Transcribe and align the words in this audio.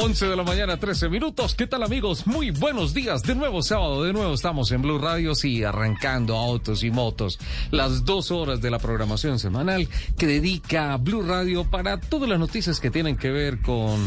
11 0.00 0.26
de 0.28 0.36
la 0.36 0.44
mañana, 0.44 0.76
13 0.76 1.08
minutos. 1.08 1.56
¿Qué 1.56 1.66
tal, 1.66 1.82
amigos? 1.82 2.24
Muy 2.24 2.52
buenos 2.52 2.94
días. 2.94 3.24
De 3.24 3.34
nuevo 3.34 3.62
sábado, 3.62 4.04
de 4.04 4.12
nuevo 4.12 4.32
estamos 4.32 4.70
en 4.70 4.80
Blue 4.80 4.98
Radio, 4.98 5.34
sí, 5.34 5.64
arrancando 5.64 6.36
autos 6.36 6.84
y 6.84 6.92
motos. 6.92 7.40
Las 7.72 8.04
dos 8.04 8.30
horas 8.30 8.60
de 8.60 8.70
la 8.70 8.78
programación 8.78 9.40
semanal 9.40 9.88
que 10.16 10.28
dedica 10.28 10.96
Blue 10.98 11.22
Radio 11.22 11.64
para 11.64 11.98
todas 11.98 12.28
las 12.28 12.38
noticias 12.38 12.78
que 12.78 12.92
tienen 12.92 13.16
que 13.16 13.32
ver 13.32 13.60
con 13.60 13.98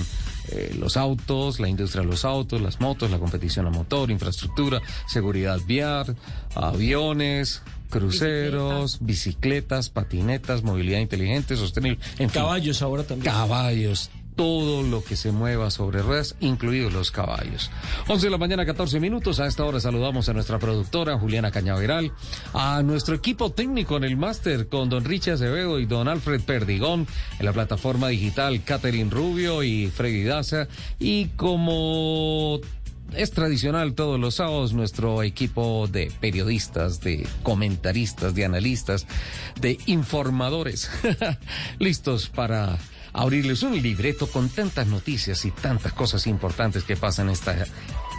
eh, 0.53 0.73
los 0.79 0.95
autos, 0.95 1.59
la 1.59 1.67
industria 1.67 2.03
de 2.03 2.07
los 2.07 2.23
autos, 2.23 2.61
las 2.61 2.79
motos, 2.79 3.11
la 3.11 3.19
competición 3.19 3.67
a 3.67 3.69
motor, 3.69 4.11
infraestructura, 4.11 4.81
seguridad 5.09 5.59
vial, 5.67 6.15
aviones, 6.55 7.63
cruceros, 7.89 8.99
bicicletas, 9.01 9.89
patinetas, 9.89 10.63
movilidad 10.63 10.99
inteligente, 10.99 11.57
sostenible. 11.57 11.99
En 12.17 12.29
caballos 12.29 12.77
fin, 12.77 12.85
ahora 12.85 13.03
también. 13.03 13.33
Caballos, 13.33 14.09
todo 14.35 14.84
lo 14.84 15.03
que 15.03 15.16
se 15.16 15.31
mueva 15.31 15.71
sobre 15.71 16.02
ruedas, 16.02 16.35
incluidos 16.40 16.94
los 16.94 17.12
caballos. 17.12 17.71
11 18.07 18.27
de 18.27 18.32
la 18.32 18.38
mañana, 18.38 18.65
14 18.65 18.99
minutos. 18.99 19.40
A 19.40 19.48
esta 19.48 19.65
hora 19.65 19.79
saludamos 19.79 20.29
a 20.29 20.34
nuestra 20.34 20.60
productora, 20.60 21.18
Juliana 21.18 21.51
Cañaveral, 21.51 22.12
a 22.54 22.82
nuestro 22.84 23.15
equipo 23.15 23.51
técnico 23.51 23.98
en 23.98 24.04
el 24.04 24.18
máster 24.18 24.68
con 24.68 24.90
don 24.90 25.05
Richard 25.05 25.35
Acevedo 25.35 25.79
y 25.79 25.85
don 25.85 26.07
Alfred 26.07 26.41
Perdigón, 26.41 27.07
en 27.40 27.46
la 27.46 27.54
plataforma 27.54 28.10
digital 28.10 28.63
Catherine 28.63 29.10
Rubio 29.10 29.63
y 29.63 29.88
Freddy 29.88 30.23
Daza, 30.23 30.68
y 30.99 31.27
como 31.35 32.60
es 33.16 33.32
tradicional 33.32 33.93
todos 33.93 34.20
los 34.20 34.35
sábados 34.35 34.73
nuestro 34.73 35.23
equipo 35.23 35.88
de 35.88 36.12
periodistas, 36.20 37.01
de 37.01 37.27
comentaristas, 37.43 38.34
de 38.34 38.45
analistas, 38.45 39.05
de 39.60 39.77
informadores, 39.85 40.90
listos 41.79 42.29
para 42.29 42.77
abrirles 43.13 43.63
un 43.63 43.81
libreto 43.81 44.27
con 44.27 44.49
tantas 44.49 44.87
noticias 44.87 45.45
y 45.45 45.51
tantas 45.51 45.93
cosas 45.93 46.27
importantes 46.27 46.84
que 46.84 46.95
pasan 46.95 47.29
esta 47.29 47.65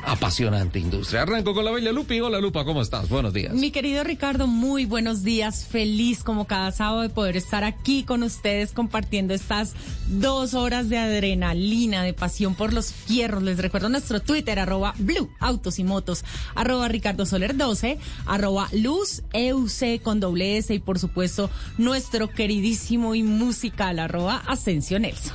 apasionante 0.05 0.79
industria. 0.79 1.23
Arranco 1.23 1.55
con 1.55 1.65
la 1.65 1.71
bella 1.71 1.93
Lupi. 1.93 2.21
Hola 2.21 2.41
Lupa, 2.41 2.65
¿cómo 2.65 2.83
estás? 2.83 3.09
Buenos 3.09 3.33
días. 3.33 3.55
Mi 3.55 3.71
querido 3.71 4.05
Ricardo, 4.05 4.47
muy 4.47 4.85
buenos 4.85 5.23
días. 5.23 5.67
Feliz 5.67 6.23
como 6.23 6.47
cada 6.47 6.71
sábado 6.73 7.03
de 7.03 7.09
poder 7.09 7.37
estar 7.37 7.65
aquí 7.65 8.03
con 8.05 8.23
ustedes 8.23 8.73
compartiendo 8.73 9.35
estas 9.35 9.75
dos 10.09 10.55
horas 10.55 10.89
de 10.89 10.99
adrenalina, 10.99 12.03
de 12.03 12.13
pasión 12.13 12.55
por 12.55 12.73
los 12.73 12.93
fierros. 12.93 13.43
Les 13.43 13.59
recuerdo 13.59 13.89
nuestro 13.89 14.21
Twitter, 14.21 14.59
arroba 14.59 14.95
Blue 14.99 15.31
Autos 15.41 15.79
y 15.79 15.85
Motos, 15.85 16.25
arroba 16.55 16.89
Ricardo 16.89 17.27
Soler 17.27 17.57
12, 17.57 17.99
arroba 18.27 18.69
Luz 18.73 19.23
EUC 19.33 20.03
con 20.03 20.21
doble 20.21 20.59
S 20.59 20.73
y 20.75 20.79
por 20.79 20.99
supuesto 20.99 21.51
nuestro 21.79 22.29
queridísimo 22.29 23.15
y 23.15 23.23
musical, 23.23 23.99
arroba 23.99 24.43
Ascencio 24.47 24.99
Nelson. 24.99 25.33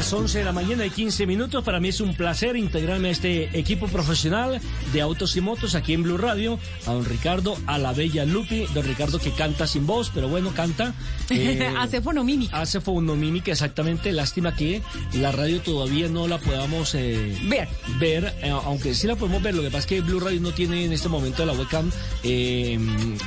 Las 0.00 0.14
11 0.14 0.38
de 0.38 0.44
la 0.46 0.52
mañana 0.52 0.86
y 0.86 0.90
15 0.90 1.26
minutos. 1.26 1.62
Para 1.62 1.78
mí 1.78 1.88
es 1.88 2.00
un 2.00 2.14
placer 2.14 2.56
integrarme 2.56 3.08
a 3.08 3.10
este 3.10 3.58
equipo 3.58 3.86
profesional 3.86 4.58
de 4.94 5.00
autos 5.02 5.36
y 5.36 5.42
motos 5.42 5.74
aquí 5.74 5.92
en 5.92 6.04
Blue 6.04 6.16
Radio. 6.16 6.58
A 6.86 6.92
don 6.92 7.04
Ricardo, 7.04 7.58
a 7.66 7.76
la 7.76 7.92
bella 7.92 8.24
Lupi. 8.24 8.64
Don 8.72 8.82
Ricardo 8.82 9.18
que 9.18 9.30
canta 9.32 9.66
sin 9.66 9.86
voz, 9.86 10.10
pero 10.14 10.26
bueno, 10.30 10.52
canta. 10.54 10.94
Eh, 11.32 11.64
hace 11.78 12.02
fonomímica. 12.02 12.60
Hace 12.60 12.80
fonomímica, 12.80 13.52
exactamente. 13.52 14.10
Lástima 14.10 14.56
que 14.56 14.82
la 15.12 15.30
radio 15.30 15.60
todavía 15.60 16.08
no 16.08 16.26
la 16.26 16.38
podamos 16.38 16.94
eh, 16.96 17.38
ver. 17.44 17.68
Ver, 18.00 18.34
eh, 18.42 18.50
aunque 18.50 18.94
sí 18.94 19.06
la 19.06 19.14
podemos 19.14 19.40
ver. 19.40 19.54
Lo 19.54 19.62
que 19.62 19.68
pasa 19.68 19.78
es 19.78 19.86
que 19.86 20.00
Blue 20.00 20.18
Radio 20.18 20.40
no 20.40 20.52
tiene 20.52 20.84
en 20.84 20.92
este 20.92 21.08
momento 21.08 21.46
la 21.46 21.52
webcam 21.52 21.88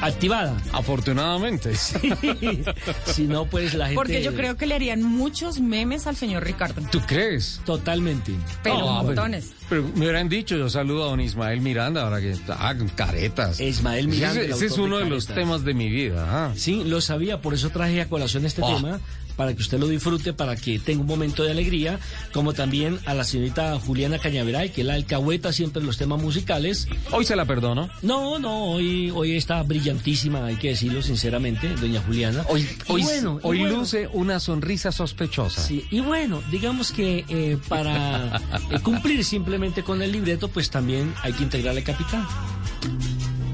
activada. 0.01 0.57
Afortunadamente. 0.73 1.73
Sí. 1.83 2.63
si 3.05 3.23
no, 3.23 3.45
pues 3.45 3.73
la 3.73 3.85
gente. 3.85 3.95
Porque 3.95 4.23
yo 4.23 4.33
creo 4.33 4.57
que 4.57 4.65
le 4.65 4.75
harían 4.75 5.01
muchos 5.03 5.59
memes 5.59 6.07
al 6.07 6.15
señor 6.15 6.43
Ricardo. 6.43 6.62
¿Tú 6.91 7.01
crees? 7.01 7.61
Totalmente. 7.65 8.33
Pero 8.61 8.79
no, 8.79 9.03
montones. 9.03 9.51
Pero, 9.69 9.83
me 9.95 10.05
hubieran 10.05 10.29
dicho, 10.29 10.55
yo 10.55 10.69
saludo 10.69 11.05
a 11.05 11.07
don 11.07 11.19
Ismael 11.19 11.61
Miranda, 11.61 12.03
ahora 12.03 12.19
que 12.19 12.31
está, 12.31 12.69
ah, 12.69 12.75
caretas. 12.95 13.59
Ismael 13.59 14.07
Miranda. 14.07 14.41
Ese, 14.41 14.65
es 14.65 14.77
uno 14.77 14.97
de, 14.97 15.05
los 15.05 15.27
temas 15.27 15.63
de 15.63 15.73
mi 15.73 15.89
vida. 15.89 16.25
Ah. 16.27 16.53
Sí, 16.55 16.83
lo 16.83 17.01
sabía, 17.01 17.41
por 17.41 17.53
eso 17.53 17.69
traje 17.69 18.01
a 18.01 18.09
colación 18.09 18.45
este 18.45 18.61
oh. 18.61 18.75
tema, 18.75 18.99
para 19.35 19.53
que 19.53 19.61
usted 19.61 19.79
lo 19.79 19.87
disfrute, 19.87 20.33
para 20.33 20.55
que 20.55 20.79
tenga 20.79 21.01
un 21.01 21.07
momento 21.07 21.43
de 21.43 21.51
alegría, 21.51 21.99
como 22.33 22.53
también 22.53 22.99
a 23.05 23.13
la 23.13 23.23
señorita 23.23 23.79
Juliana 23.79 24.19
Cañaveral, 24.19 24.71
que 24.71 24.81
es 24.81 24.87
la 24.87 24.93
alcahueta 24.93 25.51
siempre 25.53 25.81
en 25.81 25.87
los 25.87 25.97
temas 25.97 26.21
musicales. 26.21 26.87
Hoy 27.11 27.25
se 27.25 27.35
la 27.35 27.45
perdono. 27.45 27.89
No, 28.01 28.39
no, 28.39 28.65
hoy, 28.65 29.11
hoy 29.11 29.35
está 29.35 29.61
brillantísima, 29.63 30.45
hay 30.45 30.55
que 30.55 30.69
decirlo 30.69 31.01
sinceramente, 31.01 31.69
doña 31.75 32.01
Juliana. 32.01 32.45
Hoy, 32.49 32.67
hoy, 32.87 33.03
hoy 33.41 33.59
luce 33.63 34.07
una 34.13 34.39
sonrisa 34.39 34.91
sospechosa. 34.91 35.61
Sí, 35.61 35.85
y 35.91 35.99
bueno, 35.99 36.41
digamos 36.51 36.91
que 36.91 37.25
eh, 37.27 37.57
para 37.67 38.37
eh, 38.69 38.79
cumplir 38.81 39.23
simplemente 39.23 39.83
con 39.83 40.01
el 40.01 40.11
libreto, 40.11 40.47
pues 40.47 40.69
también 40.69 41.13
hay 41.21 41.33
que 41.33 41.43
integrarle 41.43 41.83
capitán. 41.83 42.25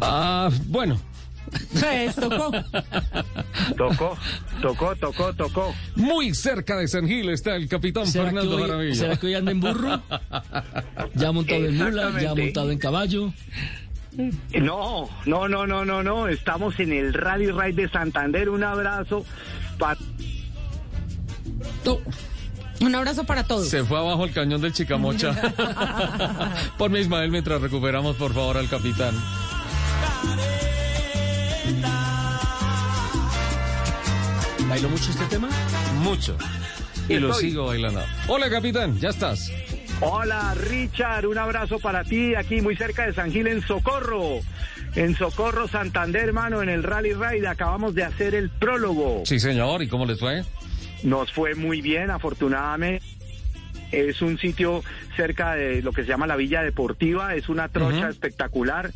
Ah, 0.02 0.50
bueno, 0.68 1.00
pues, 1.50 2.16
tocó. 2.16 2.52
Tocó, 3.78 4.18
tocó, 4.62 4.96
tocó, 4.96 5.34
tocó. 5.34 5.76
Muy 5.96 6.34
cerca 6.34 6.78
de 6.78 6.88
San 6.88 7.08
Gil 7.08 7.30
está 7.30 7.56
el 7.56 7.68
capitán 7.68 8.08
Fernando 8.08 8.58
Maravilla. 8.58 8.96
¿Será 8.96 9.18
que 9.18 9.28
hoy 9.28 9.36
anda 9.36 9.52
en 9.52 9.60
burro? 9.60 10.02
¿Ya 11.16 11.32
montado 11.32 11.66
en 11.66 11.78
mula? 11.78 12.20
¿Ya 12.22 12.36
montado 12.36 12.72
en 12.72 12.80
caballo? 12.80 13.34
No, 14.60 15.10
no, 15.26 15.48
no, 15.48 15.68
no, 15.68 15.86
no, 15.86 16.04
no. 16.04 16.28
Estamos 16.28 16.80
en 16.80 16.92
el 16.92 17.14
Rally 17.14 17.52
Ride 17.52 17.84
de 17.84 17.90
Santander. 17.90 18.50
Un 18.50 18.64
abrazo 18.64 19.26
para... 19.78 20.00
Un 22.82 22.96
abrazo 22.96 23.26
para 23.26 23.44
todos. 23.44 23.68
Se 23.68 23.84
fue 23.84 23.98
abajo 23.98 24.26
el 24.26 24.32
cañón 24.32 24.62
del 24.62 24.72
Chicamocha. 24.72 25.36
Ponme 26.78 27.02
Ismael 27.02 27.30
mientras 27.30 27.62
recuperamos, 27.62 28.16
por 28.16 28.34
favor, 28.34 28.58
al 28.58 28.70
capitán. 28.70 29.14
¿Bailo 34.70 34.88
mucho 34.90 35.10
este 35.10 35.26
tema? 35.26 35.50
Mucho. 36.04 36.38
Y 37.08 37.16
lo 37.18 37.34
sigo 37.34 37.66
bailando. 37.66 38.04
Hola, 38.28 38.52
capitán, 38.52 39.00
ya 39.00 39.10
estás. 39.10 39.52
Hola, 40.00 40.54
Richard, 40.54 41.26
un 41.26 41.40
abrazo 41.40 41.80
para 41.80 42.04
ti 42.04 42.36
aquí 42.36 42.62
muy 42.62 42.76
cerca 42.76 43.08
de 43.08 43.14
San 43.14 43.32
Gil 43.32 43.48
en 43.48 43.62
Socorro. 43.64 44.42
En 44.96 45.16
Socorro, 45.16 45.68
Santander, 45.68 46.26
hermano, 46.26 46.62
en 46.62 46.70
el 46.70 46.84
Rally 46.84 47.14
Ride 47.14 47.48
acabamos 47.48 47.96
de 47.96 48.04
hacer 48.04 48.36
el 48.36 48.52
prólogo. 48.52 49.24
Sí, 49.26 49.40
señor, 49.40 49.82
¿y 49.82 49.88
cómo 49.88 50.06
les 50.06 50.20
fue? 50.20 50.44
Nos 51.02 51.32
fue 51.32 51.56
muy 51.56 51.82
bien, 51.82 52.12
afortunadamente. 52.12 53.04
Es 53.92 54.22
un 54.22 54.38
sitio 54.38 54.84
cerca 55.16 55.56
de 55.56 55.82
lo 55.82 55.92
que 55.92 56.04
se 56.04 56.08
llama 56.10 56.28
la 56.28 56.36
Villa 56.36 56.62
Deportiva, 56.64 57.36
es 57.36 57.50
una 57.50 57.70
trocha 57.70 58.10
espectacular 58.10 58.92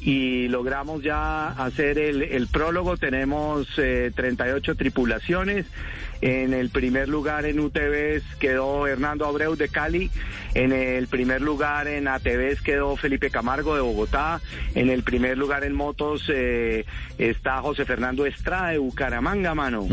y 0.00 0.48
logramos 0.48 1.02
ya 1.02 1.48
hacer 1.48 1.98
el, 1.98 2.22
el 2.22 2.46
prólogo, 2.46 2.96
tenemos 2.96 3.68
38 3.74 4.72
eh, 4.72 4.74
tripulaciones. 4.74 5.66
En 6.20 6.54
el 6.54 6.70
primer 6.70 7.08
lugar 7.08 7.44
en 7.44 7.60
UTVs 7.60 8.22
quedó 8.38 8.86
Hernando 8.86 9.26
Abreu 9.26 9.56
de 9.56 9.68
Cali. 9.68 10.10
En 10.54 10.72
el 10.72 11.06
primer 11.08 11.42
lugar 11.42 11.86
en 11.86 12.08
ATVs 12.08 12.62
quedó 12.62 12.96
Felipe 12.96 13.30
Camargo 13.30 13.74
de 13.74 13.82
Bogotá. 13.82 14.40
En 14.74 14.88
el 14.88 15.02
primer 15.02 15.36
lugar 15.36 15.64
en 15.64 15.74
motos 15.74 16.24
eh, 16.28 16.86
está 17.18 17.60
José 17.60 17.84
Fernando 17.84 18.24
Estrada 18.24 18.70
de 18.70 18.78
Bucaramanga, 18.78 19.54
mano. 19.54 19.86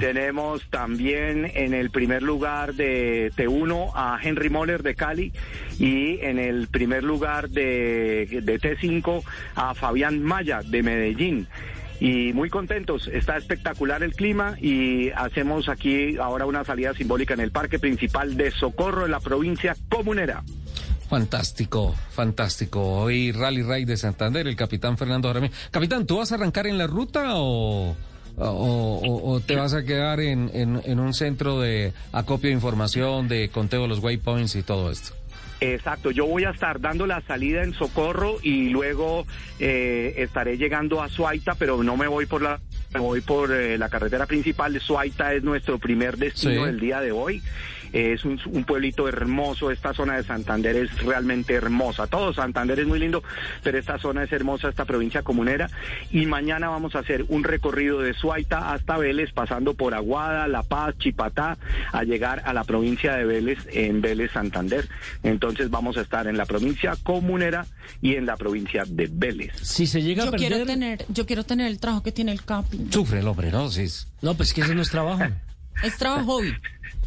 Tenemos 0.00 0.62
también 0.70 1.50
en 1.54 1.74
el 1.74 1.90
primer 1.90 2.22
lugar 2.22 2.74
de 2.74 3.30
T1 3.36 3.92
a 3.94 4.18
Henry 4.20 4.50
Moller 4.50 4.82
de 4.82 4.94
Cali 4.94 5.32
y 5.78 6.18
en 6.20 6.38
el 6.38 6.66
primer 6.68 7.04
lugar 7.04 7.48
de, 7.48 8.40
de 8.42 8.60
T5 8.60 9.22
a 9.54 9.74
Fabián 9.74 10.22
Maya 10.22 10.62
de 10.64 10.82
Medellín. 10.82 11.46
Y 12.04 12.32
muy 12.32 12.50
contentos. 12.50 13.06
Está 13.06 13.36
espectacular 13.36 14.02
el 14.02 14.12
clima 14.14 14.56
y 14.60 15.10
hacemos 15.10 15.68
aquí 15.68 16.16
ahora 16.16 16.46
una 16.46 16.64
salida 16.64 16.92
simbólica 16.94 17.34
en 17.34 17.40
el 17.40 17.52
parque 17.52 17.78
principal 17.78 18.36
de 18.36 18.50
Socorro 18.50 19.04
en 19.04 19.12
la 19.12 19.20
provincia 19.20 19.76
comunera. 19.88 20.42
Fantástico, 21.08 21.94
fantástico. 22.10 22.80
Hoy 23.02 23.30
Rally 23.32 23.62
Ride 23.62 23.84
de 23.86 23.96
Santander, 23.96 24.48
el 24.48 24.56
capitán 24.56 24.98
Fernando 24.98 25.28
Jaramillo. 25.28 25.54
Capitán, 25.70 26.06
¿tú 26.06 26.16
vas 26.18 26.32
a 26.32 26.36
arrancar 26.36 26.66
en 26.66 26.78
la 26.78 26.86
ruta 26.86 27.34
o, 27.36 27.94
o, 28.36 29.40
te 29.46 29.54
vas 29.54 29.74
a 29.74 29.84
quedar 29.84 30.20
en- 30.20 30.50
en 30.54 30.98
un 30.98 31.12
centro 31.14 31.60
de 31.60 31.92
acopio 32.12 32.48
de 32.48 32.54
información, 32.54 33.28
de 33.28 33.50
conteo 33.50 33.82
de 33.82 33.88
los 33.88 33.98
waypoints 34.00 34.56
y 34.56 34.62
todo 34.62 34.90
esto? 34.90 35.14
Exacto, 35.62 36.10
yo 36.10 36.26
voy 36.26 36.42
a 36.42 36.50
estar 36.50 36.80
dando 36.80 37.06
la 37.06 37.20
salida 37.20 37.62
en 37.62 37.72
Socorro 37.72 38.38
y 38.42 38.70
luego 38.70 39.26
eh, 39.60 40.14
estaré 40.16 40.58
llegando 40.58 41.00
a 41.00 41.08
Suaita, 41.08 41.54
pero 41.54 41.82
no 41.84 41.96
me 41.96 42.08
voy 42.08 42.26
por 42.26 42.42
la 42.42 42.58
me 42.92 42.98
voy 43.00 43.20
por 43.20 43.52
eh, 43.52 43.78
la 43.78 43.88
carretera 43.88 44.26
principal. 44.26 44.78
Suaita 44.80 45.32
es 45.32 45.42
nuestro 45.44 45.78
primer 45.78 46.16
destino 46.16 46.64
Sí. 46.64 46.66
del 46.66 46.80
día 46.80 47.00
de 47.00 47.12
hoy. 47.12 47.40
Es 47.92 48.24
un, 48.24 48.40
un 48.46 48.64
pueblito 48.64 49.08
hermoso, 49.08 49.70
esta 49.70 49.92
zona 49.92 50.16
de 50.16 50.24
Santander 50.24 50.76
es 50.76 51.02
realmente 51.02 51.54
hermosa. 51.54 52.06
Todo 52.06 52.32
Santander 52.32 52.80
es 52.80 52.86
muy 52.86 52.98
lindo, 52.98 53.22
pero 53.62 53.78
esta 53.78 53.98
zona 53.98 54.24
es 54.24 54.32
hermosa, 54.32 54.68
esta 54.68 54.84
provincia 54.84 55.22
comunera. 55.22 55.68
Y 56.10 56.26
mañana 56.26 56.68
vamos 56.68 56.94
a 56.94 57.00
hacer 57.00 57.24
un 57.28 57.44
recorrido 57.44 58.00
de 58.00 58.14
Suaita 58.14 58.72
hasta 58.72 58.96
Vélez, 58.96 59.32
pasando 59.32 59.74
por 59.74 59.94
Aguada, 59.94 60.48
La 60.48 60.62
Paz, 60.62 60.94
Chipatá, 60.98 61.58
a 61.92 62.02
llegar 62.04 62.42
a 62.46 62.52
la 62.52 62.64
provincia 62.64 63.14
de 63.16 63.24
Vélez, 63.24 63.58
en 63.72 64.00
Vélez, 64.00 64.32
Santander. 64.32 64.88
Entonces 65.22 65.70
vamos 65.70 65.96
a 65.96 66.00
estar 66.02 66.26
en 66.26 66.36
la 66.36 66.46
provincia 66.46 66.94
comunera 67.02 67.66
y 68.00 68.14
en 68.16 68.26
la 68.26 68.36
provincia 68.36 68.84
de 68.86 69.08
Vélez. 69.12 69.52
Si 69.62 69.86
se 69.86 70.02
llega 70.02 70.22
a 70.22 70.26
Yo 70.26 70.32
quiero 70.32 70.64
tener, 70.64 71.04
yo 71.08 71.26
quiero 71.26 71.44
tener 71.44 71.66
el 71.66 71.78
trabajo 71.78 72.02
que 72.02 72.12
tiene 72.12 72.32
el 72.32 72.42
Capi. 72.44 72.86
Sufre 72.90 73.20
el 73.20 73.28
hombre, 73.28 73.50
¿no? 73.50 73.68
Sí. 73.70 73.82
es- 73.82 74.08
No, 74.22 74.34
pues 74.34 74.52
que 74.54 74.62
ese 74.62 74.74
no 74.74 74.82
es 74.82 74.90
trabajo. 74.90 75.22
Es 75.82 75.96
trabajo 75.96 76.24
hobby. 76.26 76.52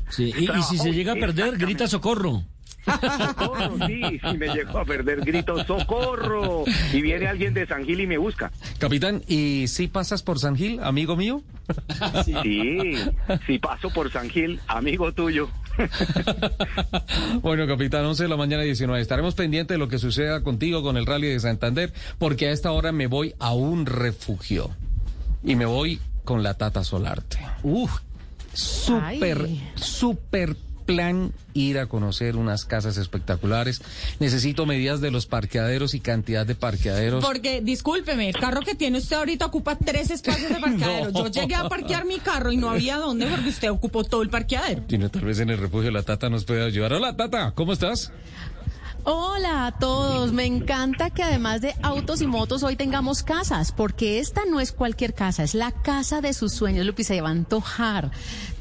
Sí, 0.10 0.34
y, 0.38 0.44
y 0.52 0.64
si 0.64 0.78
se 0.78 0.92
llega 0.94 1.14
a 1.14 1.16
perder, 1.16 1.58
grita 1.58 1.88
socorro. 1.88 2.44
Socorro, 2.86 3.88
sí, 3.88 4.02
si 4.20 4.38
me 4.38 4.48
llego 4.48 4.78
a 4.80 4.86
perder, 4.86 5.22
grito 5.22 5.64
socorro. 5.66 6.64
Y 6.94 7.02
viene 7.02 7.28
alguien 7.28 7.54
de 7.54 7.66
San 7.66 7.84
Gil 7.86 8.00
y 8.02 8.08
me 8.08 8.18
busca. 8.18 8.52
Capitán, 8.78 9.24
¿y 9.28 9.68
si 9.68 9.88
pasas 9.88 10.22
por 10.24 10.40
San 10.40 10.56
Gil, 10.56 10.80
amigo 10.82 11.16
mío? 11.16 11.42
Sí, 12.26 12.96
si 13.48 13.60
paso 13.60 13.90
por 13.90 14.12
San 14.12 14.30
Gil, 14.30 14.60
amigo 14.68 15.12
tuyo. 15.14 15.50
bueno, 17.42 17.68
capitán, 17.68 18.06
11 18.06 18.24
de 18.24 18.30
la 18.30 18.38
mañana 18.38 18.64
19. 18.64 19.02
Estaremos 19.02 19.36
pendientes 19.36 19.76
de 19.76 19.80
lo 19.80 19.88
que 19.88 19.98
suceda 19.98 20.42
contigo 20.44 20.84
con 20.84 20.98
el 20.98 21.06
Rally 21.06 21.28
de 21.28 21.40
Santander, 21.40 21.92
porque 22.18 22.48
a 22.48 22.52
esta 22.52 22.72
hora 22.72 22.92
me 22.92 23.08
voy 23.08 23.34
a 23.40 23.54
un 23.54 23.86
refugio. 23.86 24.72
Y 25.44 25.56
me 25.56 25.66
voy 25.66 26.00
con 26.24 26.44
la 26.44 26.56
Tata 26.56 26.84
Solarte. 26.84 27.40
Uf, 27.64 28.00
Súper, 28.56 29.48
súper 29.76 30.56
plan 30.86 31.34
ir 31.54 31.80
a 31.80 31.88
conocer 31.88 32.36
unas 32.36 32.66
casas 32.66 32.98
espectaculares. 32.98 33.82
Necesito 34.20 34.66
medidas 34.66 35.02
de 35.02 35.12
los 35.12 35.26
parqueaderos 35.26 35.94
y 35.94 36.00
cantidad 36.00 36.46
de 36.46 36.56
parqueaderos. 36.56 37.24
Porque, 37.24 37.62
discúlpeme, 37.62 38.30
el 38.30 38.36
carro 38.36 38.62
que 38.62 38.76
tiene 38.76 39.00
usted 39.00 39.16
ahorita 39.16 39.46
ocupa 39.46 39.76
tres 39.76 40.12
espacios 40.12 40.50
de 40.50 40.56
parqueadero. 40.62 41.12
No. 41.12 41.24
Yo 41.24 41.42
llegué 41.42 41.56
a 41.56 41.68
parquear 41.68 42.06
mi 42.06 42.20
carro 42.20 42.52
y 42.52 42.58
no 42.58 42.70
había 42.70 42.98
dónde 42.98 43.26
porque 43.26 43.50
usted 43.50 43.70
ocupó 43.72 44.04
todo 44.04 44.22
el 44.22 44.30
parqueadero. 44.30 44.84
Sino 44.88 45.10
tal 45.10 45.26
vez 45.26 45.40
en 45.40 45.50
el 45.50 45.58
refugio 45.58 45.92
la 45.92 46.04
Tata 46.04 46.30
nos 46.30 46.46
pueda 46.46 46.66
ayudar. 46.66 46.94
Hola, 46.94 47.16
Tata, 47.16 47.52
¿cómo 47.56 47.74
estás? 47.74 48.12
Hola 49.08 49.68
a 49.68 49.72
todos, 49.72 50.34
me 50.34 50.46
encanta 50.46 51.12
que 51.12 51.22
además 51.22 51.62
de 51.62 51.76
autos 51.84 52.24
y 52.24 52.26
motos 52.26 52.64
hoy 52.64 52.76
tengamos 52.76 53.22
casas, 53.22 53.72
porque 53.72 54.18
esta 54.18 54.46
no 54.46 54.60
es 54.60 54.72
cualquier 54.72 55.14
casa, 55.14 55.44
es 55.44 55.54
la 55.54 55.72
casa 55.72 56.22
de 56.22 56.34
sus 56.34 56.54
sueños, 56.54 56.88
Lupi, 56.88 57.04
se 57.04 57.22
va 57.22 57.28
a 57.28 57.32
antojar. 57.34 58.10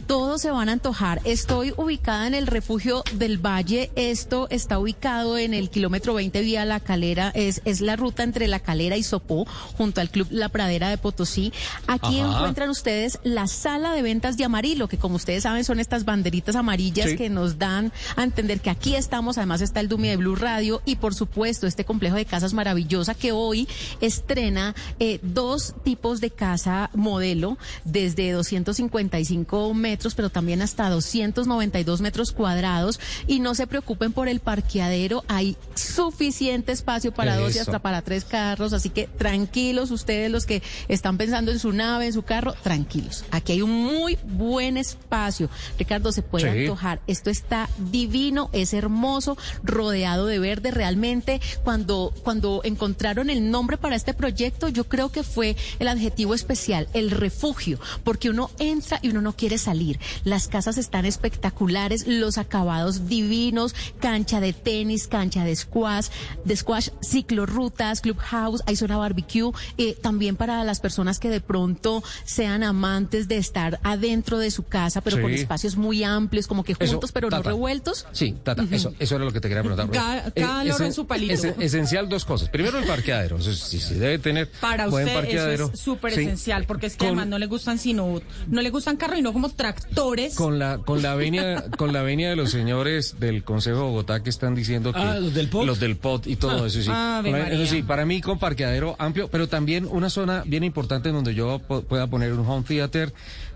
Todos 0.06 0.42
se 0.42 0.50
van 0.50 0.68
a 0.68 0.72
antojar. 0.72 1.20
Estoy 1.24 1.72
ubicada 1.76 2.26
en 2.26 2.34
el 2.34 2.46
refugio 2.46 3.02
del 3.14 3.38
Valle. 3.38 3.90
Esto 3.96 4.48
está 4.50 4.78
ubicado 4.78 5.38
en 5.38 5.54
el 5.54 5.70
kilómetro 5.70 6.12
20 6.14 6.42
vía 6.42 6.64
La 6.66 6.78
Calera. 6.80 7.30
Es, 7.34 7.62
es 7.64 7.80
la 7.80 7.96
ruta 7.96 8.22
entre 8.22 8.46
La 8.46 8.60
Calera 8.60 8.96
y 8.98 9.02
Sopó, 9.02 9.46
junto 9.78 10.00
al 10.02 10.10
Club 10.10 10.26
La 10.30 10.50
Pradera 10.50 10.90
de 10.90 10.98
Potosí. 10.98 11.52
Aquí 11.86 12.20
Ajá. 12.20 12.36
encuentran 12.36 12.68
ustedes 12.70 13.18
la 13.24 13.46
sala 13.46 13.92
de 13.94 14.02
ventas 14.02 14.36
de 14.36 14.44
Amarillo, 14.44 14.88
que 14.88 14.98
como 14.98 15.16
ustedes 15.16 15.44
saben 15.44 15.64
son 15.64 15.80
estas 15.80 16.04
banderitas 16.04 16.54
amarillas 16.56 17.10
Sí. 17.10 17.16
que 17.16 17.30
nos 17.30 17.58
dan 17.58 17.90
a 18.16 18.24
entender 18.24 18.60
que 18.60 18.70
aquí 18.70 18.94
estamos. 18.96 19.38
Además 19.38 19.62
está 19.62 19.80
el 19.80 19.88
Dumi 19.88 20.08
de 20.08 20.16
Blue 20.18 20.36
Radio 20.36 20.82
y 20.84 20.96
por 20.96 21.14
supuesto 21.14 21.66
este 21.66 21.84
complejo 21.86 22.16
de 22.16 22.26
casas 22.26 22.52
maravillosa 22.52 23.14
que 23.14 23.32
hoy 23.32 23.66
estrena 24.02 24.74
eh, 25.00 25.18
dos 25.22 25.74
tipos 25.82 26.20
de 26.20 26.30
casa 26.30 26.90
modelo 26.94 27.56
desde 27.84 28.32
255 28.32 29.72
metros, 29.74 29.93
pero 30.14 30.30
también 30.30 30.60
hasta 30.62 30.88
292 30.90 32.00
metros 32.00 32.32
cuadrados. 32.32 33.00
Y 33.26 33.40
no 33.40 33.54
se 33.54 33.66
preocupen 33.66 34.12
por 34.12 34.28
el 34.28 34.40
parqueadero, 34.40 35.24
hay 35.28 35.56
suficiente 35.74 36.72
espacio 36.72 37.12
para 37.12 37.36
dos 37.36 37.54
y 37.54 37.58
hasta 37.58 37.78
para 37.78 38.02
tres 38.02 38.24
carros, 38.24 38.72
así 38.72 38.90
que 38.90 39.06
tranquilos 39.06 39.90
ustedes 39.90 40.30
los 40.30 40.46
que 40.46 40.62
están 40.88 41.16
pensando 41.18 41.50
en 41.52 41.58
su 41.58 41.72
nave, 41.72 42.06
en 42.06 42.12
su 42.12 42.22
carro, 42.22 42.54
tranquilos. 42.62 43.24
Aquí 43.30 43.52
hay 43.52 43.62
un 43.62 43.70
muy 43.70 44.18
buen 44.24 44.76
espacio. 44.76 45.48
Ricardo, 45.78 46.12
se 46.12 46.22
puede 46.22 46.52
Sí. 46.52 46.60
antojar. 46.62 47.00
Esto 47.06 47.30
está 47.30 47.68
divino, 47.90 48.50
es 48.52 48.74
hermoso, 48.74 49.36
rodeado 49.62 50.26
de 50.26 50.38
verde. 50.38 50.70
Realmente, 50.70 51.40
cuando, 51.62 52.12
cuando 52.22 52.60
encontraron 52.64 53.30
el 53.30 53.50
nombre 53.50 53.78
para 53.78 53.96
este 53.96 54.14
proyecto, 54.14 54.68
yo 54.68 54.84
creo 54.88 55.10
que 55.10 55.22
fue 55.22 55.56
el 55.78 55.88
adjetivo 55.88 56.34
especial, 56.34 56.88
el 56.94 57.10
refugio, 57.10 57.78
porque 58.02 58.30
uno 58.30 58.50
entra 58.58 58.98
y 59.02 59.08
uno 59.10 59.20
no 59.20 59.34
quiere 59.36 59.58
salir. 59.58 59.83
Las 60.24 60.48
casas 60.48 60.78
están 60.78 61.04
espectaculares, 61.04 62.06
los 62.06 62.38
acabados 62.38 63.06
divinos, 63.08 63.74
cancha 64.00 64.40
de 64.40 64.52
tenis, 64.52 65.06
cancha 65.08 65.44
de 65.44 65.54
squash, 65.56 66.08
de 66.44 66.56
squash, 66.56 66.88
ciclorrutas, 67.28 68.00
clubhouse, 68.00 68.62
hay 68.66 68.76
zona 68.76 68.96
barbecue, 68.96 69.52
eh, 69.78 69.96
también 70.00 70.36
para 70.36 70.62
las 70.64 70.80
personas 70.80 71.18
que 71.18 71.28
de 71.30 71.40
pronto 71.40 72.02
sean 72.24 72.62
amantes 72.62 73.28
de 73.28 73.36
estar 73.38 73.80
adentro 73.82 74.38
de 74.38 74.50
su 74.50 74.62
casa, 74.64 75.00
pero 75.00 75.20
con 75.20 75.30
espacios 75.32 75.76
muy 75.76 76.04
amplios, 76.04 76.46
como 76.46 76.64
que 76.64 76.72
Eso, 76.78 76.92
juntos, 76.92 77.12
pero 77.12 77.30
no 77.30 77.42
revueltos. 77.42 78.06
Sí, 78.12 78.34
Tata, 78.42 78.64
eso, 78.70 78.94
eso 78.98 79.16
era 79.16 79.24
lo 79.24 79.32
que 79.32 79.40
te 79.40 79.48
quería 79.48 79.62
preguntar. 79.64 79.90
Cada- 79.90 80.30
cada 80.30 80.62
Eh, 80.62 80.66
loro 80.66 80.78
esen- 80.84 80.86
en 80.86 80.92
su 80.92 81.06
palito. 81.06 81.32
esen- 81.34 81.54
esencial 81.60 82.08
dos 82.08 82.24
cosas. 82.24 82.48
Primero 82.48 82.78
el 82.78 82.84
parqueadero. 82.86 83.38
Eso 83.38 83.52
sí, 83.54 83.80
sí, 83.80 83.94
debe 83.94 84.18
tener 84.18 84.50
Para 84.60 84.86
buen 84.88 85.04
usted 85.06 85.16
parqueadero. 85.20 85.64
eso 85.66 85.74
es 85.74 85.80
súper 85.80 86.12
Sí. 86.14 86.20
esencial 86.22 86.64
porque 86.66 86.86
es 86.86 86.92
que 86.94 86.98
Con- 86.98 87.08
además 87.08 87.26
no 87.28 87.38
le 87.38 87.46
gustan 87.46 87.78
sino 87.78 88.20
no 88.48 88.60
le 88.62 88.70
gustan 88.70 88.96
carros 88.96 89.18
y 89.18 89.22
no 89.22 89.32
como 89.32 89.48
tractores. 89.74 90.34
Con 90.34 90.58
la, 90.58 90.78
con 90.78 91.02
la 91.02 91.14
venia, 91.14 91.64
con 91.76 91.92
la 91.92 92.02
venia 92.02 92.28
de 92.30 92.36
los 92.36 92.50
señores 92.50 93.20
del 93.20 93.44
Consejo 93.44 93.76
de 93.78 93.82
Bogotá 93.84 94.22
que 94.22 94.30
están 94.30 94.54
diciendo 94.54 94.92
que 94.92 94.98
Ah, 95.00 95.18
los 95.18 95.34
del 95.34 95.48
POT. 95.48 95.66
los 95.66 95.80
del 95.80 95.96
POT 95.96 96.26
y 96.26 96.36
todo 96.36 96.66
eso 96.66 96.82
sí. 96.82 96.88
María. 96.88 97.48
eso 97.52 97.66
sí, 97.66 97.82
para 97.82 98.04
mí 98.06 98.20
con 98.20 98.38
parqueadero 98.38 98.96
amplio, 98.98 99.28
pero 99.28 99.48
también 99.48 99.86
una 99.90 100.10
zona 100.10 100.42
bien 100.46 100.64
importante 100.64 101.08
en 101.10 101.14
donde 101.14 101.34
yo 101.34 101.58
pueda 101.58 102.06
poner 102.06 102.32
un 102.32 102.46
home 102.46 102.64
theater, 102.66 103.12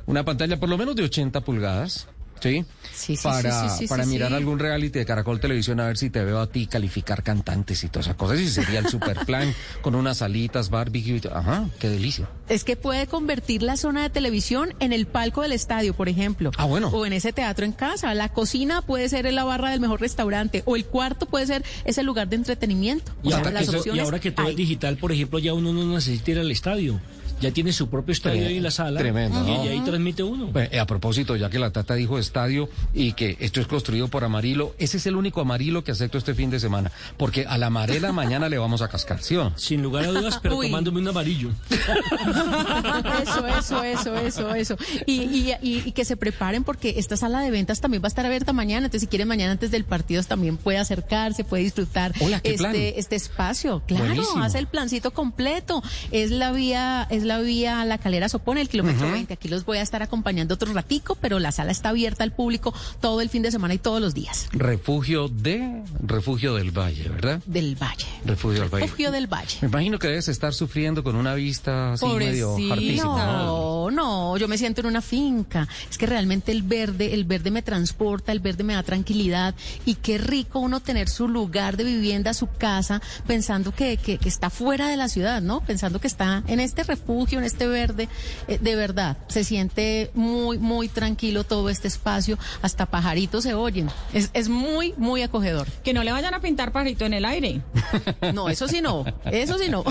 una 0.06 0.24
pantalla 0.24 0.58
por 0.58 0.68
lo 0.68 0.76
menos 0.78 0.96
de 0.96 1.04
80 1.04 1.40
pulgadas. 1.42 2.06
Sí, 2.40 2.64
Sí, 2.94 3.16
sí, 3.16 3.22
para, 3.22 3.62
sí, 3.62 3.68
sí, 3.70 3.78
sí, 3.80 3.86
para 3.88 4.04
sí, 4.04 4.10
mirar 4.10 4.28
sí. 4.30 4.34
algún 4.34 4.58
reality 4.58 4.98
de 4.98 5.06
Caracol 5.06 5.38
Televisión 5.40 5.78
a 5.80 5.86
ver 5.86 5.96
si 5.96 6.10
te 6.10 6.24
veo 6.24 6.40
a 6.40 6.46
ti 6.48 6.66
calificar 6.66 7.22
cantantes 7.22 7.84
y 7.84 7.88
todas 7.88 8.06
esas 8.06 8.16
cosas. 8.16 8.40
Y 8.40 8.48
sería 8.48 8.80
el 8.80 8.86
super 8.90 9.24
plan 9.26 9.54
con 9.82 9.94
unas 9.94 10.18
salitas, 10.18 10.70
barbecue. 10.70 11.20
Ajá, 11.32 11.68
qué 11.78 11.88
delicia. 11.88 12.28
Es 12.48 12.64
que 12.64 12.76
puede 12.76 13.06
convertir 13.06 13.62
la 13.62 13.76
zona 13.76 14.02
de 14.02 14.10
televisión 14.10 14.74
en 14.80 14.92
el 14.92 15.06
palco 15.06 15.42
del 15.42 15.52
estadio, 15.52 15.94
por 15.94 16.08
ejemplo. 16.08 16.50
Ah, 16.56 16.64
bueno. 16.64 16.88
O 16.88 17.04
en 17.06 17.12
ese 17.12 17.32
teatro 17.32 17.64
en 17.64 17.72
casa. 17.72 18.12
La 18.14 18.30
cocina 18.30 18.82
puede 18.82 19.08
ser 19.08 19.30
la 19.32 19.44
barra 19.44 19.70
del 19.70 19.80
mejor 19.80 20.00
restaurante. 20.00 20.62
O 20.66 20.74
el 20.76 20.84
cuarto 20.86 21.26
puede 21.26 21.46
ser 21.46 21.64
ese 21.84 22.02
lugar 22.02 22.28
de 22.28 22.36
entretenimiento. 22.36 23.12
Y 23.22 23.28
O 23.28 23.30
sea, 23.30 23.38
ahora, 23.38 23.50
las 23.50 23.68
que, 23.70 23.76
eso- 23.76 23.94
y 23.94 23.98
ahora 24.00 24.18
que 24.18 24.30
todo 24.32 24.46
hay. 24.46 24.52
es 24.52 24.56
digital, 24.56 24.96
por 24.96 25.12
ejemplo, 25.12 25.38
ya 25.38 25.52
uno 25.54 25.72
no 25.72 25.84
necesita 25.94 26.30
ir 26.32 26.38
al 26.38 26.50
estadio. 26.50 27.00
Ya 27.40 27.50
tiene 27.52 27.72
su 27.72 27.88
propio 27.88 28.12
estadio 28.12 28.46
ahí 28.48 28.56
en 28.56 28.62
la 28.62 28.70
sala. 28.70 28.98
Tremendo, 29.00 29.38
Y, 29.46 29.54
¿no? 29.54 29.64
y 29.64 29.68
ahí 29.68 29.80
transmite 29.80 30.22
uno. 30.22 30.46
Bueno, 30.48 30.68
eh, 30.72 30.80
a 30.80 30.86
propósito, 30.86 31.36
ya 31.36 31.48
que 31.50 31.58
la 31.58 31.70
Tata 31.70 31.94
dijo 31.94 32.18
estadio 32.18 32.68
y 32.92 33.12
que 33.12 33.36
esto 33.40 33.60
es 33.60 33.66
construido 33.66 34.08
por 34.08 34.24
Amarillo, 34.24 34.74
ese 34.78 34.96
es 34.96 35.06
el 35.06 35.16
único 35.16 35.40
Amarillo 35.40 35.84
que 35.84 35.92
acepto 35.92 36.18
este 36.18 36.34
fin 36.34 36.50
de 36.50 36.58
semana, 36.60 36.90
porque 37.16 37.46
a 37.46 37.56
la 37.58 37.66
amarela 37.66 38.12
mañana 38.12 38.48
le 38.48 38.58
vamos 38.58 38.82
a 38.82 38.88
cascar, 38.88 39.22
¿sí 39.22 39.36
o 39.36 39.44
no? 39.44 39.58
Sin 39.58 39.82
lugar 39.82 40.04
a 40.04 40.08
dudas, 40.08 40.38
pero 40.42 40.56
Uy. 40.56 40.66
tomándome 40.66 41.00
un 41.00 41.08
amarillo. 41.08 41.50
Eso, 43.22 43.46
eso, 43.46 43.82
eso, 43.82 44.14
eso, 44.16 44.54
eso. 44.54 44.76
Y, 45.06 45.22
y, 45.22 45.52
y- 45.62 45.82
y 45.88 45.92
que 45.92 46.04
se 46.04 46.16
preparen 46.16 46.64
porque 46.64 46.94
esta 46.98 47.16
sala 47.16 47.40
de 47.40 47.50
ventas 47.50 47.80
también 47.80 48.02
va 48.02 48.06
a 48.06 48.08
estar 48.08 48.26
abierta 48.26 48.52
mañana. 48.52 48.86
Entonces, 48.86 49.02
si 49.02 49.06
quieren 49.06 49.28
mañana 49.28 49.52
antes 49.52 49.70
del 49.70 49.84
partido 49.84 50.22
también 50.22 50.56
puede 50.56 50.78
acercarse, 50.78 51.44
puede 51.44 51.62
disfrutar 51.64 52.12
Hola, 52.20 52.40
¿qué 52.40 52.54
plan? 52.54 52.74
este, 52.74 52.98
este 53.00 53.16
espacio. 53.16 53.82
Claro, 53.86 54.06
Buenísimo. 54.06 54.42
hace 54.42 54.58
el 54.58 54.66
plancito 54.66 55.12
completo. 55.12 55.82
Es 56.10 56.30
la 56.30 56.52
vía, 56.52 57.06
es 57.10 57.24
la 57.28 57.38
vía 57.40 57.84
La 57.84 57.98
Calera 57.98 58.28
Sopone, 58.28 58.60
el 58.60 58.68
kilómetro 58.68 59.10
20. 59.12 59.34
Aquí 59.34 59.48
los 59.48 59.64
voy 59.64 59.78
a 59.78 59.82
estar 59.82 60.02
acompañando 60.02 60.54
otro 60.54 60.72
ratico, 60.72 61.16
pero 61.20 61.38
la 61.38 61.52
sala 61.52 61.70
está 61.70 61.90
abierta 61.90 62.24
al 62.24 62.32
público 62.32 62.74
todo 63.00 63.20
el 63.20 63.28
fin 63.28 63.42
de 63.42 63.50
semana 63.50 63.74
y 63.74 63.78
todos 63.78 64.00
los 64.00 64.14
días. 64.14 64.48
Refugio 64.52 65.28
de 65.28 65.82
Refugio 66.02 66.54
del 66.54 66.76
Valle, 66.76 67.08
¿verdad? 67.08 67.40
Del 67.46 67.76
Valle. 67.76 68.06
Refugio 68.24 68.62
del 68.62 68.70
Valle. 68.70 68.86
Refugio 68.86 69.10
del 69.12 69.26
Valle. 69.26 69.58
Me 69.60 69.68
imagino 69.68 69.98
que 69.98 70.08
debes 70.08 70.28
estar 70.28 70.54
sufriendo 70.54 71.04
con 71.04 71.16
una 71.16 71.34
vista 71.34 71.92
así 71.92 72.06
medio 72.06 72.56
hartísima. 72.56 73.26
No, 73.26 73.90
no, 73.90 74.36
yo 74.38 74.48
me 74.48 74.56
siento 74.56 74.80
en 74.80 74.86
una 74.86 75.02
finca. 75.02 75.68
Es 75.90 75.98
que 75.98 76.06
realmente 76.06 76.50
el 76.50 76.62
verde, 76.62 77.12
el 77.14 77.24
verde 77.24 77.50
me 77.50 77.62
transporta, 77.62 78.32
el 78.32 78.40
verde 78.40 78.64
me 78.64 78.72
da 78.72 78.82
tranquilidad 78.82 79.54
y 79.84 79.96
qué 79.96 80.16
rico 80.16 80.60
uno 80.60 80.80
tener 80.80 81.08
su 81.10 81.28
lugar 81.28 81.76
de 81.76 81.84
vivienda, 81.84 82.32
su 82.32 82.46
casa, 82.46 83.02
pensando 83.26 83.72
que, 83.72 83.98
que, 83.98 84.16
que 84.16 84.28
está 84.28 84.48
fuera 84.48 84.88
de 84.88 84.96
la 84.96 85.08
ciudad, 85.08 85.42
¿no? 85.42 85.60
Pensando 85.60 86.00
que 86.00 86.06
está 86.06 86.42
en 86.46 86.60
este 86.60 86.84
refugio, 86.84 87.17
en 87.32 87.44
este 87.44 87.66
verde. 87.66 88.08
Eh, 88.46 88.58
de 88.60 88.76
verdad, 88.76 89.16
se 89.28 89.44
siente 89.44 90.10
muy, 90.14 90.58
muy 90.58 90.88
tranquilo 90.88 91.44
todo 91.44 91.68
este 91.68 91.88
espacio, 91.88 92.38
hasta 92.62 92.86
pajaritos 92.86 93.42
se 93.42 93.54
oyen. 93.54 93.90
Es, 94.12 94.30
es 94.34 94.48
muy, 94.48 94.94
muy 94.96 95.22
acogedor. 95.22 95.66
Que 95.82 95.92
no 95.92 96.04
le 96.04 96.12
vayan 96.12 96.34
a 96.34 96.40
pintar 96.40 96.72
pajarito 96.72 97.04
en 97.04 97.14
el 97.14 97.24
aire. 97.24 97.60
No, 98.34 98.48
eso 98.48 98.68
sí 98.68 98.80
no, 98.80 99.04
eso 99.30 99.58
sí 99.58 99.68
no. 99.70 99.84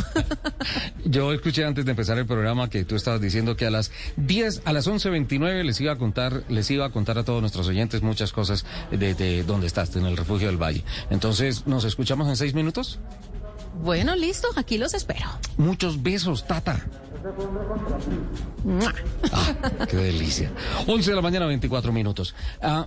Yo 1.05 1.33
escuché 1.33 1.65
antes 1.65 1.85
de 1.85 1.91
empezar 1.91 2.17
el 2.17 2.25
programa 2.25 2.69
que 2.69 2.85
tú 2.85 2.95
estabas 2.95 3.19
diciendo 3.19 3.55
que 3.55 3.65
a 3.65 3.71
las 3.71 3.91
10, 4.17 4.61
a 4.65 4.73
las 4.73 4.87
11.29 4.87 5.63
les 5.63 5.81
iba 5.81 5.93
a 5.93 5.97
contar, 5.97 6.43
les 6.49 6.69
iba 6.69 6.85
a 6.85 6.89
contar 6.91 7.17
a 7.17 7.23
todos 7.23 7.41
nuestros 7.41 7.67
oyentes 7.67 8.01
muchas 8.03 8.31
cosas 8.31 8.65
de, 8.91 9.15
de 9.15 9.43
dónde 9.43 9.67
estás, 9.67 9.95
en 9.95 10.05
el 10.05 10.15
refugio 10.15 10.47
del 10.47 10.61
Valle. 10.61 10.83
Entonces, 11.09 11.65
¿nos 11.65 11.83
escuchamos 11.83 12.27
en 12.27 12.35
seis 12.35 12.53
minutos? 12.53 12.99
Bueno, 13.83 14.15
listo, 14.15 14.47
aquí 14.55 14.77
los 14.77 14.93
espero. 14.93 15.27
Muchos 15.57 16.01
besos, 16.01 16.45
Tata. 16.47 16.83
Ah, 19.31 19.85
qué 19.89 19.97
delicia. 19.97 20.51
11 20.87 21.09
de 21.09 21.15
la 21.15 21.21
mañana, 21.21 21.45
24 21.45 21.91
minutos. 21.91 22.35
Ah, 22.61 22.85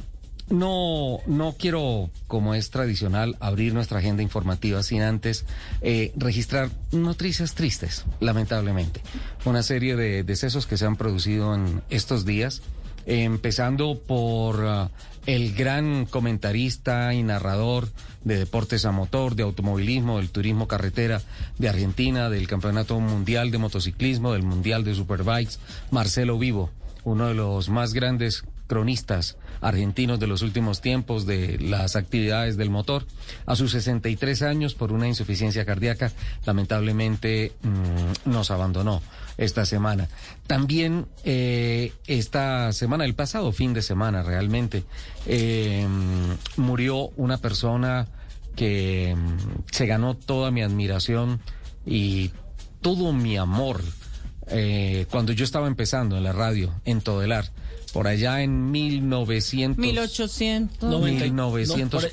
no, 0.50 1.20
no 1.26 1.54
quiero, 1.56 2.10
como 2.26 2.54
es 2.54 2.70
tradicional, 2.70 3.36
abrir 3.38 3.72
nuestra 3.72 4.00
agenda 4.00 4.22
informativa 4.22 4.82
sin 4.82 5.02
antes 5.02 5.44
eh, 5.80 6.12
registrar 6.16 6.70
noticias 6.90 7.54
tristes, 7.54 8.04
lamentablemente. 8.18 9.00
Una 9.44 9.62
serie 9.62 9.94
de 9.94 10.24
decesos 10.24 10.66
que 10.66 10.76
se 10.76 10.86
han 10.86 10.96
producido 10.96 11.54
en 11.54 11.82
estos 11.88 12.24
días, 12.24 12.62
empezando 13.06 14.00
por 14.00 14.66
ah, 14.66 14.90
el 15.26 15.54
gran 15.54 16.04
comentarista 16.06 17.14
y 17.14 17.22
narrador 17.22 17.88
de 18.24 18.38
deportes 18.38 18.84
a 18.84 18.92
motor, 18.92 19.34
de 19.34 19.42
automovilismo, 19.42 20.18
del 20.18 20.30
turismo 20.30 20.68
carretera 20.68 21.22
de 21.58 21.68
Argentina, 21.68 22.28
del 22.28 22.48
Campeonato 22.48 22.98
Mundial 23.00 23.50
de 23.50 23.58
Motociclismo, 23.58 24.32
del 24.32 24.42
Mundial 24.42 24.84
de 24.84 24.94
Superbikes, 24.94 25.58
Marcelo 25.90 26.38
Vivo, 26.38 26.70
uno 27.04 27.28
de 27.28 27.34
los 27.34 27.68
más 27.68 27.92
grandes 27.92 28.44
cronistas 28.66 29.36
argentinos 29.60 30.20
de 30.20 30.26
los 30.26 30.42
últimos 30.42 30.80
tiempos 30.80 31.26
de 31.26 31.58
las 31.58 31.96
actividades 31.96 32.56
del 32.56 32.70
motor. 32.70 33.04
A 33.46 33.56
sus 33.56 33.72
63 33.72 34.42
años, 34.42 34.74
por 34.74 34.92
una 34.92 35.08
insuficiencia 35.08 35.64
cardíaca, 35.64 36.12
lamentablemente 36.46 37.52
mm, 37.62 38.30
nos 38.30 38.50
abandonó 38.50 39.02
esta 39.40 39.64
semana. 39.64 40.08
También 40.46 41.06
eh, 41.24 41.92
esta 42.06 42.72
semana, 42.72 43.06
el 43.06 43.14
pasado 43.14 43.52
fin 43.52 43.72
de 43.72 43.80
semana 43.80 44.22
realmente, 44.22 44.84
eh, 45.26 45.88
murió 46.56 47.08
una 47.16 47.38
persona 47.38 48.06
que 48.54 49.16
mm, 49.16 49.72
se 49.72 49.86
ganó 49.86 50.14
toda 50.14 50.50
mi 50.50 50.62
admiración 50.62 51.40
y 51.86 52.32
todo 52.82 53.14
mi 53.14 53.38
amor 53.38 53.80
eh, 54.48 55.06
cuando 55.10 55.32
yo 55.32 55.44
estaba 55.44 55.68
empezando 55.68 56.18
en 56.18 56.24
la 56.24 56.32
radio, 56.32 56.74
en 56.84 57.00
Todelar, 57.00 57.46
por 57.92 58.06
allá 58.08 58.42
en 58.42 58.70
1900, 58.70 59.78
1800. 59.78 60.88
No, 60.90 61.00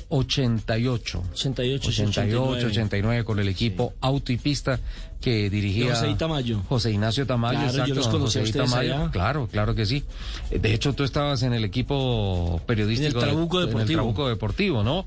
1988. 0.08 1.22
88, 1.32 1.88
88, 1.88 2.66
89 2.66 3.24
con 3.24 3.38
el 3.38 3.48
equipo 3.48 3.94
Auto 4.00 4.32
y 4.32 4.36
Pista 4.36 4.78
que 5.20 5.50
dirigía 5.50 5.94
José. 5.96 6.14
Tamayo. 6.16 6.62
José 6.68 6.92
Ignacio 6.92 7.26
Tamayo, 7.26 7.58
Claro, 7.58 7.72
yo 7.72 7.78
exacto, 7.82 7.94
los 7.94 8.04
don 8.04 8.12
conocí 8.20 8.38
a 8.38 8.40
José 8.42 8.50
ustedes 8.50 8.70
Tamayo. 8.70 8.94
allá. 8.94 9.10
Claro, 9.10 9.48
claro 9.50 9.74
que 9.74 9.84
sí. 9.86 10.04
De 10.50 10.72
hecho, 10.74 10.92
tú 10.92 11.02
estabas 11.04 11.42
en 11.42 11.52
el 11.54 11.64
equipo 11.64 12.60
periodístico 12.66 13.18
En 13.18 13.24
el 13.24 13.30
Trabuco 13.30 13.58
de- 13.58 13.64
en 13.64 13.68
el 13.70 13.74
Deportivo. 13.74 13.96
Trabuco 13.98 14.28
Deportivo, 14.28 14.82
¿no? 14.84 15.06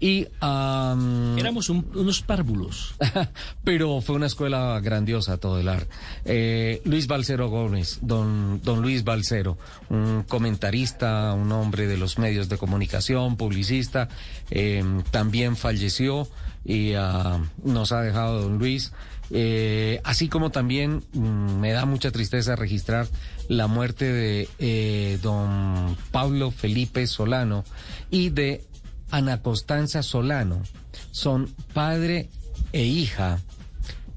Y 0.00 0.28
am, 0.40 1.36
Éramos 1.38 1.68
un- 1.70 1.90
unos 1.94 2.22
párvulos. 2.22 2.94
pero 3.64 4.00
fue 4.00 4.14
una 4.14 4.26
escuela 4.26 4.78
grandiosa 4.80 5.38
todo 5.38 5.58
el 5.58 5.68
arte. 5.68 5.88
Eh, 6.24 6.80
Luis 6.84 7.06
Balcero 7.08 7.48
Gómez, 7.48 7.98
don, 8.02 8.60
don 8.62 8.80
Luis 8.80 9.02
Balcero, 9.04 9.58
un 9.90 10.22
comentarista, 10.22 11.32
un 11.34 11.50
hombre 11.52 11.86
de 11.86 11.96
los 11.96 12.18
medios 12.18 12.48
de 12.48 12.58
comunicación, 12.58 13.36
publicista, 13.36 14.08
eh, 14.50 14.84
también 15.10 15.56
falleció 15.56 16.28
y 16.64 16.92
ah, 16.94 17.40
nos 17.64 17.92
ha 17.92 18.00
dejado 18.02 18.42
don 18.42 18.58
Luis. 18.58 18.92
Eh, 19.30 20.00
así 20.04 20.28
como 20.28 20.50
también 20.50 21.02
mm, 21.12 21.58
me 21.60 21.72
da 21.72 21.84
mucha 21.84 22.10
tristeza 22.10 22.56
registrar 22.56 23.06
la 23.48 23.66
muerte 23.66 24.10
de 24.10 24.48
eh, 24.58 25.18
don 25.22 25.96
Pablo 26.10 26.50
Felipe 26.50 27.06
Solano 27.06 27.62
y 28.10 28.30
de 28.30 28.64
Ana 29.10 29.42
Constanza 29.42 30.02
Solano. 30.02 30.62
Son 31.10 31.52
padre 31.72 32.28
e 32.72 32.84
hija 32.84 33.40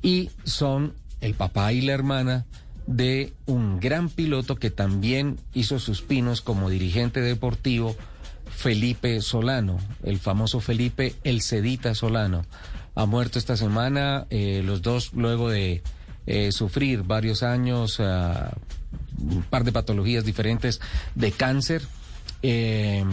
y 0.02 0.30
son 0.44 0.94
el 1.22 1.34
papá 1.36 1.74
y 1.74 1.82
la 1.82 1.94
hermana 1.94 2.46
de 2.88 3.34
un 3.46 3.80
gran 3.80 4.10
piloto 4.10 4.56
que 4.56 4.72
también 4.72 5.38
hizo 5.54 5.80
sus 5.80 6.02
pinos 6.02 6.42
como 6.42 6.70
dirigente 6.70 7.22
deportivo, 7.22 7.96
Felipe 8.50 9.22
Solano, 9.22 9.78
el 10.04 10.20
famoso 10.20 10.60
Felipe 10.60 11.16
El 11.24 11.42
Cedita 11.42 11.96
Solano. 11.96 12.46
Ha 12.96 13.06
muerto 13.06 13.40
esta 13.40 13.56
semana, 13.56 14.28
eh, 14.30 14.62
los 14.66 14.82
dos 14.82 15.14
luego 15.14 15.50
de 15.50 15.82
eh, 16.28 16.52
sufrir 16.52 17.04
varios 17.04 17.44
años, 17.44 18.00
ah, 18.00 18.54
un 19.18 19.44
par 19.44 19.64
de 19.64 19.72
patologías 19.72 20.26
diferentes 20.26 20.82
de 21.16 21.32
cáncer, 21.32 21.82
eh, 22.42 23.04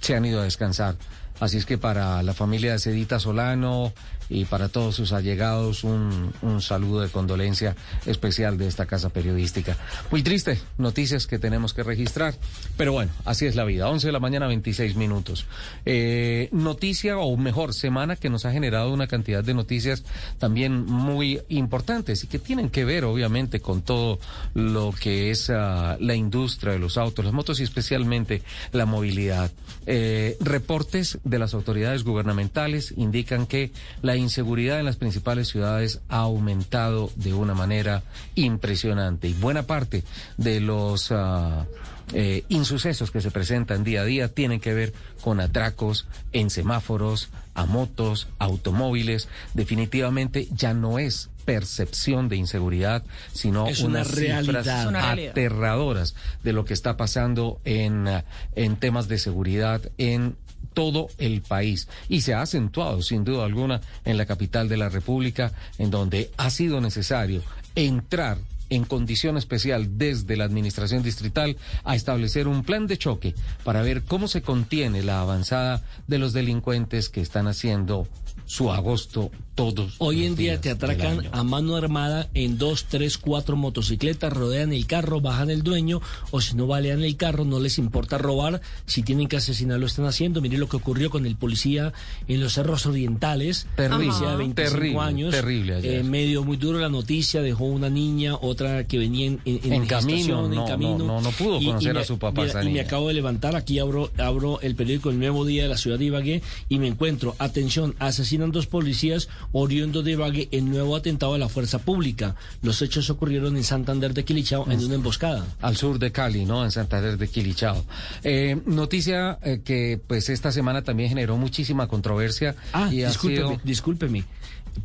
se 0.00 0.14
han 0.14 0.24
ido 0.24 0.40
a 0.40 0.44
descansar. 0.44 0.96
Así 1.40 1.56
es 1.56 1.66
que 1.66 1.78
para 1.78 2.22
la 2.22 2.34
familia 2.34 2.72
de 2.72 2.78
Cedita 2.78 3.18
Solano 3.18 3.92
y 4.30 4.44
para 4.44 4.68
todos 4.68 4.94
sus 4.94 5.12
allegados 5.12 5.84
un, 5.84 6.32
un 6.40 6.62
saludo 6.62 7.00
de 7.00 7.08
condolencia 7.08 7.76
especial 8.06 8.56
de 8.56 8.68
esta 8.68 8.86
casa 8.86 9.10
periodística. 9.10 9.76
Muy 10.10 10.22
triste, 10.22 10.58
noticias 10.78 11.26
que 11.26 11.38
tenemos 11.38 11.74
que 11.74 11.82
registrar, 11.82 12.34
pero 12.76 12.92
bueno, 12.92 13.12
así 13.24 13.46
es 13.46 13.56
la 13.56 13.64
vida. 13.64 13.88
11 13.88 14.06
de 14.06 14.12
la 14.12 14.20
mañana, 14.20 14.46
26 14.46 14.94
minutos. 14.96 15.46
Eh, 15.84 16.48
noticia, 16.52 17.18
o 17.18 17.36
mejor, 17.36 17.74
semana 17.74 18.16
que 18.16 18.30
nos 18.30 18.44
ha 18.44 18.52
generado 18.52 18.92
una 18.92 19.08
cantidad 19.08 19.42
de 19.42 19.54
noticias 19.54 20.04
también 20.38 20.84
muy 20.86 21.40
importantes 21.48 22.24
y 22.24 22.28
que 22.28 22.38
tienen 22.38 22.70
que 22.70 22.84
ver, 22.84 23.04
obviamente, 23.04 23.60
con 23.60 23.82
todo 23.82 24.18
lo 24.54 24.92
que 24.92 25.30
es 25.30 25.50
ah, 25.50 25.96
la 26.00 26.14
industria 26.14 26.72
de 26.72 26.78
los 26.78 26.96
autos, 26.96 27.24
las 27.24 27.34
motos 27.34 27.60
y 27.60 27.64
especialmente 27.64 28.42
la 28.72 28.86
movilidad. 28.86 29.50
Eh, 29.86 30.36
reportes 30.40 31.18
de 31.24 31.38
las 31.38 31.54
autoridades 31.54 32.04
gubernamentales 32.04 32.94
indican 32.96 33.46
que 33.46 33.72
la 34.02 34.16
inseguridad 34.20 34.78
en 34.78 34.84
las 34.84 34.96
principales 34.96 35.48
ciudades 35.48 36.00
ha 36.08 36.18
aumentado 36.18 37.10
de 37.16 37.34
una 37.34 37.54
manera 37.54 38.02
impresionante 38.34 39.28
y 39.28 39.32
buena 39.34 39.64
parte 39.64 40.04
de 40.36 40.60
los 40.60 41.10
ah, 41.10 41.66
eh, 42.12 42.44
insucesos 42.48 43.10
que 43.10 43.20
se 43.20 43.30
presentan 43.30 43.84
día 43.84 44.02
a 44.02 44.04
día 44.04 44.28
tienen 44.28 44.60
que 44.60 44.74
ver 44.74 44.92
con 45.20 45.40
atracos 45.40 46.06
en 46.32 46.50
semáforos, 46.50 47.28
a 47.54 47.66
motos, 47.66 48.28
automóviles. 48.38 49.28
Definitivamente 49.54 50.48
ya 50.52 50.74
no 50.74 50.98
es 50.98 51.30
percepción 51.44 52.28
de 52.28 52.36
inseguridad, 52.36 53.02
sino 53.32 53.66
Es 53.66 53.80
una 53.80 54.00
unas 54.00 54.14
realidad. 54.14 54.62
cifras 54.62 54.86
una 54.86 55.10
aterradoras 55.10 56.14
de 56.42 56.52
lo 56.52 56.64
que 56.64 56.74
está 56.74 56.96
pasando 56.96 57.60
en, 57.64 58.08
ah, 58.08 58.24
en 58.54 58.76
temas 58.76 59.08
de 59.08 59.18
seguridad 59.18 59.80
en 59.98 60.36
todo 60.72 61.08
el 61.18 61.42
país. 61.42 61.88
Y 62.08 62.20
se 62.22 62.34
ha 62.34 62.42
acentuado 62.42 63.02
sin 63.02 63.24
duda 63.24 63.44
alguna 63.44 63.80
en 64.04 64.16
la 64.16 64.26
capital 64.26 64.68
de 64.68 64.76
la 64.76 64.88
República 64.88 65.52
en 65.78 65.90
donde 65.90 66.30
ha 66.36 66.50
sido 66.50 66.80
necesario 66.80 67.42
entrar 67.74 68.38
en 68.70 68.84
condición 68.84 69.36
especial 69.36 69.98
desde 69.98 70.36
la 70.36 70.44
administración 70.44 71.02
distrital 71.02 71.56
a 71.84 71.96
establecer 71.96 72.48
un 72.48 72.62
plan 72.62 72.86
de 72.86 72.96
choque 72.96 73.34
para 73.64 73.82
ver 73.82 74.02
cómo 74.02 74.28
se 74.28 74.42
contiene 74.42 75.02
la 75.02 75.20
avanzada 75.20 75.82
de 76.06 76.18
los 76.18 76.32
delincuentes 76.32 77.08
que 77.08 77.20
están 77.20 77.48
haciendo 77.48 78.06
su 78.50 78.72
agosto 78.72 79.30
todos. 79.54 79.94
Hoy 79.98 80.24
en 80.24 80.34
día 80.34 80.60
te 80.60 80.70
atracan 80.70 81.28
a 81.32 81.44
mano 81.44 81.76
armada 81.76 82.28
en 82.34 82.56
dos, 82.58 82.86
tres, 82.88 83.16
cuatro 83.18 83.56
motocicletas, 83.56 84.32
rodean 84.32 84.72
el 84.72 84.86
carro, 84.86 85.20
bajan 85.20 85.50
el 85.50 85.62
dueño, 85.62 86.00
o 86.30 86.40
si 86.40 86.56
no 86.56 86.66
balean 86.66 87.04
el 87.04 87.16
carro, 87.16 87.44
no 87.44 87.60
les 87.60 87.78
importa 87.78 88.16
robar, 88.18 88.60
si 88.86 89.02
tienen 89.02 89.28
que 89.28 89.36
asesinar 89.36 89.78
lo 89.78 89.86
están 89.86 90.06
haciendo. 90.06 90.40
Mire 90.40 90.56
lo 90.58 90.68
que 90.68 90.76
ocurrió 90.78 91.10
con 91.10 91.26
el 91.26 91.36
policía 91.36 91.92
en 92.26 92.40
los 92.40 92.54
cerros 92.54 92.86
orientales, 92.86 93.66
Terrible, 93.76 94.06
policía 94.06 94.30
de 94.30 94.36
25 94.36 94.54
terrible, 94.76 95.00
años, 95.00 95.30
terrible 95.30 95.98
eh, 95.98 96.02
medio 96.02 96.42
muy 96.42 96.56
duro 96.56 96.78
la 96.80 96.88
noticia, 96.88 97.40
dejó 97.42 97.66
una 97.66 97.90
niña, 97.90 98.34
otra 98.36 98.84
que 98.84 98.98
venía 98.98 99.26
en, 99.26 99.40
en, 99.44 99.72
En 99.74 99.86
camino, 99.86 100.46
en 100.46 100.54
no, 100.54 100.64
camino. 100.64 100.98
no, 100.98 101.06
no, 101.06 101.20
no 101.20 101.30
pudo 101.32 101.60
conocer 101.62 101.94
me- 101.94 102.00
a 102.00 102.04
su 102.04 102.18
papá, 102.18 102.40
mira, 102.42 102.50
esa 102.60 102.64
y 102.64 102.72
me 102.72 102.80
acabo 102.80 103.08
de 103.08 103.14
levantar, 103.14 103.54
aquí 103.56 103.78
abro, 103.78 104.10
abro 104.18 104.60
el 104.62 104.74
periódico 104.74 105.10
El 105.10 105.18
Nuevo 105.18 105.44
Día 105.44 105.64
de 105.64 105.68
la 105.68 105.76
ciudad 105.76 105.98
de 105.98 106.06
Ibagué 106.06 106.42
y 106.70 106.78
me 106.78 106.86
encuentro, 106.88 107.36
atención, 107.38 107.94
asesinan 108.40 108.52
dos 108.52 108.66
policías 108.66 109.28
oriundos 109.52 110.04
de 110.04 110.12
Ibagué 110.12 110.48
en 110.52 110.70
nuevo 110.70 110.96
atentado 110.96 111.34
a 111.34 111.38
la 111.38 111.48
fuerza 111.48 111.78
pública. 111.78 112.34
Los 112.62 112.80
hechos 112.82 113.10
ocurrieron 113.10 113.56
en 113.56 113.64
Santander 113.64 114.14
de 114.14 114.24
Quilichao 114.24 114.70
en 114.70 114.82
una 114.84 114.94
emboscada. 114.94 115.46
al 115.60 115.76
sur 115.76 115.98
de 115.98 116.10
Cali, 116.10 116.44
¿no? 116.44 116.64
En 116.64 116.70
Santander 116.70 117.18
de 117.18 117.28
Quilichao. 117.28 117.84
Eh, 118.24 118.58
noticia 118.66 119.38
eh, 119.42 119.60
que 119.64 120.00
pues 120.06 120.28
esta 120.28 120.52
semana 120.52 120.82
también 120.82 121.08
generó 121.10 121.36
muchísima 121.36 121.86
controversia. 121.88 122.56
Ah, 122.72 122.88
y 122.90 123.04
discúlpeme, 123.04 123.48
sido- 123.48 123.60
discúlpeme, 123.64 124.24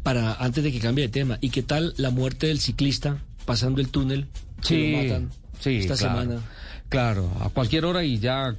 para, 0.03 0.33
antes 0.35 0.63
de 0.63 0.71
que 0.71 0.79
cambie 0.79 1.05
de 1.05 1.09
tema, 1.09 1.37
¿y 1.41 1.49
qué 1.49 1.63
tal 1.63 1.93
la 1.97 2.09
muerte 2.09 2.47
del 2.47 2.59
ciclista 2.59 3.17
pasando 3.45 3.81
el 3.81 3.89
túnel? 3.89 4.27
Sí, 4.61 4.91
lo 4.91 4.97
matan 5.03 5.29
sí, 5.59 5.77
esta 5.77 5.95
claro. 5.95 6.21
semana. 6.21 6.41
Claro, 6.89 7.31
a 7.41 7.49
cualquier 7.49 7.85
hora 7.85 8.03
y 8.03 8.19
ya 8.19 8.55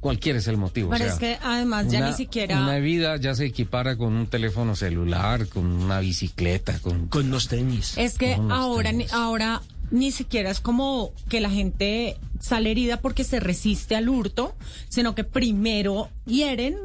cualquiera 0.00 0.38
es 0.38 0.48
el 0.48 0.56
motivo. 0.56 0.88
o 0.88 0.90
Pero 0.90 1.04
sea, 1.04 1.12
es 1.14 1.18
que 1.20 1.38
además 1.42 1.86
ya 1.88 1.98
una- 1.98 2.10
ni 2.10 2.16
siquiera... 2.16 2.60
Una 2.60 2.78
vida 2.78 3.16
ya 3.18 3.34
se 3.34 3.44
equipara 3.46 3.96
con 3.96 4.12
un 4.14 4.26
teléfono 4.26 4.74
celular, 4.74 5.46
con 5.48 5.66
una 5.66 6.00
bicicleta, 6.00 6.78
con... 6.80 7.08
Con 7.08 7.30
los 7.30 7.48
tenis. 7.48 7.96
Es 7.98 8.16
que 8.18 8.34
ahora, 8.50 8.92
ni- 8.92 8.98
tenis. 9.04 9.12
ahora 9.12 9.60
ni 9.90 10.10
siquiera 10.12 10.50
es 10.50 10.60
como 10.60 11.12
que 11.28 11.40
la 11.40 11.50
gente 11.50 12.16
sale 12.40 12.70
herida 12.70 13.00
porque 13.02 13.22
se 13.22 13.38
resiste 13.38 13.96
al 13.96 14.08
hurto, 14.08 14.54
sino 14.88 15.14
que 15.14 15.24
primero 15.24 16.08
hieren, 16.24 16.76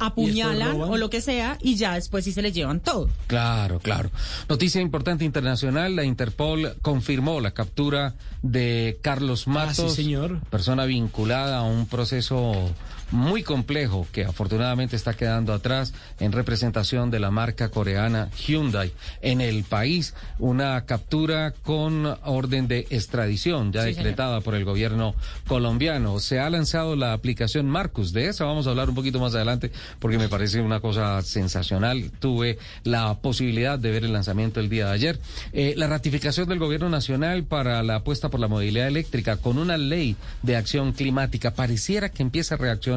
apuñalan 0.00 0.80
o 0.80 0.96
lo 0.96 1.08
que 1.08 1.20
sea 1.20 1.56
y 1.62 1.76
ya 1.76 1.94
después 1.94 2.24
sí 2.24 2.32
se 2.32 2.42
les 2.42 2.52
llevan 2.52 2.80
todo. 2.80 3.08
Claro, 3.28 3.78
claro. 3.78 4.10
Noticia 4.48 4.80
importante 4.80 5.24
internacional, 5.24 5.94
la 5.94 6.04
Interpol 6.04 6.74
confirmó 6.82 7.40
la 7.40 7.52
captura 7.52 8.14
de 8.42 8.98
Carlos 9.02 9.46
Matos, 9.46 9.78
Ah, 9.78 9.88
sí, 9.90 9.94
señor. 10.02 10.40
persona 10.50 10.84
vinculada 10.84 11.58
a 11.58 11.62
un 11.62 11.86
proceso 11.86 12.70
muy 13.10 13.42
complejo 13.42 14.06
que 14.12 14.24
afortunadamente 14.24 14.96
está 14.96 15.14
quedando 15.14 15.52
atrás 15.52 15.92
en 16.20 16.32
representación 16.32 17.10
de 17.10 17.20
la 17.20 17.30
marca 17.30 17.68
coreana 17.68 18.30
Hyundai 18.30 18.92
en 19.20 19.40
el 19.40 19.64
país. 19.64 20.14
Una 20.38 20.84
captura 20.86 21.52
con 21.52 22.06
orden 22.24 22.68
de 22.68 22.86
extradición 22.90 23.72
ya 23.72 23.82
Sí, 23.82 23.94
decretada 23.94 24.40
por 24.40 24.54
el 24.54 24.64
gobierno 24.64 25.14
colombiano. 25.46 26.18
Se 26.18 26.40
ha 26.40 26.48
lanzado 26.50 26.96
la 26.96 27.12
aplicación 27.12 27.68
Marcus. 27.68 28.12
De 28.12 28.28
esa 28.28 28.44
vamos 28.44 28.66
a 28.66 28.70
hablar 28.70 28.88
un 28.88 28.94
poquito 28.94 29.20
más 29.20 29.34
adelante 29.34 29.70
porque 29.98 30.18
me 30.18 30.28
parece 30.28 30.60
una 30.60 30.80
cosa 30.80 31.20
sensacional. 31.22 32.10
Tuve 32.18 32.58
la 32.84 33.14
posibilidad 33.14 33.78
de 33.78 33.90
ver 33.90 34.04
el 34.04 34.12
lanzamiento 34.12 34.60
el 34.60 34.68
día 34.68 34.86
de 34.86 34.92
ayer. 34.92 35.18
Eh, 35.52 35.74
la 35.76 35.86
ratificación 35.86 36.48
del 36.48 36.58
gobierno 36.58 36.88
nacional 36.88 37.44
para 37.44 37.82
la 37.82 37.96
apuesta 37.96 38.28
por 38.28 38.40
la 38.40 38.48
movilidad 38.48 38.88
eléctrica 38.88 39.36
con 39.36 39.58
una 39.58 39.76
ley 39.76 40.16
de 40.42 40.56
acción 40.56 40.92
climática. 40.92 41.52
Pareciera 41.54 42.08
que 42.08 42.22
empieza 42.22 42.54
a 42.54 42.58
reaccionar 42.58 42.93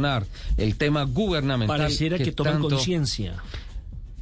el 0.57 0.75
tema 0.75 1.03
gubernamental. 1.03 1.77
Pareciera 1.77 2.17
que, 2.17 2.31
toman 2.31 2.53
tanto- 2.53 2.69
conciencia. 2.69 3.35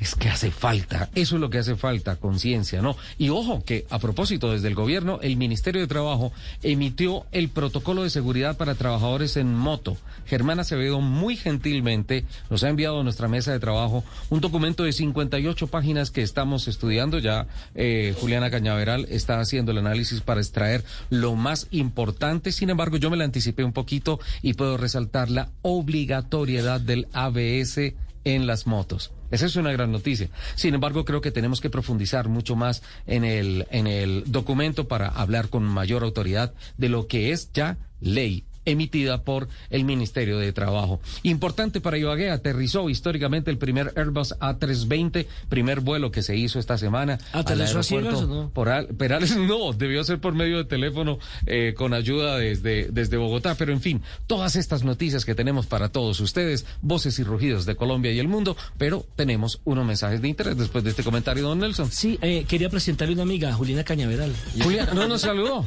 Es 0.05 0.13
que 0.13 0.29
hace 0.29 0.51
falta, 0.51 1.09
eso 1.15 1.35
es 1.35 1.41
lo 1.41 1.49
que 1.49 1.57
hace 1.57 1.75
falta, 1.75 2.17
conciencia, 2.17 2.79
¿no? 2.79 2.95
Y 3.17 3.29
ojo 3.29 3.63
que 3.65 3.87
a 3.89 3.97
propósito, 3.97 4.51
desde 4.51 4.67
el 4.67 4.75
gobierno, 4.75 5.19
el 5.23 5.35
Ministerio 5.35 5.81
de 5.81 5.87
Trabajo 5.87 6.31
emitió 6.61 7.25
el 7.31 7.49
protocolo 7.49 8.03
de 8.03 8.11
seguridad 8.11 8.55
para 8.55 8.75
trabajadores 8.75 9.35
en 9.35 9.55
moto. 9.55 9.97
Germán 10.27 10.59
Acevedo 10.59 11.01
muy 11.01 11.35
gentilmente 11.35 12.23
nos 12.51 12.63
ha 12.63 12.69
enviado 12.69 12.99
a 12.99 13.03
nuestra 13.03 13.27
mesa 13.27 13.51
de 13.51 13.59
trabajo 13.59 14.03
un 14.29 14.41
documento 14.41 14.83
de 14.83 14.93
58 14.93 15.67
páginas 15.67 16.11
que 16.11 16.21
estamos 16.21 16.67
estudiando. 16.67 17.17
Ya 17.17 17.47
eh, 17.73 18.13
Juliana 18.21 18.51
Cañaveral 18.51 19.07
está 19.09 19.39
haciendo 19.39 19.71
el 19.71 19.79
análisis 19.79 20.21
para 20.21 20.39
extraer 20.39 20.83
lo 21.09 21.33
más 21.33 21.67
importante. 21.71 22.51
Sin 22.51 22.69
embargo, 22.69 22.97
yo 22.97 23.09
me 23.09 23.17
la 23.17 23.23
anticipé 23.23 23.63
un 23.63 23.73
poquito 23.73 24.19
y 24.43 24.53
puedo 24.53 24.77
resaltar 24.77 25.31
la 25.31 25.49
obligatoriedad 25.63 26.79
del 26.79 27.07
ABS 27.11 28.04
en 28.25 28.47
las 28.47 28.67
motos. 28.67 29.11
Esa 29.31 29.45
es 29.45 29.55
una 29.55 29.71
gran 29.71 29.91
noticia. 29.91 30.29
Sin 30.55 30.73
embargo, 30.73 31.05
creo 31.05 31.21
que 31.21 31.31
tenemos 31.31 31.61
que 31.61 31.69
profundizar 31.69 32.27
mucho 32.27 32.55
más 32.55 32.83
en 33.07 33.23
el, 33.23 33.67
en 33.71 33.87
el 33.87 34.23
documento 34.27 34.87
para 34.87 35.07
hablar 35.07 35.49
con 35.49 35.63
mayor 35.63 36.03
autoridad 36.03 36.53
de 36.77 36.89
lo 36.89 37.07
que 37.07 37.31
es 37.31 37.51
ya 37.53 37.77
ley 38.01 38.43
emitida 38.65 39.23
por 39.23 39.47
el 39.69 39.85
Ministerio 39.85 40.37
de 40.37 40.51
Trabajo. 40.53 40.99
Importante 41.23 41.81
para 41.81 41.97
Ibagué, 41.97 42.31
aterrizó 42.31 42.89
históricamente 42.89 43.51
el 43.51 43.57
primer 43.57 43.93
Airbus 43.95 44.33
A320, 44.39 45.25
primer 45.49 45.79
vuelo 45.81 46.11
que 46.11 46.21
se 46.23 46.35
hizo 46.35 46.59
esta 46.59 46.77
semana. 46.77 47.19
¿Aterrizó 47.31 47.79
a 47.79 47.83
ciegas 47.83 48.07
aeropuerto 48.15 48.33
o 48.39 48.43
no? 48.43 48.49
por 48.49 48.69
Al- 48.69 48.87
Perales 48.87 49.35
no, 49.37 49.73
debió 49.73 50.03
ser 50.03 50.19
por 50.19 50.33
medio 50.33 50.57
de 50.57 50.65
teléfono 50.65 51.19
eh, 51.45 51.73
con 51.77 51.93
ayuda 51.93 52.37
desde, 52.37 52.87
desde 52.91 53.17
Bogotá. 53.17 53.55
Pero 53.55 53.71
en 53.73 53.81
fin, 53.81 54.01
todas 54.27 54.55
estas 54.55 54.83
noticias 54.83 55.25
que 55.25 55.35
tenemos 55.35 55.65
para 55.65 55.89
todos 55.89 56.19
ustedes, 56.19 56.65
voces 56.81 57.19
y 57.19 57.23
rugidos 57.23 57.65
de 57.65 57.75
Colombia 57.75 58.11
y 58.11 58.19
el 58.19 58.27
mundo, 58.27 58.57
pero 58.77 59.05
tenemos 59.15 59.61
unos 59.65 59.85
mensajes 59.85 60.21
de 60.21 60.27
interés 60.27 60.57
después 60.57 60.83
de 60.83 60.89
este 60.91 61.03
comentario, 61.03 61.43
don 61.47 61.59
Nelson. 61.59 61.91
Sí, 61.91 62.17
eh, 62.21 62.45
quería 62.47 62.69
presentarle 62.69 63.13
una 63.13 63.23
amiga, 63.23 63.53
Juliana 63.53 63.83
Cañaveral. 63.83 64.33
Julia, 64.61 64.89
no 64.93 65.07
nos 65.07 65.21
saludó. 65.21 65.63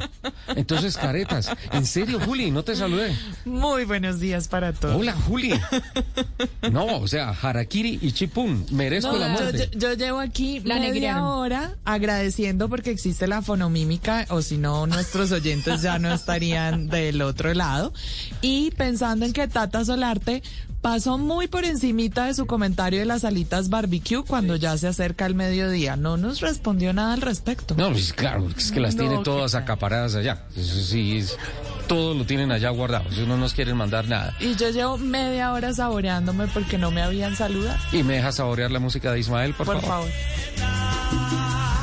Entonces, 0.55 0.97
caretas. 0.97 1.49
En 1.71 1.85
serio, 1.85 2.19
Juli, 2.19 2.51
no 2.51 2.63
te 2.63 2.75
saludé. 2.89 3.15
Muy 3.45 3.85
buenos 3.85 4.19
días 4.19 4.47
para 4.47 4.73
todos. 4.73 4.95
Hola, 4.95 5.13
Juli. 5.13 5.53
No, 6.71 6.85
o 6.97 7.07
sea, 7.07 7.29
Harakiri 7.29 7.99
y 8.01 8.11
Chipún. 8.11 8.65
Merezco 8.71 9.11
No, 9.13 9.17
la 9.19 9.27
yo, 9.27 9.33
muerte. 9.33 9.69
yo- 9.73 9.79
yo 9.79 9.93
llevo 9.93 10.19
aquí 10.19 10.59
La 10.59 10.75
media 10.75 10.91
negrearon. 10.91 11.23
hora 11.23 11.75
agradeciendo 11.85 12.69
porque 12.69 12.91
existe 12.91 13.27
la 13.27 13.41
fonomímica, 13.41 14.25
o 14.29 14.41
si 14.41 14.57
no, 14.57 14.87
nuestros 14.87 15.31
oyentes 15.31 15.81
ya 15.81 15.99
no 15.99 16.13
estarían 16.13 16.87
del 16.87 17.21
otro 17.21 17.53
lado. 17.53 17.93
Y 18.41 18.71
pensando 18.71 19.25
en 19.25 19.33
que 19.33 19.47
Tata 19.47 19.83
Solarte 19.85 20.43
pasó 20.81 21.17
muy 21.17 21.47
por 21.47 21.65
encimita 21.65 22.27
de 22.27 22.33
su 22.33 22.45
comentario 22.45 22.99
de 22.99 23.05
las 23.05 23.25
alitas 23.25 23.67
barbecue 23.69 24.23
cuando 24.23 24.55
ya 24.55 24.77
se 24.77 24.87
acerca 24.87 25.25
el 25.25 25.35
mediodía. 25.35 25.97
No 25.97 26.15
nos 26.15 26.39
respondió 26.39 26.93
nada 26.93 27.13
al 27.13 27.21
respecto. 27.21 27.75
No, 27.77 27.91
pues 27.91 28.13
claro, 28.13 28.47
es 28.57 28.71
que 28.71 28.79
las 28.79 28.95
No, 28.95 29.01
tiene 29.07 29.23
todas 29.23 29.55
acaparadas 29.55 30.15
allá. 30.15 30.43
Eso 30.55 30.81
sí, 30.81 31.17
es, 31.17 31.37
todo 31.87 32.13
lo 32.13 32.23
tienen 32.25 32.51
allá 32.53 32.69
guardado. 32.79 33.05
Ellos 33.11 33.27
no 33.27 33.37
nos 33.37 33.53
quieren 33.53 33.77
mandar 33.77 34.07
nada. 34.07 34.33
Y 34.39 34.55
yo 34.55 34.69
llevo 34.71 34.97
media 34.97 35.51
hora 35.53 35.73
saboreándome 35.73 36.47
porque 36.47 36.77
no 36.77 36.89
me 36.91 37.01
habían 37.03 37.35
saludado. 37.35 37.77
Y 37.91 38.01
me 38.03 38.15
deja 38.15 38.31
saborear 38.31 38.71
la 38.71 38.79
música 38.79 39.11
de 39.11 39.19
Ismael, 39.19 39.53
por, 39.53 39.65
Por 39.67 39.81
favor. 39.81 40.09
favor. 40.09 41.78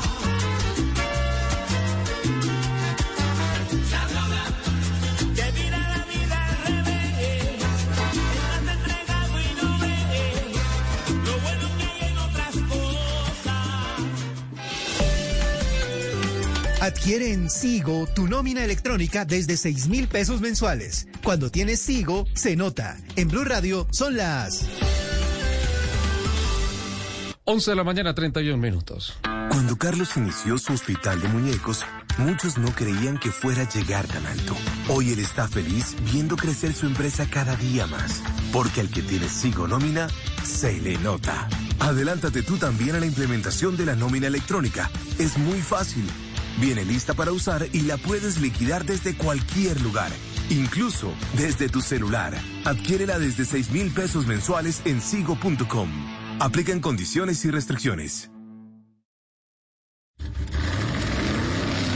Adquiere 16.86 17.32
en 17.32 17.50
Sigo 17.50 18.06
tu 18.06 18.28
nómina 18.28 18.64
electrónica 18.64 19.24
desde 19.24 19.56
6 19.56 19.88
mil 19.88 20.06
pesos 20.06 20.40
mensuales. 20.40 21.08
Cuando 21.24 21.50
tienes 21.50 21.80
Sigo, 21.80 22.28
se 22.32 22.54
nota. 22.54 22.96
En 23.16 23.26
Blue 23.26 23.42
Radio 23.42 23.88
son 23.90 24.16
las 24.16 24.64
11 27.42 27.70
de 27.72 27.76
la 27.76 27.82
mañana, 27.82 28.14
31 28.14 28.56
minutos. 28.62 29.18
Cuando 29.50 29.76
Carlos 29.76 30.16
inició 30.16 30.58
su 30.58 30.74
hospital 30.74 31.20
de 31.20 31.26
muñecos, 31.26 31.84
muchos 32.18 32.56
no 32.56 32.72
creían 32.72 33.18
que 33.18 33.32
fuera 33.32 33.62
a 33.62 33.68
llegar 33.68 34.06
tan 34.06 34.24
alto. 34.24 34.54
Hoy 34.88 35.10
él 35.10 35.18
está 35.18 35.48
feliz 35.48 35.96
viendo 36.12 36.36
crecer 36.36 36.72
su 36.72 36.86
empresa 36.86 37.26
cada 37.28 37.56
día 37.56 37.88
más, 37.88 38.22
porque 38.52 38.80
al 38.80 38.90
que 38.90 39.02
tiene 39.02 39.28
Sigo 39.28 39.66
Nómina, 39.66 40.06
se 40.44 40.80
le 40.80 40.98
nota. 40.98 41.48
Adelántate 41.80 42.42
tú 42.42 42.58
también 42.58 42.94
a 42.94 43.00
la 43.00 43.06
implementación 43.06 43.76
de 43.76 43.86
la 43.86 43.96
nómina 43.96 44.28
electrónica. 44.28 44.88
Es 45.18 45.36
muy 45.36 45.60
fácil. 45.60 46.08
Viene 46.58 46.84
lista 46.84 47.12
para 47.14 47.32
usar 47.32 47.66
y 47.72 47.82
la 47.82 47.98
puedes 47.98 48.40
liquidar 48.40 48.84
desde 48.84 49.14
cualquier 49.14 49.80
lugar, 49.82 50.10
incluso 50.48 51.12
desde 51.36 51.68
tu 51.68 51.82
celular. 51.82 52.34
Adquiérela 52.64 53.18
desde 53.18 53.44
6 53.44 53.70
mil 53.70 53.90
pesos 53.90 54.26
mensuales 54.26 54.80
en 54.86 55.00
sigo.com. 55.00 55.90
Aplican 56.40 56.80
condiciones 56.80 57.44
y 57.44 57.50
restricciones. 57.50 58.30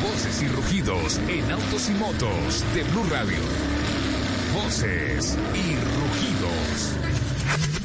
Voces 0.02 0.42
y 0.42 0.48
rugidos 0.48 1.18
en 1.28 1.50
autos 1.50 1.88
y 1.88 1.92
motos 1.94 2.64
de 2.74 2.82
Blue 2.84 3.04
Radio. 3.10 3.38
Voces 4.54 5.38
y 5.54 5.74
rugidos. 5.96 7.79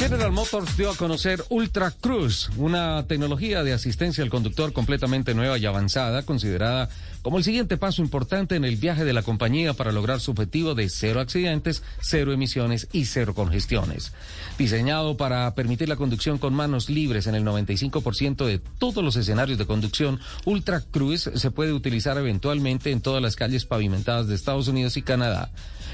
General 0.00 0.32
Motors 0.32 0.78
dio 0.78 0.90
a 0.90 0.96
conocer 0.96 1.44
Ultra 1.50 1.90
Cruise, 1.90 2.48
una 2.56 3.06
tecnología 3.06 3.62
de 3.62 3.74
asistencia 3.74 4.24
al 4.24 4.30
conductor 4.30 4.72
completamente 4.72 5.34
nueva 5.34 5.58
y 5.58 5.66
avanzada, 5.66 6.22
considerada 6.22 6.88
como 7.20 7.36
el 7.36 7.44
siguiente 7.44 7.76
paso 7.76 8.00
importante 8.00 8.56
en 8.56 8.64
el 8.64 8.76
viaje 8.76 9.04
de 9.04 9.12
la 9.12 9.22
compañía 9.22 9.74
para 9.74 9.92
lograr 9.92 10.20
su 10.20 10.30
objetivo 10.30 10.74
de 10.74 10.88
cero 10.88 11.20
accidentes, 11.20 11.82
cero 12.00 12.32
emisiones 12.32 12.88
y 12.92 13.04
cero 13.04 13.34
congestiones. 13.34 14.14
Diseñado 14.56 15.18
para 15.18 15.54
permitir 15.54 15.90
la 15.90 15.96
conducción 15.96 16.38
con 16.38 16.54
manos 16.54 16.88
libres 16.88 17.26
en 17.26 17.34
el 17.34 17.44
95% 17.44 18.46
de 18.46 18.58
todos 18.58 19.04
los 19.04 19.16
escenarios 19.16 19.58
de 19.58 19.66
conducción, 19.66 20.18
Ultra 20.46 20.80
Cruise 20.80 21.30
se 21.34 21.50
puede 21.50 21.74
utilizar 21.74 22.16
eventualmente 22.16 22.90
en 22.90 23.02
todas 23.02 23.20
las 23.20 23.36
calles 23.36 23.66
pavimentadas 23.66 24.28
de 24.28 24.34
Estados 24.34 24.66
Unidos 24.66 24.96
y 24.96 25.02
Canadá. 25.02 25.50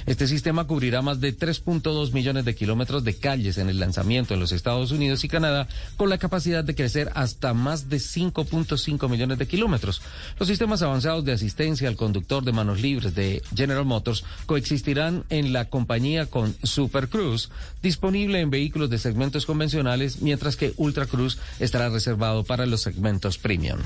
Este 0.06 0.28
sistema 0.28 0.68
cubrirá 0.68 1.02
más 1.02 1.20
de 1.20 1.36
3.2 1.36 2.12
millones 2.12 2.44
de 2.44 2.54
kilómetros 2.54 3.02
de 3.02 3.16
calles 3.16 3.58
en 3.58 3.68
el 3.68 3.80
lanzamiento 3.80 4.34
en 4.34 4.40
los 4.40 4.52
Estados 4.52 4.92
Unidos 4.92 5.24
y 5.24 5.28
Canadá, 5.28 5.66
con 5.96 6.08
la 6.08 6.18
capacidad 6.18 6.62
de 6.62 6.76
crecer 6.76 7.10
hasta 7.14 7.54
más 7.54 7.88
de 7.88 7.96
5.5 7.96 9.08
millones 9.10 9.38
de 9.38 9.48
kilómetros. 9.48 10.02
Los 10.38 10.48
sistemas 10.48 10.82
avanzados 10.82 11.24
de 11.24 11.32
asistencia 11.32 11.88
al 11.88 11.96
conductor 11.96 12.44
de 12.44 12.52
manos 12.52 12.80
libres 12.80 13.16
de 13.16 13.42
General 13.54 13.84
Motors 13.84 14.24
coexistirán 14.46 15.24
en 15.28 15.52
la 15.52 15.64
compañía 15.64 16.26
con 16.26 16.54
Super 16.62 17.08
Cruise, 17.08 17.50
disponible 17.82 18.40
en 18.40 18.50
vehículos 18.50 18.88
de 18.90 18.98
segmentos 18.98 19.44
convencionales, 19.44 20.22
mientras 20.22 20.54
que 20.54 20.72
Ultra 20.76 21.06
Cruise 21.06 21.38
estará 21.58 21.88
reservado 21.88 22.44
para 22.44 22.64
los 22.64 22.82
segmentos 22.82 23.38
premium. 23.38 23.80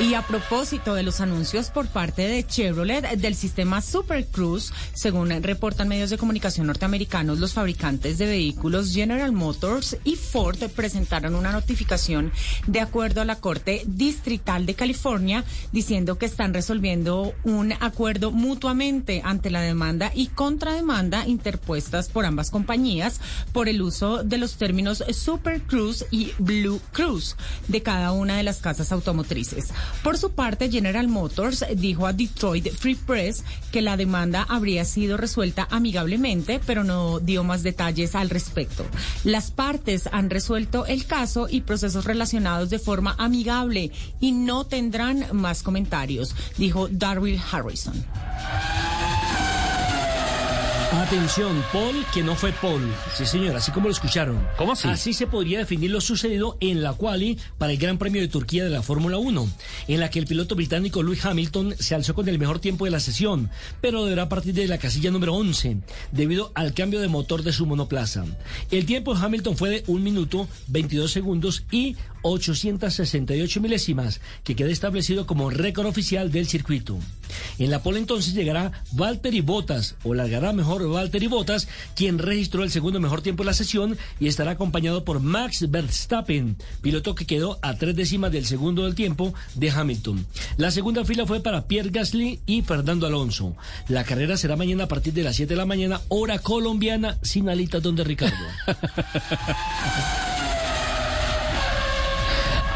Y 0.00 0.14
a 0.14 0.22
propósito 0.22 0.94
de 0.94 1.02
los 1.02 1.20
anuncios 1.20 1.68
por 1.68 1.86
parte 1.86 2.26
de 2.26 2.46
Chevrolet 2.46 3.02
del 3.18 3.34
sistema 3.34 3.82
Super 3.82 4.26
Cruise, 4.26 4.72
según 4.94 5.28
reportan 5.42 5.88
medios 5.88 6.08
de 6.08 6.16
comunicación 6.16 6.68
norteamericanos, 6.68 7.38
los 7.38 7.52
fabricantes 7.52 8.16
de 8.16 8.24
vehículos 8.24 8.94
General 8.94 9.30
Motors 9.30 9.98
y 10.04 10.16
Ford 10.16 10.56
presentaron 10.74 11.34
una 11.34 11.52
notificación 11.52 12.32
de 12.66 12.80
acuerdo 12.80 13.20
a 13.20 13.26
la 13.26 13.36
Corte 13.36 13.82
Distrital 13.86 14.64
de 14.64 14.72
California 14.72 15.44
diciendo 15.70 16.16
que 16.16 16.24
están 16.24 16.54
resolviendo 16.54 17.34
un 17.44 17.74
acuerdo 17.80 18.30
mutuamente 18.30 19.20
ante 19.22 19.50
la 19.50 19.60
demanda 19.60 20.12
y 20.14 20.28
contrademanda 20.28 21.26
interpuestas 21.26 22.08
por 22.08 22.24
ambas 22.24 22.50
compañías 22.50 23.20
por 23.52 23.68
el 23.68 23.82
uso 23.82 24.24
de 24.24 24.38
los 24.38 24.56
términos 24.56 25.04
Super 25.12 25.60
Cruise 25.60 26.06
y 26.10 26.32
Blue 26.38 26.80
Cruise 26.92 27.36
de 27.68 27.82
cada 27.82 28.12
una 28.12 28.38
de 28.38 28.44
las 28.44 28.60
casas 28.60 28.92
automotrices. 28.92 29.74
Por 30.02 30.18
su 30.18 30.32
parte, 30.32 30.70
General 30.70 31.08
Motors 31.08 31.64
dijo 31.76 32.06
a 32.06 32.12
Detroit 32.12 32.68
Free 32.72 32.94
Press 32.94 33.44
que 33.70 33.82
la 33.82 33.96
demanda 33.96 34.46
habría 34.48 34.84
sido 34.84 35.16
resuelta 35.16 35.68
amigablemente, 35.70 36.60
pero 36.66 36.84
no 36.84 37.20
dio 37.20 37.44
más 37.44 37.62
detalles 37.62 38.14
al 38.14 38.30
respecto. 38.30 38.84
Las 39.24 39.50
partes 39.50 40.08
han 40.12 40.30
resuelto 40.30 40.86
el 40.86 41.06
caso 41.06 41.48
y 41.50 41.62
procesos 41.62 42.04
relacionados 42.04 42.70
de 42.70 42.78
forma 42.78 43.14
amigable 43.18 43.90
y 44.20 44.32
no 44.32 44.64
tendrán 44.64 45.26
más 45.32 45.62
comentarios, 45.62 46.34
dijo 46.56 46.88
Darryl 46.88 47.40
Harrison. 47.50 48.04
Atención, 50.92 51.64
Paul, 51.72 52.04
que 52.12 52.20
no 52.20 52.34
fue 52.34 52.50
Paul. 52.50 52.82
Sí, 53.14 53.24
señor, 53.24 53.54
así 53.54 53.70
como 53.70 53.86
lo 53.86 53.92
escucharon. 53.92 54.44
¿Cómo 54.56 54.72
así? 54.72 54.88
Así 54.88 55.12
se 55.12 55.28
podría 55.28 55.60
definir 55.60 55.92
lo 55.92 56.00
sucedido 56.00 56.56
en 56.58 56.82
la 56.82 56.94
quali 56.94 57.38
para 57.58 57.70
el 57.70 57.78
Gran 57.78 57.96
Premio 57.96 58.20
de 58.20 58.26
Turquía 58.26 58.64
de 58.64 58.70
la 58.70 58.82
Fórmula 58.82 59.16
1, 59.16 59.48
en 59.86 60.00
la 60.00 60.10
que 60.10 60.18
el 60.18 60.26
piloto 60.26 60.56
británico 60.56 61.04
Lewis 61.04 61.24
Hamilton 61.24 61.76
se 61.78 61.94
alzó 61.94 62.14
con 62.14 62.28
el 62.28 62.40
mejor 62.40 62.58
tiempo 62.58 62.86
de 62.86 62.90
la 62.90 62.98
sesión, 62.98 63.50
pero 63.80 64.02
deberá 64.02 64.28
partir 64.28 64.52
de 64.52 64.66
la 64.66 64.78
casilla 64.78 65.12
número 65.12 65.32
11, 65.34 65.76
debido 66.10 66.50
al 66.56 66.74
cambio 66.74 67.00
de 67.00 67.06
motor 67.06 67.44
de 67.44 67.52
su 67.52 67.66
monoplaza. 67.66 68.24
El 68.72 68.84
tiempo 68.84 69.14
de 69.14 69.24
Hamilton 69.24 69.56
fue 69.56 69.70
de 69.70 69.84
1 69.86 70.02
minuto, 70.02 70.48
22 70.66 71.12
segundos 71.12 71.62
y 71.70 71.96
868 72.22 73.60
milésimas, 73.60 74.20
que 74.44 74.56
queda 74.56 74.70
establecido 74.70 75.26
como 75.26 75.50
récord 75.50 75.86
oficial 75.86 76.30
del 76.30 76.46
circuito. 76.46 76.98
En 77.58 77.70
la 77.70 77.82
pole 77.82 77.98
entonces 77.98 78.34
llegará 78.34 78.72
Valtteri 78.92 79.40
Bottas, 79.40 79.96
o 80.02 80.14
largará 80.14 80.52
mejor 80.52 80.88
Valtteri 80.88 81.26
Bottas, 81.26 81.68
quien 81.94 82.18
registró 82.18 82.62
el 82.62 82.70
segundo 82.70 83.00
mejor 83.00 83.22
tiempo 83.22 83.42
de 83.42 83.48
la 83.48 83.54
sesión 83.54 83.96
y 84.18 84.26
estará 84.26 84.52
acompañado 84.52 85.04
por 85.04 85.20
Max 85.20 85.70
Verstappen, 85.70 86.56
piloto 86.82 87.14
que 87.14 87.26
quedó 87.26 87.58
a 87.62 87.76
tres 87.76 87.96
décimas 87.96 88.32
del 88.32 88.46
segundo 88.46 88.84
del 88.84 88.94
tiempo 88.94 89.34
de 89.54 89.70
Hamilton. 89.70 90.26
La 90.56 90.70
segunda 90.70 91.04
fila 91.04 91.26
fue 91.26 91.40
para 91.40 91.66
Pierre 91.66 91.90
Gasly 91.90 92.40
y 92.46 92.62
Fernando 92.62 93.06
Alonso. 93.06 93.56
La 93.88 94.04
carrera 94.04 94.36
será 94.36 94.56
mañana 94.56 94.84
a 94.84 94.88
partir 94.88 95.12
de 95.12 95.22
las 95.22 95.36
7 95.36 95.54
de 95.54 95.56
la 95.56 95.66
mañana, 95.66 96.00
hora 96.08 96.38
colombiana, 96.38 97.18
sin 97.22 97.48
alitas 97.48 97.82
donde 97.82 98.04
Ricardo. 98.04 98.36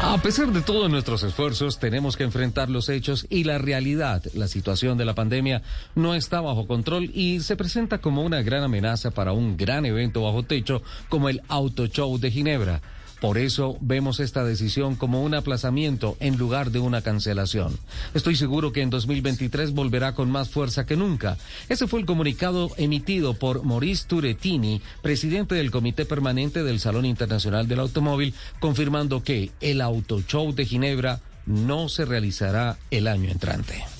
A 0.01 0.17
pesar 0.21 0.51
de 0.51 0.61
todos 0.61 0.89
nuestros 0.89 1.23
esfuerzos, 1.23 1.79
tenemos 1.79 2.17
que 2.17 2.23
enfrentar 2.23 2.69
los 2.69 2.89
hechos 2.89 3.25
y 3.29 3.43
la 3.43 3.57
realidad. 3.57 4.23
La 4.33 4.47
situación 4.47 4.97
de 4.97 5.05
la 5.05 5.15
pandemia 5.15 5.61
no 5.95 6.15
está 6.15 6.41
bajo 6.41 6.67
control 6.67 7.09
y 7.13 7.39
se 7.39 7.55
presenta 7.55 7.99
como 7.99 8.21
una 8.21 8.41
gran 8.41 8.63
amenaza 8.63 9.11
para 9.11 9.31
un 9.31 9.57
gran 9.57 9.85
evento 9.85 10.21
bajo 10.23 10.43
techo 10.43 10.81
como 11.09 11.29
el 11.29 11.41
Auto 11.47 11.87
Show 11.87 12.17
de 12.19 12.29
Ginebra. 12.29 12.81
Por 13.25 13.39
eso 13.39 13.75
vemos 13.81 14.19
esta 14.19 14.43
decisión 14.43 14.95
como 14.95 15.23
un 15.23 15.33
aplazamiento 15.33 16.15
en 16.19 16.37
lugar 16.37 16.69
de 16.69 16.77
una 16.77 17.01
cancelación. 17.01 17.75
Estoy 18.13 18.35
seguro 18.35 18.71
que 18.71 18.83
en 18.83 18.91
2023 18.91 19.71
volverá 19.71 20.13
con 20.13 20.29
más 20.29 20.49
fuerza 20.49 20.85
que 20.85 20.95
nunca. 20.95 21.35
Ese 21.67 21.87
fue 21.87 21.99
el 21.99 22.05
comunicado 22.05 22.69
emitido 22.77 23.33
por 23.33 23.63
Maurice 23.63 24.05
Turetini, 24.07 24.79
presidente 25.01 25.55
del 25.55 25.71
Comité 25.71 26.05
Permanente 26.05 26.61
del 26.61 26.79
Salón 26.79 27.07
Internacional 27.07 27.67
del 27.67 27.79
Automóvil, 27.79 28.35
confirmando 28.59 29.23
que 29.23 29.49
el 29.59 29.81
Auto 29.81 30.21
Show 30.21 30.53
de 30.53 30.67
Ginebra 30.67 31.19
no 31.47 31.89
se 31.89 32.05
realizará 32.05 32.77
el 32.91 33.07
año 33.07 33.31
entrante. 33.31 33.94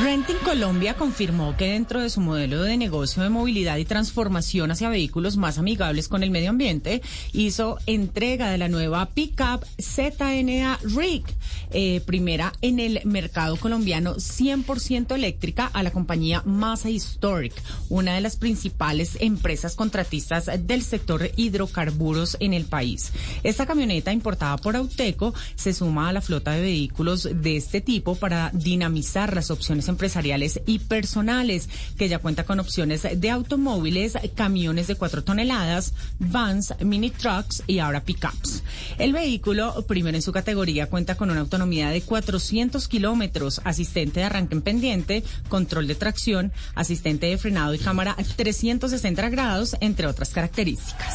Renting 0.00 0.38
Colombia 0.42 0.94
confirmó 0.94 1.56
que 1.56 1.72
dentro 1.72 2.00
de 2.00 2.08
su 2.08 2.20
modelo 2.20 2.62
de 2.62 2.76
negocio 2.76 3.22
de 3.22 3.28
movilidad 3.28 3.76
y 3.76 3.84
transformación 3.84 4.70
hacia 4.70 4.88
vehículos 4.88 5.36
más 5.36 5.58
amigables 5.58 6.08
con 6.08 6.22
el 6.22 6.30
medio 6.30 6.50
ambiente, 6.50 7.02
hizo 7.32 7.78
entrega 7.86 8.50
de 8.50 8.58
la 8.58 8.68
nueva 8.68 9.06
pickup 9.06 9.64
ZNA 9.80 10.78
Rig, 10.82 11.24
eh, 11.72 12.00
primera 12.06 12.52
en 12.62 12.80
el 12.80 13.00
mercado 13.04 13.56
colombiano 13.56 14.16
100% 14.16 15.14
eléctrica 15.14 15.70
a 15.72 15.82
la 15.82 15.90
compañía 15.90 16.42
Massa 16.46 16.90
Historic, 16.90 17.52
una 17.88 18.14
de 18.14 18.22
las 18.22 18.36
principales 18.36 19.18
empresas 19.20 19.76
contratistas 19.76 20.50
del 20.66 20.82
sector 20.82 21.30
hidrocarburos 21.36 22.36
en 22.40 22.54
el 22.54 22.64
país. 22.64 23.12
Esta 23.42 23.66
camioneta 23.66 24.12
importada 24.12 24.56
por 24.56 24.74
Auteco 24.74 25.34
se 25.54 25.72
suma 25.72 26.08
a 26.08 26.12
la 26.12 26.22
flota 26.22 26.52
de 26.52 26.62
vehículos 26.62 27.28
de 27.32 27.56
este 27.56 27.80
tipo 27.80 28.14
para 28.14 28.50
dinamizar 28.54 29.34
las 29.34 29.50
opciones 29.50 29.81
empresariales 29.88 30.60
y 30.66 30.78
personales, 30.80 31.68
que 31.96 32.08
ya 32.08 32.18
cuenta 32.18 32.44
con 32.44 32.60
opciones 32.60 33.06
de 33.14 33.30
automóviles, 33.30 34.14
camiones 34.34 34.86
de 34.86 34.94
4 34.94 35.24
toneladas, 35.24 35.94
vans, 36.18 36.74
mini 36.80 37.10
trucks 37.10 37.62
y 37.66 37.78
ahora 37.78 38.04
pickups. 38.04 38.62
El 38.98 39.12
vehículo, 39.12 39.84
primero 39.86 40.16
en 40.16 40.22
su 40.22 40.32
categoría, 40.32 40.88
cuenta 40.88 41.16
con 41.16 41.30
una 41.30 41.40
autonomía 41.40 41.90
de 41.90 42.02
400 42.02 42.88
kilómetros, 42.88 43.60
asistente 43.64 44.20
de 44.20 44.26
arranque 44.26 44.54
en 44.54 44.62
pendiente, 44.62 45.24
control 45.48 45.86
de 45.86 45.94
tracción, 45.94 46.52
asistente 46.74 47.26
de 47.26 47.38
frenado 47.38 47.74
y 47.74 47.78
cámara 47.78 48.16
360 48.36 49.28
grados, 49.30 49.76
entre 49.80 50.06
otras 50.06 50.30
características. 50.30 51.14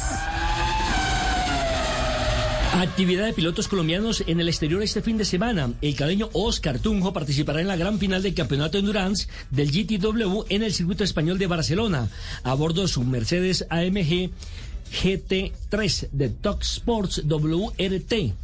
Actividad 2.73 3.25
de 3.25 3.33
pilotos 3.33 3.67
colombianos 3.67 4.23
en 4.27 4.39
el 4.39 4.49
exterior 4.49 4.83
este 4.83 5.01
fin 5.01 5.17
de 5.17 5.25
semana. 5.25 5.71
El 5.81 5.95
cadeño 5.95 6.29
Oscar 6.33 6.79
Tunjo 6.79 7.13
participará 7.13 7.61
en 7.61 7.67
la 7.67 7.75
gran 7.75 7.97
final 7.97 8.21
del 8.21 8.35
campeonato 8.35 8.77
endurance 8.77 9.27
del 9.49 9.71
GTW 9.71 10.43
en 10.49 10.63
el 10.63 10.73
circuito 10.73 11.03
español 11.03 11.39
de 11.39 11.47
Barcelona, 11.47 12.09
a 12.43 12.53
bordo 12.53 12.83
de 12.83 12.87
su 12.87 13.03
Mercedes 13.03 13.65
AMG 13.69 14.29
GT3 15.03 16.09
de 16.11 16.29
Talk 16.29 16.61
Sports 16.61 17.23
WRT 17.25 18.35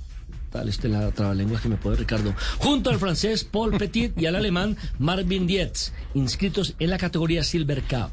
tal 0.54 0.70
este 0.70 0.88
la 0.88 1.12
que 1.12 1.68
me 1.68 1.78
puede 1.78 1.98
Ricardo, 1.98 2.36
junto 2.60 2.92
al 2.92 3.00
francés 3.00 3.44
Paul 3.44 3.76
Petit 3.76 4.16
y 4.22 4.28
al 4.28 4.36
alemán 4.36 4.78
Marvin 5.00 5.48
Dietz, 5.48 5.92
inscritos 6.14 6.76
en 6.78 6.92
la 6.92 7.00
categoría 7.00 7.44
Silver 7.44 7.82
Cup. 7.82 8.12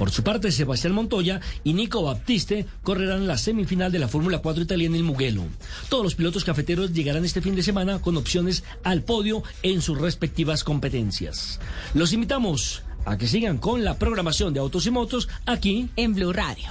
Por 0.00 0.10
su 0.10 0.22
parte, 0.22 0.50
Sebastián 0.50 0.94
Montoya 0.94 1.42
y 1.62 1.74
Nico 1.74 2.02
Baptiste 2.02 2.64
correrán 2.82 3.26
la 3.26 3.36
semifinal 3.36 3.92
de 3.92 3.98
la 3.98 4.08
Fórmula 4.08 4.38
4 4.38 4.62
italiana 4.62 4.96
en 4.96 5.04
Mugello. 5.04 5.42
Todos 5.90 6.02
los 6.02 6.14
pilotos 6.14 6.42
cafeteros 6.42 6.94
llegarán 6.94 7.26
este 7.26 7.42
fin 7.42 7.54
de 7.54 7.62
semana 7.62 8.00
con 8.00 8.16
opciones 8.16 8.64
al 8.82 9.02
podio 9.02 9.42
en 9.62 9.82
sus 9.82 10.00
respectivas 10.00 10.64
competencias. 10.64 11.60
Los 11.92 12.14
invitamos 12.14 12.82
a 13.04 13.18
que 13.18 13.28
sigan 13.28 13.58
con 13.58 13.84
la 13.84 13.98
programación 13.98 14.54
de 14.54 14.60
Autos 14.60 14.86
y 14.86 14.90
Motos 14.90 15.28
aquí 15.44 15.90
en 15.96 16.14
Blue 16.14 16.32
Radio. 16.32 16.70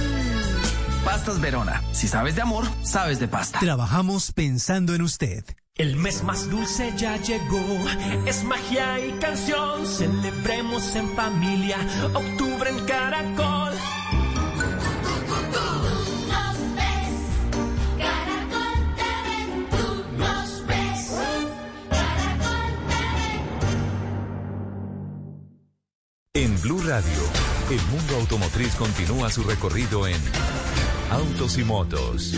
Pastas 1.05 1.41
Verona. 1.41 1.81
Si 1.91 2.07
sabes 2.07 2.35
de 2.35 2.41
amor, 2.41 2.65
sabes 2.83 3.19
de 3.19 3.27
pasta. 3.27 3.59
Trabajamos 3.59 4.31
pensando 4.31 4.93
en 4.93 5.01
usted. 5.01 5.43
El 5.75 5.95
mes 5.95 6.23
más 6.23 6.49
dulce 6.49 6.93
ya 6.97 7.17
llegó, 7.17 7.63
es 8.27 8.43
magia 8.43 8.99
y 9.03 9.13
canción, 9.13 9.87
celebremos 9.87 10.95
en 10.95 11.09
familia, 11.15 11.77
octubre 12.13 12.69
en 12.69 12.85
Caracol. 12.85 13.73
En 26.33 26.61
Blue 26.61 26.81
Radio, 26.85 27.21
el 27.69 27.81
mundo 27.87 28.15
automotriz 28.17 28.75
continúa 28.75 29.29
su 29.29 29.43
recorrido 29.43 30.05
en 30.05 30.21
Autos 31.11 31.57
y 31.57 31.65
Motos. 31.65 32.33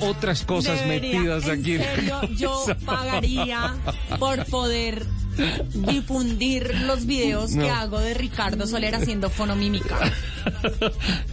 Otras 0.00 0.44
cosas 0.44 0.80
Debería, 0.80 1.18
metidas 1.20 1.44
en 1.46 1.60
aquí. 1.60 1.76
serio, 1.78 2.20
yo 2.36 2.64
pagaría 2.84 3.74
por 4.18 4.44
poder 4.46 5.04
difundir 5.74 6.74
los 6.82 7.06
videos 7.06 7.54
que 7.54 7.70
hago 7.70 8.00
de 8.00 8.14
Ricardo 8.14 8.66
Soler 8.66 8.94
haciendo 8.94 9.30
fonomímica. 9.30 10.12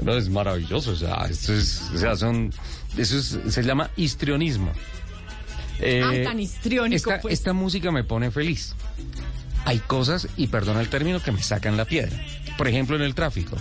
No, 0.03 0.15
es 0.15 0.29
maravilloso, 0.29 0.91
o 0.91 0.95
sea, 0.95 1.25
esto 1.29 1.53
es, 1.53 1.81
o 1.93 1.97
sea, 1.97 2.15
son, 2.15 2.51
eso 2.97 3.17
es- 3.17 3.39
se 3.53 3.63
llama 3.63 3.89
histrionismo. 3.95 4.71
Eh, 5.79 6.01
Ay, 6.05 6.23
tan 6.23 6.39
histriónico, 6.39 6.95
esta, 7.11 7.21
pues. 7.21 7.33
esta 7.33 7.53
música 7.53 7.91
me 7.91 8.03
pone 8.03 8.31
feliz. 8.31 8.75
Hay 9.65 9.79
cosas, 9.79 10.27
y 10.37 10.47
perdona 10.47 10.79
el 10.81 10.89
término, 10.89 11.21
que 11.21 11.31
me 11.31 11.41
sacan 11.41 11.75
la 11.75 11.85
piedra. 11.85 12.15
Por 12.57 12.67
ejemplo, 12.67 12.95
en 12.95 13.01
el 13.01 13.15
tráfico. 13.15 13.57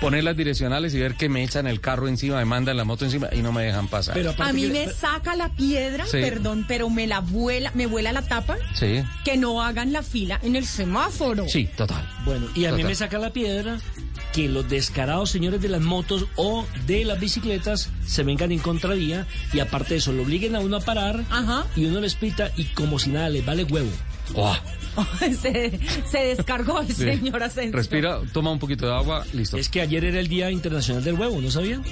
Poner 0.00 0.24
las 0.24 0.36
direccionales 0.36 0.94
y 0.94 0.98
ver 1.00 1.14
que 1.14 1.28
me 1.28 1.42
echan 1.42 1.66
el 1.66 1.80
carro 1.80 2.08
encima, 2.08 2.36
me 2.36 2.44
mandan 2.44 2.76
la 2.76 2.84
moto 2.84 3.04
encima 3.04 3.28
y 3.32 3.38
no 3.42 3.52
me 3.52 3.62
dejan 3.64 3.88
pasar. 3.88 4.16
A 4.38 4.52
mí 4.52 4.66
me 4.66 4.88
saca 4.90 5.34
la 5.36 5.48
piedra, 5.50 6.04
Sí. 6.06 6.18
perdón, 6.20 6.64
pero 6.68 6.90
me 6.90 7.06
la 7.06 7.20
vuela, 7.20 7.70
me 7.74 7.86
vuela 7.86 8.12
la 8.12 8.22
tapa 8.22 8.56
Sí, 8.74 9.02
que 9.24 9.36
no 9.36 9.62
hagan 9.62 9.92
la 9.92 10.02
fila 10.02 10.38
en 10.42 10.56
el 10.56 10.66
semáforo. 10.66 11.48
sí, 11.48 11.68
total. 11.76 12.06
Bueno, 12.24 12.46
y 12.54 12.64
a 12.66 12.70
mí 12.72 12.78
Total. 12.78 12.86
me 12.88 12.94
saca 12.94 13.18
la 13.18 13.32
piedra 13.32 13.78
que 14.32 14.48
los 14.48 14.68
descarados 14.68 15.30
señores 15.30 15.62
de 15.62 15.68
las 15.68 15.80
motos 15.80 16.26
o 16.36 16.66
de 16.86 17.04
las 17.04 17.18
bicicletas 17.18 17.88
se 18.06 18.22
vengan 18.22 18.52
en 18.52 18.58
contravía 18.58 19.26
y 19.52 19.60
aparte 19.60 19.94
de 19.94 19.98
eso 19.98 20.12
lo 20.12 20.22
obliguen 20.22 20.56
a 20.56 20.60
uno 20.60 20.76
a 20.76 20.80
parar 20.80 21.24
y 21.74 21.86
uno 21.86 22.00
les 22.00 22.14
pita 22.16 22.50
y 22.56 22.64
como 22.64 22.98
si 22.98 23.10
nada 23.10 23.28
les 23.30 23.44
vale 23.46 23.64
huevo. 23.64 23.90
se, 25.40 25.78
se 26.10 26.18
descargó 26.18 26.80
el 26.80 26.86
Sí. 26.88 26.94
señor 27.04 27.42
Asensio. 27.42 27.72
Respira, 27.72 28.20
toma 28.32 28.50
un 28.52 28.58
poquito 28.58 28.86
de 28.86 28.92
agua, 28.94 29.24
listo. 29.32 29.56
Es 29.56 29.68
que 29.68 29.80
ayer 29.80 30.04
era 30.04 30.20
el 30.20 30.28
Día 30.28 30.50
Internacional 30.50 31.02
del 31.04 31.14
Huevo, 31.14 31.40
¿no 31.40 31.50
sabían? 31.50 31.82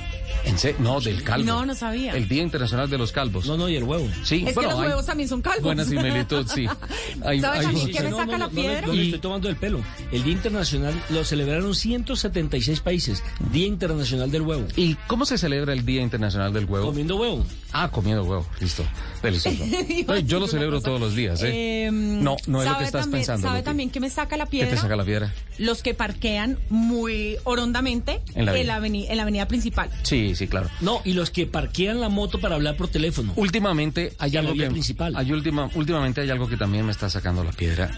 ¿En? 0.45 0.57
No, 0.83 1.01
del 1.01 1.23
calvo. 1.23 1.45
No, 1.47 1.65
no 1.67 1.75
sabía. 1.75 2.13
El 2.13 2.29
Día 2.29 2.43
Internacional 2.43 2.89
de 2.89 2.99
los 2.99 3.13
Calvos. 3.13 3.47
No, 3.47 3.57
no, 3.57 3.69
y 3.69 3.77
el 3.77 3.85
huevo. 3.85 4.07
Sí, 4.23 4.45
Es 4.47 4.55
bueno, 4.55 4.71
que 4.71 4.75
los 4.75 4.83
hay 4.83 4.89
huevos 4.89 5.07
también 5.07 5.29
son 5.29 5.41
calvos. 5.43 5.63
Buena 5.65 5.85
similitud, 5.85 6.47
sí. 6.47 6.67
Hay- 7.25 7.41
¿Sabes 7.41 7.61
hay 7.61 7.67
a 7.67 7.69
mí 7.69 7.81
muchos. 7.81 7.97
qué 7.97 8.03
me 8.03 8.11
saca 8.11 8.25
no, 8.25 8.33
la 8.33 8.39
no, 8.39 8.45
no, 8.47 8.51
piedra? 8.51 8.87
no 8.87 8.93
le 8.93 9.05
estoy 9.05 9.21
tomando 9.21 9.49
el 9.49 9.57
pelo. 9.57 9.81
El 10.13 10.23
Día 10.23 10.33
Internacional 10.33 10.95
lo 11.11 11.25
celebraron 11.25 11.75
176 11.75 12.81
países. 12.81 13.23
Día 13.53 13.67
Internacional 13.67 14.31
del 14.31 14.43
Huevo. 14.43 14.67
¿Y 14.77 14.95
cómo 15.07 15.25
se 15.25 15.39
celebra 15.39 15.73
el 15.73 15.85
Día 15.85 16.03
Internacional 16.03 16.53
del 16.53 16.65
Huevo? 16.67 16.87
Comiendo 16.87 17.17
huevo. 17.17 17.45
Ah, 17.77 17.91
comiendo 17.91 18.23
huevo, 18.23 18.47
listo. 18.61 18.85
Delicioso. 19.21 19.65
No, 20.07 20.17
yo 20.19 20.39
lo 20.39 20.47
celebro 20.47 20.81
todos 20.81 21.01
los 21.01 21.17
días, 21.17 21.43
¿eh? 21.43 21.87
Em, 21.87 22.23
no, 22.23 22.37
no 22.47 22.61
es 22.63 22.65
lo 22.67 22.71
¿sabe 22.73 22.79
que 22.79 22.85
estás 22.85 23.01
también- 23.03 23.21
pensando. 23.23 23.49
¿Sabe 23.49 23.63
también 23.63 23.91
que 23.91 23.99
me 24.01 24.11
saca 24.11 24.37
la 24.37 24.45
¿Qué 24.45 24.51
piedra? 24.53 24.71
te 24.71 24.77
saca 24.77 24.95
la 24.97 25.05
piedra? 25.05 25.33
Los 25.59 25.83
que 25.83 25.93
parquean 25.95 26.59
muy 26.71 27.37
horondamente 27.45 28.21
En 28.35 28.45
la 28.47 28.53
en, 28.57 28.71
avenida. 28.71 28.75
la 28.75 28.81
aveni- 28.81 29.07
en 29.11 29.17
la 29.17 29.23
avenida 29.25 29.49
principal. 29.49 29.91
Sí, 30.05 30.35
sí, 30.37 30.47
claro. 30.47 30.69
No, 30.83 31.01
y 31.05 31.15
los 31.15 31.31
que 31.31 31.47
parquean 31.47 32.01
la 32.01 32.09
moto 32.09 32.41
para 32.41 32.55
hablar 32.55 32.77
por 32.77 32.87
teléfono. 32.89 33.33
Últimamente 33.37 34.13
hay 34.19 34.37
algo 34.37 34.55
que 34.55 34.67
principal. 34.71 35.15
hay 35.17 35.33
última, 35.33 35.69
últimamente 35.75 36.21
hay 36.21 36.31
algo 36.31 36.49
que 36.49 36.57
también 36.57 36.85
me 36.87 36.93
está 36.93 37.11
sacando 37.11 37.43
la 37.43 37.53
piedra 37.53 37.91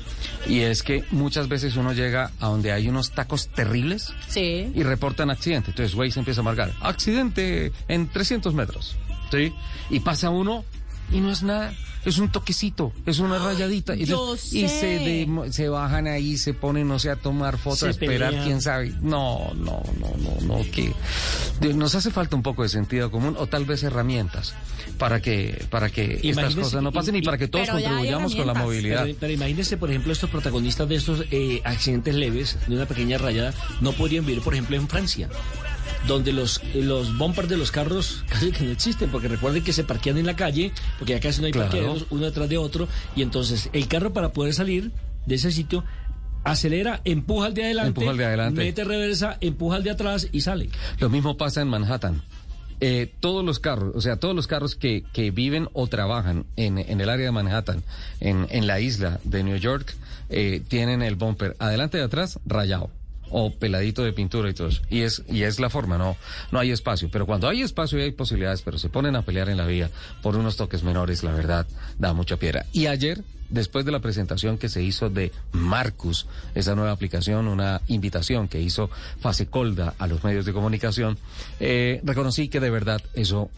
y 0.48 0.60
es 0.60 0.82
que 0.82 1.04
muchas 1.10 1.48
veces 1.48 1.76
uno 1.76 1.92
llega 1.92 2.30
a 2.40 2.46
donde 2.46 2.72
hay 2.72 2.88
unos 2.88 3.10
tacos 3.10 3.48
terribles 3.48 4.12
Sí. 4.28 4.70
y 4.74 4.82
reportan 4.84 5.28
accidente. 5.30 5.70
Entonces, 5.72 5.94
güey, 5.94 6.10
se 6.10 6.18
empieza 6.20 6.40
a 6.40 6.44
marcar 6.44 6.72
accidente 6.80 7.72
en 7.88 8.08
300 8.08 8.54
metros, 8.54 8.96
¿sí? 9.30 9.52
Y 9.90 10.00
pasa 10.00 10.30
uno 10.30 10.64
y 11.12 11.20
no 11.20 11.30
es 11.30 11.42
nada. 11.42 11.72
Es 12.04 12.18
un 12.18 12.30
toquecito, 12.30 12.92
es 13.04 13.18
una 13.18 13.36
rayadita. 13.40 13.96
Y, 13.96 14.04
yo 14.04 14.36
y 14.36 14.38
sé. 14.38 14.68
se, 14.68 14.86
de- 15.00 15.48
se 15.52 15.68
bajan 15.68 16.06
ahí, 16.06 16.36
se 16.36 16.54
ponen, 16.54 16.86
no 16.86 17.00
sé, 17.00 17.10
a 17.10 17.16
tomar 17.16 17.58
fotos, 17.58 17.82
a 17.82 17.90
esperar, 17.90 18.32
quién 18.44 18.62
sabe. 18.62 18.90
No, 19.02 19.52
no, 19.56 19.82
no, 19.98 20.12
no, 20.16 20.40
no, 20.58 20.64
que 20.70 20.94
nos 21.74 21.96
hace 21.96 22.12
falta 22.12 22.36
un 22.36 22.44
poco 22.44 22.62
de 22.62 22.68
sentido 22.68 23.10
común 23.10 23.34
o 23.36 23.48
tal 23.48 23.64
vez 23.64 23.82
herramientas 23.82 24.54
para 24.98 25.20
que, 25.20 25.66
para 25.68 25.90
que 25.90 26.14
estas 26.22 26.24
Imagínese- 26.54 26.60
cosas 26.62 26.82
no 26.84 26.92
pasen 26.92 27.16
y, 27.16 27.18
y- 27.18 27.22
para 27.22 27.38
que 27.38 27.48
todos 27.48 27.68
contribuyamos 27.70 28.36
con 28.36 28.46
la 28.46 28.54
movilidad. 28.54 29.02
Pero, 29.02 29.16
pero 29.18 29.32
imagínense, 29.32 29.76
por 29.76 29.90
ejemplo, 29.90 30.12
estos 30.12 30.30
protagonistas 30.30 30.88
de 30.88 30.94
estos 30.94 31.24
eh, 31.32 31.60
accidentes 31.64 32.14
leves, 32.14 32.56
de 32.68 32.76
una 32.76 32.86
pequeña 32.86 33.18
rayada, 33.18 33.52
no 33.80 33.90
podrían 33.90 34.24
vivir, 34.24 34.44
por 34.44 34.54
ejemplo, 34.54 34.76
en 34.76 34.86
Francia, 34.88 35.28
donde 36.06 36.32
los, 36.32 36.60
los 36.74 37.16
bumpers 37.18 37.48
de 37.48 37.56
los 37.56 37.70
carros 37.70 38.24
casi 38.28 38.52
que 38.52 38.64
no 38.64 38.70
existen, 38.70 39.10
porque 39.10 39.28
recuerden 39.28 39.62
que 39.64 39.72
se 39.72 39.84
parquean 39.84 40.18
en 40.18 40.26
la 40.26 40.36
calle, 40.36 40.72
porque 40.98 41.14
ya 41.14 41.20
casi 41.20 41.40
no 41.40 41.46
hay 41.46 41.52
Claro. 41.52 41.68
parqueaderos, 41.70 42.06
uno 42.10 42.24
detrás 42.26 42.48
de 42.48 42.58
otro, 42.58 42.88
y 43.14 43.22
entonces 43.22 43.68
el 43.72 43.88
carro 43.88 44.12
para 44.12 44.32
poder 44.32 44.54
salir 44.54 44.92
de 45.26 45.34
ese 45.34 45.50
sitio 45.52 45.84
acelera, 46.44 47.00
empuja 47.04 47.46
al 47.46 47.54
de 47.54 47.64
adelante, 47.64 47.88
Empuja 47.88 48.10
al 48.10 48.16
de 48.16 48.24
adelante. 48.24 48.60
mete 48.62 48.84
reversa, 48.84 49.36
empuja 49.40 49.76
al 49.76 49.82
de 49.82 49.90
atrás 49.90 50.28
y 50.32 50.40
sale. 50.42 50.68
Lo 51.00 51.08
mismo 51.10 51.36
pasa 51.36 51.60
en 51.60 51.68
Manhattan. 51.68 52.22
Eh, 52.78 53.10
todos 53.20 53.42
los 53.44 53.58
carros, 53.58 53.92
o 53.96 54.00
sea, 54.02 54.16
todos 54.16 54.36
los 54.36 54.46
carros 54.46 54.74
que, 54.76 55.02
que 55.14 55.30
viven 55.30 55.68
o 55.72 55.86
trabajan 55.86 56.44
en, 56.56 56.76
en 56.78 57.00
el 57.00 57.08
área 57.08 57.24
de 57.26 57.32
Manhattan, 57.32 57.82
en, 58.20 58.46
en 58.50 58.66
la 58.66 58.80
isla 58.80 59.18
de 59.24 59.42
New 59.42 59.56
York, 59.56 59.96
eh, 60.28 60.62
tienen 60.68 61.02
el 61.02 61.16
bumper 61.16 61.56
adelante 61.58 61.96
y 61.98 62.02
atrás 62.02 62.38
rayado 62.44 62.90
o 63.30 63.50
peladito 63.50 64.04
de 64.04 64.12
pintura 64.12 64.50
y 64.50 64.54
todo 64.54 64.68
eso. 64.68 64.82
Y 64.90 65.02
es, 65.02 65.22
y 65.28 65.42
es 65.42 65.58
la 65.60 65.70
forma, 65.70 65.98
no, 65.98 66.16
no 66.52 66.58
hay 66.58 66.70
espacio. 66.70 67.08
Pero 67.10 67.26
cuando 67.26 67.48
hay 67.48 67.62
espacio 67.62 67.98
y 67.98 68.02
hay 68.02 68.12
posibilidades, 68.12 68.62
pero 68.62 68.78
se 68.78 68.88
ponen 68.88 69.16
a 69.16 69.22
pelear 69.22 69.48
en 69.48 69.56
la 69.56 69.66
vía 69.66 69.90
por 70.22 70.36
unos 70.36 70.56
toques 70.56 70.82
menores, 70.82 71.22
la 71.22 71.32
verdad, 71.32 71.66
da 71.98 72.12
mucha 72.12 72.36
piedra. 72.36 72.66
Y 72.72 72.86
ayer, 72.86 73.22
después 73.48 73.84
de 73.84 73.92
la 73.92 74.00
presentación 74.00 74.58
que 74.58 74.68
se 74.68 74.82
hizo 74.82 75.10
de 75.10 75.32
Marcus, 75.52 76.26
esa 76.54 76.74
nueva 76.74 76.92
aplicación, 76.92 77.48
una 77.48 77.80
invitación 77.88 78.48
que 78.48 78.60
hizo 78.60 78.90
Fasecolda 79.20 79.94
a 79.98 80.06
los 80.06 80.24
medios 80.24 80.44
de 80.44 80.52
comunicación, 80.52 81.18
eh, 81.60 82.00
reconocí 82.04 82.48
que 82.48 82.60
de 82.60 82.70
verdad 82.70 83.02
eso 83.14 83.50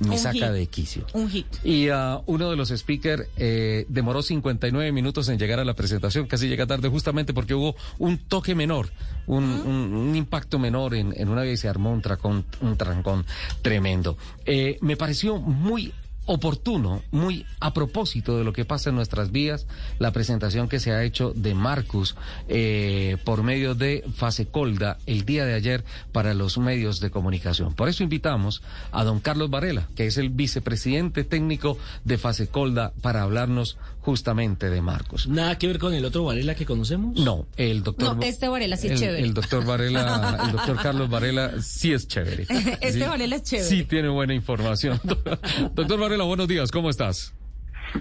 me 0.00 0.10
Un 0.10 0.18
saca 0.18 0.32
hit. 0.32 0.44
de 0.44 0.66
quicio. 0.66 1.04
Un 1.12 1.28
hit. 1.28 1.46
Y 1.64 1.88
ah, 1.88 2.20
uno 2.26 2.50
de 2.50 2.56
los 2.56 2.68
speakers 2.68 3.26
eh, 3.36 3.84
demoró 3.88 4.22
59 4.22 4.92
minutos 4.92 5.28
en 5.28 5.38
llegar 5.38 5.58
a 5.60 5.64
la 5.64 5.74
presentación, 5.74 6.26
casi 6.26 6.48
llega 6.48 6.66
tarde 6.66 6.88
justamente 6.88 7.34
porque 7.34 7.54
hubo 7.54 7.74
un 7.98 8.18
toque 8.18 8.54
menor, 8.54 8.90
un, 9.26 9.44
un- 9.44 9.94
un 9.94 10.16
impacto 10.16 10.58
menor 10.58 10.94
en, 10.94 11.12
en 11.16 11.28
una 11.28 11.42
vía 11.42 11.52
y 11.52 11.56
se 11.56 11.68
armó 11.68 11.92
un, 11.92 12.02
tracón, 12.02 12.44
un 12.60 12.76
trancón 12.76 13.24
tremendo. 13.62 14.16
Eh, 14.46 14.78
me 14.80 14.96
pareció 14.96 15.38
muy 15.38 15.92
oportuno, 16.28 17.02
muy 17.10 17.46
a 17.58 17.72
propósito 17.72 18.36
de 18.36 18.44
lo 18.44 18.52
que 18.52 18.66
pasa 18.66 18.90
en 18.90 18.96
nuestras 18.96 19.32
vías, 19.32 19.66
la 19.98 20.12
presentación 20.12 20.68
que 20.68 20.78
se 20.78 20.92
ha 20.92 21.02
hecho 21.02 21.32
de 21.34 21.54
Marcus 21.54 22.16
eh, 22.48 23.16
por 23.24 23.42
medio 23.42 23.74
de 23.74 24.04
Fasecolda 24.14 24.98
el 25.06 25.24
día 25.24 25.46
de 25.46 25.54
ayer 25.54 25.84
para 26.12 26.34
los 26.34 26.58
medios 26.58 27.00
de 27.00 27.10
comunicación. 27.10 27.74
Por 27.74 27.88
eso 27.88 28.02
invitamos 28.02 28.62
a 28.92 29.04
don 29.04 29.20
Carlos 29.20 29.48
Varela, 29.48 29.88
que 29.96 30.06
es 30.06 30.18
el 30.18 30.28
vicepresidente 30.28 31.24
técnico 31.24 31.78
de 32.04 32.18
Fasecolda, 32.18 32.92
para 33.00 33.22
hablarnos 33.22 33.78
justamente 34.08 34.70
de 34.70 34.80
Marcus. 34.80 35.28
¿Nada 35.28 35.58
que 35.58 35.66
ver 35.66 35.78
con 35.78 35.92
el 35.92 36.04
otro 36.04 36.24
Varela 36.24 36.54
que 36.54 36.64
conocemos? 36.64 37.18
No, 37.18 37.46
el 37.56 37.82
doctor... 37.82 38.16
No, 38.16 38.22
este 38.22 38.48
Varela 38.48 38.76
sí 38.76 38.86
es 38.86 38.92
el, 38.94 38.98
chévere. 38.98 39.22
El 39.22 39.34
doctor 39.34 39.66
Varela, 39.66 40.38
el 40.46 40.52
doctor 40.52 40.76
Carlos 40.82 41.10
Varela 41.10 41.60
sí 41.60 41.92
es 41.92 42.08
chévere. 42.08 42.46
Este 42.80 42.92
Sí, 42.92 43.00
Varela 43.00 43.36
es 43.36 43.42
chévere. 43.42 43.68
Sí 43.68 43.84
tiene 43.84 44.08
buena 44.08 44.32
información. 44.34 44.98
doctor 45.74 46.00
Varela, 46.00 46.17
buenos 46.26 46.48
días, 46.48 46.70
¿cómo 46.70 46.90
estás? 46.90 47.34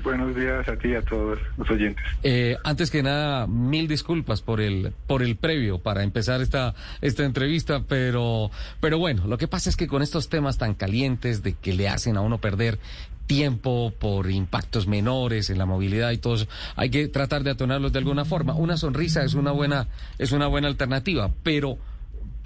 Buenos 0.03 0.35
días 0.35 0.67
a 0.67 0.75
ti 0.75 0.89
y 0.89 0.95
a 0.95 1.01
todos 1.01 1.39
los 1.57 1.69
oyentes. 1.69 2.03
Eh, 2.23 2.57
antes 2.63 2.91
que 2.91 3.03
nada, 3.03 3.47
mil 3.47 3.87
disculpas 3.87 4.41
por 4.41 4.59
el 4.59 4.93
por 5.07 5.23
el 5.23 5.37
previo 5.37 5.79
para 5.79 6.03
empezar 6.03 6.41
esta 6.41 6.75
esta 7.01 7.23
entrevista, 7.23 7.83
pero 7.87 8.51
pero 8.81 8.97
bueno, 8.97 9.27
lo 9.27 9.37
que 9.37 9.47
pasa 9.47 9.69
es 9.69 9.77
que 9.77 9.87
con 9.87 10.01
estos 10.01 10.27
temas 10.27 10.57
tan 10.57 10.73
calientes 10.73 11.41
de 11.41 11.53
que 11.53 11.73
le 11.73 11.87
hacen 11.87 12.17
a 12.17 12.21
uno 12.21 12.37
perder 12.39 12.79
tiempo 13.27 13.93
por 13.97 14.29
impactos 14.29 14.87
menores 14.87 15.49
en 15.49 15.57
la 15.57 15.65
movilidad 15.65 16.11
y 16.11 16.17
todo 16.17 16.35
eso, 16.35 16.47
hay 16.75 16.89
que 16.89 17.07
tratar 17.07 17.43
de 17.43 17.51
atonarlos 17.51 17.93
de 17.93 17.99
alguna 17.99 18.25
forma. 18.25 18.55
Una 18.55 18.77
sonrisa 18.77 19.23
es 19.23 19.35
una 19.35 19.51
buena 19.51 19.87
es 20.17 20.33
una 20.33 20.47
buena 20.47 20.67
alternativa, 20.67 21.31
pero 21.43 21.77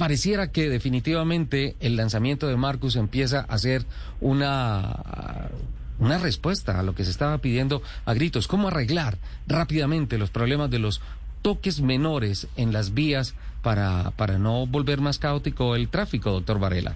pareciera 0.02 0.52
que 0.52 0.68
definitivamente 0.68 1.76
el 1.80 1.96
lanzamiento 1.96 2.48
de 2.48 2.58
Marcus 2.58 2.96
empieza 2.96 3.42
a 3.42 3.56
ser 3.60 3.84
una 4.20 5.52
una 6.00 6.18
respuesta 6.18 6.80
a 6.80 6.82
lo 6.82 6.96
que 6.96 7.06
se 7.06 7.12
estaba 7.12 7.38
pidiendo 7.38 7.84
a 8.06 8.16
gritos. 8.16 8.48
¿Cómo 8.48 8.70
arreglar 8.70 9.20
rápidamente 9.46 10.18
los 10.18 10.32
problemas 10.32 10.72
de 10.72 10.80
los 10.80 11.04
toques 11.44 11.82
menores 11.82 12.48
en 12.58 12.74
las 12.74 12.96
vías 12.96 13.36
para, 13.62 14.10
para 14.18 14.40
no 14.40 14.66
volver 14.66 15.02
más 15.02 15.20
caótico 15.20 15.76
el 15.76 15.88
tráfico, 15.88 16.32
doctor 16.32 16.58
Varela? 16.58 16.96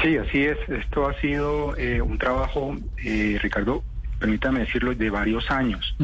Sí, 0.00 0.16
así 0.18 0.44
es. 0.44 0.58
Esto 0.68 1.08
ha 1.08 1.20
sido 1.20 1.76
eh, 1.76 2.00
un 2.00 2.18
trabajo, 2.18 2.76
eh, 3.04 3.40
Ricardo, 3.42 3.82
permítame 4.20 4.60
decirlo, 4.60 4.94
de 4.94 5.10
varios 5.10 5.50
años. 5.50 5.96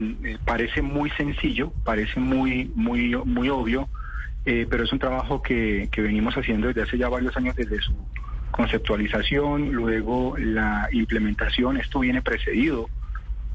Eh, 0.00 0.38
parece 0.46 0.80
muy 0.80 1.10
sencillo, 1.10 1.74
parece 1.84 2.18
muy, 2.18 2.72
muy, 2.74 3.14
muy 3.26 3.50
obvio, 3.50 3.86
eh, 4.50 4.66
pero 4.66 4.84
es 4.84 4.92
un 4.94 4.98
trabajo 4.98 5.42
que, 5.42 5.90
venimos 5.94 6.34
haciendo 6.34 6.68
desde 6.68 6.80
hace 6.80 6.96
ya 6.96 7.10
varios 7.10 7.36
años, 7.36 7.54
desde 7.54 7.82
su 7.82 7.94
conceptualización, 8.50 9.72
luego 9.72 10.38
la 10.38 10.88
implementación. 10.90 11.76
Esto 11.76 12.00
viene 12.00 12.22
precedido 12.22 12.88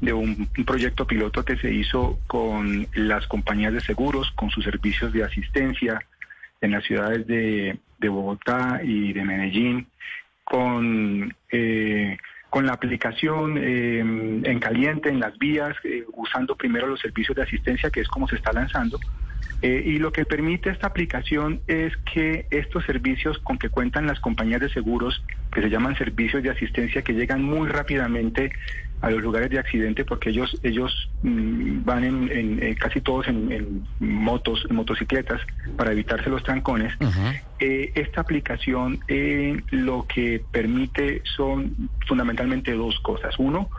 de 0.00 0.12
un, 0.12 0.46
proyecto 0.64 1.04
piloto 1.04 1.44
que 1.44 1.56
se 1.56 1.72
hizo 1.74 2.20
con 2.28 2.86
las 2.94 3.26
compañías 3.26 3.72
de 3.72 3.80
seguros, 3.80 4.30
con 4.36 4.50
sus 4.50 4.62
servicios 4.62 5.12
de 5.12 5.24
asistencia 5.24 5.98
en 6.60 6.70
las 6.70 6.84
ciudades 6.84 7.26
de, 7.26 7.76
de 7.98 8.08
Bogotá 8.08 8.80
y 8.84 9.12
de 9.12 9.24
Medellín, 9.24 9.88
con, 10.44 11.34
eh, 11.50 12.16
con 12.50 12.66
la 12.66 12.74
aplicación 12.74 13.58
eh, 13.58 13.98
en 13.98 14.60
caliente 14.60 15.08
en 15.08 15.18
las 15.18 15.36
vías, 15.38 15.74
eh, 15.82 16.04
usando 16.12 16.54
primero 16.54 16.86
los 16.86 17.00
servicios 17.00 17.34
de 17.34 17.42
asistencia, 17.42 17.90
que 17.90 18.02
es 18.02 18.06
como 18.06 18.28
se 18.28 18.36
está 18.36 18.52
lanzando. 18.52 19.00
Eh, 19.64 19.82
y 19.82 19.98
lo 19.98 20.12
que 20.12 20.26
permite 20.26 20.68
esta 20.68 20.88
aplicación 20.88 21.62
es 21.66 21.96
que 22.12 22.46
estos 22.50 22.84
servicios 22.84 23.38
con 23.38 23.56
que 23.56 23.70
cuentan 23.70 24.06
las 24.06 24.20
compañías 24.20 24.60
de 24.60 24.68
seguros, 24.68 25.24
que 25.50 25.62
se 25.62 25.70
llaman 25.70 25.96
servicios 25.96 26.42
de 26.42 26.50
asistencia, 26.50 27.00
que 27.00 27.14
llegan 27.14 27.42
muy 27.42 27.66
rápidamente 27.70 28.52
a 29.00 29.08
los 29.08 29.22
lugares 29.22 29.48
de 29.48 29.58
accidente, 29.58 30.04
porque 30.04 30.28
ellos 30.28 30.60
ellos 30.62 31.08
mm, 31.22 31.82
van 31.82 32.04
en, 32.04 32.30
en, 32.30 32.62
eh, 32.62 32.74
casi 32.78 33.00
todos 33.00 33.26
en, 33.26 33.50
en 33.52 33.86
motos, 34.00 34.66
en 34.68 34.76
motocicletas, 34.76 35.40
para 35.78 35.92
evitarse 35.92 36.28
los 36.28 36.42
trancones. 36.42 36.92
Eh, 37.58 37.90
esta 37.94 38.20
aplicación 38.20 39.00
eh, 39.08 39.62
lo 39.70 40.06
que 40.06 40.44
permite 40.52 41.22
son 41.24 41.88
fundamentalmente 42.06 42.72
dos 42.72 43.00
cosas. 43.00 43.34
Uno, 43.38 43.70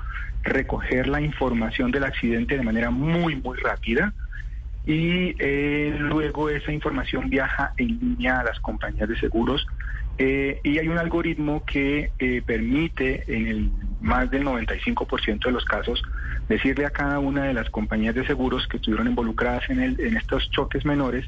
recoger 0.41 1.07
la 1.07 1.21
información 1.21 1.91
del 1.91 2.05
accidente 2.05 2.57
de 2.57 2.63
manera 2.63 2.89
muy, 2.89 3.35
muy 3.35 3.59
rápida 3.59 4.15
y 4.85 5.35
eh, 5.39 5.95
luego 5.97 6.49
esa 6.49 6.71
información 6.71 7.29
viaja 7.29 7.73
en 7.77 7.99
línea 7.99 8.39
a 8.39 8.43
las 8.43 8.59
compañías 8.59 9.09
de 9.09 9.17
seguros 9.19 9.65
eh, 10.17 10.61
y 10.63 10.77
hay 10.77 10.87
un 10.87 10.97
algoritmo 10.97 11.65
que 11.65 12.11
eh, 12.19 12.41
permite 12.45 13.23
en 13.27 13.47
el 13.47 13.71
más 13.99 14.29
del 14.31 14.45
95% 14.45 15.45
de 15.45 15.51
los 15.51 15.65
casos 15.65 16.01
decirle 16.47 16.85
a 16.85 16.91
cada 16.91 17.19
una 17.19 17.45
de 17.45 17.53
las 17.53 17.69
compañías 17.69 18.15
de 18.15 18.25
seguros 18.25 18.67
que 18.67 18.77
estuvieron 18.77 19.07
involucradas 19.07 19.69
en, 19.69 19.81
el, 19.81 19.99
en 19.99 20.15
estos 20.15 20.49
choques 20.51 20.85
menores 20.85 21.25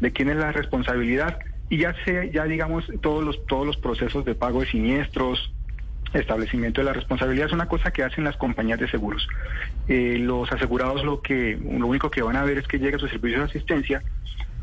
de 0.00 0.12
quién 0.12 0.28
es 0.28 0.36
la 0.36 0.52
responsabilidad. 0.52 1.38
Y 1.70 1.78
ya 1.78 1.94
sé 2.04 2.30
ya 2.32 2.44
digamos 2.44 2.84
todos 3.00 3.24
los 3.24 3.44
todos 3.46 3.66
los 3.66 3.76
procesos 3.78 4.24
de 4.24 4.34
pago 4.34 4.60
de 4.60 4.66
siniestros 4.66 5.52
establecimiento 6.20 6.80
de 6.80 6.86
la 6.86 6.92
responsabilidad 6.92 7.46
es 7.46 7.52
una 7.52 7.66
cosa 7.66 7.90
que 7.90 8.02
hacen 8.02 8.24
las 8.24 8.36
compañías 8.36 8.80
de 8.80 8.88
seguros. 8.88 9.28
Eh, 9.88 10.18
los 10.20 10.50
asegurados 10.52 11.04
lo 11.04 11.20
que 11.20 11.56
lo 11.56 11.86
único 11.86 12.10
que 12.10 12.22
van 12.22 12.36
a 12.36 12.44
ver 12.44 12.58
es 12.58 12.66
que 12.66 12.78
llega 12.78 12.98
su 12.98 13.08
servicio 13.08 13.38
de 13.38 13.44
asistencia 13.44 14.02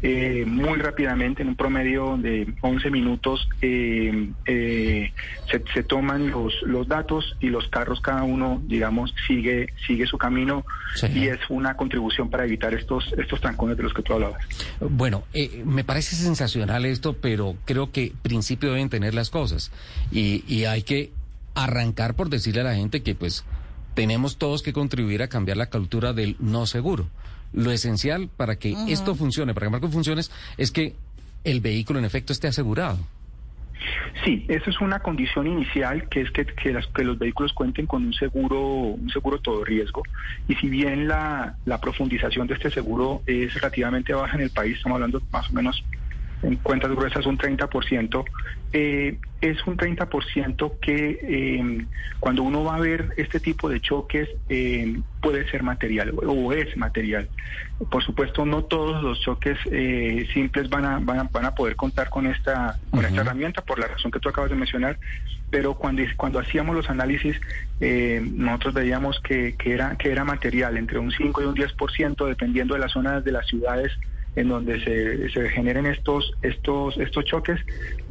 eh, 0.05 0.43
muy 0.45 0.79
rápidamente, 0.79 1.43
en 1.43 1.47
un 1.47 1.55
promedio 1.55 2.17
de 2.17 2.53
11 2.59 2.89
minutos, 2.91 3.47
eh, 3.61 4.31
eh, 4.45 5.13
se, 5.49 5.63
se, 5.73 5.83
toman 5.83 6.29
los, 6.29 6.53
los 6.63 6.89
datos 6.89 7.37
y 7.39 7.47
los 7.47 7.69
carros, 7.69 8.01
cada 8.01 8.23
uno, 8.23 8.61
digamos, 8.65 9.15
sigue, 9.25 9.71
sigue 9.87 10.05
su 10.05 10.17
camino 10.17 10.65
sí. 10.95 11.07
y 11.15 11.27
es 11.27 11.39
una 11.47 11.77
contribución 11.77 12.29
para 12.29 12.43
evitar 12.43 12.73
estos, 12.73 13.13
estos 13.17 13.39
trancones 13.39 13.77
de 13.77 13.83
los 13.83 13.93
que 13.93 14.01
tú 14.01 14.11
hablabas. 14.11 14.45
Bueno, 14.81 15.23
eh, 15.33 15.63
me 15.65 15.85
parece 15.85 16.17
sensacional 16.17 16.83
esto, 16.83 17.13
pero 17.13 17.55
creo 17.63 17.93
que 17.93 18.11
principio 18.21 18.73
deben 18.73 18.89
tener 18.89 19.13
las 19.13 19.29
cosas 19.29 19.71
y, 20.11 20.43
y 20.53 20.65
hay 20.65 20.83
que 20.83 21.11
arrancar 21.55 22.15
por 22.15 22.29
decirle 22.29 22.61
a 22.61 22.65
la 22.65 22.75
gente 22.75 23.03
que 23.03 23.15
pues 23.15 23.45
tenemos 23.93 24.37
todos 24.37 24.63
que 24.63 24.73
contribuir 24.73 25.21
a 25.21 25.27
cambiar 25.27 25.57
la 25.57 25.69
cultura 25.69 26.13
del 26.13 26.35
no 26.39 26.65
seguro. 26.65 27.07
Lo 27.53 27.71
esencial 27.71 28.29
para 28.35 28.55
que 28.55 28.73
uh 28.73 28.77
-huh. 28.77 28.89
esto 28.91 29.15
funcione, 29.15 29.53
para 29.53 29.67
que 29.67 29.71
Marco 29.71 29.89
funcione, 29.89 30.21
es 30.57 30.71
que 30.71 30.95
el 31.43 31.61
vehículo 31.61 31.99
en 31.99 32.05
efecto 32.05 32.33
esté 32.33 32.47
asegurado. 32.47 32.97
Sí, 34.23 34.45
eso 34.47 34.69
es 34.69 34.79
una 34.79 34.99
condición 34.99 35.47
inicial, 35.47 36.07
que 36.07 36.21
es 36.21 36.31
que, 36.31 36.45
que, 36.45 36.71
las, 36.71 36.87
que, 36.87 37.03
los 37.03 37.19
vehículos 37.19 37.51
cuenten 37.51 37.85
con 37.85 38.05
un 38.05 38.13
seguro, 38.13 38.61
un 38.61 39.09
seguro 39.09 39.39
todo 39.39 39.65
riesgo. 39.65 40.03
Y 40.47 40.55
si 40.55 40.69
bien 40.69 41.07
la, 41.07 41.57
la 41.65 41.81
profundización 41.81 42.47
de 42.47 42.53
este 42.53 42.69
seguro 42.69 43.21
es 43.25 43.53
relativamente 43.53 44.13
baja 44.13 44.37
en 44.37 44.43
el 44.43 44.49
país, 44.51 44.77
estamos 44.77 44.95
hablando 44.95 45.21
más 45.31 45.49
o 45.49 45.53
menos 45.53 45.83
en 46.43 46.57
cuentas 46.57 46.91
gruesas 46.91 47.25
un 47.25 47.37
30%, 47.37 48.23
eh, 48.73 49.17
es 49.41 49.65
un 49.65 49.77
30% 49.77 50.79
que 50.79 51.19
eh, 51.21 51.85
cuando 52.19 52.43
uno 52.43 52.63
va 52.63 52.75
a 52.75 52.79
ver 52.79 53.13
este 53.17 53.39
tipo 53.39 53.69
de 53.69 53.81
choques 53.81 54.29
eh, 54.49 54.99
puede 55.21 55.49
ser 55.49 55.63
material 55.63 56.13
o 56.15 56.53
es 56.53 56.75
material. 56.77 57.27
Por 57.89 58.03
supuesto, 58.03 58.45
no 58.45 58.63
todos 58.65 59.01
los 59.03 59.19
choques 59.21 59.57
eh, 59.71 60.27
simples 60.33 60.69
van 60.69 60.85
a, 60.85 60.99
van 60.99 61.19
a, 61.19 61.23
van, 61.23 61.45
a, 61.45 61.55
poder 61.55 61.75
contar 61.75 62.09
con 62.09 62.27
esta, 62.27 62.77
con 62.89 62.99
uh 62.99 63.03
-huh. 63.03 63.07
esta 63.07 63.21
herramienta 63.21 63.61
por 63.61 63.79
la 63.79 63.87
razón 63.87 64.11
que 64.11 64.19
tú 64.19 64.29
acabas 64.29 64.49
de 64.49 64.55
mencionar, 64.55 64.97
pero 65.49 65.75
cuando, 65.75 66.01
cuando 66.17 66.39
hacíamos 66.39 66.75
los 66.75 66.89
análisis 66.89 67.39
eh, 67.79 68.25
nosotros 68.25 68.73
veíamos 68.73 69.19
que, 69.19 69.55
que, 69.55 69.73
era, 69.73 69.95
que 69.97 70.11
era 70.11 70.23
material 70.23 70.77
entre 70.77 70.99
un 70.99 71.11
5 71.11 71.41
y 71.41 71.45
un 71.45 71.55
10% 71.55 72.27
dependiendo 72.27 72.73
de 72.73 72.79
las 72.79 72.91
zonas 72.91 73.23
de 73.23 73.31
las 73.31 73.45
ciudades 73.47 73.91
en 74.35 74.49
donde 74.49 74.83
se, 74.83 75.29
se 75.29 75.49
generen 75.49 75.85
estos, 75.85 76.33
estos, 76.41 76.97
estos 76.97 77.25
choques, 77.25 77.59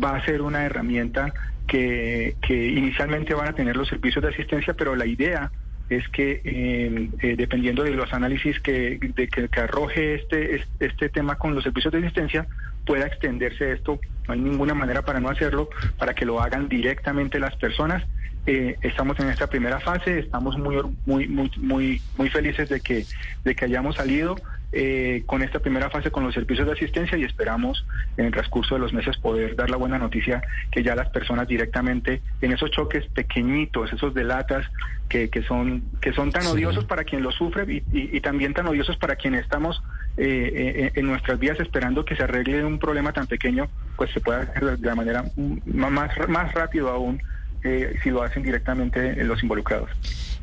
va 0.03 0.17
a 0.17 0.25
ser 0.25 0.43
una 0.43 0.65
herramienta 0.65 1.33
que, 1.67 2.37
que 2.43 2.69
inicialmente 2.69 3.35
van 3.35 3.49
a 3.49 3.55
tener 3.55 3.77
los 3.77 3.89
servicios 3.89 4.23
de 4.23 4.31
asistencia, 4.31 4.75
pero 4.75 4.95
la 4.95 5.07
idea 5.07 5.51
es 5.89 6.09
que 6.09 6.41
eh, 6.45 7.09
eh, 7.21 7.35
dependiendo 7.37 7.83
de 7.83 7.91
los 7.91 8.13
análisis 8.13 8.61
que, 8.61 8.99
de, 9.15 9.29
que, 9.29 9.49
que, 9.49 9.61
arroje 9.61 10.15
este, 10.15 10.65
este 10.81 11.09
tema 11.09 11.37
con 11.37 11.55
los 11.55 11.65
servicios 11.65 11.93
de 11.93 11.99
asistencia, 11.99 12.47
pueda 12.87 13.07
extenderse 13.07 13.73
esto. 13.73 14.01
No 14.27 14.35
hay 14.35 14.41
ninguna 14.41 14.75
manera 14.75 15.03
para 15.03 15.21
no 15.21 15.29
hacerlo, 15.29 15.69
para 15.99 16.15
que 16.15 16.25
lo 16.25 16.41
hagan 16.41 16.69
directamente 16.69 17.39
las 17.39 17.55
personas. 17.57 18.05
Eh, 18.47 18.77
estamos 18.83 19.19
en 19.21 19.29
esta 19.29 19.47
primera 19.47 19.81
fase, 19.81 20.19
estamos 20.19 20.59
muy, 20.59 20.77
muy, 21.07 21.29
muy, 21.29 21.51
muy, 21.59 22.03
muy 22.17 22.31
felices 22.31 22.69
de 22.69 22.81
que, 22.81 23.05
de 23.45 23.55
que 23.55 23.65
hayamos 23.65 23.97
salido. 23.97 24.37
Eh, 24.75 25.25
con 25.27 25.43
esta 25.43 25.59
primera 25.59 25.91
fase 25.91 26.11
con 26.11 26.25
los 26.25 26.33
servicios 26.33 26.67
de 26.67 26.73
asistencia 26.73 27.19
y 27.19 27.25
esperamos 27.25 27.85
en 28.17 28.25
el 28.25 28.33
transcurso 28.33 28.75
de 28.75 28.81
los 28.81 28.95
meses 28.95 29.19
poder 29.19 29.55
dar 29.55 29.69
la 29.69 29.77
buena 29.77 29.99
noticia 29.99 30.43
que 30.71 30.83
ya 30.83 30.95
las 30.95 31.11
personas 31.11 31.47
directamente 31.47 32.23
en 32.41 32.53
esos 32.53 32.71
choques 32.71 33.05
pequeñitos, 33.09 33.93
esos 33.93 34.15
de 34.15 34.25
latas 34.25 34.65
que, 35.11 35.29
que 35.29 35.43
son 35.43 35.83
que 36.01 36.15
son 36.15 36.33
tan 36.33 36.43
sí. 36.43 36.49
odiosos 36.49 36.87
para 36.87 37.05
quien 37.05 37.23
lo 37.23 37.33
sufre 37.33 37.65
y, 37.69 37.77
y, 37.93 38.17
y, 38.17 38.21
también 38.23 38.55
tan 38.55 38.67
odiosos 38.67 38.97
para 38.97 39.17
quien 39.17 39.35
estamos 39.35 39.83
eh, 40.17 40.53
eh, 40.55 40.93
en 40.95 41.07
nuestras 41.07 41.39
vías 41.39 41.59
esperando 41.61 42.05
que 42.05 42.17
se 42.17 42.23
arregle 42.23 42.65
un 42.65 42.79
problema 42.79 43.13
tan 43.13 43.27
pequeño, 43.27 43.69
pues 43.97 44.11
se 44.13 44.21
pueda 44.21 44.41
hacer 44.41 44.79
de 44.79 44.87
la 44.87 44.95
manera 44.95 45.25
más, 45.67 46.29
más 46.29 46.53
rápido 46.53 46.91
aún 46.91 47.23
eh, 47.65 47.99
si 48.03 48.11
lo 48.11 48.23
hacen 48.23 48.43
directamente 48.43 49.23
los 49.25 49.43
involucrados. 49.43 49.91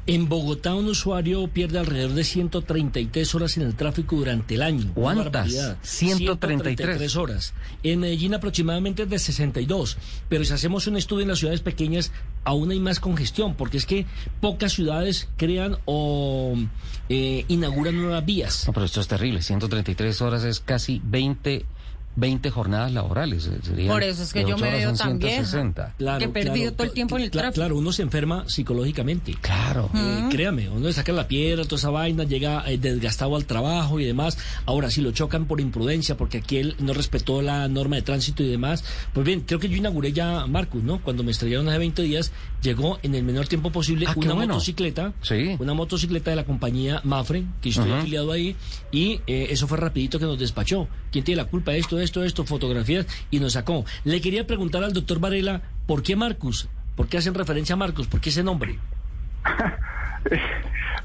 En 0.09 0.27
Bogotá 0.27 0.73
un 0.73 0.87
usuario 0.87 1.47
pierde 1.49 1.77
alrededor 1.77 2.13
de 2.13 2.23
133 2.23 3.35
horas 3.35 3.57
en 3.57 3.63
el 3.63 3.75
tráfico 3.75 4.15
durante 4.15 4.55
el 4.55 4.63
año. 4.63 4.91
¿Cuántas? 4.95 5.25
barbaridad. 5.25 5.77
133. 5.83 7.15
horas. 7.15 7.53
En 7.83 7.99
Medellín 7.99 8.33
aproximadamente 8.33 9.05
de 9.05 9.19
62. 9.19 9.97
Pero 10.27 10.43
si 10.45 10.53
hacemos 10.53 10.87
un 10.87 10.97
estudio 10.97 11.21
en 11.21 11.27
las 11.27 11.37
ciudades 11.37 11.61
pequeñas, 11.61 12.11
aún 12.43 12.71
hay 12.71 12.79
más 12.79 12.99
congestión, 12.99 13.53
porque 13.53 13.77
es 13.77 13.85
que 13.85 14.07
pocas 14.41 14.73
ciudades 14.73 15.29
crean 15.37 15.77
o 15.85 16.55
eh, 17.09 17.45
inauguran 17.47 17.95
nuevas 17.95 18.25
vías. 18.25 18.63
No, 18.65 18.73
pero 18.73 18.87
esto 18.87 19.01
es 19.01 19.07
terrible. 19.07 19.43
133 19.43 20.23
horas 20.23 20.43
es 20.43 20.59
casi 20.59 21.03
20, 21.05 21.67
20 22.19 22.49
jornadas 22.51 22.91
laborales. 22.91 23.47
eh, 23.47 23.59
serían 23.63 23.87
Por 23.89 24.03
eso 24.03 24.23
es 24.23 24.33
que 24.33 24.41
yo 24.45 24.57
me 24.57 24.69
veo 24.71 24.93
tan 24.93 25.17
vieja. 25.19 25.45
160. 25.45 25.95
Que 26.19 26.25
he 26.25 26.29
perdido 26.29 26.73
todo 26.73 26.85
el 26.87 26.91
tiempo 26.93 27.17
en 27.17 27.23
el 27.23 27.31
tráfico. 27.31 27.53
Claro, 27.55 27.77
uno 27.77 27.91
se 27.91 28.01
enferma 28.01 28.43
psicológicamente. 28.47 29.35
Claro. 29.41 29.89
Eh, 29.95 30.25
créame, 30.29 30.69
uno 30.69 30.87
le 30.87 30.93
saca 30.93 31.11
la 31.11 31.27
piedra, 31.27 31.63
toda 31.63 31.77
esa 31.77 31.89
vaina, 31.89 32.23
llega 32.23 32.63
eh, 32.69 32.77
desgastado 32.77 33.35
al 33.35 33.45
trabajo 33.45 33.99
y 33.99 34.05
demás. 34.05 34.37
Ahora, 34.65 34.89
si 34.91 35.01
lo 35.01 35.11
chocan 35.11 35.45
por 35.45 35.61
imprudencia, 35.61 36.15
porque 36.17 36.39
aquí 36.39 36.57
él 36.57 36.75
no 36.79 36.93
respetó 36.93 37.41
la 37.41 37.67
norma 37.67 37.95
de 37.95 38.01
tránsito 38.01 38.43
y 38.43 38.47
demás, 38.49 38.83
pues 39.13 39.25
bien, 39.25 39.41
creo 39.41 39.59
que 39.59 39.69
yo 39.69 39.77
inauguré 39.77 40.11
ya 40.11 40.45
Marcus, 40.47 40.83
¿no? 40.83 41.01
Cuando 41.01 41.23
me 41.23 41.31
estrellaron 41.31 41.67
hace 41.69 41.77
20 41.79 42.01
días, 42.03 42.31
llegó 42.61 42.99
en 43.03 43.15
el 43.15 43.23
menor 43.23 43.47
tiempo 43.47 43.71
posible 43.71 44.05
Ah, 44.07 44.13
una 44.15 44.33
bueno. 44.33 44.53
motocicleta, 44.55 45.13
Sí. 45.21 45.55
una 45.59 45.73
motocicleta 45.73 46.29
de 46.31 46.35
la 46.35 46.43
compañía 46.45 47.01
Mafre, 47.03 47.45
que 47.61 47.69
estoy 47.69 47.89
Ujú. 47.89 47.99
afiliado 47.99 48.31
ahí, 48.31 48.55
y 48.91 49.21
eh, 49.27 49.47
eso 49.51 49.67
fue 49.67 49.77
rapidito 49.77 50.19
que 50.19 50.25
nos 50.25 50.37
despachó. 50.39 50.87
¿Quién 51.11 51.23
tiene 51.23 51.41
la 51.41 51.47
culpa 51.47 51.71
de 51.71 51.79
esto, 51.79 51.99
esto, 51.99 52.23
esto? 52.23 52.45
Fotografías, 52.45 53.07
y 53.31 53.39
nos 53.39 53.53
sacó. 53.53 53.85
Le 54.03 54.21
quería 54.21 54.45
preguntar 54.47 54.83
al 54.83 54.93
doctor 54.93 55.19
Varela, 55.19 55.61
¿por 55.85 56.03
qué 56.03 56.15
Marcus? 56.15 56.69
¿Por 56.95 57.07
qué 57.07 57.17
hacen 57.17 57.33
referencia 57.33 57.73
a 57.73 57.77
Marcus? 57.77 58.07
¿Por 58.07 58.21
qué 58.21 58.29
ese 58.29 58.43
nombre? 58.43 58.77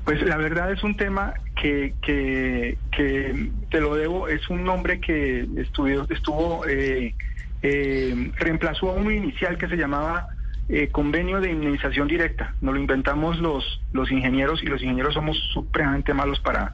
Pues 0.05 0.21
la 0.21 0.37
verdad 0.37 0.71
es 0.71 0.83
un 0.83 0.97
tema 0.99 1.33
que, 1.61 1.95
que, 2.03 2.77
que 2.93 3.51
te 3.71 3.81
lo 3.81 3.95
debo, 3.95 4.29
es 4.29 4.51
un 4.51 4.63
nombre 4.63 5.01
que 5.01 5.49
estudió, 5.57 6.07
estuvo, 6.11 6.67
eh, 6.67 7.15
eh, 7.63 8.33
reemplazó 8.37 8.91
a 8.91 8.93
uno 8.95 9.11
inicial 9.11 9.57
que 9.57 9.67
se 9.67 9.77
llamaba 9.77 10.29
eh, 10.69 10.89
convenio 10.89 11.41
de 11.41 11.51
indemnización 11.51 12.09
directa. 12.09 12.55
Nos 12.63 12.75
lo 12.75 12.81
inventamos 12.81 13.39
los, 13.39 13.81
los 13.93 14.11
ingenieros 14.11 14.63
y 14.63 14.67
los 14.67 14.81
ingenieros 14.83 15.13
somos 15.15 15.37
supremamente 15.53 16.15
malos 16.15 16.41
para, 16.41 16.73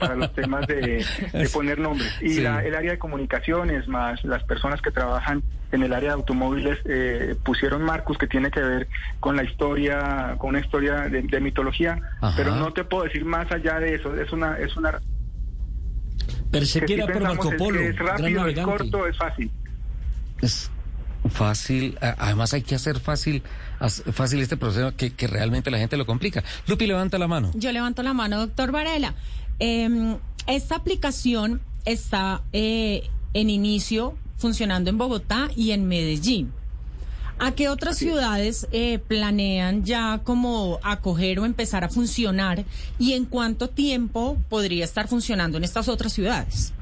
para 0.00 0.16
los 0.16 0.32
temas 0.34 0.66
de, 0.66 1.04
de 1.32 1.48
poner 1.52 1.78
nombres. 1.78 2.10
Y 2.20 2.30
Sí. 2.34 2.40
la- 2.40 2.64
el 2.64 2.74
área 2.74 2.90
de 2.92 2.98
comunicaciones 2.98 3.86
más 3.88 4.24
las 4.24 4.42
personas 4.44 4.82
que 4.82 4.90
trabajan 4.90 5.42
en 5.70 5.82
el 5.82 5.92
área 5.92 6.08
de 6.10 6.14
automóviles 6.14 6.78
eh, 6.86 7.36
pusieron 7.44 7.82
Marcus 7.84 8.16
que 8.18 8.26
tiene 8.26 8.50
que 8.50 8.60
ver 8.60 8.88
con 9.20 9.36
la 9.36 9.44
historia, 9.44 10.34
con 10.38 10.50
una 10.50 10.60
historia 10.60 11.02
de, 11.08 11.22
de 11.22 11.40
mitología, 11.40 12.00
Ajá. 12.20 12.34
pero 12.36 12.56
no 12.56 12.72
te 12.72 12.84
puedo 12.84 13.04
decir 13.04 13.24
más 13.24 13.50
allá 13.52 13.78
de 13.78 13.94
eso. 13.94 14.14
Es 14.16 14.32
una, 14.32 14.58
es 14.58 14.74
una 14.76 14.98
por 16.50 17.20
Marco 17.22 17.50
es 17.52 17.56
Polo, 17.58 17.78
que 17.78 17.88
es 17.90 17.96
gran 17.96 18.18
rápido, 18.18 18.46
es 18.46 18.58
corto, 18.60 19.06
es 19.06 19.16
fácil. 19.16 19.50
Es 20.40 20.70
fácil, 21.30 21.98
además 22.00 22.54
hay 22.54 22.62
que 22.62 22.74
hacer 22.74 23.00
fácil, 23.00 23.42
fácil 24.12 24.40
este 24.40 24.56
proceso 24.56 24.94
que, 24.96 25.12
que 25.12 25.26
realmente 25.26 25.70
la 25.70 25.78
gente 25.78 25.96
lo 25.96 26.06
complica. 26.06 26.44
Lupi, 26.66 26.86
levanta 26.86 27.18
la 27.18 27.28
mano. 27.28 27.50
Yo 27.54 27.72
levanto 27.72 28.02
la 28.02 28.14
mano, 28.14 28.38
doctor 28.38 28.72
Varela. 28.72 29.14
Eh, 29.58 30.16
esta 30.46 30.76
aplicación 30.76 31.60
está 31.84 32.42
eh, 32.52 33.08
en 33.34 33.50
inicio 33.50 34.16
funcionando 34.36 34.90
en 34.90 34.98
Bogotá 34.98 35.50
y 35.56 35.72
en 35.72 35.86
Medellín. 35.88 36.52
¿A 37.40 37.52
qué 37.52 37.68
otras 37.68 37.96
ciudades 37.98 38.66
eh, 38.72 38.98
planean 38.98 39.84
ya 39.84 40.20
como 40.24 40.80
acoger 40.82 41.38
o 41.38 41.44
empezar 41.44 41.84
a 41.84 41.88
funcionar? 41.88 42.64
¿Y 42.98 43.12
en 43.12 43.26
cuánto 43.26 43.68
tiempo 43.68 44.36
podría 44.48 44.84
estar 44.84 45.06
funcionando 45.06 45.56
en 45.56 45.64
estas 45.64 45.88
otras 45.88 46.12
ciudades? 46.12 46.72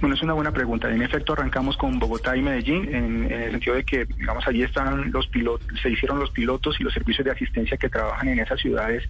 Bueno, 0.00 0.14
es 0.14 0.22
una 0.22 0.34
buena 0.34 0.52
pregunta. 0.52 0.90
En 0.92 1.00
efecto, 1.00 1.32
arrancamos 1.32 1.76
con 1.76 1.98
Bogotá 1.98 2.36
y 2.36 2.42
Medellín, 2.42 2.94
en, 2.94 3.32
el 3.32 3.50
sentido 3.52 3.76
de 3.76 3.84
que, 3.84 4.04
digamos, 4.04 4.46
allí 4.46 4.62
están 4.62 5.10
los 5.10 5.26
pilotos, 5.28 5.66
se 5.82 5.90
hicieron 5.90 6.18
los 6.18 6.30
pilotos 6.30 6.78
y 6.78 6.84
los 6.84 6.92
servicios 6.92 7.24
de 7.24 7.30
asistencia 7.30 7.78
que 7.78 7.88
trabajan 7.88 8.28
en 8.28 8.40
esas 8.40 8.60
ciudades 8.60 9.08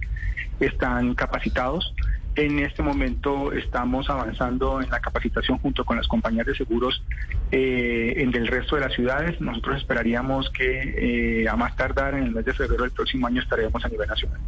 están 0.61 1.15
capacitados. 1.15 1.93
En 2.37 2.59
este 2.59 2.83
momento 2.83 3.51
estamos 3.53 4.09
avanzando 4.11 4.81
en 4.81 4.91
la 4.91 5.01
capacitación 5.01 5.59
junto 5.59 5.85
con 5.85 5.97
las 5.97 6.07
compañías 6.07 6.47
de 6.47 6.55
seguros 6.55 7.03
eh, 7.51 8.13
en 8.19 8.31
del 8.31 8.47
resto 8.47 8.77
de 8.77 8.83
las 8.83 8.93
ciudades. 8.93 9.41
Nosotros 9.41 9.79
esperaríamos 9.79 10.51
que 10.51 11.43
eh, 11.43 11.49
a 11.49 11.57
más 11.57 11.75
tardar 11.77 12.15
en 12.15 12.25
el 12.25 12.33
mes 12.33 12.45
de 12.45 12.53
febrero 12.53 12.83
del 12.83 12.93
próximo 12.93 13.27
año 13.27 13.41
estaremos 13.41 13.83
a 13.85 13.89
nivel 13.89 14.07
nacional. 14.07 14.39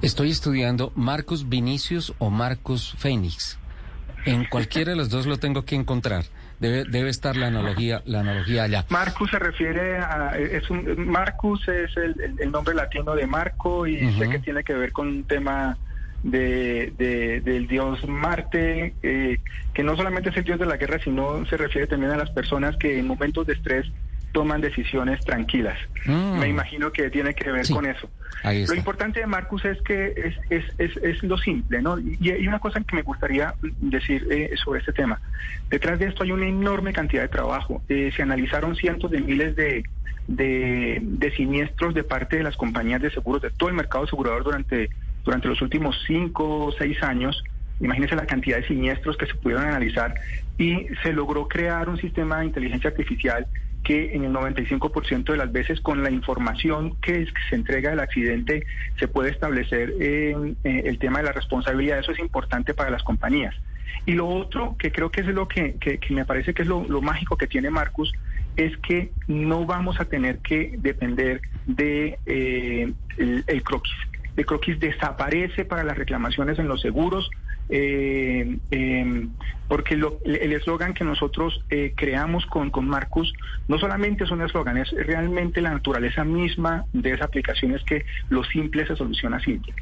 Estoy 0.00 0.30
estudiando 0.30 0.92
Marcus 0.94 1.48
Vinicius 1.48 2.14
o 2.18 2.30
Marcus 2.30 2.94
Fénix. 2.96 3.58
En 4.24 4.44
cualquiera 4.44 4.90
de 4.92 4.96
los 4.96 5.10
dos 5.10 5.26
lo 5.26 5.38
tengo 5.38 5.64
que 5.64 5.74
encontrar. 5.74 6.24
Debe, 6.60 6.84
debe 6.84 7.10
estar 7.10 7.36
la 7.36 7.48
analogía, 7.48 8.02
la 8.04 8.20
analogía 8.20 8.62
allá. 8.64 8.84
Marcus 8.88 9.30
se 9.30 9.38
refiere 9.38 9.98
a 9.98 10.36
es 10.38 10.70
un 10.70 11.08
Marcus 11.08 11.66
es 11.68 11.96
el, 11.96 12.14
el- 12.38 12.50
nombre 12.52 12.74
latino 12.74 13.14
de 13.16 13.26
Marco 13.26 13.86
y 13.86 14.12
sé 14.12 14.28
que 14.28 14.38
tiene 14.38 14.62
que 14.62 14.74
ver 14.74 14.92
con 14.92 15.08
un 15.08 15.24
tema 15.24 15.76
de, 16.22 16.92
de- 16.96 17.40
del 17.40 17.66
dios 17.66 18.06
Marte 18.06 18.94
eh, 19.02 19.38
que 19.74 19.82
no 19.82 19.96
solamente 19.96 20.30
es 20.30 20.36
el 20.36 20.44
dios 20.44 20.60
de 20.60 20.66
la 20.66 20.76
guerra 20.76 21.00
sino 21.02 21.44
se 21.46 21.56
refiere 21.56 21.88
también 21.88 22.12
a 22.12 22.16
las 22.16 22.30
personas 22.30 22.76
que 22.76 22.96
en 22.98 23.08
momentos 23.08 23.44
de 23.48 23.54
estrés 23.54 23.86
toman 24.32 24.60
decisiones 24.60 25.24
tranquilas. 25.24 25.78
Mm. 26.06 26.38
Me 26.40 26.48
imagino 26.48 26.90
que 26.92 27.10
tiene 27.10 27.34
que 27.34 27.50
ver 27.52 27.66
Sí. 27.66 27.72
con 27.72 27.86
eso. 27.86 28.10
Lo 28.44 28.74
importante 28.74 29.20
de 29.20 29.26
Marcus 29.26 29.64
es 29.64 29.80
que 29.82 30.06
es, 30.16 30.34
es, 30.50 30.64
es, 30.78 30.96
es 30.96 31.22
lo 31.22 31.38
simple, 31.38 31.80
¿no? 31.80 31.98
Y, 32.00 32.18
y 32.20 32.48
una 32.48 32.58
cosa 32.58 32.80
que 32.80 32.96
me 32.96 33.02
gustaría 33.02 33.54
decir 33.80 34.26
eh, 34.30 34.50
sobre 34.56 34.80
este 34.80 34.92
tema. 34.92 35.20
Detrás 35.70 36.00
de 36.00 36.06
esto 36.06 36.24
hay 36.24 36.32
una 36.32 36.46
enorme 36.48 36.92
cantidad 36.92 37.22
de 37.22 37.28
trabajo. 37.28 37.82
Eh, 37.88 38.10
se 38.16 38.22
analizaron 38.22 38.74
cientos 38.74 39.12
de 39.12 39.20
miles 39.20 39.54
de, 39.54 39.84
de, 40.26 40.98
de 41.02 41.30
siniestros 41.36 41.94
de 41.94 42.02
parte 42.02 42.38
de 42.38 42.42
las 42.42 42.56
compañías 42.56 43.00
de 43.00 43.10
seguros, 43.10 43.42
de 43.42 43.50
todo 43.50 43.68
el 43.68 43.76
mercado 43.76 44.04
asegurador 44.04 44.42
durante, 44.42 44.90
durante 45.24 45.46
los 45.46 45.62
últimos 45.62 45.96
cinco 46.06 46.64
o 46.66 46.72
seis 46.72 47.00
años. 47.02 47.44
Imagínense 47.80 48.16
la 48.16 48.26
cantidad 48.26 48.56
de 48.56 48.66
siniestros 48.66 49.16
que 49.16 49.26
se 49.26 49.34
pudieron 49.34 49.66
analizar 49.66 50.14
y 50.58 50.86
se 51.02 51.12
logró 51.12 51.46
crear 51.46 51.88
un 51.88 51.98
sistema 51.98 52.40
de 52.40 52.46
inteligencia 52.46 52.90
artificial 52.90 53.46
que 53.82 54.14
en 54.14 54.24
el 54.24 54.32
95% 54.32 55.32
de 55.32 55.36
las 55.36 55.50
veces 55.52 55.80
con 55.80 56.02
la 56.02 56.10
información 56.10 56.96
que, 57.02 57.26
se 57.48 57.56
entrega 57.56 57.90
del 57.90 58.00
accidente 58.00 58.64
se 58.98 59.08
puede 59.08 59.30
establecer 59.30 59.94
eh, 60.00 60.54
eh, 60.64 60.82
el 60.86 60.98
tema 60.98 61.18
de 61.18 61.24
la 61.24 61.32
responsabilidad. 61.32 61.98
Eso 61.98 62.12
es 62.12 62.18
importante 62.18 62.74
para 62.74 62.90
las 62.90 63.02
compañías. 63.02 63.54
Y 64.06 64.12
lo 64.12 64.28
otro 64.28 64.76
que 64.78 64.90
creo 64.90 65.10
que 65.10 65.20
es 65.20 65.26
lo 65.28 65.46
que, 65.48 65.74
que- 65.80 65.98
que 65.98 66.14
me 66.14 66.24
parece 66.24 66.54
que 66.54 66.62
es 66.62 66.68
lo, 66.68 66.84
lo 66.88 67.00
mágico 67.02 67.36
que 67.36 67.46
tiene 67.46 67.70
Marcus 67.70 68.12
es 68.56 68.76
que 68.78 69.12
no 69.26 69.64
vamos 69.66 70.00
a 70.00 70.04
tener 70.04 70.38
que 70.38 70.74
depender 70.78 71.40
de 71.66 72.18
eh, 72.26 72.92
el, 73.16 73.44
el 73.46 73.62
croquis. 73.62 73.92
El 74.36 74.46
croquis 74.46 74.78
desaparece 74.80 75.64
para 75.64 75.84
las 75.84 75.96
reclamaciones 75.96 76.58
en 76.58 76.68
los 76.68 76.80
seguros, 76.80 77.30
eh, 77.68 78.58
eh, 78.70 79.26
porque 79.68 79.96
lo- 79.96 80.18
el 80.24 80.52
eslogan 80.52 80.94
que 80.94 81.04
nosotros 81.04 81.64
eh, 81.70 81.94
creamos 81.96 82.44
con, 82.46 82.70
con 82.70 82.86
Marcus 82.86 83.32
no 83.68 83.78
solamente 83.78 84.24
es 84.24 84.30
un 84.30 84.42
eslogan, 84.42 84.76
es 84.76 84.90
realmente 84.92 85.60
la 85.60 85.70
naturaleza 85.70 86.24
misma 86.24 86.84
de 86.92 87.12
esa 87.12 87.24
aplicación 87.24 87.74
es 87.74 87.82
que 87.84 88.04
lo 88.28 88.44
simple 88.44 88.86
se 88.86 88.96
soluciona 88.96 89.40
simple. 89.40 89.74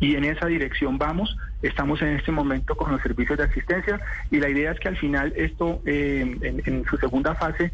Y 0.00 0.14
en 0.14 0.24
esa 0.24 0.46
dirección 0.46 0.96
vamos, 0.98 1.36
estamos 1.60 2.00
en 2.02 2.10
este 2.16 2.30
momento 2.30 2.76
con 2.76 2.92
los 2.92 3.02
servicios 3.02 3.36
de 3.38 3.44
asistencia 3.44 4.00
y 4.30 4.38
la 4.38 4.48
idea 4.48 4.70
es 4.72 4.78
que 4.78 4.88
al 4.88 4.96
final 4.96 5.32
esto, 5.36 5.80
eh, 5.86 6.20
en, 6.40 6.62
en 6.64 6.84
su 6.84 6.96
segunda 6.98 7.34
fase, 7.34 7.72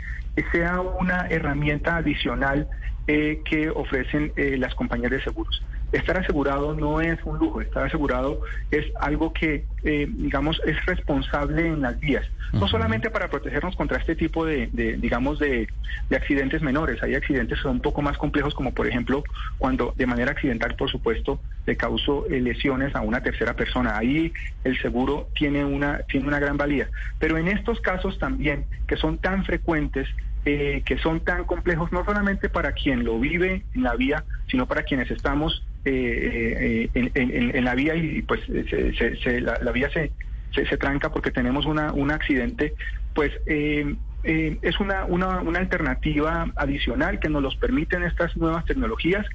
sea 0.53 0.81
una 0.81 1.27
herramienta 1.29 1.97
adicional 1.97 2.69
eh, 3.07 3.43
que 3.45 3.69
ofrecen 3.69 4.33
eh, 4.37 4.57
las 4.57 4.75
compañías 4.75 5.11
de 5.11 5.21
seguros. 5.23 5.63
Estar 5.95 6.17
asegurado 6.17 6.75
no 6.75 7.01
es 7.01 7.23
un 7.25 7.39
lujo, 7.39 7.61
estar 7.61 7.87
asegurado 7.87 8.41
es 8.73 8.85
algo 9.01 9.33
que, 9.33 9.65
eh, 9.85 10.09
digamos, 10.11 10.61
es 10.67 10.85
responsable 10.87 11.69
en 11.69 11.83
las 11.83 12.01
vías. 12.01 12.27
No 12.53 12.67
solamente 12.67 13.11
para 13.11 13.31
protegernos 13.31 13.77
contra 13.77 13.99
este 13.99 14.17
tipo 14.17 14.45
de, 14.45 14.69
de, 14.73 14.97
digamos, 14.97 15.39
de, 15.39 15.69
de 16.11 16.17
accidentes 16.17 16.63
menores. 16.63 17.01
Hay 17.05 17.15
accidentes 17.15 17.59
que 17.59 17.63
son 17.63 17.77
un 17.77 17.81
poco 17.81 18.03
más 18.03 18.19
complejos, 18.19 18.55
como 18.55 18.75
por 18.75 18.89
ejemplo 18.89 19.23
cuando 19.57 19.95
de 19.97 20.07
manera 20.07 20.33
accidental, 20.33 20.75
por 20.75 20.91
supuesto, 20.91 21.39
le 21.65 21.77
causó 21.77 22.27
eh, 22.27 22.41
lesiones 22.41 22.97
a 22.97 23.01
una 23.01 23.23
tercera 23.23 23.55
persona. 23.55 23.97
Ahí 23.97 24.33
el 24.65 24.77
seguro 24.83 25.29
tiene 25.37 25.65
una, 25.65 25.99
tiene 26.09 26.27
una 26.27 26.41
gran 26.41 26.57
valía. 26.57 26.89
Pero 27.21 27.39
en 27.39 27.47
estos 27.47 27.81
casos 27.81 28.19
también, 28.19 28.65
que 28.89 28.97
son 28.97 29.19
tan 29.19 29.45
frecuentes, 29.45 30.09
eh, 30.45 30.83
que 30.85 30.99
son 30.99 31.21
tan 31.21 31.45
complejos, 31.45 31.93
no 31.93 32.05
solamente 32.05 32.49
para 32.49 32.73
quien 32.73 33.05
lo 33.05 33.21
vive 33.21 33.63
en 33.75 33.83
la 33.85 33.95
vía, 33.95 34.25
sino 34.49 34.67
para 34.67 34.83
quienes 34.83 35.11
estamos 35.13 35.65
eh, 35.85 36.89
eh, 36.95 37.11
en, 37.15 37.31
en- 37.31 37.57
en 37.57 37.65
la 37.65 37.75
vía 37.75 37.95
y 37.95 38.23
pues 38.23 38.41
se- 38.47 38.95
se- 38.95 39.17
se- 39.17 39.41
la, 39.41 39.59
la 39.61 39.73
vía 39.73 39.91
se, 39.91 40.13
se, 40.53 40.77
tranca 40.77 41.11
porque 41.13 41.31
tenemos 41.31 41.67
una, 41.67 41.93
un 41.93 42.11
accidente, 42.11 42.75
pues 43.15 43.33
eh, 43.47 43.95
eh, 44.23 44.59
es 44.63 44.81
una, 44.81 45.05
una, 45.05 45.41
una 45.41 45.59
alternativa 45.59 46.51
adicional 46.57 47.19
que 47.21 47.29
nos 47.29 47.43
los 47.43 47.57
permiten 47.57 48.03
estas 48.03 48.37
nuevas 48.37 48.65
tecnologías 48.65 49.27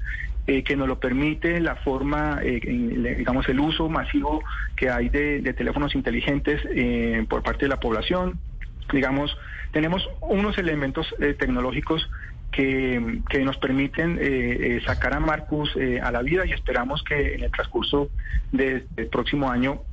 eh, 0.47 0.63
que 0.63 0.75
nos 0.75 0.87
lo 0.87 0.99
permite 0.99 1.59
la 1.59 1.75
forma, 1.75 2.39
eh, 2.41 2.59
digamos, 3.17 3.47
el 3.49 3.59
uso 3.59 3.87
masivo 3.87 4.43
que 4.75 4.89
hay 4.89 5.09
de, 5.09 5.41
teléfonos 5.53 5.93
inteligentes 5.93 6.59
eh, 6.73 7.23
por 7.29 7.43
parte 7.43 7.65
de 7.65 7.69
la 7.69 7.79
población. 7.79 8.39
Digamos, 8.91 9.37
tenemos 9.71 10.09
unos 10.21 10.57
elementos 10.57 11.13
eh, 11.19 11.35
tecnológicos 11.37 12.09
que, 12.51 13.21
que 13.29 13.39
nos 13.43 13.57
permiten 13.57 14.17
eh, 14.19 14.21
eh, 14.77 14.81
sacar 14.85 15.13
a 15.13 15.19
Marcus 15.19 15.75
eh, 15.75 15.99
a 16.01 16.11
la 16.11 16.21
vida 16.21 16.45
y 16.45 16.51
esperamos 16.51 17.03
que 17.03 17.35
en 17.35 17.43
el 17.43 17.51
transcurso 17.51 18.09
de- 18.51 18.87
del 18.95 19.07
próximo 19.07 19.49
año 19.51 19.83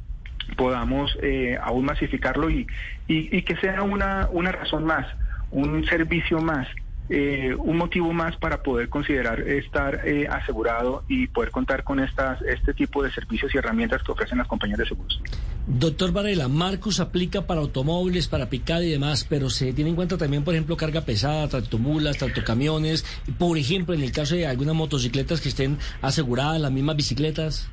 podamos 0.57 1.17
eh, 1.23 1.59
aún 1.61 1.85
masificarlo 1.85 2.49
y, 2.51 2.67
y, 3.09 3.37
y 3.37 3.43
que 3.43 3.57
sea 3.57 3.83
una, 3.83 4.29
una 4.31 4.53
razón 4.53 4.85
más, 4.85 5.07
un 5.51 5.85
servicio 5.87 6.39
más, 6.41 6.69
eh, 7.09 7.55
un 7.57 7.77
motivo 7.77 8.13
más 8.13 8.37
para 8.37 8.63
poder 8.63 8.89
considerar 8.89 9.41
estar 9.41 10.03
eh, 10.05 10.27
asegurado 10.29 11.05
y 11.09 11.29
poder 11.29 11.51
contar 11.51 11.85
con 11.85 12.01
estas, 12.01 12.43
este 12.43 12.75
tipo 12.75 13.03
de 13.03 13.11
servicios 13.13 13.55
y 13.55 13.59
herramientas 13.59 14.03
que 14.03 14.13
ofrecen 14.13 14.39
las 14.39 14.49
compañías 14.49 14.79
de 14.79 14.87
seguros. 14.87 15.23
Doctor 15.67 16.13
Varela, 16.13 16.49
Marcus 16.49 17.01
aplica 17.01 17.47
para 17.47 17.61
automóviles, 17.61 18.29
para 18.29 18.49
picada 18.49 18.85
y 18.85 18.91
demás, 18.91 19.27
pero 19.29 19.51
se 19.51 19.73
tiene 19.73 19.91
en 19.91 19.97
cuenta 19.97 20.17
también, 20.17 20.45
por 20.45 20.55
ejemplo, 20.55 20.77
carga 20.77 21.01
pesada, 21.01 21.49
tractomulas, 21.49 22.19
tractocamiones, 22.19 23.05
por 23.39 23.59
ejemplo, 23.59 23.95
en 23.95 24.03
el 24.03 24.13
caso 24.13 24.37
de 24.37 24.47
algunas 24.47 24.75
motocicletas 24.75 25.41
que 25.41 25.49
estén 25.49 25.79
aseguradas, 26.03 26.61
las 26.61 26.71
mismas 26.71 26.97
bicicletas. 26.97 27.71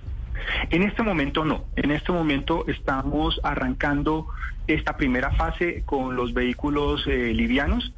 En 0.70 0.84
este 0.84 1.04
momento 1.04 1.46
no. 1.46 1.66
En 1.76 1.92
este 1.92 2.12
momento 2.12 2.66
estamos 2.68 3.40
arrancando 3.44 4.28
esta 4.68 4.98
primera 4.98 5.32
fase 5.32 5.84
con 5.86 6.16
los 6.16 6.34
vehículos 6.34 7.06
eh, 7.08 7.34
livianos, 7.34 7.94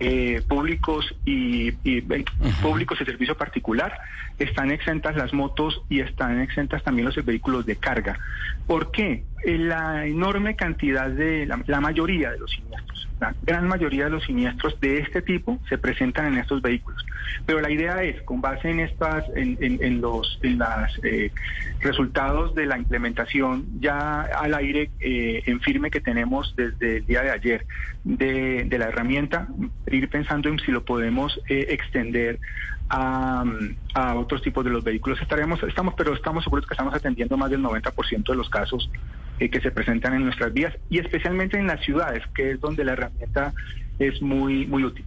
eh, 0.00 0.42
públicos 0.48 1.14
y, 1.24 1.72
y 1.82 2.00
ve- 2.00 2.24
públicos 2.62 2.98
de 2.98 3.04
servicio 3.04 3.36
particular. 3.36 3.98
Están 4.38 4.70
exentas 4.70 5.16
las 5.16 5.32
motos 5.32 5.82
y 5.88 6.00
están 6.00 6.40
exentas 6.40 6.82
también 6.84 7.06
los 7.06 7.24
vehículos 7.24 7.66
de 7.66 7.76
carga. 7.76 8.18
¿Por 8.66 8.90
qué? 8.92 9.24
Eh, 9.44 9.58
La 9.58 10.06
enorme 10.06 10.54
cantidad 10.56 11.08
de 11.10 11.46
la, 11.46 11.60
la 11.66 11.80
mayoría 11.80 12.30
de 12.30 12.38
los 12.38 12.50
siniestros, 12.50 13.08
la 13.20 13.34
gran 13.42 13.66
mayoría 13.66 14.04
de 14.04 14.10
los 14.10 14.24
siniestros 14.24 14.78
de 14.80 14.98
este 14.98 15.22
tipo 15.22 15.58
se 15.68 15.78
presentan 15.78 16.26
en 16.32 16.38
estos 16.38 16.62
vehículos. 16.62 17.04
Pero 17.46 17.60
la 17.60 17.70
idea 17.70 18.02
es, 18.02 18.20
con 18.22 18.40
base 18.40 18.70
en 18.70 18.80
estas, 18.80 19.24
en, 19.34 20.00
los 20.00 20.38
en 20.42 20.58
las, 20.58 20.92
eh, 21.02 21.30
resultados 21.80 22.54
de 22.54 22.66
la 22.66 22.78
implementación 22.78 23.66
ya 23.80 24.22
al 24.22 24.54
aire 24.54 24.90
eh, 25.00 25.42
en 25.46 25.60
firme 25.60 25.90
que 25.90 26.00
tenemos 26.00 26.54
desde 26.56 26.98
el 26.98 27.06
día 27.06 27.22
de 27.22 27.30
ayer 27.30 27.66
de, 28.04 28.76
la 28.78 28.86
herramienta, 28.86 29.48
ir 29.90 30.08
pensando 30.08 30.48
en 30.48 30.58
si 30.60 30.72
lo 30.72 30.84
podemos 30.84 31.40
eh, 31.48 31.66
extender 31.70 32.38
a, 32.90 33.44
a 33.94 34.14
otros 34.14 34.42
tipos 34.42 34.64
de 34.64 34.70
los 34.70 34.82
vehículos. 34.84 35.20
Estaremos, 35.20 35.62
estamos, 35.62 35.94
pero 35.96 36.14
estamos 36.14 36.44
seguros 36.44 36.66
que 36.66 36.74
estamos 36.74 36.94
atendiendo 36.94 37.36
más 37.36 37.50
del 37.50 37.62
90% 37.62 38.24
de 38.28 38.36
los 38.36 38.48
casos 38.48 38.90
eh, 39.40 39.50
que 39.50 39.60
se 39.60 39.70
presentan 39.70 40.14
en 40.14 40.24
nuestras 40.24 40.52
vías 40.52 40.74
y 40.90 40.98
especialmente 40.98 41.56
en 41.58 41.68
las 41.68 41.80
ciudades, 41.84 42.24
que 42.34 42.52
es 42.52 42.60
donde 42.60 42.84
la 42.84 42.92
herramienta 42.94 43.52
es 44.00 44.20
muy, 44.20 44.66
muy 44.66 44.82
útil. 44.82 45.04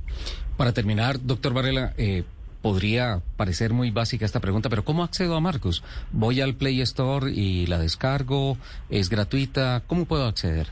Para 0.61 0.73
terminar, 0.73 1.19
doctor 1.23 1.55
Varela, 1.55 1.93
eh, 1.97 2.21
podría 2.61 3.19
parecer 3.35 3.73
muy 3.73 3.89
básica 3.89 4.25
esta 4.25 4.39
pregunta, 4.39 4.69
pero 4.69 4.85
¿cómo 4.85 5.03
accedo 5.03 5.35
a 5.35 5.39
Marcus? 5.39 5.83
¿Voy 6.11 6.39
al 6.39 6.53
Play 6.53 6.81
Store 6.81 7.31
y 7.31 7.65
la 7.65 7.79
descargo? 7.79 8.59
¿Es 8.87 9.09
gratuita? 9.09 9.81
¿Cómo 9.87 10.05
puedo 10.05 10.27
acceder? 10.27 10.67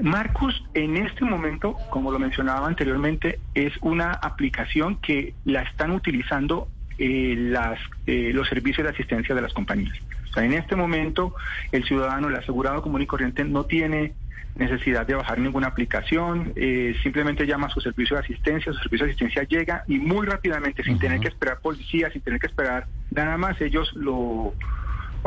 Marcus 0.00 0.64
en 0.72 0.96
este 0.96 1.26
momento, 1.26 1.76
como 1.90 2.10
lo 2.10 2.18
mencionaba 2.18 2.66
anteriormente, 2.68 3.38
es 3.54 3.74
una 3.82 4.12
aplicación 4.12 4.96
que 4.96 5.34
la 5.44 5.60
están 5.60 5.90
utilizando 5.90 6.66
eh, 6.96 7.34
las, 7.36 7.78
eh, 8.06 8.30
los 8.32 8.48
servicios 8.48 8.86
de 8.86 8.94
asistencia 8.94 9.34
de 9.34 9.42
las 9.42 9.52
compañías. 9.52 9.94
O 10.30 10.32
sea, 10.32 10.42
en 10.42 10.54
este 10.54 10.74
momento 10.74 11.34
el 11.70 11.84
ciudadano, 11.84 12.28
el 12.28 12.36
asegurado 12.36 12.80
común 12.80 13.02
y 13.02 13.06
corriente 13.06 13.44
no 13.44 13.64
tiene 13.64 14.14
necesidad 14.56 15.06
de 15.06 15.14
bajar 15.14 15.38
ninguna 15.38 15.68
aplicación, 15.68 16.52
eh, 16.56 16.94
simplemente 17.02 17.46
llama 17.46 17.66
a 17.66 17.70
su 17.70 17.80
servicio 17.80 18.16
de 18.16 18.22
asistencia, 18.22 18.72
su 18.72 18.78
servicio 18.78 19.06
de 19.06 19.12
asistencia 19.12 19.42
llega 19.44 19.84
y 19.86 19.98
muy 19.98 20.26
rápidamente, 20.26 20.82
sin 20.82 20.98
tener 20.98 21.20
que 21.20 21.28
esperar 21.28 21.60
policía, 21.60 22.10
sin 22.10 22.22
tener 22.22 22.40
que 22.40 22.46
esperar 22.46 22.86
nada 23.10 23.36
más, 23.36 23.60
ellos 23.60 23.92
lo 23.94 24.54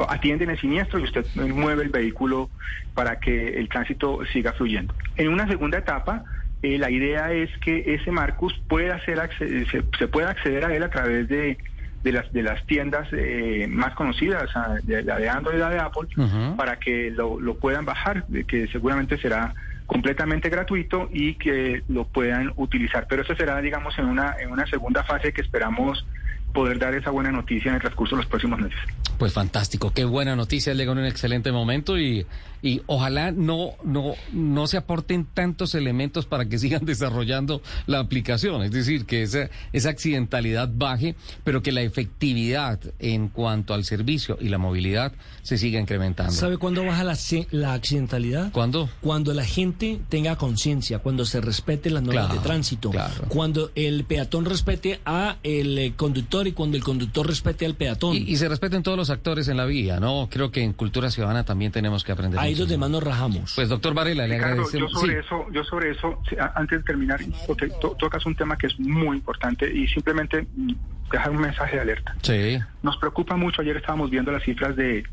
atienden 0.08 0.50
el 0.50 0.60
siniestro 0.60 1.00
y 1.00 1.04
usted 1.04 1.26
mueve 1.36 1.84
el 1.84 1.90
vehículo 1.90 2.50
para 2.94 3.20
que 3.20 3.60
el 3.60 3.68
tránsito 3.70 4.20
siga 4.32 4.54
fluyendo. 4.54 4.94
En 5.18 5.30
una 5.30 5.48
segunda 5.48 5.78
etapa, 5.78 6.24
eh, 6.62 6.78
la 6.78 6.90
idea 6.90 7.32
es 7.32 7.50
que 7.60 7.96
ese 7.96 8.12
Marcus 8.12 8.54
pueda 8.68 9.04
ser 9.06 9.20
se, 9.38 9.66
se 9.66 10.08
pueda 10.08 10.30
acceder 10.30 10.66
a 10.66 10.76
él 10.76 10.84
a 10.84 10.90
través 10.90 11.28
de, 11.28 11.58
de 12.04 12.12
las 12.12 12.32
de 12.32 12.44
las 12.44 12.66
tiendas 12.66 13.08
eh, 13.12 13.68
más 13.70 13.94
conocidas, 13.96 14.50
de, 14.84 15.04
la 15.04 15.18
de 15.18 15.30
Android 15.30 15.58
y 15.58 15.60
la 15.60 15.70
de 15.70 15.80
Apple, 15.80 16.08
para 16.56 16.80
que 16.80 17.12
lo, 17.12 17.40
lo 17.40 17.56
puedan 17.56 17.86
bajar, 17.86 18.26
que 18.48 18.68
seguramente 18.68 19.18
será 19.18 19.54
completamente 19.90 20.50
gratuito 20.50 21.10
y 21.12 21.34
que 21.34 21.84
lo 21.88 22.06
puedan 22.06 22.54
utilizar. 22.58 23.08
Pero 23.10 23.24
eso 23.24 23.36
será, 23.36 23.60
digamos, 23.60 23.98
en 23.98 24.06
una, 24.06 24.36
en 24.40 24.52
una 24.52 24.68
segunda 24.68 25.04
fase 25.04 25.34
que 25.34 25.42
esperamos 25.42 26.06
poder 26.54 26.80
dar 26.80 26.94
esa 26.94 27.10
buena 27.10 27.32
noticia 27.32 27.70
en 27.70 27.76
el 27.76 27.82
transcurso 27.82 28.16
de 28.16 28.22
los 28.22 28.30
próximos 28.30 28.60
meses. 28.60 28.80
Pues 29.18 29.34
fantástico, 29.34 29.92
qué 29.94 30.06
buena 30.06 30.36
noticia, 30.36 30.74
llega 30.74 30.92
en 30.92 31.00
un 31.00 31.06
excelente 31.06 31.52
momento 31.52 31.98
y, 31.98 32.26
y 32.62 32.82
ojalá 32.88 33.32
no, 33.32 33.72
no, 33.84 34.14
no 34.34 34.68
se 34.68 34.78
aporten 34.78 35.26
tantos 35.26 35.76
elementos 35.76 36.26
para 36.26 36.46
que 36.46 36.58
sigan 36.58 36.86
desarrollando 36.86 37.62
la 37.88 38.00
aplicación, 38.00 38.64
es 38.64 38.72
decir, 38.72 39.06
que 39.06 39.24
esa, 39.24 39.50
esa 39.74 39.90
accidentalidad 39.90 40.70
baje, 40.74 41.16
pero 41.44 41.62
que 41.62 41.72
la 41.72 41.82
efectividad 41.82 42.80
en 43.00 43.30
cuanto 43.30 43.74
al 43.74 43.86
servicio 43.86 44.38
y 44.40 44.50
la 44.50 44.58
movilidad 44.58 45.14
se 45.42 45.58
siga 45.58 45.80
incrementando. 45.80 46.34
¿Sabe 46.34 46.58
cuándo 46.58 46.84
baja 46.84 47.04
la, 47.04 47.18
la 47.52 47.74
accidentalidad? 47.74 48.52
¿Cuándo? 48.52 48.90
Cuando 49.02 49.34
la 49.34 49.46
gente 49.46 50.00
tenga 50.10 50.36
conciencia, 50.36 51.00
cuando 51.00 51.26
se 51.26 51.42
respete 51.42 51.90
las 51.90 52.04
normas 52.04 52.28
Claro, 52.28 52.42
de 52.42 52.48
tránsito, 52.48 52.92
cuando 53.28 53.72
el 53.76 54.04
peatón 54.04 54.46
respete 54.46 55.00
a 55.06 55.38
el 55.44 55.78
eh, 55.78 55.94
conductor 55.96 56.48
y 56.48 56.52
cuando 56.52 56.78
el 56.78 56.84
conductor 56.84 57.26
respete 57.28 57.66
al 57.66 57.76
peatón. 57.76 58.16
Y, 58.16 58.20
y 58.20 58.38
se 58.38 58.48
respeten 58.50 58.84
todos 58.84 58.98
los 58.98 59.10
actores 59.10 59.48
en 59.48 59.58
la 59.58 59.66
vía, 59.66 60.00
¿no? 60.00 60.28
Creo 60.30 60.52
que 60.52 60.64
en 60.64 60.74
cultura 60.74 61.12
ciudadana 61.12 61.44
también 61.44 61.72
tenemos 61.72 62.04
que 62.04 62.12
aprender. 62.12 62.40
Ahí 62.50 62.56
los 62.56 62.68
demás 62.68 62.90
nos 62.90 63.04
rajamos. 63.04 63.54
Pues 63.56 63.70
doctor 63.70 63.94
Varela, 63.94 64.28
le 64.28 64.36
Ricardo, 64.36 64.56
yo 64.56 64.62
agradecemos. 64.64 64.92
sobre 64.94 65.14
Sí. 65.14 65.20
eso, 65.26 65.46
yo 65.52 65.64
sobre 65.64 65.92
eso, 65.92 66.20
antes 66.56 66.80
de 66.80 66.84
terminar, 66.84 67.20
porque 67.48 67.68
to- 67.82 67.96
tocas 68.00 68.26
un 68.26 68.36
tema 68.36 68.58
que 68.58 68.68
es 68.68 68.80
muy 68.80 69.18
importante 69.18 69.72
y 69.74 69.88
simplemente 69.88 70.48
mm, 70.56 70.72
dejar 71.12 71.32
un 71.32 71.42
mensaje 71.42 71.76
de 71.76 71.82
alerta. 71.82 72.16
Sí. 72.22 72.60
Nos 72.84 72.98
preocupa 72.98 73.36
mucho, 73.36 73.62
ayer 73.62 73.78
estábamos 73.78 74.10
viendo 74.10 74.32
las 74.32 74.44
cifras 74.44 74.76
de 74.76 75.04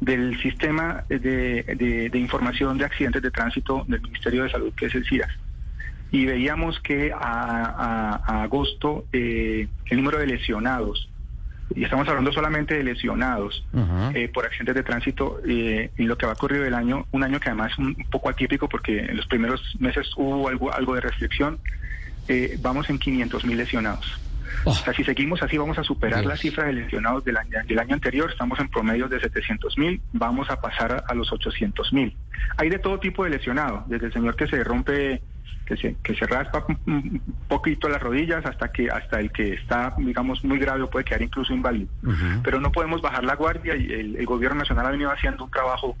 del 0.00 0.38
sistema 0.42 1.04
de, 1.08 1.18
de- 1.18 2.10
de 2.10 2.18
información 2.18 2.76
de 2.76 2.84
accidentes 2.84 3.22
de 3.22 3.30
tránsito 3.30 3.84
del 3.88 4.00
Ministerio 4.02 4.42
de 4.42 4.50
Salud, 4.50 4.72
que 4.74 4.86
es 4.86 4.94
el 4.94 5.06
CIRAS. 5.06 5.30
Y 6.10 6.26
veíamos 6.26 6.78
que 6.80 7.12
a, 7.12 7.16
a- 7.18 8.20
a 8.24 8.42
agosto 8.42 9.06
eh, 9.12 9.68
el 9.86 9.96
número 9.96 10.18
de 10.18 10.26
lesionados, 10.26 11.08
y 11.74 11.84
estamos 11.84 12.06
hablando 12.08 12.32
solamente 12.32 12.74
de 12.74 12.84
lesionados, 12.84 13.64
eh, 14.14 14.28
por 14.32 14.44
accidentes 14.44 14.74
de 14.74 14.82
tránsito 14.82 15.40
eh, 15.46 15.90
en 15.96 16.08
lo 16.08 16.16
que 16.16 16.26
va 16.26 16.32
a 16.32 16.34
ocurrir 16.34 16.62
el 16.62 16.74
año, 16.74 17.06
un 17.12 17.24
año 17.24 17.40
que 17.40 17.48
además 17.48 17.72
es 17.72 17.78
un 17.78 17.94
poco 18.10 18.28
atípico 18.28 18.68
porque 18.68 18.98
en 18.98 19.16
los 19.16 19.26
primeros 19.26 19.60
meses 19.78 20.10
hubo 20.16 20.48
algo, 20.48 20.72
algo 20.72 20.94
de 20.94 21.00
restricción, 21.00 21.58
eh, 22.28 22.58
vamos 22.60 22.88
en 22.90 22.98
500 22.98 23.44
mil 23.44 23.56
lesionados. 23.56 24.20
O 24.64 24.72
sea, 24.72 24.92
si 24.94 25.02
seguimos 25.02 25.42
así 25.42 25.58
vamos 25.58 25.78
a 25.78 25.84
superar 25.84 26.20
Dios. 26.20 26.30
la 26.30 26.36
cifra 26.36 26.64
de 26.64 26.74
lesionados 26.74 27.24
del 27.24 27.36
año, 27.36 27.58
del 27.66 27.78
año 27.78 27.94
anterior, 27.94 28.30
estamos 28.30 28.58
en 28.60 28.68
promedio 28.68 29.08
de 29.08 29.18
700 29.20 29.76
mil, 29.78 30.00
vamos 30.12 30.48
a 30.50 30.60
pasar 30.60 30.92
a, 30.92 30.98
a 31.10 31.14
los 31.14 31.32
800 31.32 31.92
mil. 31.92 32.14
Hay 32.56 32.68
de 32.68 32.78
todo 32.78 33.00
tipo 33.00 33.24
de 33.24 33.30
lesionados, 33.30 33.88
desde 33.88 34.06
el 34.06 34.12
señor 34.12 34.36
que 34.36 34.46
se 34.46 34.62
rompe 34.62 35.22
que 35.66 35.76
se, 35.76 35.96
que 36.02 36.14
se 36.14 36.26
raspa 36.26 36.64
un- 36.86 37.20
poquito 37.48 37.88
las 37.88 38.02
rodillas 38.02 38.44
hasta 38.46 38.68
que 38.72 38.90
hasta 38.90 39.20
el 39.20 39.30
que 39.30 39.54
está 39.54 39.94
digamos 39.98 40.44
muy 40.44 40.58
grave 40.58 40.82
o 40.82 40.90
puede 40.90 41.04
quedar 41.04 41.22
incluso 41.22 41.52
inválido. 41.52 41.88
Pero 42.42 42.60
no 42.60 42.70
podemos 42.72 43.00
bajar 43.00 43.24
la 43.24 43.34
guardia 43.36 43.76
y 43.76 43.90
el, 43.92 44.16
el 44.16 44.26
gobierno 44.26 44.58
nacional 44.58 44.86
ha 44.86 44.90
venido 44.90 45.10
haciendo 45.10 45.44
un 45.44 45.50
trabajo 45.50 45.96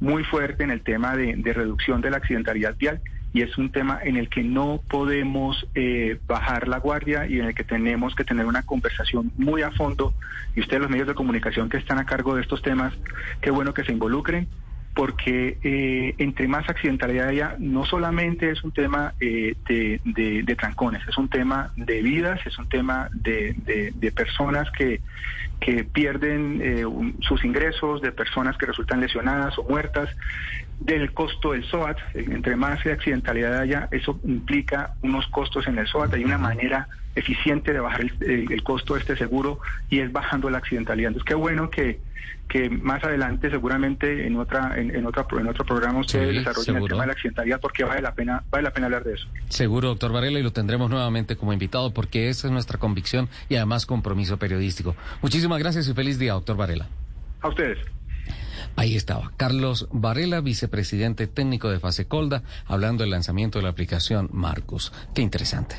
muy 0.00 0.24
fuerte 0.24 0.64
en 0.64 0.70
el 0.70 0.82
tema 0.82 1.16
de, 1.16 1.34
de 1.36 1.52
reducción 1.52 2.00
de 2.00 2.10
la 2.10 2.18
accidentalidad 2.18 2.76
vial 2.78 3.00
y 3.32 3.42
es 3.42 3.56
un 3.58 3.70
tema 3.70 4.00
en 4.02 4.16
el 4.16 4.28
que 4.28 4.42
no 4.42 4.80
podemos 4.88 5.66
eh, 5.74 6.18
bajar 6.26 6.66
la 6.66 6.78
guardia 6.78 7.26
y 7.26 7.38
en 7.38 7.46
el 7.46 7.54
que 7.54 7.62
tenemos 7.64 8.14
que 8.16 8.24
tener 8.24 8.44
una 8.46 8.62
conversación 8.62 9.30
muy 9.36 9.62
a 9.62 9.70
fondo 9.70 10.12
y 10.56 10.60
ustedes 10.60 10.82
los 10.82 10.90
medios 10.90 11.06
de 11.06 11.14
comunicación 11.14 11.68
que 11.68 11.76
están 11.76 11.98
a 11.98 12.06
cargo 12.06 12.34
de 12.34 12.42
estos 12.42 12.60
temas, 12.60 12.92
qué 13.40 13.50
bueno 13.52 13.72
que 13.72 13.84
se 13.84 13.92
involucren 13.92 14.48
porque 14.94 15.58
eh, 15.62 16.14
entre 16.18 16.48
más 16.48 16.68
accidentalidad 16.68 17.28
haya, 17.28 17.54
no 17.58 17.84
solamente 17.84 18.50
es 18.50 18.62
un 18.64 18.72
tema 18.72 19.14
eh, 19.20 19.54
de, 19.68 20.00
de- 20.04 20.42
trancones, 20.56 21.02
es 21.08 21.16
un 21.16 21.28
tema 21.28 21.72
de 21.76 22.02
vidas, 22.02 22.40
es 22.44 22.58
un 22.58 22.66
tema 22.66 23.08
de, 23.12 23.54
de- 23.64 23.92
personas 24.12 24.68
que, 24.72 25.00
que 25.60 25.84
pierden 25.84 26.60
eh, 26.62 26.84
sus 27.20 27.44
ingresos, 27.44 28.02
de 28.02 28.12
personas 28.12 28.56
que 28.58 28.66
resultan 28.66 29.00
lesionadas 29.00 29.56
o 29.58 29.64
muertas. 29.68 30.10
Del 30.80 31.12
costo 31.12 31.52
del 31.52 31.64
SOAT. 31.64 31.98
Entre 32.14 32.56
más 32.56 32.84
accidentalidad 32.86 33.58
haya, 33.60 33.88
eso 33.90 34.18
implica 34.24 34.94
unos 35.02 35.26
costos 35.28 35.66
en 35.68 35.78
el 35.78 35.86
SOAT. 35.86 36.14
Hay 36.14 36.24
una 36.24 36.38
manera 36.38 36.88
eficiente 37.14 37.72
de 37.72 37.80
bajar 37.80 38.00
el, 38.02 38.12
el- 38.20 38.52
el 38.52 38.62
costo 38.62 38.94
de 38.94 39.00
este 39.00 39.16
seguro 39.16 39.60
y 39.88 40.00
es 40.00 40.10
bajando 40.12 40.48
la 40.50 40.58
accidentalidad. 40.58 41.08
Entonces, 41.08 41.28
qué 41.28 41.34
bueno 41.34 41.68
que, 41.68 42.00
que 42.48 42.70
más 42.70 43.02
adelante, 43.04 43.50
seguramente 43.50 44.26
en 44.26 44.36
otra 44.36 44.78
en, 44.78 44.94
en 44.94 45.06
otra 45.06 45.26
en 45.38 45.46
otro 45.48 45.64
programa 45.64 46.00
ustedes 46.00 46.30
Sí, 46.30 46.38
desarrollen 46.38 46.76
el 46.76 46.88
tema 46.88 47.02
de 47.02 47.06
la 47.08 47.12
accidentalidad 47.12 47.60
porque 47.60 47.84
vale 47.84 48.00
la 48.02 48.14
pena 48.14 48.42
vale 48.50 48.64
la 48.64 48.72
pena 48.72 48.86
hablar 48.86 49.04
de 49.04 49.14
eso. 49.14 49.26
Seguro, 49.48 49.88
doctor 49.88 50.12
Varela, 50.12 50.38
y 50.38 50.42
lo 50.42 50.52
tendremos 50.52 50.88
nuevamente 50.90 51.36
como 51.36 51.52
invitado 51.52 51.92
porque 51.92 52.28
esa 52.28 52.46
es 52.48 52.52
nuestra 52.52 52.78
convicción 52.78 53.28
y 53.48 53.56
además 53.56 53.86
compromiso 53.86 54.38
periodístico. 54.38 54.96
Muchísimas 55.20 55.58
gracias 55.58 55.88
y 55.88 55.94
feliz 55.94 56.18
día, 56.18 56.32
doctor 56.32 56.56
Varela. 56.56 56.86
A 57.42 57.48
ustedes. 57.48 57.78
Ahí 58.76 58.96
estaba, 58.96 59.32
Carlos 59.36 59.88
Varela, 59.90 60.40
vicepresidente 60.40 61.26
técnico 61.26 61.68
de 61.70 61.80
Fasecolda, 61.80 62.42
hablando 62.66 63.02
del 63.02 63.10
lanzamiento 63.10 63.58
de 63.58 63.64
la 63.64 63.70
aplicación 63.70 64.28
Marcus. 64.32 64.92
Qué 65.14 65.22
interesante. 65.22 65.76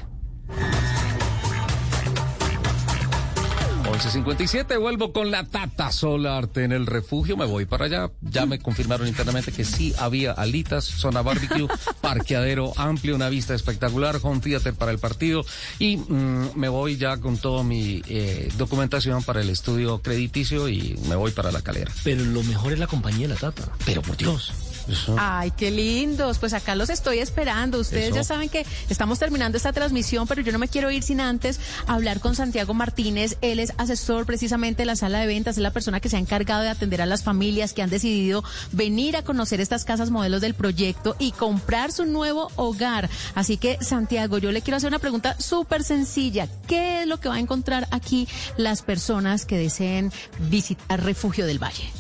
11.57, 3.92 4.80
vuelvo 4.80 5.12
con 5.12 5.32
la 5.32 5.44
Tata 5.44 5.92
Solarte 5.92 6.64
en 6.64 6.72
el 6.72 6.86
refugio, 6.86 7.36
me 7.36 7.44
voy 7.44 7.66
para 7.66 7.86
allá, 7.86 8.10
ya 8.22 8.46
me 8.46 8.58
confirmaron 8.60 9.06
internamente 9.06 9.52
que 9.52 9.66
sí 9.66 9.94
había 10.00 10.32
alitas, 10.32 10.86
zona 10.86 11.22
barbecue, 11.22 11.68
parqueadero 12.02 12.72
amplio, 12.78 13.16
una 13.16 13.28
vista 13.28 13.54
espectacular, 13.54 14.18
home 14.22 14.40
theater 14.40 14.74
para 14.76 14.92
el 14.92 15.00
partido 15.00 15.44
y 15.78 15.98
mm, 15.98 16.52
me 16.56 16.70
voy 16.70 16.96
ya 16.96 17.18
con 17.18 17.38
toda 17.38 17.64
mi 17.64 18.02
eh, 18.08 18.50
documentación 18.58 19.24
para 19.24 19.42
el 19.42 19.50
estudio 19.50 20.02
crediticio 20.02 20.70
y 20.70 20.98
me 21.10 21.16
voy 21.16 21.32
para 21.32 21.52
la 21.52 21.62
calera. 21.62 21.92
Pero 22.06 22.24
lo 22.24 22.44
mejor 22.44 22.72
es 22.72 22.80
la 22.80 22.88
compañía 22.88 23.28
de 23.28 23.34
la 23.34 23.40
Tata. 23.40 23.74
Pero 23.86 24.02
por 24.02 24.16
Dios. 24.16 24.71
Eso- 24.88 25.16
Ay, 25.18 25.52
qué 25.52 25.72
lindos. 25.72 26.38
Pues 26.40 26.54
acá 26.54 26.76
los 26.76 26.90
estoy 26.90 27.20
esperando. 27.20 27.80
Ustedes 27.80 28.08
Eso. 28.08 28.16
ya 28.16 28.24
saben 28.24 28.50
que 28.50 28.66
estamos 28.90 29.20
terminando 29.20 29.58
esta 29.58 29.74
transmisión, 29.74 30.28
pero 30.28 30.42
yo 30.42 30.52
no 30.52 30.60
me 30.60 30.68
quiero 30.68 30.92
ir 30.92 31.04
sin 31.04 31.22
antes 31.22 31.60
hablar 31.88 32.20
con 32.20 32.36
Santiago 32.36 32.74
Martínez. 32.74 33.38
Él 33.42 33.60
es 33.60 33.74
asesor 33.78 34.26
precisamente 34.26 34.82
de 34.82 34.86
la 34.86 34.96
sala 34.96 35.20
de 35.20 35.28
ventas, 35.28 35.58
es 35.58 35.64
la 35.64 35.72
persona 35.72 36.00
que 36.00 36.10
se 36.10 36.18
ha 36.18 36.20
encargado 36.20 36.62
de 36.64 36.70
atender 36.70 37.02
a 37.02 37.06
las 37.06 37.24
familias 37.24 37.74
que 37.74 37.82
han 37.82 37.90
decidido 37.90 38.44
venir 38.72 39.18
a 39.18 39.24
conocer 39.24 39.62
estas 39.62 39.86
casas 39.86 40.10
modelos 40.10 40.42
del 40.42 40.54
proyecto 40.54 41.16
y 41.20 41.32
comprar 41.32 41.92
su 41.92 42.06
nuevo 42.06 42.52
hogar. 42.56 43.10
Así 43.36 43.58
que, 43.58 43.78
Santiago, 43.82 44.38
yo 44.38 44.52
le 44.52 44.62
quiero 44.62 44.78
hacer 44.78 44.88
una 44.90 45.00
pregunta 45.00 45.36
súper 45.40 45.84
sencilla. 45.84 46.48
¿Qué 46.68 47.02
es 47.02 47.08
lo 47.08 47.20
que 47.20 47.30
va 47.30 47.36
a 47.36 47.40
encontrar 47.40 47.88
aquí 47.92 48.28
las 48.58 48.82
personas 48.82 49.46
que 49.46 49.58
deseen 49.58 50.12
visitar 50.50 51.04
Refugio 51.04 51.46
del 51.46 51.60
Valle? 51.62 51.92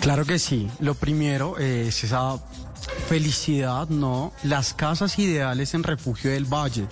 Claro 0.00 0.24
que 0.24 0.38
sí. 0.38 0.68
Lo 0.80 0.94
primero 0.94 1.58
es 1.58 2.04
esa 2.04 2.38
felicidad, 3.08 3.88
¿no? 3.88 4.32
Las 4.42 4.72
casas 4.72 5.18
ideales 5.18 5.74
en 5.74 5.82
Refugio 5.82 6.30
del 6.30 6.46
Valle, 6.46 6.86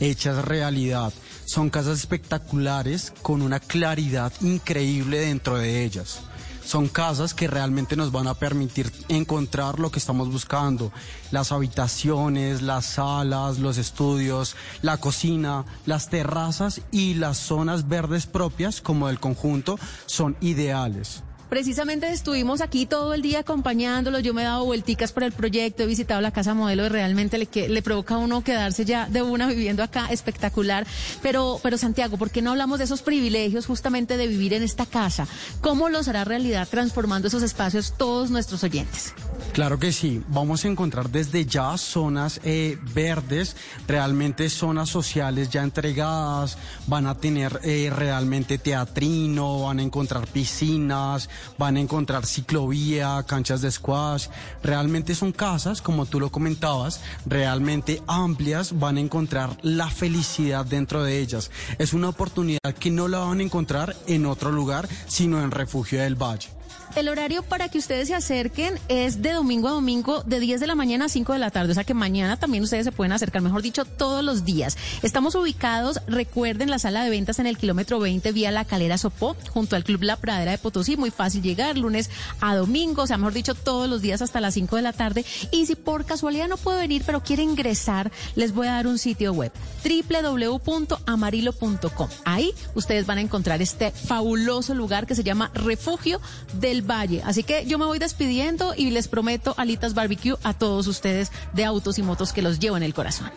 hechas 0.00 0.44
realidad. 0.44 1.12
Son 1.44 1.70
casas 1.70 1.98
espectaculares 1.98 3.12
con 3.22 3.42
una 3.42 3.60
claridad 3.60 4.32
increíble 4.40 5.20
dentro 5.20 5.58
de 5.58 5.84
ellas. 5.84 6.20
Son 6.64 6.88
casas 6.88 7.32
que 7.32 7.46
realmente 7.46 7.94
nos 7.94 8.10
van 8.10 8.26
a 8.26 8.34
permitir 8.34 8.90
encontrar 9.08 9.78
lo 9.78 9.92
que 9.92 10.00
estamos 10.00 10.32
buscando. 10.32 10.90
Las 11.30 11.52
habitaciones, 11.52 12.60
las 12.60 12.86
salas, 12.86 13.60
los 13.60 13.78
estudios, 13.78 14.56
la 14.82 14.96
cocina, 14.96 15.64
las 15.84 16.10
terrazas 16.10 16.80
y 16.90 17.14
las 17.14 17.38
zonas 17.38 17.86
verdes 17.86 18.26
propias 18.26 18.80
como 18.80 19.06
del 19.06 19.20
conjunto 19.20 19.78
son 20.06 20.36
ideales. 20.40 21.22
Precisamente 21.48 22.10
estuvimos 22.10 22.60
aquí 22.60 22.86
todo 22.86 23.14
el 23.14 23.22
día 23.22 23.40
acompañándolo. 23.40 24.18
Yo 24.18 24.34
me 24.34 24.42
he 24.42 24.44
dado 24.44 24.64
vuelticas 24.64 25.12
por 25.12 25.22
el 25.22 25.32
proyecto, 25.32 25.84
he 25.84 25.86
visitado 25.86 26.20
la 26.20 26.32
casa 26.32 26.54
modelo 26.54 26.86
y 26.86 26.88
realmente 26.88 27.38
le, 27.38 27.46
que, 27.46 27.68
le 27.68 27.82
provoca 27.82 28.16
a 28.16 28.18
uno 28.18 28.42
quedarse 28.42 28.84
ya 28.84 29.06
de 29.08 29.22
una 29.22 29.46
viviendo 29.46 29.82
acá 29.82 30.08
espectacular. 30.10 30.86
Pero, 31.22 31.60
pero 31.62 31.78
Santiago, 31.78 32.16
¿por 32.16 32.30
qué 32.30 32.42
no 32.42 32.50
hablamos 32.50 32.78
de 32.78 32.84
esos 32.84 33.02
privilegios 33.02 33.66
justamente 33.66 34.16
de 34.16 34.26
vivir 34.26 34.54
en 34.54 34.62
esta 34.62 34.86
casa? 34.86 35.28
¿Cómo 35.60 35.88
los 35.88 36.08
hará 36.08 36.24
realidad 36.24 36.66
transformando 36.68 37.28
esos 37.28 37.42
espacios 37.42 37.94
todos 37.96 38.30
nuestros 38.30 38.64
oyentes? 38.64 39.14
Claro 39.52 39.78
que 39.78 39.92
sí, 39.92 40.22
vamos 40.28 40.64
a 40.64 40.68
encontrar 40.68 41.10
desde 41.10 41.46
ya 41.46 41.78
zonas 41.78 42.40
eh, 42.44 42.78
verdes, 42.94 43.56
realmente 43.86 44.50
zonas 44.50 44.88
sociales 44.88 45.48
ya 45.48 45.62
entregadas, 45.62 46.58
van 46.86 47.06
a 47.06 47.16
tener 47.16 47.60
eh, 47.62 47.90
realmente 47.94 48.58
teatrino, 48.58 49.62
van 49.62 49.78
a 49.78 49.82
encontrar 49.82 50.26
piscinas, 50.26 51.28
van 51.58 51.76
a 51.76 51.80
encontrar 51.80 52.26
ciclovía, 52.26 53.24
canchas 53.26 53.60
de 53.60 53.70
squash, 53.70 54.28
realmente 54.62 55.14
son 55.14 55.32
casas, 55.32 55.82
como 55.82 56.06
tú 56.06 56.20
lo 56.20 56.30
comentabas, 56.30 57.00
realmente 57.26 58.02
amplias, 58.06 58.78
van 58.78 58.96
a 58.96 59.00
encontrar 59.00 59.56
la 59.62 59.90
felicidad 59.90 60.64
dentro 60.64 61.02
de 61.04 61.18
ellas. 61.18 61.50
Es 61.78 61.92
una 61.92 62.08
oportunidad 62.08 62.74
que 62.78 62.90
no 62.90 63.08
la 63.08 63.18
van 63.18 63.40
a 63.40 63.42
encontrar 63.42 63.96
en 64.06 64.26
otro 64.26 64.50
lugar, 64.52 64.88
sino 65.06 65.42
en 65.42 65.50
Refugio 65.50 66.00
del 66.00 66.14
Valle. 66.14 66.55
El 66.96 67.10
horario 67.10 67.42
para 67.42 67.68
que 67.68 67.76
ustedes 67.76 68.08
se 68.08 68.14
acerquen 68.14 68.78
es 68.88 69.20
de 69.20 69.32
domingo 69.32 69.68
a 69.68 69.72
domingo, 69.72 70.22
de 70.22 70.40
10 70.40 70.60
de 70.60 70.66
la 70.66 70.74
mañana 70.74 71.04
a 71.04 71.10
5 71.10 71.34
de 71.34 71.38
la 71.38 71.50
tarde. 71.50 71.72
O 71.72 71.74
sea 71.74 71.84
que 71.84 71.92
mañana 71.92 72.38
también 72.38 72.64
ustedes 72.64 72.86
se 72.86 72.92
pueden 72.92 73.12
acercar, 73.12 73.42
mejor 73.42 73.60
dicho, 73.60 73.84
todos 73.84 74.24
los 74.24 74.46
días. 74.46 74.78
Estamos 75.02 75.34
ubicados, 75.34 76.00
recuerden, 76.06 76.70
la 76.70 76.78
sala 76.78 77.04
de 77.04 77.10
ventas 77.10 77.38
en 77.38 77.46
el 77.46 77.58
kilómetro 77.58 78.00
20 78.00 78.32
vía 78.32 78.50
La 78.50 78.64
Calera 78.64 78.96
Sopó, 78.96 79.36
junto 79.50 79.76
al 79.76 79.84
Club 79.84 80.04
La 80.04 80.16
Pradera 80.16 80.52
de 80.52 80.58
Potosí. 80.58 80.96
Muy 80.96 81.10
fácil 81.10 81.42
llegar, 81.42 81.76
lunes 81.76 82.08
a 82.40 82.56
domingo, 82.56 83.02
o 83.02 83.06
sea, 83.06 83.18
mejor 83.18 83.34
dicho, 83.34 83.54
todos 83.54 83.90
los 83.90 84.00
días 84.00 84.22
hasta 84.22 84.40
las 84.40 84.54
5 84.54 84.76
de 84.76 84.82
la 84.82 84.94
tarde. 84.94 85.26
Y 85.50 85.66
si 85.66 85.74
por 85.74 86.06
casualidad 86.06 86.48
no 86.48 86.56
puede 86.56 86.80
venir, 86.80 87.02
pero 87.04 87.22
quiere 87.22 87.42
ingresar, 87.42 88.10
les 88.36 88.54
voy 88.54 88.68
a 88.68 88.72
dar 88.72 88.86
un 88.86 88.96
sitio 88.96 89.34
web, 89.34 89.52
www.amarilo.com. 89.84 92.08
Ahí 92.24 92.54
ustedes 92.74 93.04
van 93.04 93.18
a 93.18 93.20
encontrar 93.20 93.60
este 93.60 93.90
fabuloso 93.90 94.72
lugar 94.72 95.06
que 95.06 95.14
se 95.14 95.24
llama 95.24 95.50
Refugio 95.52 96.22
del 96.54 96.85
Valle. 96.86 97.22
Así 97.24 97.42
que 97.42 97.66
yo 97.66 97.78
me 97.78 97.86
voy 97.86 97.98
despidiendo 97.98 98.74
y 98.76 98.90
les 98.90 99.08
prometo 99.08 99.54
alitas 99.56 99.94
barbecue 99.94 100.36
a 100.42 100.54
todos 100.54 100.86
ustedes 100.86 101.32
de 101.52 101.64
autos 101.64 101.98
y 101.98 102.02
motos 102.02 102.32
que 102.32 102.42
los 102.42 102.58
llevo 102.58 102.76
en 102.76 102.82
el 102.82 102.94
corazón. 102.94 103.30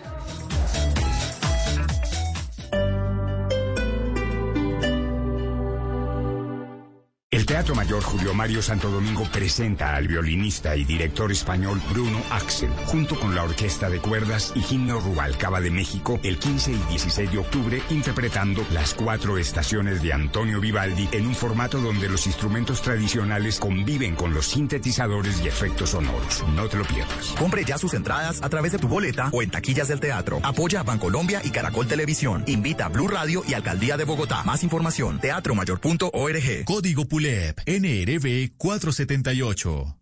Teatro 7.59 7.75
Mayor 7.75 8.01
Julio 8.01 8.33
Mario 8.33 8.61
Santo 8.61 8.89
Domingo 8.89 9.25
presenta 9.33 9.93
al 9.93 10.07
violinista 10.07 10.77
y 10.77 10.85
director 10.85 11.29
español 11.29 11.81
Bruno 11.89 12.17
Axel, 12.31 12.69
junto 12.85 13.19
con 13.19 13.35
la 13.35 13.43
Orquesta 13.43 13.89
de 13.89 13.99
Cuerdas 13.99 14.53
y 14.55 14.61
Gimno 14.61 15.01
Rubalcaba 15.01 15.59
de 15.59 15.69
México, 15.69 16.21
el 16.23 16.39
15 16.39 16.71
y 16.71 16.77
16 16.89 17.29
de 17.33 17.37
octubre, 17.37 17.81
interpretando 17.89 18.65
las 18.71 18.93
cuatro 18.93 19.37
estaciones 19.37 20.01
de 20.01 20.13
Antonio 20.13 20.61
Vivaldi 20.61 21.09
en 21.11 21.27
un 21.27 21.35
formato 21.35 21.81
donde 21.81 22.07
los 22.07 22.27
instrumentos 22.27 22.81
tradicionales 22.81 23.59
conviven 23.59 24.15
con 24.15 24.33
los 24.33 24.47
sintetizadores 24.47 25.41
y 25.43 25.49
efectos 25.49 25.89
sonoros. 25.89 26.45
No 26.55 26.69
te 26.69 26.77
lo 26.77 26.85
pierdas. 26.85 27.35
Compre 27.37 27.65
ya 27.65 27.77
sus 27.77 27.93
entradas 27.93 28.41
a 28.41 28.47
través 28.47 28.71
de 28.71 28.79
tu 28.79 28.87
boleta 28.87 29.27
o 29.33 29.41
en 29.41 29.49
taquillas 29.49 29.89
del 29.89 29.99
teatro. 29.99 30.39
Apoya 30.43 30.79
a 30.79 30.83
Bancolombia 30.83 31.41
y 31.43 31.49
Caracol 31.49 31.87
Televisión. 31.87 32.41
Invita 32.47 32.85
a 32.85 32.87
Blue 32.89 33.09
Radio 33.09 33.43
y 33.45 33.53
Alcaldía 33.53 33.97
de 33.97 34.05
Bogotá. 34.05 34.43
Más 34.45 34.63
información, 34.63 35.19
teatromayor.org. 35.19 36.63
Código 36.63 37.05
PULEP 37.53 37.61
NRB 37.65 38.57
478. 38.57 39.95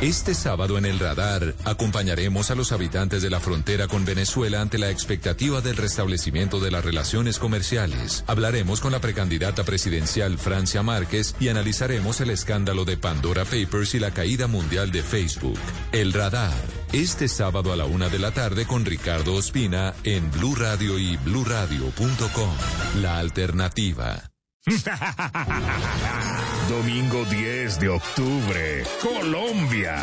Este 0.00 0.32
sábado 0.32 0.78
en 0.78 0.86
el 0.86 0.98
radar 0.98 1.54
acompañaremos 1.66 2.50
a 2.50 2.54
los 2.54 2.72
habitantes 2.72 3.20
de 3.20 3.28
la 3.28 3.38
frontera 3.38 3.86
con 3.86 4.06
Venezuela 4.06 4.62
ante 4.62 4.78
la 4.78 4.88
expectativa 4.88 5.60
del 5.60 5.76
restablecimiento 5.76 6.58
de 6.58 6.70
las 6.70 6.82
relaciones 6.82 7.38
comerciales. 7.38 8.24
Hablaremos 8.26 8.80
con 8.80 8.92
la 8.92 9.00
precandidata 9.02 9.62
presidencial 9.62 10.38
Francia 10.38 10.82
Márquez 10.82 11.36
y 11.38 11.48
analizaremos 11.48 12.22
el 12.22 12.30
escándalo 12.30 12.86
de 12.86 12.96
Pandora 12.96 13.44
Papers 13.44 13.94
y 13.94 13.98
la 13.98 14.12
caída 14.12 14.46
mundial 14.46 14.90
de 14.90 15.02
Facebook. 15.02 15.58
El 15.92 16.14
radar, 16.14 16.56
este 16.94 17.28
sábado 17.28 17.70
a 17.70 17.76
la 17.76 17.84
una 17.84 18.08
de 18.08 18.20
la 18.20 18.30
tarde 18.30 18.64
con 18.64 18.86
Ricardo 18.86 19.34
Ospina 19.34 19.92
en 20.04 20.30
Blue 20.30 20.54
Radio 20.54 20.98
y 20.98 21.18
bluradio.com. 21.18 22.54
La 23.02 23.18
alternativa. 23.18 24.29
Domingo 26.68 27.24
10 27.24 27.80
de 27.80 27.88
octubre, 27.88 28.84
Colombia, 29.00 29.96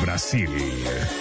Brasil, 0.00 0.48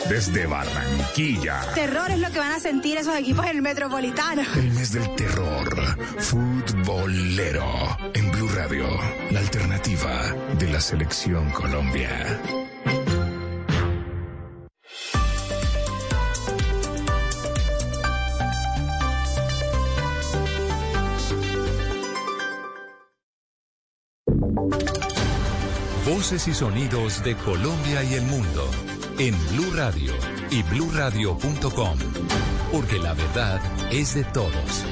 desde 0.07 0.45
Barranquilla. 0.45 1.59
Terror 1.75 2.09
es 2.09 2.19
lo 2.19 2.31
que 2.31 2.39
van 2.39 2.53
a 2.53 2.59
sentir 2.61 2.97
esos 2.97 3.17
equipos 3.17 3.45
en 3.47 3.57
el 3.57 3.61
Metropolitano. 3.61 4.43
El 4.55 4.71
mes 4.71 4.93
del 4.93 5.13
terror, 5.15 5.75
futbolero, 6.19 7.97
en 8.13 8.31
Blue 8.31 8.49
Radio, 8.55 8.87
la 9.31 9.41
alternativa 9.41 10.33
de 10.57 10.69
la 10.69 10.79
selección 10.79 11.51
Colombia. 11.51 12.39
Voces 26.09 26.47
y 26.47 26.55
sonidos 26.55 27.23
de 27.23 27.35
Colombia 27.35 28.03
y 28.03 28.15
el 28.15 28.23
mundo 28.23 28.67
en 29.19 29.35
Blue 29.49 29.71
Radio 29.75 30.11
y 30.49 30.63
bluradio.com, 30.63 31.99
porque 32.71 32.97
la 32.97 33.13
verdad 33.13 33.61
es 33.91 34.15
de 34.15 34.23
todos. 34.23 34.85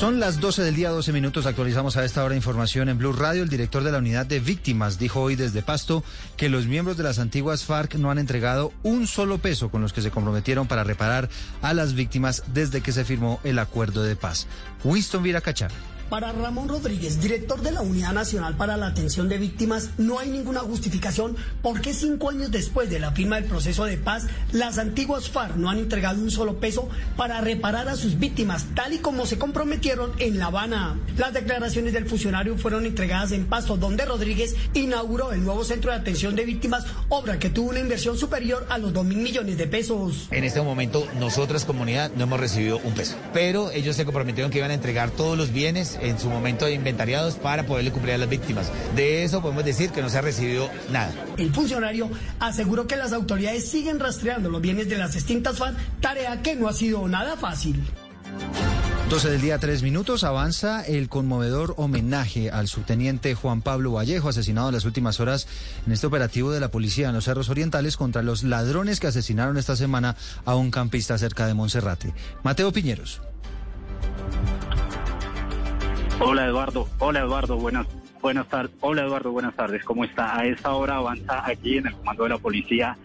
Son 0.00 0.20
las 0.20 0.40
12 0.40 0.62
del 0.62 0.74
día, 0.74 0.90
12 0.90 1.10
minutos. 1.12 1.46
Actualizamos 1.46 1.96
a 1.96 2.04
esta 2.04 2.22
hora 2.22 2.36
información 2.36 2.90
en 2.90 2.98
Blue 2.98 3.14
Radio. 3.14 3.42
El 3.42 3.48
director 3.48 3.82
de 3.82 3.90
la 3.90 3.98
unidad 3.98 4.26
de 4.26 4.40
víctimas 4.40 4.98
dijo 4.98 5.22
hoy 5.22 5.36
desde 5.36 5.62
Pasto 5.62 6.04
que 6.36 6.50
los 6.50 6.66
miembros 6.66 6.98
de 6.98 7.02
las 7.02 7.18
antiguas 7.18 7.64
FARC 7.64 7.94
no 7.94 8.10
han 8.10 8.18
entregado 8.18 8.74
un 8.82 9.06
solo 9.06 9.38
peso 9.38 9.70
con 9.70 9.80
los 9.80 9.94
que 9.94 10.02
se 10.02 10.10
comprometieron 10.10 10.66
para 10.66 10.84
reparar 10.84 11.30
a 11.62 11.72
las 11.72 11.94
víctimas 11.94 12.42
desde 12.52 12.82
que 12.82 12.92
se 12.92 13.06
firmó 13.06 13.40
el 13.42 13.58
acuerdo 13.58 14.02
de 14.02 14.16
paz. 14.16 14.48
Winston 14.86 15.22
Viracachar. 15.22 15.72
Para 16.08 16.30
Ramón 16.30 16.68
Rodríguez, 16.68 17.20
director 17.20 17.60
de 17.62 17.72
la 17.72 17.80
Unidad 17.80 18.12
Nacional 18.12 18.56
para 18.56 18.76
la 18.76 18.86
Atención 18.86 19.28
de 19.28 19.38
Víctimas, 19.38 19.90
no 19.98 20.20
hay 20.20 20.30
ninguna 20.30 20.60
justificación 20.60 21.36
porque 21.62 21.92
cinco 21.92 22.30
años 22.30 22.52
después 22.52 22.88
de 22.90 23.00
la 23.00 23.10
firma 23.10 23.36
del 23.40 23.46
proceso 23.46 23.84
de 23.84 23.96
paz, 23.96 24.26
las 24.52 24.78
antiguas 24.78 25.28
FARC 25.28 25.56
no 25.56 25.68
han 25.68 25.78
entregado 25.78 26.22
un 26.22 26.30
solo 26.30 26.60
peso 26.60 26.88
para 27.16 27.40
reparar 27.40 27.88
a 27.88 27.96
sus 27.96 28.20
víctimas, 28.20 28.66
tal 28.76 28.92
y 28.92 28.98
como 28.98 29.26
se 29.26 29.36
comprometieron 29.36 30.12
en 30.20 30.38
La 30.38 30.46
Habana. 30.46 30.96
Las 31.16 31.32
declaraciones 31.32 31.92
del 31.92 32.06
funcionario 32.06 32.56
fueron 32.56 32.86
entregadas 32.86 33.32
en 33.32 33.46
Pasto, 33.46 33.76
donde 33.76 34.04
Rodríguez 34.04 34.54
inauguró 34.74 35.32
el 35.32 35.42
nuevo 35.42 35.64
centro 35.64 35.90
de 35.90 35.96
atención 35.96 36.36
de 36.36 36.44
víctimas, 36.44 36.84
obra 37.08 37.40
que 37.40 37.50
tuvo 37.50 37.70
una 37.70 37.80
inversión 37.80 38.16
superior 38.16 38.64
a 38.68 38.78
los 38.78 38.92
2 38.92 39.04
mil 39.06 39.18
millones 39.18 39.58
de 39.58 39.66
pesos. 39.66 40.28
En 40.30 40.44
este 40.44 40.62
momento, 40.62 41.08
nosotras, 41.18 41.64
comunidad, 41.64 42.12
no 42.14 42.22
hemos 42.22 42.38
recibido 42.38 42.78
un 42.84 42.94
peso, 42.94 43.16
pero 43.32 43.72
ellos 43.72 43.96
se 43.96 44.04
comprometieron 44.04 44.52
que 44.52 44.58
iban 44.58 44.70
a 44.70 44.74
entregar 44.76 45.10
todos 45.10 45.36
los 45.36 45.52
bienes 45.52 45.98
en 46.00 46.18
su 46.18 46.28
momento 46.28 46.66
de 46.66 46.74
inventariados 46.74 47.34
para 47.34 47.66
poderle 47.66 47.90
cumplir 47.90 48.14
a 48.14 48.18
las 48.18 48.28
víctimas. 48.28 48.70
De 48.94 49.24
eso 49.24 49.42
podemos 49.42 49.64
decir 49.64 49.90
que 49.90 50.02
no 50.02 50.08
se 50.08 50.18
ha 50.18 50.22
recibido 50.22 50.70
nada. 50.90 51.12
El 51.36 51.52
funcionario 51.52 52.10
aseguró 52.38 52.86
que 52.86 52.96
las 52.96 53.12
autoridades 53.12 53.68
siguen 53.68 53.98
rastreando 53.98 54.50
los 54.50 54.60
bienes 54.60 54.88
de 54.88 54.98
las 54.98 55.14
extintas 55.16 55.58
FAN, 55.58 55.76
tarea 56.00 56.42
que 56.42 56.54
no 56.54 56.68
ha 56.68 56.72
sido 56.72 57.06
nada 57.08 57.36
fácil. 57.36 57.82
12 59.08 59.30
del 59.30 59.40
día, 59.40 59.58
3 59.58 59.84
minutos. 59.84 60.24
Avanza 60.24 60.82
el 60.82 61.08
conmovedor 61.08 61.74
homenaje 61.76 62.50
al 62.50 62.66
subteniente 62.66 63.36
Juan 63.36 63.62
Pablo 63.62 63.92
Vallejo, 63.92 64.28
asesinado 64.28 64.68
en 64.68 64.74
las 64.74 64.84
últimas 64.84 65.20
horas 65.20 65.46
en 65.86 65.92
este 65.92 66.08
operativo 66.08 66.50
de 66.50 66.58
la 66.58 66.72
policía 66.72 67.08
en 67.08 67.14
los 67.14 67.24
Cerros 67.24 67.48
Orientales 67.48 67.96
contra 67.96 68.24
los 68.24 68.42
ladrones 68.42 68.98
que 68.98 69.06
asesinaron 69.06 69.58
esta 69.58 69.76
semana 69.76 70.16
a 70.44 70.56
un 70.56 70.72
campista 70.72 71.16
cerca 71.18 71.46
de 71.46 71.54
Monserrate. 71.54 72.14
Mateo 72.42 72.72
Piñeros. 72.72 73.20
Hola 76.18 76.46
Eduardo, 76.46 76.88
hola 76.98 77.20
Eduardo, 77.20 77.56
buenas, 77.56 77.86
buenas 78.22 78.48
tardes. 78.48 78.74
Hola 78.80 79.02
Eduardo, 79.02 79.32
buenas 79.32 79.54
tardes. 79.54 79.84
¿Cómo 79.84 80.04
está? 80.04 80.38
A 80.38 80.46
esta 80.46 80.72
hora 80.72 80.96
avanza 80.96 81.46
aquí 81.46 81.76
en 81.76 81.86
el 81.86 81.94
comando 81.94 82.24
de 82.24 82.30
la 82.30 82.38
policía 82.38 82.96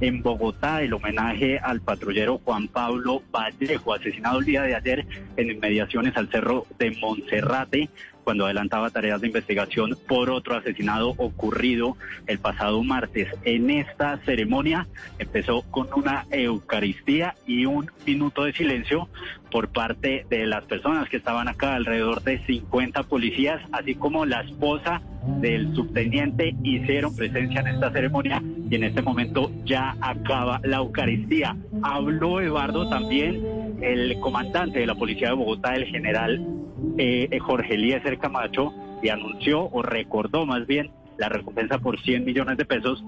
en 0.00 0.22
Bogotá 0.22 0.82
el 0.82 0.94
homenaje 0.94 1.58
al 1.58 1.80
patrullero 1.80 2.38
Juan 2.44 2.68
Pablo 2.68 3.22
Vallejo, 3.30 3.92
asesinado 3.92 4.38
el 4.38 4.46
día 4.46 4.62
de 4.62 4.74
ayer 4.74 5.06
en 5.36 5.50
inmediaciones 5.50 6.16
al 6.16 6.30
cerro 6.30 6.66
de 6.78 6.90
Monserrate 6.92 7.90
cuando 8.30 8.44
adelantaba 8.44 8.90
tareas 8.90 9.20
de 9.20 9.26
investigación 9.26 9.98
por 10.06 10.30
otro 10.30 10.54
asesinado 10.54 11.14
ocurrido 11.16 11.96
el 12.28 12.38
pasado 12.38 12.80
martes. 12.84 13.26
En 13.42 13.70
esta 13.70 14.18
ceremonia 14.24 14.86
empezó 15.18 15.62
con 15.62 15.88
una 15.96 16.26
Eucaristía 16.30 17.34
y 17.44 17.66
un 17.66 17.90
minuto 18.06 18.44
de 18.44 18.52
silencio 18.52 19.08
por 19.50 19.70
parte 19.70 20.26
de 20.30 20.46
las 20.46 20.64
personas 20.66 21.08
que 21.08 21.16
estaban 21.16 21.48
acá, 21.48 21.74
alrededor 21.74 22.22
de 22.22 22.38
50 22.46 23.02
policías, 23.02 23.60
así 23.72 23.96
como 23.96 24.24
la 24.24 24.42
esposa 24.42 25.02
del 25.40 25.74
subteniente 25.74 26.54
hicieron 26.62 27.16
presencia 27.16 27.62
en 27.62 27.66
esta 27.66 27.90
ceremonia 27.90 28.40
y 28.70 28.76
en 28.76 28.84
este 28.84 29.02
momento 29.02 29.50
ya 29.64 29.96
acaba 30.00 30.60
la 30.62 30.76
Eucaristía. 30.76 31.56
Habló 31.82 32.40
Eduardo 32.40 32.88
también, 32.88 33.42
el 33.82 34.20
comandante 34.20 34.78
de 34.78 34.86
la 34.86 34.94
Policía 34.94 35.30
de 35.30 35.34
Bogotá, 35.34 35.74
el 35.74 35.86
general 35.86 36.59
eh, 36.98 37.38
Jorge 37.40 37.74
Eliezer 37.74 38.18
Camacho, 38.18 38.72
y 39.02 39.08
anunció 39.08 39.68
o 39.70 39.82
recordó 39.82 40.46
más 40.46 40.66
bien 40.66 40.90
la 41.18 41.28
recompensa 41.28 41.78
por 41.78 42.00
100 42.00 42.24
millones 42.24 42.56
de 42.56 42.64
pesos 42.64 43.04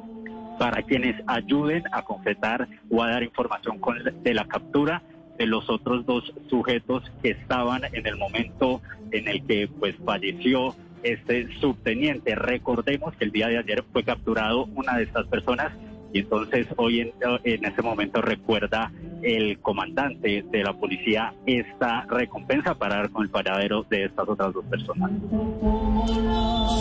para 0.59 0.83
quienes 0.83 1.17
ayuden 1.27 1.83
a 1.93 2.03
concretar 2.03 2.69
o 2.91 3.03
a 3.03 3.11
dar 3.11 3.23
información 3.23 3.79
con, 3.79 3.99
de 4.23 4.35
la 4.35 4.47
captura 4.47 5.03
de 5.39 5.47
los 5.47 5.69
otros 5.71 6.05
dos 6.07 6.33
sujetos 6.49 7.11
que 7.23 7.31
estaban 7.31 7.83
en 7.93 8.07
el 8.07 8.17
momento 8.17 8.81
en 9.11 9.29
el 9.29 9.45
que 9.47 9.69
pues 9.69 9.97
falleció 10.05 10.75
este 11.03 11.49
subteniente. 11.59 12.35
Recordemos 12.35 13.15
que 13.17 13.25
el 13.25 13.33
día 13.33 13.49
de 13.49 13.59
ayer 13.59 13.83
fue 13.93 14.05
capturado 14.05 14.67
una 14.75 14.97
de 14.97 15.05
estas 15.05 15.27
personas 15.27 15.73
y 16.13 16.21
entonces 16.21 16.67
hoy 16.77 17.01
en, 17.01 17.13
en 17.45 17.65
este 17.65 17.83
momento 17.83 18.21
recuerda 18.21 18.93
el 19.23 19.59
comandante 19.61 20.45
de 20.51 20.63
la 20.63 20.75
policía 20.75 21.33
esta 21.47 22.03
recompensa 22.07 22.75
para 22.75 22.97
dar 22.97 23.11
con 23.11 23.23
el 23.23 23.31
paradero 23.31 23.85
de 23.89 24.05
estas 24.05 24.29
otras 24.29 24.53
dos 24.53 24.65
personas. 24.67 25.11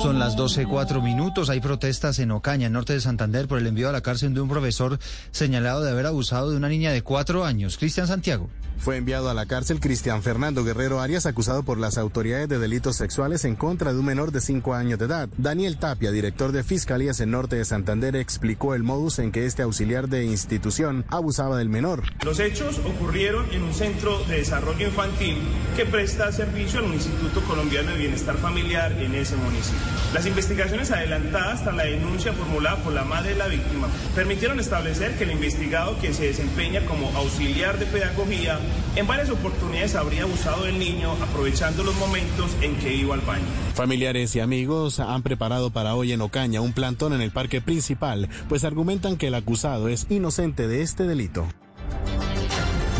Son 0.01 0.17
las 0.17 0.35
12, 0.35 0.65
cuatro 0.65 1.01
minutos. 1.01 1.49
Hay 1.49 1.61
protestas 1.61 2.17
en 2.19 2.31
Ocaña, 2.31 2.69
norte 2.69 2.93
de 2.93 3.01
Santander, 3.01 3.47
por 3.47 3.59
el 3.59 3.67
envío 3.67 3.89
a 3.89 3.91
la 3.91 4.01
cárcel 4.01 4.33
de 4.33 4.41
un 4.41 4.49
profesor 4.49 4.97
señalado 5.29 5.83
de 5.83 5.91
haber 5.91 6.07
abusado 6.07 6.49
de 6.49 6.57
una 6.57 6.69
niña 6.69 6.91
de 6.91 7.03
cuatro 7.03 7.45
años. 7.45 7.77
Cristian 7.77 8.07
Santiago. 8.07 8.49
Fue 8.81 8.97
enviado 8.97 9.29
a 9.29 9.35
la 9.35 9.45
cárcel 9.45 9.79
Cristian 9.79 10.23
Fernando 10.23 10.63
Guerrero 10.63 11.01
Arias, 11.01 11.27
acusado 11.27 11.61
por 11.61 11.77
las 11.77 11.99
autoridades 11.99 12.49
de 12.49 12.57
delitos 12.57 12.95
sexuales 12.95 13.45
en 13.45 13.55
contra 13.55 13.93
de 13.93 13.99
un 13.99 14.05
menor 14.05 14.31
de 14.31 14.41
cinco 14.41 14.73
años 14.73 14.97
de 14.97 15.05
edad. 15.05 15.29
Daniel 15.37 15.77
Tapia, 15.77 16.09
director 16.09 16.51
de 16.51 16.63
Fiscalías 16.63 17.19
en 17.19 17.29
Norte 17.29 17.57
de 17.57 17.65
Santander, 17.65 18.15
explicó 18.15 18.73
el 18.73 18.81
modus 18.81 19.19
en 19.21 19.31
que 19.31 19.45
este 19.45 19.61
auxiliar 19.63 20.09
de 20.09 20.25
institución 20.25 21.05
abusaba 21.09 21.57
del 21.57 21.69
menor. 21.69 22.03
Los 22.23 22.39
hechos 22.39 22.79
ocurrieron 22.79 23.51
en 23.51 23.63
un 23.63 23.73
centro 23.73 24.19
de 24.25 24.37
desarrollo 24.37 24.87
infantil 24.87 25.37
que 25.75 25.85
presta 25.85 26.31
servicio 26.31 26.79
al 26.79 26.93
Instituto 26.93 27.41
Colombiano 27.41 27.91
de 27.91 27.97
Bienestar 27.97 28.37
Familiar 28.37 28.91
en 28.93 29.15
ese 29.15 29.35
municipio. 29.37 29.79
Las 30.13 30.25
investigaciones 30.25 30.91
adelantadas 30.91 31.63
tras 31.63 31.75
la 31.75 31.83
denuncia 31.83 32.33
formulada 32.33 32.77
por 32.83 32.93
la 32.93 33.03
madre 33.03 33.31
de 33.31 33.35
la 33.37 33.47
víctima 33.47 33.87
permitieron 34.15 34.59
establecer 34.59 35.17
que 35.17 35.23
el 35.23 35.31
investigado 35.31 35.97
que 35.99 36.13
se 36.13 36.27
desempeña 36.27 36.85
como 36.85 37.09
auxiliar 37.17 37.79
de 37.79 37.85
pedagogía 37.85 38.59
en 38.95 39.07
varias 39.07 39.29
oportunidades 39.29 39.95
habría 39.95 40.23
abusado 40.23 40.63
del 40.63 40.79
niño 40.79 41.13
aprovechando 41.21 41.83
los 41.83 41.95
momentos 41.95 42.51
en 42.61 42.75
que 42.77 42.93
iba 42.93 43.15
al 43.15 43.21
baño. 43.21 43.45
Familiares 43.73 44.35
y 44.35 44.39
amigos 44.39 44.99
han 44.99 45.23
preparado 45.23 45.69
para 45.69 45.95
hoy 45.95 46.11
en 46.11 46.21
Ocaña 46.21 46.61
un 46.61 46.73
plantón 46.73 47.13
en 47.13 47.21
el 47.21 47.31
parque 47.31 47.61
principal, 47.61 48.29
pues 48.49 48.63
argumentan 48.63 49.10
que 49.17 49.27
el 49.27 49.35
acusado 49.35 49.87
es 49.89 50.07
inocente 50.09 50.67
de 50.67 50.81
este 50.81 51.05
delito. 51.05 51.47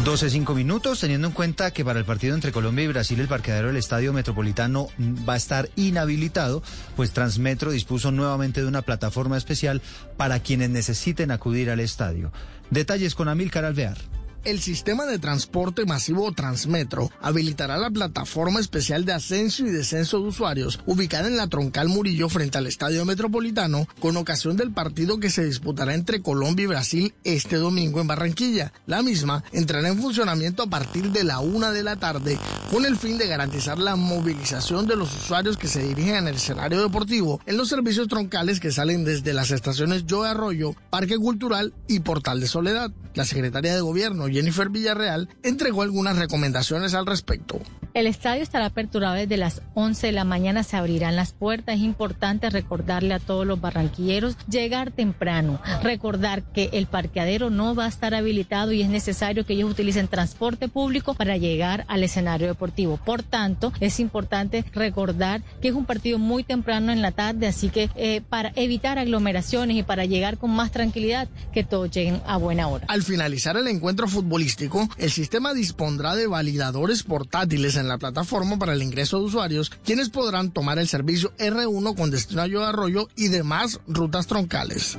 12, 0.03 0.31
5 0.31 0.55
minutos, 0.55 0.99
teniendo 0.99 1.27
en 1.27 1.33
cuenta 1.33 1.69
que 1.71 1.85
para 1.85 1.99
el 1.99 2.05
partido 2.05 2.33
entre 2.33 2.51
Colombia 2.51 2.85
y 2.85 2.87
Brasil 2.87 3.19
el 3.19 3.27
parqueadero 3.27 3.67
del 3.67 3.77
Estadio 3.77 4.13
Metropolitano 4.13 4.87
va 5.29 5.33
a 5.33 5.37
estar 5.37 5.69
inhabilitado, 5.75 6.63
pues 6.95 7.11
Transmetro 7.11 7.69
dispuso 7.69 8.11
nuevamente 8.11 8.61
de 8.61 8.67
una 8.67 8.81
plataforma 8.81 9.37
especial 9.37 9.81
para 10.17 10.39
quienes 10.39 10.71
necesiten 10.71 11.29
acudir 11.29 11.69
al 11.69 11.79
estadio. 11.79 12.31
Detalles 12.71 13.13
con 13.13 13.27
Amílcar 13.27 13.63
Alvear. 13.63 13.97
El 14.43 14.59
sistema 14.59 15.05
de 15.05 15.19
transporte 15.19 15.85
masivo 15.85 16.31
Transmetro 16.31 17.11
habilitará 17.21 17.77
la 17.77 17.91
plataforma 17.91 18.59
especial 18.59 19.05
de 19.05 19.13
ascenso 19.13 19.67
y 19.67 19.69
descenso 19.69 20.19
de 20.19 20.29
usuarios 20.29 20.79
ubicada 20.87 21.27
en 21.27 21.37
la 21.37 21.45
Troncal 21.45 21.89
Murillo 21.89 22.27
frente 22.27 22.57
al 22.57 22.65
Estadio 22.65 23.05
Metropolitano 23.05 23.87
con 23.99 24.17
ocasión 24.17 24.57
del 24.57 24.71
partido 24.71 25.19
que 25.19 25.29
se 25.29 25.45
disputará 25.45 25.93
entre 25.93 26.23
Colombia 26.23 26.63
y 26.63 26.67
Brasil 26.67 27.13
este 27.23 27.57
domingo 27.57 28.01
en 28.01 28.07
Barranquilla. 28.07 28.73
La 28.87 29.03
misma 29.03 29.43
entrará 29.51 29.89
en 29.89 30.01
funcionamiento 30.01 30.63
a 30.63 30.69
partir 30.71 31.11
de 31.11 31.23
la 31.23 31.39
una 31.39 31.69
de 31.69 31.83
la 31.83 31.97
tarde 31.97 32.39
con 32.71 32.87
el 32.87 32.97
fin 32.97 33.19
de 33.19 33.27
garantizar 33.27 33.77
la 33.77 33.95
movilización 33.95 34.87
de 34.87 34.95
los 34.95 35.15
usuarios 35.15 35.55
que 35.55 35.67
se 35.67 35.83
dirigen 35.83 36.27
al 36.27 36.33
escenario 36.33 36.81
deportivo 36.81 37.39
en 37.45 37.57
los 37.57 37.69
servicios 37.69 38.07
troncales 38.07 38.59
que 38.59 38.71
salen 38.71 39.05
desde 39.05 39.35
las 39.35 39.51
estaciones 39.51 40.05
Joe 40.09 40.27
Arroyo, 40.27 40.73
Parque 40.89 41.17
Cultural 41.17 41.75
y 41.87 41.99
Portal 41.99 42.39
de 42.39 42.47
Soledad. 42.47 42.91
La 43.13 43.25
secretaria 43.25 43.75
de 43.75 43.81
Gobierno 43.81 44.30
Jennifer 44.31 44.69
Villarreal 44.69 45.29
entregó 45.43 45.81
algunas 45.81 46.17
recomendaciones 46.17 46.93
al 46.93 47.05
respecto. 47.05 47.59
El 47.93 48.07
estadio 48.07 48.41
estará 48.41 48.67
aperturado 48.67 49.15
desde 49.15 49.35
las 49.35 49.61
11 49.73 50.07
de 50.07 50.13
la 50.13 50.23
mañana, 50.23 50.63
se 50.63 50.77
abrirán 50.77 51.17
las 51.17 51.33
puertas. 51.33 51.75
Es 51.75 51.81
importante 51.81 52.49
recordarle 52.49 53.13
a 53.13 53.19
todos 53.19 53.45
los 53.45 53.59
barranquilleros 53.59 54.37
llegar 54.47 54.91
temprano, 54.91 55.59
recordar 55.83 56.43
que 56.43 56.69
el 56.71 56.87
parqueadero 56.87 57.49
no 57.49 57.75
va 57.75 57.85
a 57.85 57.89
estar 57.89 58.13
habilitado 58.13 58.71
y 58.71 58.81
es 58.81 58.89
necesario 58.89 59.45
que 59.45 59.53
ellos 59.53 59.69
utilicen 59.69 60.07
transporte 60.07 60.69
público 60.69 61.15
para 61.15 61.35
llegar 61.35 61.83
al 61.89 62.03
escenario 62.03 62.47
deportivo. 62.47 62.97
Por 62.97 63.23
tanto, 63.23 63.73
es 63.81 63.99
importante 63.99 64.63
recordar 64.73 65.41
que 65.61 65.67
es 65.67 65.73
un 65.73 65.85
partido 65.85 66.17
muy 66.17 66.43
temprano 66.43 66.93
en 66.93 67.01
la 67.01 67.11
tarde, 67.11 67.47
así 67.47 67.69
que 67.69 67.89
eh, 67.95 68.21
para 68.21 68.53
evitar 68.55 68.99
aglomeraciones 68.99 69.75
y 69.75 69.83
para 69.83 70.05
llegar 70.05 70.37
con 70.37 70.51
más 70.51 70.71
tranquilidad, 70.71 71.27
que 71.51 71.63
todos 71.63 71.91
lleguen 71.91 72.21
a 72.25 72.37
buena 72.37 72.67
hora. 72.67 72.85
Al 72.87 73.03
finalizar 73.03 73.57
el 73.57 73.67
encuentro 73.67 74.07
futbolístico, 74.21 74.87
el 74.97 75.11
sistema 75.11 75.53
dispondrá 75.53 76.15
de 76.15 76.27
validadores 76.27 77.01
portátiles 77.03 77.75
en 77.75 77.87
la 77.87 77.97
plataforma 77.97 78.57
para 78.57 78.73
el 78.73 78.83
ingreso 78.83 79.17
de 79.17 79.25
usuarios, 79.25 79.71
quienes 79.83 80.09
podrán 80.09 80.51
tomar 80.51 80.77
el 80.77 80.87
servicio 80.87 81.33
R1 81.37 81.95
con 81.95 82.11
destino 82.11 82.43
a 82.43 82.47
Yo 82.47 82.63
Arroyo 82.63 83.09
y 83.15 83.29
demás 83.29 83.79
rutas 83.87 84.27
troncales. 84.27 84.97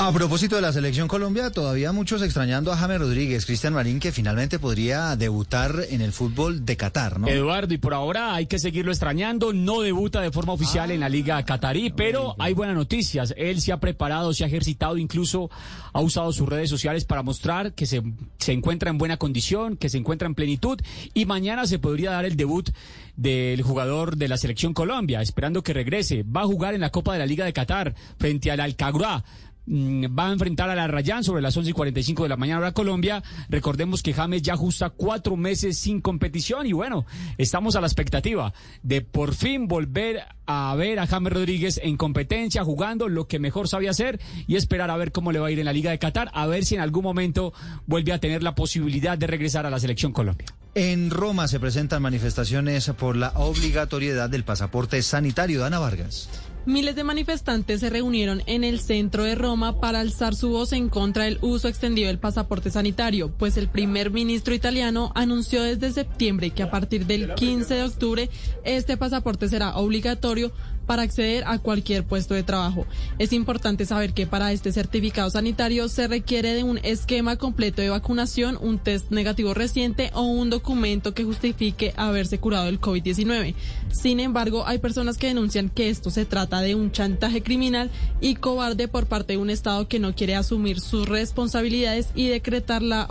A 0.00 0.12
propósito 0.12 0.54
de 0.54 0.62
la 0.62 0.72
selección 0.72 1.08
Colombia, 1.08 1.50
todavía 1.50 1.90
muchos 1.90 2.22
extrañando 2.22 2.72
a 2.72 2.76
James 2.76 3.00
Rodríguez, 3.00 3.44
Cristian 3.44 3.74
Marín, 3.74 3.98
que 3.98 4.12
finalmente 4.12 4.60
podría 4.60 5.16
debutar 5.16 5.74
en 5.90 6.00
el 6.02 6.12
fútbol 6.12 6.64
de 6.64 6.76
Qatar, 6.76 7.18
¿no? 7.18 7.26
Eduardo, 7.26 7.74
y 7.74 7.78
por 7.78 7.94
ahora 7.94 8.32
hay 8.32 8.46
que 8.46 8.60
seguirlo 8.60 8.92
extrañando. 8.92 9.52
No 9.52 9.80
debuta 9.80 10.20
de 10.20 10.30
forma 10.30 10.52
oficial 10.52 10.92
en 10.92 11.00
la 11.00 11.08
Liga 11.08 11.44
Qatarí, 11.44 11.90
pero 11.90 12.36
hay 12.38 12.54
buenas 12.54 12.76
noticias. 12.76 13.34
Él 13.36 13.60
se 13.60 13.72
ha 13.72 13.80
preparado, 13.80 14.32
se 14.32 14.44
ha 14.44 14.46
ejercitado, 14.46 14.98
incluso 14.98 15.50
ha 15.92 16.00
usado 16.00 16.32
sus 16.32 16.48
redes 16.48 16.70
sociales 16.70 17.04
para 17.04 17.24
mostrar 17.24 17.74
que 17.74 17.84
se, 17.84 18.00
se 18.38 18.52
encuentra 18.52 18.90
en 18.90 18.98
buena 18.98 19.16
condición, 19.16 19.76
que 19.76 19.88
se 19.88 19.98
encuentra 19.98 20.28
en 20.28 20.36
plenitud, 20.36 20.80
y 21.12 21.26
mañana 21.26 21.66
se 21.66 21.80
podría 21.80 22.12
dar 22.12 22.24
el 22.24 22.36
debut 22.36 22.70
del 23.16 23.62
jugador 23.62 24.16
de 24.16 24.28
la 24.28 24.36
selección 24.36 24.74
Colombia, 24.74 25.20
esperando 25.22 25.64
que 25.64 25.72
regrese. 25.72 26.22
Va 26.22 26.42
a 26.42 26.46
jugar 26.46 26.74
en 26.74 26.82
la 26.82 26.90
Copa 26.90 27.14
de 27.14 27.18
la 27.18 27.26
Liga 27.26 27.44
de 27.44 27.52
Qatar 27.52 27.96
frente 28.16 28.52
al 28.52 28.60
Alcagrá 28.60 29.24
va 29.68 30.28
a 30.28 30.32
enfrentar 30.32 30.70
a 30.70 30.74
la 30.74 30.86
Rayán 30.86 31.24
sobre 31.24 31.42
las 31.42 31.56
11 31.56 31.70
y 31.70 31.72
45 31.72 32.22
de 32.22 32.28
la 32.28 32.36
mañana 32.36 32.60
hora 32.60 32.72
Colombia. 32.72 33.22
Recordemos 33.48 34.02
que 34.02 34.14
James 34.14 34.42
ya 34.42 34.54
ajusta 34.54 34.90
cuatro 34.90 35.36
meses 35.36 35.78
sin 35.78 36.00
competición 36.00 36.66
y 36.66 36.72
bueno, 36.72 37.06
estamos 37.36 37.76
a 37.76 37.80
la 37.80 37.86
expectativa 37.86 38.52
de 38.82 39.02
por 39.02 39.34
fin 39.34 39.68
volver 39.68 40.22
a 40.46 40.74
ver 40.76 40.98
a 40.98 41.06
James 41.06 41.32
Rodríguez 41.32 41.80
en 41.82 41.96
competencia, 41.96 42.64
jugando 42.64 43.08
lo 43.08 43.28
que 43.28 43.38
mejor 43.38 43.68
sabe 43.68 43.88
hacer 43.88 44.18
y 44.46 44.56
esperar 44.56 44.90
a 44.90 44.96
ver 44.96 45.12
cómo 45.12 45.32
le 45.32 45.38
va 45.38 45.48
a 45.48 45.50
ir 45.50 45.58
en 45.58 45.66
la 45.66 45.72
Liga 45.72 45.90
de 45.90 45.98
Qatar, 45.98 46.30
a 46.32 46.46
ver 46.46 46.64
si 46.64 46.74
en 46.74 46.80
algún 46.80 47.04
momento 47.04 47.52
vuelve 47.86 48.12
a 48.12 48.18
tener 48.18 48.42
la 48.42 48.54
posibilidad 48.54 49.18
de 49.18 49.26
regresar 49.26 49.66
a 49.66 49.70
la 49.70 49.78
selección 49.78 50.12
Colombia. 50.12 50.46
En 50.74 51.10
Roma 51.10 51.48
se 51.48 51.60
presentan 51.60 52.02
manifestaciones 52.02 52.88
por 52.98 53.16
la 53.16 53.30
obligatoriedad 53.34 54.30
del 54.30 54.44
pasaporte 54.44 55.02
sanitario. 55.02 55.60
Dana 55.60 55.78
Vargas. 55.78 56.28
Miles 56.68 56.96
de 56.96 57.02
manifestantes 57.02 57.80
se 57.80 57.88
reunieron 57.88 58.42
en 58.44 58.62
el 58.62 58.78
centro 58.78 59.24
de 59.24 59.34
Roma 59.34 59.80
para 59.80 60.00
alzar 60.00 60.34
su 60.34 60.50
voz 60.50 60.74
en 60.74 60.90
contra 60.90 61.24
del 61.24 61.38
uso 61.40 61.66
extendido 61.66 62.08
del 62.08 62.18
pasaporte 62.18 62.70
sanitario, 62.70 63.32
pues 63.38 63.56
el 63.56 63.68
primer 63.68 64.10
ministro 64.10 64.52
italiano 64.52 65.10
anunció 65.14 65.62
desde 65.62 65.94
septiembre 65.94 66.50
que 66.50 66.62
a 66.62 66.70
partir 66.70 67.06
del 67.06 67.32
15 67.32 67.72
de 67.72 67.82
octubre 67.84 68.28
este 68.64 68.98
pasaporte 68.98 69.48
será 69.48 69.78
obligatorio 69.78 70.52
para 70.88 71.02
acceder 71.02 71.44
a 71.46 71.58
cualquier 71.60 72.02
puesto 72.02 72.34
de 72.34 72.42
trabajo. 72.42 72.86
Es 73.20 73.32
importante 73.32 73.86
saber 73.86 74.14
que 74.14 74.26
para 74.26 74.50
este 74.52 74.72
certificado 74.72 75.30
sanitario 75.30 75.88
se 75.88 76.08
requiere 76.08 76.54
de 76.54 76.64
un 76.64 76.78
esquema 76.82 77.36
completo 77.36 77.82
de 77.82 77.90
vacunación, 77.90 78.58
un 78.60 78.78
test 78.78 79.10
negativo 79.10 79.54
reciente 79.54 80.10
o 80.14 80.22
un 80.22 80.50
documento 80.50 81.14
que 81.14 81.24
justifique 81.24 81.92
haberse 81.96 82.38
curado 82.40 82.64
del 82.64 82.80
COVID-19. 82.80 83.54
Sin 83.92 84.18
embargo, 84.18 84.66
hay 84.66 84.78
personas 84.78 85.18
que 85.18 85.28
denuncian 85.28 85.68
que 85.68 85.90
esto 85.90 86.10
se 86.10 86.24
trata 86.24 86.60
de 86.62 86.74
un 86.74 86.90
chantaje 86.90 87.42
criminal 87.42 87.90
y 88.20 88.36
cobarde 88.36 88.88
por 88.88 89.06
parte 89.06 89.34
de 89.34 89.38
un 89.38 89.50
Estado 89.50 89.88
que 89.88 89.98
no 89.98 90.14
quiere 90.14 90.34
asumir 90.36 90.80
sus 90.80 91.06
responsabilidades 91.06 92.08
y 92.14 92.28
decretar 92.28 92.80
la 92.80 93.06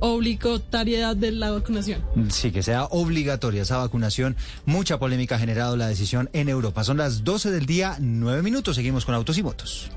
obligatoriedad 0.00 1.16
de 1.16 1.32
la 1.32 1.50
vacunación. 1.50 2.02
Sí, 2.30 2.50
que 2.50 2.62
sea 2.62 2.84
obligatoria 2.84 3.62
esa 3.62 3.78
vacunación. 3.78 4.36
Mucha 4.66 4.98
polémica 4.98 5.36
ha 5.36 5.38
generado 5.38 5.76
la 5.76 5.88
decisión 5.88 6.28
en 6.32 6.48
Europa. 6.48 6.84
Son 6.90 6.96
las 6.96 7.22
12 7.22 7.52
del 7.52 7.66
día, 7.66 7.94
9 8.00 8.42
minutos. 8.42 8.74
Seguimos 8.74 9.04
con 9.04 9.14
autos 9.14 9.38
y 9.38 9.44
motos. 9.44 9.92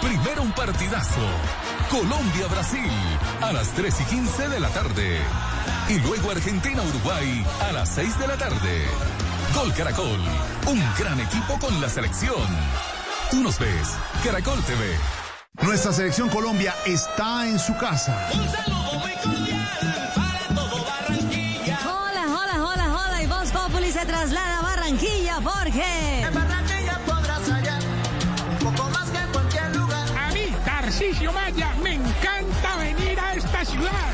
Primero 0.01 0.43
un 0.43 0.51
partidazo. 0.53 1.21
Colombia-Brasil 1.89 2.91
a 3.41 3.53
las 3.53 3.69
3 3.71 4.01
y 4.01 4.05
15 4.05 4.49
de 4.49 4.61
la 4.61 4.69
tarde. 4.71 5.19
Y 5.89 6.01
luego 6.01 6.33
Argentina-Uruguay 6.33 7.47
a 7.69 7.73
las 7.73 7.91
6 7.91 8.19
de 8.19 8.27
la 8.27 8.37
tarde. 8.37 8.87
Gol 9.55 9.73
Caracol. 9.75 10.21
Un 10.67 10.83
gran 10.99 11.21
equipo 11.21 11.59
con 11.61 11.81
la 11.81 11.89
selección. 11.89 12.43
Tú 13.31 13.37
nos 13.43 13.57
ves. 13.61 13.95
Caracol 14.25 14.61
TV. 14.65 14.97
Nuestra 15.63 15.93
selección 15.93 16.29
Colombia 16.29 16.75
está 16.87 17.47
en 17.47 17.59
su 17.59 17.77
casa. 17.77 18.31
Hola, 21.87 22.25
hola, 22.27 22.65
hola, 22.65 22.93
hola. 22.93 23.23
Y 23.23 23.27
Voz 23.27 23.53
Populi 23.53 23.93
se 23.93 24.05
traslada 24.05 24.59
a 24.59 24.63
Barranquilla 24.63 25.24
porque. 25.75 26.21
En 26.21 26.35
Barranquilla 26.35 26.99
podrás 27.07 27.49
hallar 27.51 27.83
un 28.61 28.75
poco 28.75 28.91
más 28.91 29.11
que 29.11 29.19
en 29.19 29.33
cualquier 29.33 29.77
lugar. 29.77 30.09
A 30.19 30.33
mí, 30.33 30.55
Tarcisio 30.65 31.33
Maya, 31.33 31.75
me 31.83 31.95
encanta 31.95 32.77
venir 32.77 33.19
a 33.21 33.35
esta 33.35 33.65
ciudad. 33.65 34.11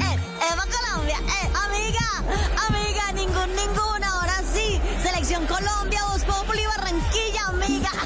Eh, 0.00 0.18
Eva 0.52 0.64
Colombia, 0.76 1.16
eh, 1.20 1.48
amiga, 1.64 2.08
amiga, 2.68 3.12
ningún, 3.12 3.54
ninguna, 3.54 4.08
ahora 4.08 4.42
sí. 4.52 4.80
Selección 5.02 5.46
Colombia, 5.46 6.02
Voz 6.10 6.24
Populi, 6.24 6.66
Barranquilla, 6.66 7.46
amiga. 7.48 7.90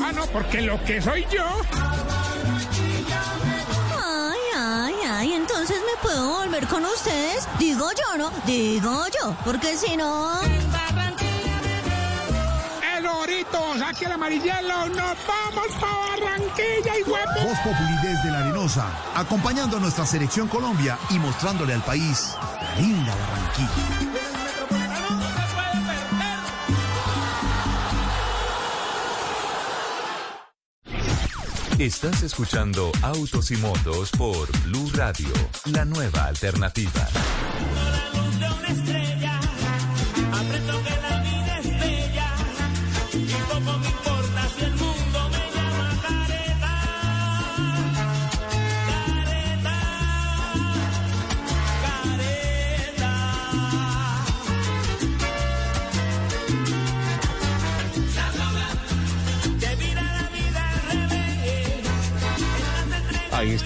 Ah, 0.00 0.12
no, 0.12 0.24
porque 0.28 0.62
lo 0.62 0.82
que 0.84 1.02
soy 1.02 1.26
yo. 1.30 1.44
Puedo 6.02 6.28
volver 6.28 6.66
con 6.66 6.84
ustedes. 6.84 7.48
Digo 7.58 7.88
yo, 7.92 8.18
¿no? 8.18 8.30
Digo 8.46 9.04
yo, 9.20 9.34
porque 9.44 9.76
si 9.76 9.96
no. 9.96 10.40
El 12.96 13.06
orito, 13.06 13.78
saque 13.78 14.06
el 14.06 14.12
amarillelo, 14.12 14.88
nos 14.88 15.16
vamos 15.26 15.68
para 15.80 16.08
Barranquilla 16.08 16.98
y 16.98 17.02
huevo. 17.02 17.48
Voz 17.48 17.58
Populi 17.58 17.96
desde 18.02 18.30
la 18.30 18.38
Arenosa, 18.38 18.86
acompañando 19.14 19.76
a 19.76 19.80
nuestra 19.80 20.04
selección 20.04 20.48
Colombia 20.48 20.98
y 21.10 21.18
mostrándole 21.18 21.74
al 21.74 21.82
país 21.82 22.34
la 22.60 22.80
linda 22.80 23.14
Barranquilla. 23.14 24.07
Estás 31.78 32.24
escuchando 32.24 32.90
Autos 33.02 33.52
y 33.52 33.56
Motos 33.56 34.10
por 34.10 34.50
Blue 34.64 34.90
Radio, 34.94 35.28
la 35.66 35.84
nueva 35.84 36.24
alternativa. 36.24 37.06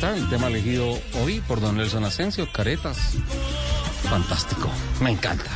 Está 0.03 0.17
el 0.17 0.29
tema 0.29 0.49
elegido 0.49 0.99
hoy 1.23 1.41
por 1.47 1.61
don 1.61 1.77
Nelson 1.77 2.05
Asensio, 2.05 2.49
Caretas. 2.51 3.15
Fantástico, 4.11 4.69
me 5.01 5.11
encanta. 5.13 5.49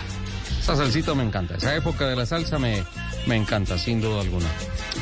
Esa 0.61 0.77
salsita 0.77 1.17
me 1.17 1.25
encanta, 1.25 1.57
esa 1.57 1.75
época 1.75 2.07
de 2.07 2.15
la 2.15 2.27
salsa 2.27 2.57
me, 2.57 2.85
me 3.27 3.35
encanta, 3.35 3.77
sin 3.77 4.01
duda 4.01 4.21
alguna. 4.21 4.47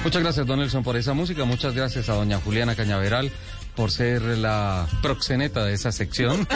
Muchas 0.03 0.23
gracias, 0.23 0.47
don 0.47 0.61
Nelson, 0.61 0.83
por 0.83 0.97
esa 0.97 1.13
música. 1.13 1.45
Muchas 1.45 1.75
gracias 1.75 2.09
a 2.09 2.15
doña 2.15 2.39
Juliana 2.39 2.75
Cañaveral 2.75 3.31
por 3.77 3.91
ser 3.91 4.23
la 4.23 4.87
proxeneta 5.03 5.63
de 5.63 5.75
esa 5.75 5.93
sección. 5.93 6.49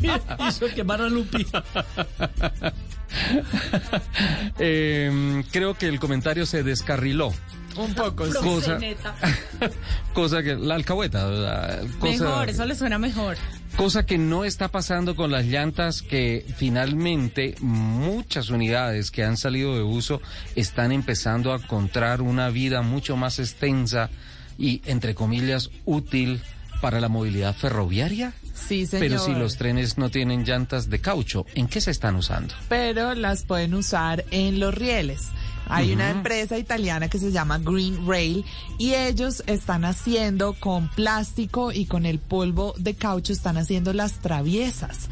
Hizo 0.48 0.66
quemar 0.74 1.00
a 1.00 1.08
Lupi. 1.08 1.46
Eh, 4.58 5.44
creo 5.50 5.74
que 5.78 5.88
el 5.88 5.98
comentario 5.98 6.44
se 6.44 6.62
descarriló. 6.62 7.32
Un 7.78 7.94
poco, 7.94 8.26
sí. 8.26 8.32
Cosa, 8.42 8.78
cosa 10.12 10.42
que 10.42 10.56
la 10.56 10.74
alcahueta, 10.74 11.26
la 11.28 11.78
cosa, 11.98 12.24
Mejor, 12.24 12.48
eso 12.48 12.64
le 12.66 12.74
suena 12.74 12.98
mejor. 12.98 13.36
cosa 13.76 14.04
que 14.04 14.18
no 14.18 14.44
está 14.44 14.68
pasando 14.68 15.14
con 15.14 15.30
las 15.30 15.46
llantas 15.46 16.02
que 16.02 16.44
finalmente 16.56 17.54
muchas 17.60 18.50
unidades 18.50 19.10
que 19.10 19.24
han 19.24 19.36
salido 19.36 19.76
de 19.76 19.82
uso 19.82 20.20
están 20.56 20.92
empezando 20.92 21.52
a 21.52 21.56
encontrar 21.56 22.20
una 22.20 22.48
vida 22.50 22.82
mucho 22.82 23.16
más 23.16 23.38
extensa 23.38 24.10
y 24.58 24.82
entre 24.86 25.14
comillas 25.14 25.70
útil 25.84 26.40
para 26.80 27.00
la 27.00 27.08
movilidad 27.08 27.54
ferroviaria. 27.56 28.32
Sí, 28.54 28.86
señor. 28.86 29.06
Pero 29.08 29.18
si 29.20 29.32
los 29.32 29.56
trenes 29.56 29.98
no 29.98 30.10
tienen 30.10 30.44
llantas 30.44 30.90
de 30.90 31.00
caucho, 31.00 31.46
¿en 31.54 31.66
qué 31.68 31.80
se 31.80 31.90
están 31.90 32.16
usando? 32.16 32.54
Pero 32.68 33.14
las 33.14 33.44
pueden 33.44 33.74
usar 33.74 34.24
en 34.30 34.58
los 34.60 34.74
rieles. 34.74 35.28
Hay 35.68 35.92
una 35.92 36.10
empresa 36.10 36.58
italiana 36.58 37.08
que 37.08 37.18
se 37.18 37.30
llama 37.30 37.58
Green 37.58 38.06
Rail 38.06 38.44
y 38.78 38.94
ellos 38.94 39.42
están 39.46 39.84
haciendo 39.84 40.54
con 40.54 40.88
plástico 40.88 41.72
y 41.72 41.86
con 41.86 42.06
el 42.06 42.18
polvo 42.18 42.74
de 42.78 42.94
caucho, 42.94 43.32
están 43.32 43.58
haciendo 43.58 43.92
las 43.92 44.20
traviesas 44.20 45.08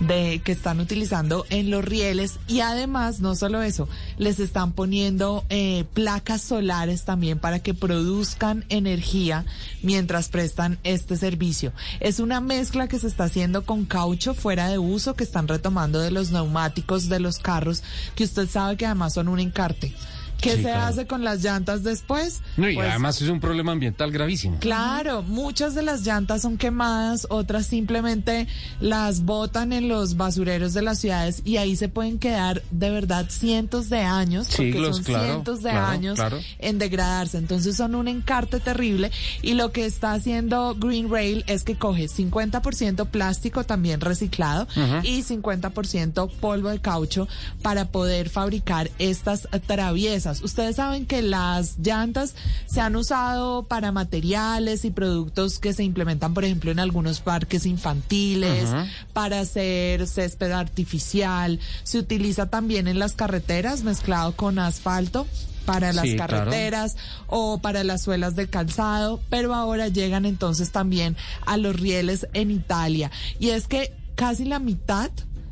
de 0.00 0.40
que 0.44 0.52
están 0.52 0.80
utilizando 0.80 1.44
en 1.50 1.70
los 1.70 1.84
rieles 1.84 2.38
y 2.46 2.60
además 2.60 3.20
no 3.20 3.34
solo 3.34 3.62
eso, 3.62 3.88
les 4.16 4.40
están 4.40 4.72
poniendo 4.72 5.44
eh, 5.48 5.84
placas 5.94 6.42
solares 6.42 7.04
también 7.04 7.38
para 7.38 7.58
que 7.60 7.74
produzcan 7.74 8.64
energía 8.68 9.44
mientras 9.82 10.28
prestan 10.28 10.78
este 10.84 11.16
servicio. 11.16 11.72
Es 12.00 12.20
una 12.20 12.40
mezcla 12.40 12.88
que 12.88 12.98
se 12.98 13.06
está 13.06 13.24
haciendo 13.24 13.64
con 13.64 13.84
caucho 13.84 14.34
fuera 14.34 14.68
de 14.68 14.78
uso 14.78 15.14
que 15.14 15.24
están 15.24 15.48
retomando 15.48 16.00
de 16.00 16.10
los 16.10 16.30
neumáticos 16.30 17.08
de 17.08 17.20
los 17.20 17.38
carros 17.38 17.82
que 18.14 18.24
usted 18.24 18.48
sabe 18.48 18.76
que 18.76 18.86
además 18.86 19.14
son 19.14 19.28
un 19.28 19.40
encarte. 19.40 19.94
¿Qué 20.40 20.50
Sí, 20.50 20.56
se 20.58 20.62
claro. 20.62 20.82
hace 20.86 21.06
con 21.06 21.24
las 21.24 21.42
llantas 21.42 21.82
después? 21.82 22.42
No, 22.56 22.68
y 22.70 22.74
Pues, 22.76 22.88
además 22.88 23.20
es 23.20 23.28
un 23.28 23.40
problema 23.40 23.72
ambiental 23.72 24.12
gravísimo. 24.12 24.58
Claro, 24.60 25.22
muchas 25.22 25.74
de 25.74 25.82
las 25.82 26.02
llantas 26.06 26.42
son 26.42 26.56
quemadas, 26.58 27.26
otras 27.28 27.66
simplemente 27.66 28.46
las 28.80 29.24
botan 29.24 29.72
en 29.72 29.88
los 29.88 30.16
basureros 30.16 30.74
de 30.74 30.82
las 30.82 31.00
ciudades 31.00 31.42
y 31.44 31.56
ahí 31.56 31.74
se 31.76 31.88
pueden 31.88 32.18
quedar 32.20 32.62
de 32.70 32.90
verdad 32.90 33.26
cientos 33.30 33.88
de 33.88 33.98
años, 34.02 34.46
porque 34.48 34.72
Siglos, 34.72 34.96
son 34.96 35.04
claro, 35.04 35.24
cientos 35.24 35.62
de 35.62 35.70
claro, 35.70 35.86
años 35.86 36.18
en 36.60 36.78
degradarse. 36.78 37.38
Entonces 37.38 37.76
son 37.76 37.94
un 37.96 38.06
encarte 38.08 38.60
terrible 38.60 39.10
y 39.42 39.54
lo 39.54 39.72
que 39.72 39.86
está 39.86 40.12
haciendo 40.12 40.76
Green 40.78 41.10
Rail 41.10 41.44
es 41.48 41.64
que 41.64 41.76
coge 41.76 42.06
50% 42.08 43.06
plástico 43.06 43.64
también 43.64 44.00
reciclado 44.00 44.68
Ujú. 44.76 45.00
y 45.06 45.22
50% 45.22 46.30
polvo 46.40 46.68
de 46.68 46.80
caucho 46.80 47.26
para 47.62 47.86
poder 47.86 48.28
fabricar 48.30 48.90
estas 48.98 49.48
traviesas. 49.66 50.27
Ustedes 50.42 50.76
saben 50.76 51.06
que 51.06 51.22
las 51.22 51.78
llantas 51.78 52.34
se 52.66 52.80
han 52.80 52.96
usado 52.96 53.64
para 53.64 53.92
materiales 53.92 54.84
y 54.84 54.90
productos 54.90 55.58
que 55.58 55.72
se 55.72 55.84
implementan, 55.84 56.34
por 56.34 56.44
ejemplo, 56.44 56.70
en 56.70 56.78
algunos 56.80 57.20
parques 57.20 57.66
infantiles, 57.66 58.68
para 59.12 59.40
hacer 59.40 60.06
césped 60.06 60.52
artificial. 60.52 61.58
Se 61.82 61.98
utiliza 61.98 62.50
también 62.50 62.88
en 62.88 62.98
las 62.98 63.12
carreteras 63.14 63.82
mezclado 63.82 64.36
con 64.36 64.58
asfalto 64.58 65.26
para 65.64 65.92
las 65.92 66.04
Sí, 66.04 66.16
claro. 66.16 66.38
carreteras 66.38 66.96
o 67.26 67.58
para 67.58 67.84
las 67.84 68.02
suelas 68.02 68.36
de 68.36 68.48
calzado, 68.48 69.20
pero 69.28 69.54
ahora 69.54 69.88
llegan 69.88 70.24
entonces 70.24 70.70
también 70.72 71.16
a 71.44 71.56
los 71.58 71.76
rieles 71.76 72.26
en 72.32 72.50
Italia. 72.50 73.10
Y 73.38 73.50
es 73.50 73.66
que 73.68 73.92
casi 74.14 74.44
la 74.46 74.58
mitad 74.58 75.10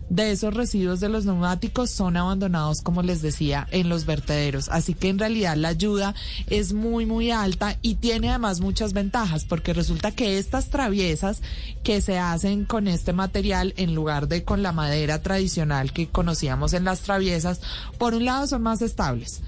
de 0.08 0.30
esos 0.30 0.54
residuos 0.54 1.00
de 1.00 1.08
los 1.08 1.24
neumáticos 1.24 1.90
son 1.90 2.16
abandonados, 2.16 2.80
como 2.80 3.02
les 3.02 3.22
decía, 3.22 3.66
en 3.70 3.88
los 3.88 4.06
vertederos. 4.06 4.68
Así 4.68 4.94
que 4.94 5.08
en 5.08 5.18
realidad 5.18 5.56
la 5.56 5.68
ayuda 5.68 6.14
es 6.46 6.72
muy, 6.72 7.06
muy 7.06 7.30
alta 7.30 7.76
y 7.82 7.96
tiene 7.96 8.30
además 8.30 8.60
muchas 8.60 8.92
ventajas, 8.92 9.44
porque 9.44 9.72
resulta 9.72 10.12
que 10.12 10.38
estas 10.38 10.68
traviesas 10.68 11.42
que 11.82 12.00
se 12.00 12.18
hacen 12.18 12.64
con 12.64 12.88
este 12.88 13.12
material 13.12 13.74
en 13.76 13.94
lugar 13.94 14.28
de 14.28 14.44
con 14.44 14.62
la 14.62 14.72
madera 14.72 15.22
tradicional 15.22 15.92
que 15.92 16.08
conocíamos 16.08 16.72
en 16.72 16.84
las 16.84 17.00
traviesas, 17.00 17.60
por 17.98 18.14
un 18.14 18.24
lado 18.24 18.46
son 18.46 18.62
más 18.62 18.82
estables, 18.82 19.42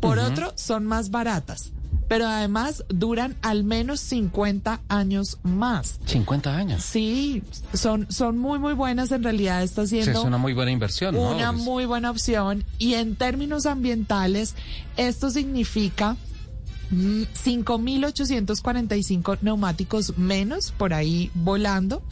por 0.00 0.18
otro 0.18 0.52
son 0.56 0.86
más 0.86 1.10
baratas. 1.10 1.72
Pero 2.14 2.28
además 2.28 2.84
duran 2.88 3.34
al 3.42 3.64
menos 3.64 3.98
50 3.98 4.82
años 4.86 5.38
más. 5.42 5.98
50 6.06 6.56
años. 6.56 6.84
Sí, 6.84 7.42
son, 7.72 8.06
son 8.08 8.38
muy, 8.38 8.60
muy 8.60 8.72
buenas. 8.74 9.10
En 9.10 9.24
realidad 9.24 9.64
está 9.64 9.82
O 9.82 9.86
sea, 9.88 9.98
haciendo 9.98 10.20
es 10.20 10.24
una 10.24 10.38
muy 10.38 10.52
buena 10.52 10.70
inversión, 10.70 11.16
una 11.16 11.50
muy 11.50 11.86
buena 11.86 12.12
opción. 12.12 12.62
Y 12.78 12.94
en 12.94 13.16
términos 13.16 13.66
ambientales, 13.66 14.54
esto 14.96 15.28
significa 15.28 16.16
5.845 16.90 19.38
neumáticos 19.42 20.18
menos 20.18 20.72
por 20.72 20.92
ahí 20.94 21.30
volando. 21.34 22.02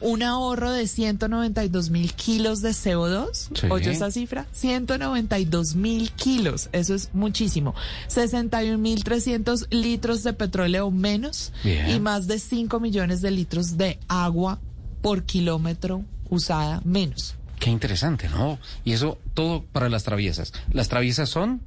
Un 0.00 0.22
ahorro 0.22 0.72
de 0.72 0.86
192 0.86 1.90
mil 1.90 2.14
kilos 2.14 2.62
de 2.62 2.70
CO2. 2.70 3.50
Sí. 3.54 3.66
¿Oye 3.70 3.90
esa 3.90 4.10
cifra? 4.10 4.46
192 4.52 5.74
mil 5.74 6.10
kilos. 6.12 6.70
Eso 6.72 6.94
es 6.94 7.10
muchísimo. 7.12 7.74
61 8.08 8.78
mil 8.78 9.04
300 9.04 9.66
litros 9.70 10.22
de 10.22 10.32
petróleo 10.32 10.90
menos. 10.90 11.52
Bien. 11.64 11.90
Y 11.90 12.00
más 12.00 12.26
de 12.26 12.38
5 12.38 12.80
millones 12.80 13.20
de 13.20 13.30
litros 13.30 13.76
de 13.76 13.98
agua 14.08 14.58
por 15.02 15.24
kilómetro 15.24 16.06
usada 16.30 16.80
menos. 16.84 17.34
Qué 17.58 17.70
interesante, 17.70 18.28
¿no? 18.28 18.58
Y 18.84 18.92
eso 18.92 19.18
todo 19.34 19.64
para 19.64 19.88
las 19.88 20.04
traviesas. 20.04 20.52
Las 20.70 20.88
traviesas 20.88 21.28
son 21.28 21.60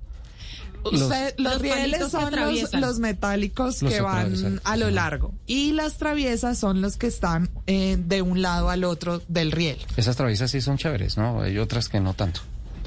los- 0.91 1.01
Usted- 1.03 1.33
los, 1.37 1.53
Los 1.53 1.61
rieles 1.61 2.09
son 2.09 2.31
los, 2.35 2.73
los 2.73 2.99
metálicos 2.99 3.81
Los 3.81 3.91
que 3.93 4.01
van 4.01 4.59
a 4.63 4.77
lo 4.77 4.89
largo 4.89 5.33
y 5.47 5.71
las 5.73 5.97
traviesas 5.97 6.57
son 6.57 6.81
los 6.81 6.97
que 6.97 7.07
están 7.07 7.49
eh, 7.67 7.97
de 7.99 8.21
un 8.21 8.41
lado 8.41 8.69
al 8.69 8.83
otro 8.83 9.21
del 9.27 9.51
riel. 9.51 9.77
esas 9.97 10.15
traviesas 10.15 10.51
sí 10.51 10.61
son 10.61 10.77
chéveres, 10.77 11.17
¿no? 11.17 11.41
Hay 11.41 11.57
otras 11.57 11.89
que 11.89 11.99
no 11.99 12.13
tanto. 12.13 12.41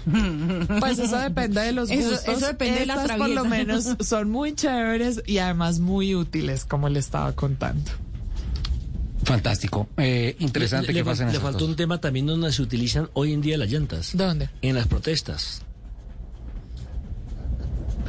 Pues 0.80 0.98
eso 0.98 1.16
depende 1.18 1.60
de 1.62 1.72
los 1.72 1.90
Eso- 1.90 2.10
gustos. 2.10 2.36
eso 2.36 2.46
depende 2.46 2.80
de 2.80 2.86
la 2.86 2.94
Estas 3.02 3.16
por 3.16 3.28
lo 3.30 3.42
traviesa. 3.42 3.56
menos 3.56 3.96
son 4.06 4.30
muy 4.30 4.54
chéveres 4.54 5.22
y 5.26 5.38
además 5.38 5.78
muy 5.80 6.14
útiles, 6.14 6.64
como 6.64 6.88
le 6.88 6.98
estaba 6.98 7.32
contando. 7.32 7.90
Fantástico. 9.24 9.88
Eh, 9.96 10.36
interesante 10.40 10.88
Le- 10.88 10.92
le 10.94 11.00
que 11.00 11.04
pasen 11.04 11.26
Le 11.26 11.32
esas 11.32 11.42
faltó 11.42 11.58
cosas. 11.60 11.70
un 11.70 11.76
tema 11.76 11.98
también 12.00 12.26
donde 12.26 12.52
se 12.52 12.60
utilizan 12.60 13.08
hoy 13.14 13.32
en 13.32 13.40
día 13.40 13.56
las 13.56 13.70
llantas. 13.70 14.10
¿Dónde? 14.14 14.50
En 14.60 14.74
las 14.74 14.86
protestas. 14.86 15.62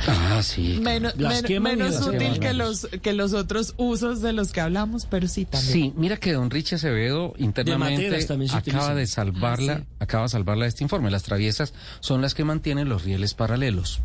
Ah, 0.07 0.41
sí. 0.43 0.79
Menos, 0.81 1.15
Las 1.17 1.33
men- 1.35 1.45
queman 1.45 1.73
y 1.73 1.75
menos 1.77 1.95
las 1.95 2.07
útil 2.07 2.39
que 2.39 2.53
los, 2.53 2.87
que 3.01 3.13
los 3.13 3.33
otros 3.33 3.73
usos 3.77 4.21
de 4.21 4.33
los 4.33 4.51
que 4.51 4.61
hablamos, 4.61 5.05
pero 5.09 5.27
sí 5.27 5.45
también. 5.45 5.71
Sí, 5.73 5.93
mira 5.95 6.17
que 6.17 6.33
don 6.33 6.49
Richie 6.49 6.75
Acevedo 6.75 7.33
internamente 7.37 8.07
acaba 8.07 8.35
utilizan. 8.59 8.95
de 8.95 9.07
salvarla, 9.07 9.73
Ah, 9.73 9.77
sí. 9.79 9.95
acaba 9.99 10.23
de 10.23 10.29
salvarla 10.29 10.65
de 10.65 10.69
este 10.69 10.83
informe. 10.83 11.09
Las 11.11 11.23
traviesas 11.23 11.73
son 12.01 12.21
las 12.21 12.33
que 12.33 12.43
mantienen 12.43 12.89
los 12.89 13.03
rieles 13.03 13.33
paralelos. 13.33 14.01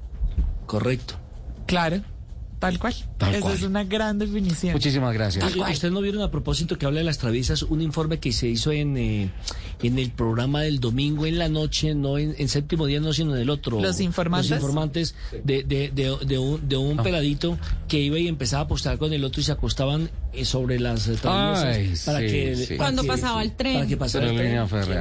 Correcto. 0.66 1.14
Claro, 1.66 2.00
tal 2.58 2.78
cual. 2.78 2.94
Tal 3.18 3.30
Esa 3.34 3.40
cual. 3.42 3.54
es 3.54 3.62
una 3.62 3.84
gran 3.84 4.18
definición. 4.18 4.72
Muchísimas 4.72 5.12
gracias. 5.14 5.44
¿Ustedes 5.56 5.92
no 5.92 6.00
vieron 6.00 6.22
a 6.22 6.30
propósito 6.30 6.78
que 6.78 6.86
habla 6.86 6.98
de 6.98 7.04
las 7.04 7.18
traviesas 7.18 7.62
un 7.62 7.80
informe 7.80 8.18
que 8.20 8.32
se 8.32 8.48
hizo 8.48 8.70
en, 8.72 8.96
eh, 8.96 9.30
en 9.82 9.98
el 9.98 10.10
programa 10.10 10.62
del 10.62 10.78
domingo 10.80 11.26
en 11.26 11.38
la 11.38 11.48
noche, 11.48 11.94
no 11.94 12.18
en, 12.18 12.34
en 12.38 12.48
séptimo 12.48 12.86
día, 12.86 13.00
no, 13.00 13.12
sino 13.12 13.34
en 13.34 13.42
el 13.42 13.50
otro? 13.50 13.80
¿Los 13.80 14.00
informantes? 14.00 14.50
Los 14.50 14.58
informantes 14.60 15.14
de, 15.44 15.62
de, 15.64 15.90
de, 15.94 16.16
de 16.26 16.38
un, 16.38 16.68
de 16.68 16.76
un 16.76 17.00
Ah. 17.00 17.02
peladito 17.02 17.58
que 17.88 17.98
iba 17.98 18.18
y 18.18 18.28
empezaba 18.28 18.62
a 18.62 18.64
apostar 18.66 18.98
con 18.98 19.12
el 19.12 19.24
otro 19.24 19.40
y 19.40 19.44
se 19.44 19.52
acostaban 19.52 20.10
eh, 20.32 20.44
sobre 20.44 20.78
las 20.78 21.08
eh, 21.08 21.16
traviesas 21.20 21.64
Ay, 21.64 21.94
para 22.04 22.18
sí, 22.20 22.26
que 22.26 22.56
sí. 22.56 22.66
para 22.66 22.78
Cuando 22.78 23.02
que- 23.02 23.08
pasaba 23.08 23.42
el 23.42 23.52
tren. 23.56 23.74
Para 23.74 23.86
que 23.86 23.96
pasara 23.96 24.30
el 24.30 24.36
tren. 24.36 24.54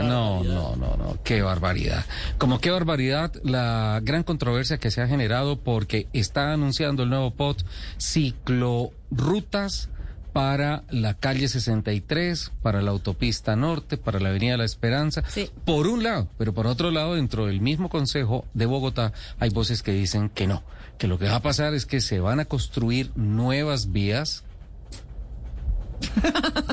No, 0.08 0.44
no, 0.44 0.76
no, 0.76 0.96
no. 0.98 1.18
Qué 1.24 1.42
barbaridad. 1.42 2.06
Como 2.38 2.60
qué 2.60 2.72
barbaridad 2.72 3.34
la 3.44 4.00
gran 4.04 4.24
controversia 4.24 4.78
que 4.78 4.92
se 4.92 5.02
ha 5.02 5.08
generado 5.08 5.58
porque 5.60 6.08
está 6.14 6.54
anunciando 6.54 7.04
el 7.04 7.10
nuevo 7.10 7.32
POT 7.32 7.64
ciclorrutas 7.98 9.90
para 10.32 10.84
la 10.90 11.14
calle 11.16 11.48
63, 11.48 12.52
para 12.62 12.82
la 12.82 12.92
autopista 12.92 13.56
norte, 13.56 13.98
para 13.98 14.20
la 14.20 14.30
avenida 14.30 14.58
La 14.58 14.66
Esperanza, 14.66 15.24
Sí. 15.28 15.50
por 15.66 15.88
un 15.88 16.04
lado, 16.04 16.28
pero 16.38 16.54
por 16.54 16.68
otro 16.68 16.92
lado, 16.92 17.16
dentro 17.16 17.46
del 17.48 17.62
mismo 17.62 17.90
Consejo 17.90 18.46
de 18.54 18.66
Bogotá 18.66 19.14
hay 19.40 19.50
voces 19.50 19.84
que 19.84 19.92
dicen 19.92 20.30
que 20.30 20.48
no, 20.48 20.64
que 20.98 21.08
lo 21.08 21.18
que 21.18 21.26
va 21.30 21.38
a 21.38 21.42
pasar 21.42 21.74
es 21.74 21.86
que 21.86 22.02
se 22.02 22.20
van 22.20 22.40
a 22.40 22.46
construir 22.46 23.12
nuevas 23.16 23.92
vías 23.92 24.44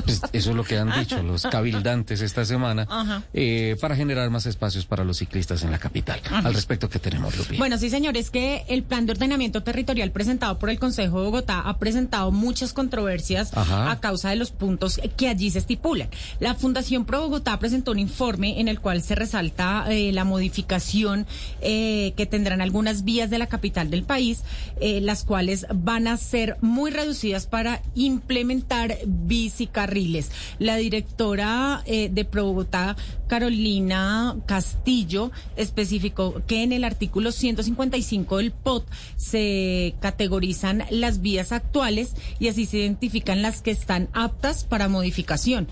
Pues 0.03 0.21
eso 0.31 0.51
es 0.51 0.55
lo 0.55 0.63
que 0.63 0.77
han 0.77 0.91
dicho 0.99 1.21
los 1.23 1.43
cabildantes 1.43 2.21
esta 2.21 2.45
semana 2.45 2.87
eh, 3.33 3.75
para 3.81 3.95
generar 3.95 4.29
más 4.29 4.45
espacios 4.45 4.85
para 4.85 5.03
los 5.03 5.17
ciclistas 5.17 5.63
en 5.63 5.71
la 5.71 5.79
capital. 5.79 6.21
Al 6.31 6.53
respecto 6.53 6.89
que 6.89 6.99
tenemos, 6.99 7.37
Lupi. 7.37 7.57
Bueno, 7.57 7.77
sí, 7.77 7.89
señor, 7.89 8.15
es 8.17 8.29
que 8.29 8.63
el 8.69 8.83
plan 8.83 9.05
de 9.05 9.13
ordenamiento 9.13 9.63
territorial 9.63 10.11
presentado 10.11 10.59
por 10.59 10.69
el 10.69 10.79
Consejo 10.79 11.19
de 11.19 11.25
Bogotá 11.25 11.59
ha 11.59 11.77
presentado 11.77 12.31
muchas 12.31 12.73
controversias 12.73 13.55
Ajá. 13.55 13.91
a 13.91 13.99
causa 13.99 14.29
de 14.29 14.37
los 14.37 14.51
puntos 14.51 14.99
que 15.17 15.27
allí 15.27 15.51
se 15.51 15.59
estipulan. 15.59 16.09
La 16.39 16.55
Fundación 16.55 17.05
Pro 17.05 17.21
Bogotá 17.21 17.59
presentó 17.59 17.91
un 17.91 17.99
informe 17.99 18.59
en 18.59 18.67
el 18.67 18.79
cual 18.79 19.01
se 19.01 19.15
resalta 19.15 19.85
eh, 19.89 20.11
la 20.13 20.23
modificación 20.23 21.27
eh, 21.61 22.13
que 22.15 22.25
tendrán 22.25 22.61
algunas 22.61 23.03
vías 23.03 23.29
de 23.29 23.37
la 23.37 23.47
capital 23.47 23.89
del 23.89 24.03
país, 24.03 24.43
las 24.79 25.23
cuales 25.23 25.65
van 25.73 26.07
a 26.07 26.17
ser 26.17 26.57
muy 26.61 26.91
reducidas 26.91 27.45
para 27.45 27.81
implementar 27.95 28.97
bicicarriles. 29.25 30.31
La 30.59 30.75
directora 30.75 31.83
eh, 31.85 32.09
de 32.11 32.23
Bogotá, 32.23 32.95
Carolina 33.27 34.35
Castillo, 34.45 35.31
especificó 35.55 36.41
que 36.45 36.63
en 36.63 36.71
el 36.71 36.83
artículo 36.83 37.31
155 37.31 38.37
del 38.37 38.51
POT 38.51 38.87
se 39.15 39.95
categorizan 39.99 40.83
las 40.89 41.21
vías 41.21 41.51
actuales 41.51 42.13
y 42.39 42.47
así 42.47 42.65
se 42.65 42.77
identifican 42.77 43.41
las 43.41 43.61
que 43.61 43.71
están 43.71 44.09
aptas 44.13 44.63
para 44.63 44.87
modificación. 44.87 45.67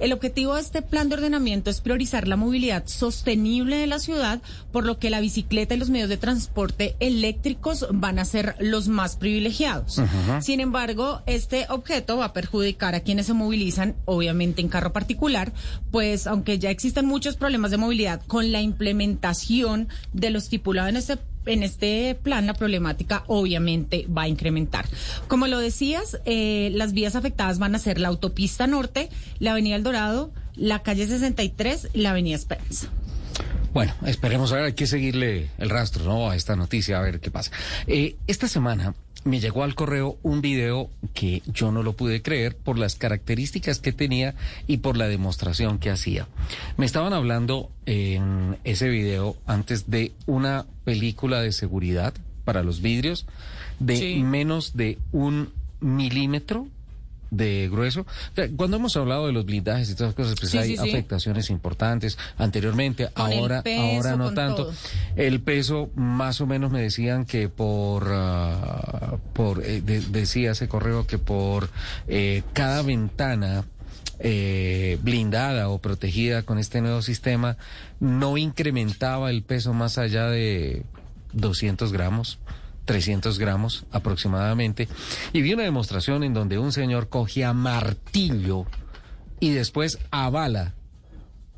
El 0.00 0.14
objetivo 0.14 0.54
de 0.54 0.62
este 0.62 0.80
plan 0.80 1.10
de 1.10 1.16
ordenamiento 1.16 1.68
es 1.68 1.82
priorizar 1.82 2.26
la 2.26 2.36
movilidad 2.36 2.84
sostenible 2.86 3.76
de 3.76 3.86
la 3.86 3.98
ciudad, 3.98 4.40
por 4.72 4.86
lo 4.86 4.98
que 4.98 5.10
la 5.10 5.20
bicicleta 5.20 5.74
y 5.74 5.78
los 5.78 5.90
medios 5.90 6.08
de 6.08 6.16
transporte 6.16 6.96
eléctricos 7.00 7.86
van 7.92 8.18
a 8.18 8.24
ser 8.24 8.56
los 8.60 8.88
más 8.88 9.16
privilegiados. 9.16 10.00
Sin 10.40 10.60
embargo, 10.60 11.20
este 11.26 11.66
objeto 11.68 12.16
va 12.16 12.26
a 12.26 12.32
perjudicar 12.32 12.94
a 12.94 13.00
quienes 13.00 13.26
se 13.26 13.34
movilizan, 13.34 13.94
obviamente 14.06 14.62
en 14.62 14.68
carro 14.68 14.94
particular, 14.94 15.52
pues 15.90 16.26
aunque 16.26 16.58
ya 16.58 16.70
existen 16.70 17.04
muchos 17.04 17.36
problemas 17.36 17.70
de 17.70 17.76
movilidad 17.76 18.22
con 18.26 18.52
la 18.52 18.62
implementación 18.62 19.88
de 20.14 20.30
lo 20.30 20.38
estipulado 20.38 20.88
en 20.88 20.96
este 20.96 21.18
en 21.46 21.62
este 21.62 22.18
plan 22.22 22.46
la 22.46 22.54
problemática 22.54 23.24
obviamente 23.26 24.06
va 24.06 24.22
a 24.22 24.28
incrementar. 24.28 24.86
Como 25.28 25.46
lo 25.46 25.58
decías, 25.58 26.20
eh, 26.24 26.70
las 26.74 26.92
vías 26.92 27.16
afectadas 27.16 27.58
van 27.58 27.74
a 27.74 27.78
ser 27.78 27.98
la 27.98 28.08
autopista 28.08 28.66
norte, 28.66 29.08
la 29.38 29.52
avenida 29.52 29.76
El 29.76 29.82
Dorado, 29.82 30.32
la 30.54 30.82
calle 30.82 31.06
63 31.06 31.88
y 31.94 32.00
la 32.00 32.10
avenida 32.10 32.36
Esperanza. 32.36 32.88
Bueno, 33.72 33.94
esperemos 34.04 34.50
a 34.52 34.56
ver, 34.56 34.64
hay 34.64 34.72
que 34.72 34.88
seguirle 34.88 35.48
el 35.58 35.70
rastro, 35.70 36.04
¿no? 36.04 36.28
A 36.28 36.34
esta 36.34 36.56
noticia, 36.56 36.98
a 36.98 37.02
ver 37.02 37.20
qué 37.20 37.30
pasa. 37.30 37.52
Eh, 37.86 38.16
esta 38.26 38.48
semana 38.48 38.94
me 39.24 39.40
llegó 39.40 39.64
al 39.64 39.74
correo 39.74 40.18
un 40.22 40.40
video 40.40 40.90
que 41.14 41.42
yo 41.46 41.72
no 41.72 41.82
lo 41.82 41.94
pude 41.94 42.22
creer 42.22 42.56
por 42.56 42.78
las 42.78 42.94
características 42.94 43.78
que 43.78 43.92
tenía 43.92 44.34
y 44.66 44.78
por 44.78 44.96
la 44.96 45.08
demostración 45.08 45.78
que 45.78 45.90
hacía. 45.90 46.26
Me 46.76 46.86
estaban 46.86 47.12
hablando 47.12 47.70
en 47.86 48.56
ese 48.64 48.88
video 48.88 49.36
antes 49.46 49.90
de 49.90 50.12
una 50.26 50.66
película 50.84 51.40
de 51.40 51.52
seguridad 51.52 52.14
para 52.44 52.62
los 52.62 52.80
vidrios 52.80 53.26
de 53.78 54.16
menos 54.24 54.76
de 54.76 54.98
un 55.12 55.50
milímetro 55.80 56.66
de 57.30 57.68
grueso. 57.70 58.06
Cuando 58.56 58.76
hemos 58.78 58.96
hablado 58.96 59.26
de 59.26 59.32
los 59.32 59.44
blindajes 59.44 59.88
y 59.90 59.94
todas 59.94 60.08
las 60.08 60.14
cosas, 60.16 60.34
pues 60.38 60.50
Sí, 60.50 60.58
hay 60.58 60.70
sí, 60.70 60.76
sí. 60.82 60.88
afectaciones 60.90 61.48
importantes 61.50 62.18
anteriormente, 62.38 63.08
Con 63.14 63.32
ahora, 63.32 63.62
peso, 63.62 63.80
ahora 63.82 64.16
no 64.16 64.32
tanto. 64.34 64.64
todo. 64.66 64.74
El 65.16 65.40
peso, 65.40 65.90
más 65.94 66.40
o 66.40 66.46
menos 66.46 66.70
me 66.72 66.80
decían 66.82 67.24
que 67.24 67.48
por, 67.48 68.08
ah, 68.10 69.16
por 69.32 69.64
eh, 69.64 69.80
de- 69.80 70.00
decía 70.00 70.52
ese 70.52 70.68
correo 70.68 71.06
que 71.06 71.18
por 71.18 71.70
eh, 72.08 72.42
cada 72.52 72.82
ventana 72.82 73.64
eh, 74.18 74.98
blindada 75.02 75.68
o 75.70 75.78
protegida 75.78 76.42
con 76.42 76.58
este 76.58 76.80
nuevo 76.82 77.00
sistema 77.00 77.56
no 78.00 78.36
incrementaba 78.36 79.30
el 79.30 79.42
peso 79.42 79.72
más 79.72 79.96
allá 79.98 80.26
de 80.28 80.84
200 81.32 81.92
gramos. 81.92 82.38
300 82.90 83.38
gramos 83.38 83.84
aproximadamente, 83.92 84.88
y 85.32 85.42
vi 85.42 85.54
una 85.54 85.62
demostración 85.62 86.24
en 86.24 86.34
donde 86.34 86.58
un 86.58 86.72
señor 86.72 87.08
cogía 87.08 87.52
martillo 87.52 88.66
y 89.38 89.50
después 89.50 90.00
avala 90.10 90.74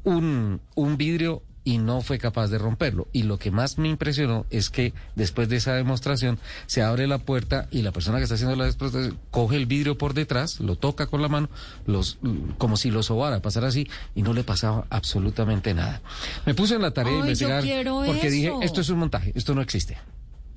un, 0.04 0.60
un 0.74 0.98
vidrio 0.98 1.42
y 1.64 1.78
no 1.78 2.02
fue 2.02 2.18
capaz 2.18 2.48
de 2.48 2.58
romperlo. 2.58 3.08
Y 3.14 3.22
lo 3.22 3.38
que 3.38 3.50
más 3.50 3.78
me 3.78 3.88
impresionó 3.88 4.44
es 4.50 4.68
que 4.68 4.92
después 5.14 5.48
de 5.48 5.56
esa 5.56 5.72
demostración 5.72 6.38
se 6.66 6.82
abre 6.82 7.06
la 7.06 7.16
puerta 7.16 7.66
y 7.70 7.80
la 7.80 7.92
persona 7.92 8.18
que 8.18 8.24
está 8.24 8.34
haciendo 8.34 8.54
la 8.54 8.64
demostración 8.64 9.18
coge 9.30 9.56
el 9.56 9.64
vidrio 9.64 9.96
por 9.96 10.12
detrás, 10.12 10.60
lo 10.60 10.76
toca 10.76 11.06
con 11.06 11.22
la 11.22 11.28
mano, 11.28 11.48
los, 11.86 12.18
como 12.58 12.76
si 12.76 12.90
lo 12.90 13.02
sobara, 13.02 13.40
pasar 13.40 13.64
así, 13.64 13.88
y 14.14 14.20
no 14.20 14.34
le 14.34 14.44
pasaba 14.44 14.86
absolutamente 14.90 15.72
nada. 15.72 16.02
Me 16.44 16.52
puse 16.52 16.74
en 16.74 16.82
la 16.82 16.90
tarea 16.90 17.14
de 17.14 17.20
investigar 17.20 17.64
porque 18.04 18.30
dije, 18.30 18.52
esto 18.60 18.82
es 18.82 18.90
un 18.90 18.98
montaje, 18.98 19.32
esto 19.34 19.54
no 19.54 19.62
existe. 19.62 19.96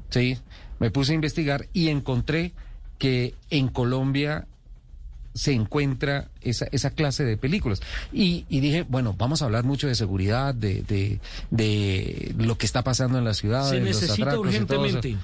Sí, 0.10 0.38
me 0.80 0.92
puse 0.92 1.12
a 1.12 1.16
investigar 1.16 1.68
y 1.74 1.90
encontré 1.90 2.54
que 2.98 3.34
en 3.50 3.68
Colombia 3.68 4.48
se 5.34 5.52
encuentra 5.52 6.30
esa, 6.42 6.66
esa 6.72 6.92
clase 6.92 7.26
de 7.26 7.36
películas. 7.36 7.82
Y, 8.14 8.46
y 8.48 8.62
dije, 8.62 8.86
bueno, 8.88 9.14
vamos 9.18 9.42
a 9.42 9.46
hablar 9.46 9.66
mucho 9.66 9.86
de 9.88 9.96
seguridad, 9.96 10.56
de, 10.56 10.82
de, 10.84 11.20
de 11.52 12.34
lo 12.38 12.58
que 12.58 12.66
está 12.66 12.84
pasando 12.86 13.18
en 13.18 13.26
la 13.26 13.34
ciudad. 13.34 13.70
Se 13.70 13.80
los 13.80 13.84
necesita 13.84 14.30
atracos 14.32 14.56
y 14.56 14.60
todo 14.66 14.86
eso. 14.86 14.98
urgentemente. 15.00 15.18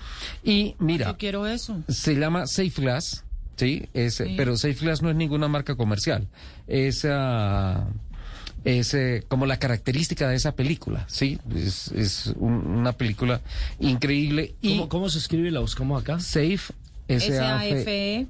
Y 0.44 0.76
mira, 0.80 1.08
Yo 1.08 1.18
quiero 1.18 1.48
eso. 1.48 1.82
se 1.88 2.16
llama 2.16 2.46
Safe 2.46 2.74
Glass, 2.76 3.24
¿sí? 3.56 3.88
Es, 3.94 4.16
Sí. 4.16 4.34
Pero 4.36 4.58
Safe 4.58 4.74
Glass 4.74 5.02
no 5.02 5.10
es 5.10 5.16
ninguna 5.16 5.48
marca 5.48 5.76
comercial. 5.76 6.28
Es, 6.68 7.06
ah, 7.10 7.88
es 8.64 8.94
eh, 8.94 9.24
como 9.28 9.46
la 9.46 9.58
característica 9.58 10.28
de 10.30 10.36
esa 10.36 10.52
película, 10.54 11.06
¿sí? 11.08 11.40
Es, 11.56 11.88
es 11.94 12.34
un- 12.38 12.66
una 12.68 12.94
película 12.94 13.42
increíble. 13.80 14.54
Y 14.62 14.78
¿Cómo, 14.78 14.90
cómo 14.90 15.10
se 15.10 15.18
escribe? 15.20 15.50
La 15.52 15.60
buscamos 15.62 16.02
acá. 16.02 16.20
Safe, 16.20 16.60
S-A-F 17.08 17.36
S-A-F-E. 17.36 18.28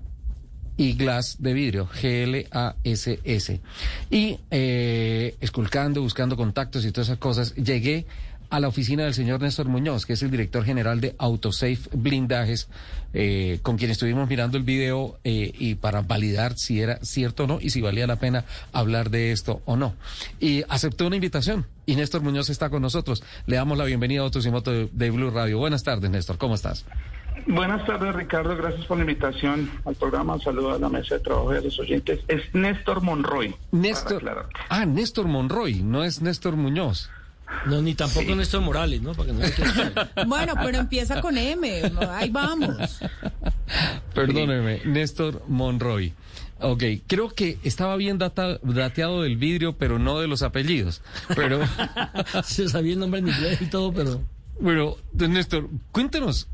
y 0.77 0.93
Glass 0.93 1.35
de 1.39 1.53
vidrio, 1.53 1.87
G-L-A-S-S. 1.89 3.59
Y 4.09 4.37
eh, 4.51 5.35
esculcando, 5.41 6.01
buscando 6.01 6.35
contactos 6.37 6.85
y 6.85 6.91
todas 6.91 7.07
esas 7.09 7.19
cosas, 7.19 7.53
llegué 7.55 8.05
a 8.51 8.59
la 8.59 8.67
oficina 8.67 9.05
del 9.05 9.13
señor 9.13 9.41
Néstor 9.41 9.67
Muñoz, 9.67 10.05
que 10.05 10.13
es 10.13 10.21
el 10.21 10.29
director 10.29 10.65
general 10.65 10.99
de 10.99 11.15
Autosafe 11.17 11.89
Blindajes, 11.93 12.69
eh, 13.13 13.59
con 13.63 13.77
quien 13.77 13.89
estuvimos 13.91 14.29
mirando 14.29 14.57
el 14.57 14.63
video 14.63 15.17
eh, 15.23 15.53
y 15.57 15.75
para 15.75 16.01
validar 16.01 16.57
si 16.57 16.81
era 16.81 16.99
cierto 17.01 17.45
o 17.45 17.47
no 17.47 17.59
y 17.61 17.69
si 17.69 17.79
valía 17.79 18.05
la 18.07 18.17
pena 18.17 18.43
hablar 18.73 19.09
de 19.09 19.31
esto 19.31 19.61
o 19.65 19.77
no. 19.77 19.95
Y 20.41 20.63
aceptó 20.67 21.07
una 21.07 21.15
invitación 21.15 21.65
y 21.85 21.95
Néstor 21.95 22.21
Muñoz 22.21 22.49
está 22.49 22.69
con 22.69 22.81
nosotros. 22.81 23.23
Le 23.47 23.55
damos 23.55 23.77
la 23.77 23.85
bienvenida 23.85 24.19
a 24.19 24.25
Autos 24.25 24.45
y 24.45 24.51
Moto 24.51 24.71
de, 24.71 24.89
de 24.91 25.09
Blue 25.11 25.31
Radio. 25.31 25.57
Buenas 25.57 25.83
tardes, 25.83 26.11
Néstor, 26.11 26.37
¿cómo 26.37 26.55
estás? 26.55 26.85
Buenas 27.47 27.85
tardes, 27.85 28.13
Ricardo. 28.13 28.55
Gracias 28.57 28.85
por 28.85 28.97
la 28.97 29.03
invitación 29.03 29.71
al 29.85 29.95
programa. 29.95 30.37
Saludos 30.39 30.75
a 30.75 30.79
la 30.79 30.89
mesa 30.89 31.15
de 31.15 31.21
trabajo 31.21 31.53
y 31.53 31.57
a 31.57 31.61
los 31.61 31.79
oyentes. 31.79 32.19
Es 32.27 32.53
Néstor 32.53 33.01
Monroy. 33.01 33.55
Néstor. 33.71 34.49
Ah, 34.67 34.85
Néstor 34.85 35.27
Monroy, 35.27 35.81
no 35.81 36.03
es 36.03 36.21
Néstor 36.21 36.57
Muñoz. 36.57 37.09
No, 37.65 37.81
ni 37.81 37.93
tampoco 37.93 38.33
Néstor 38.35 38.61
Morales, 38.61 39.01
¿no? 39.01 39.13
Bueno, 40.27 40.53
pero 40.63 40.79
empieza 40.79 41.21
con 41.21 41.37
M. 41.37 41.91
Ahí 42.09 42.29
vamos. 42.29 42.99
Perdóneme, 44.13 44.81
Néstor 44.85 45.43
Monroy. 45.47 46.13
Ok, 46.59 46.83
creo 47.07 47.29
que 47.29 47.57
estaba 47.63 47.95
bien 47.95 48.17
data- 48.17 48.59
dateado 48.61 49.23
del 49.23 49.37
vidrio, 49.37 49.77
pero 49.77 49.97
no 49.99 50.19
de 50.19 50.27
los 50.27 50.43
apellidos. 50.43 51.01
Pero, 51.35 51.59
Se 52.43 52.69
sabía 52.69 52.93
el 52.93 52.99
nombre 52.99 53.19
en 53.19 53.29
inglés 53.29 53.61
y 53.61 53.65
todo, 53.65 53.91
pero... 53.93 54.21
bueno, 54.59 54.95
Néstor, 55.13 55.69
cuéntenos 55.91 56.43
e- 56.43 56.50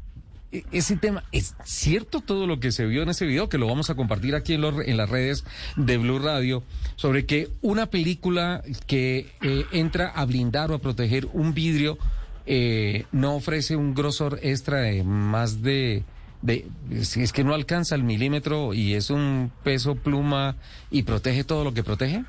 ese 0.71 0.95
tema. 0.97 1.23
¿Es 1.31 1.55
cierto 1.63 2.21
todo 2.21 2.47
lo 2.47 2.59
que 2.59 2.71
se 2.71 2.85
vio 2.85 3.03
en 3.03 3.09
ese 3.09 3.25
video? 3.25 3.49
Que 3.49 3.57
lo 3.57 3.67
vamos 3.67 3.89
a 3.89 3.95
compartir 3.95 4.35
aquí 4.35 4.53
en, 4.53 4.63
en 4.63 4.97
las 4.97 5.09
redes 5.09 5.45
de 5.75 5.97
Blue 5.97 6.19
Radio, 6.19 6.63
sobre 6.95 7.25
que 7.25 7.49
una 7.61 7.87
película 7.87 8.61
que 8.85 9.29
eh, 9.41 9.65
entra 9.71 10.09
a 10.09 10.25
blindar 10.25 10.71
o 10.71 10.75
a 10.75 10.79
proteger 10.79 11.27
un 11.33 11.53
vidrio 11.53 11.97
eh, 12.45 13.05
no 13.11 13.35
ofrece 13.35 13.75
un 13.75 13.93
grosor 13.93 14.39
extra 14.41 14.77
de 14.77 15.03
más 15.03 15.61
de... 15.61 16.03
de 16.41 16.65
si 17.01 17.21
es 17.21 17.33
que 17.33 17.43
no 17.43 17.53
alcanza 17.53 17.95
el 17.95 18.03
milímetro 18.03 18.73
y 18.73 18.93
es 18.93 19.09
un 19.09 19.51
peso 19.63 19.95
pluma 19.95 20.55
y 20.89 21.03
protege 21.03 21.43
todo 21.43 21.63
lo 21.65 21.73
que 21.73 21.83
protege. 21.83 22.23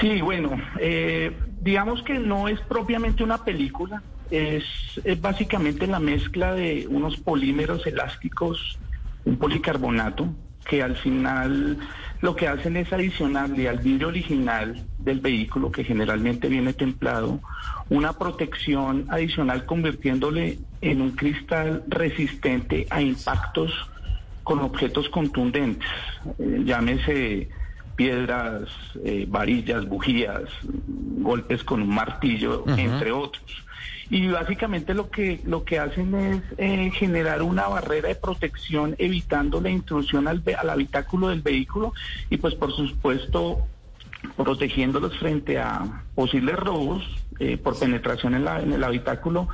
Sí, 0.00 0.22
bueno, 0.22 0.56
eh, 0.80 1.36
digamos 1.60 2.02
que 2.04 2.18
no 2.18 2.48
es 2.48 2.60
propiamente 2.60 3.22
una 3.22 3.44
película, 3.44 4.02
es, 4.30 4.64
es 5.04 5.20
básicamente 5.20 5.86
la 5.86 6.00
mezcla 6.00 6.54
de 6.54 6.86
unos 6.88 7.16
polímeros 7.16 7.86
elásticos, 7.86 8.78
un 9.24 9.36
policarbonato, 9.36 10.28
que 10.68 10.82
al 10.82 10.96
final 10.96 11.78
lo 12.20 12.36
que 12.36 12.46
hacen 12.46 12.76
es 12.76 12.92
adicionarle 12.92 13.68
al 13.68 13.78
vidrio 13.78 14.08
original 14.08 14.86
del 14.98 15.20
vehículo, 15.20 15.72
que 15.72 15.84
generalmente 15.84 16.48
viene 16.48 16.72
templado, 16.72 17.40
una 17.88 18.12
protección 18.12 19.06
adicional 19.08 19.64
convirtiéndole 19.64 20.58
en 20.80 21.00
un 21.00 21.12
cristal 21.12 21.82
resistente 21.88 22.86
a 22.90 23.00
impactos 23.00 23.72
con 24.44 24.60
objetos 24.60 25.08
contundentes, 25.08 25.88
eh, 26.38 26.62
llámese 26.64 27.48
piedras, 27.96 28.68
eh, 29.04 29.26
varillas, 29.28 29.86
bujías, 29.86 30.48
golpes 31.18 31.62
con 31.64 31.82
un 31.82 31.94
martillo, 31.94 32.64
entre 32.76 33.12
otros. 33.12 33.64
Y 34.10 34.26
básicamente 34.28 34.92
lo 34.92 35.08
que 35.08 35.40
lo 35.44 35.62
que 35.64 35.78
hacen 35.78 36.14
es 36.16 36.42
eh, 36.58 36.90
generar 36.92 37.42
una 37.42 37.68
barrera 37.68 38.08
de 38.08 38.16
protección 38.16 38.96
evitando 38.98 39.60
la 39.60 39.70
intrusión 39.70 40.26
al, 40.26 40.42
al 40.58 40.70
habitáculo 40.70 41.28
del 41.28 41.42
vehículo 41.42 41.94
y 42.28 42.36
pues 42.38 42.54
por 42.56 42.74
supuesto 42.74 43.60
protegiéndolos 44.36 45.16
frente 45.18 45.58
a 45.58 46.02
posibles 46.14 46.56
robos 46.56 47.04
eh, 47.38 47.56
por 47.56 47.78
penetración 47.78 48.34
en, 48.34 48.44
la- 48.44 48.60
en 48.60 48.72
el 48.72 48.82
habitáculo. 48.84 49.48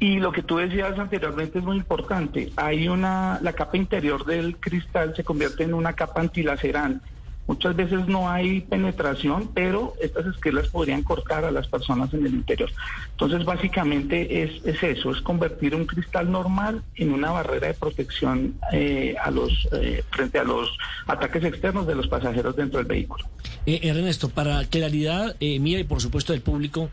Y 0.00 0.20
lo 0.20 0.30
que 0.30 0.42
tú 0.44 0.58
decías 0.58 0.96
anteriormente 0.98 1.58
es 1.58 1.64
muy 1.64 1.76
importante. 1.76 2.52
Hay 2.56 2.88
una, 2.88 3.40
la 3.42 3.52
capa 3.52 3.76
interior 3.76 4.24
del 4.24 4.56
cristal 4.58 5.14
se 5.16 5.24
convierte 5.24 5.64
en 5.64 5.74
una 5.74 5.92
capa 5.94 6.20
antilacerante. 6.20 7.04
Muchas 7.48 7.74
veces 7.74 8.06
no 8.06 8.30
hay 8.30 8.60
penetración, 8.60 9.50
pero 9.54 9.94
estas 10.02 10.26
esquelas 10.26 10.68
podrían 10.68 11.02
cortar 11.02 11.46
a 11.46 11.50
las 11.50 11.66
personas 11.66 12.12
en 12.12 12.26
el 12.26 12.34
interior. 12.34 12.70
Entonces, 13.12 13.42
básicamente 13.46 14.42
es, 14.42 14.64
es 14.66 14.82
eso, 14.82 15.10
es 15.10 15.22
convertir 15.22 15.74
un 15.74 15.86
cristal 15.86 16.30
normal 16.30 16.82
en 16.94 17.10
una 17.10 17.30
barrera 17.30 17.68
de 17.68 17.74
protección 17.74 18.54
eh, 18.70 19.16
a 19.18 19.30
los, 19.30 19.66
eh, 19.72 20.04
frente 20.10 20.38
a 20.38 20.44
los 20.44 20.68
ataques 21.06 21.42
externos 21.42 21.86
de 21.86 21.94
los 21.94 22.06
pasajeros 22.06 22.54
dentro 22.54 22.78
del 22.80 22.86
vehículo. 22.86 23.24
Eh, 23.64 23.80
Ernesto, 23.82 24.28
para 24.28 24.62
claridad 24.66 25.34
eh, 25.40 25.58
mía 25.58 25.80
y 25.80 25.84
por 25.84 26.02
supuesto 26.02 26.34
del 26.34 26.42
público, 26.42 26.90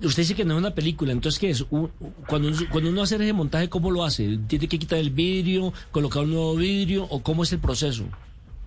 usted 0.00 0.22
dice 0.22 0.36
que 0.36 0.44
no 0.44 0.54
es 0.54 0.58
una 0.58 0.74
película, 0.74 1.10
entonces 1.10 1.40
¿qué 1.40 1.50
es? 1.50 1.64
Cuando, 2.28 2.52
cuando 2.70 2.90
uno 2.90 3.02
hace 3.02 3.16
ese 3.16 3.32
montaje, 3.32 3.68
¿cómo 3.68 3.90
lo 3.90 4.04
hace? 4.04 4.38
¿Tiene 4.46 4.68
que 4.68 4.78
quitar 4.78 5.00
el 5.00 5.10
vidrio, 5.10 5.72
colocar 5.90 6.22
un 6.22 6.30
nuevo 6.30 6.54
vidrio 6.54 7.04
o 7.04 7.20
cómo 7.20 7.42
es 7.42 7.52
el 7.52 7.58
proceso? 7.58 8.04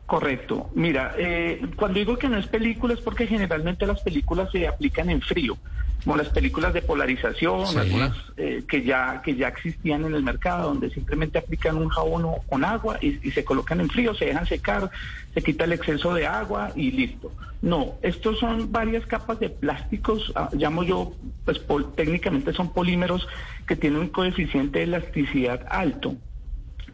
Correcto. 0.09 0.71
Mira, 0.73 1.13
eh, 1.19 1.61
cuando 1.75 1.99
digo 1.99 2.17
que 2.17 2.27
no 2.27 2.39
es 2.39 2.47
película 2.47 2.95
es 2.95 2.99
porque 2.99 3.27
generalmente 3.27 3.85
las 3.85 4.01
películas 4.01 4.49
se 4.51 4.67
aplican 4.67 5.07
en 5.11 5.21
frío, 5.21 5.55
como 6.03 6.17
las 6.17 6.29
películas 6.29 6.73
de 6.73 6.81
polarización, 6.81 7.67
Sí. 7.67 7.77
algunas 7.77 8.17
eh, 8.35 8.63
que 8.67 8.81
ya 8.81 9.21
que 9.23 9.35
ya 9.35 9.49
existían 9.49 10.05
en 10.05 10.15
el 10.15 10.23
mercado, 10.23 10.69
donde 10.69 10.89
simplemente 10.89 11.37
aplican 11.37 11.77
un 11.77 11.89
jabón 11.89 12.25
o- 12.25 12.41
con 12.49 12.65
agua 12.65 12.97
y, 12.99 13.19
y 13.27 13.29
se 13.29 13.43
colocan 13.45 13.81
en 13.81 13.89
frío, 13.89 14.15
se 14.15 14.25
dejan 14.25 14.47
secar, 14.47 14.89
se 15.35 15.43
quita 15.43 15.65
el 15.65 15.73
exceso 15.73 16.11
de 16.15 16.25
agua 16.25 16.71
y 16.75 16.89
listo. 16.89 17.31
No, 17.61 17.97
estos 18.01 18.39
son 18.39 18.71
varias 18.71 19.05
capas 19.05 19.39
de 19.39 19.49
plásticos, 19.51 20.31
ah, 20.33 20.49
llamo 20.53 20.81
yo, 20.83 21.13
pues 21.45 21.59
pol- 21.59 21.93
técnicamente 21.93 22.51
son 22.53 22.73
polímeros 22.73 23.27
que 23.67 23.75
tienen 23.75 23.99
un 23.99 24.09
coeficiente 24.09 24.79
de 24.79 24.85
elasticidad 24.85 25.67
alto 25.69 26.15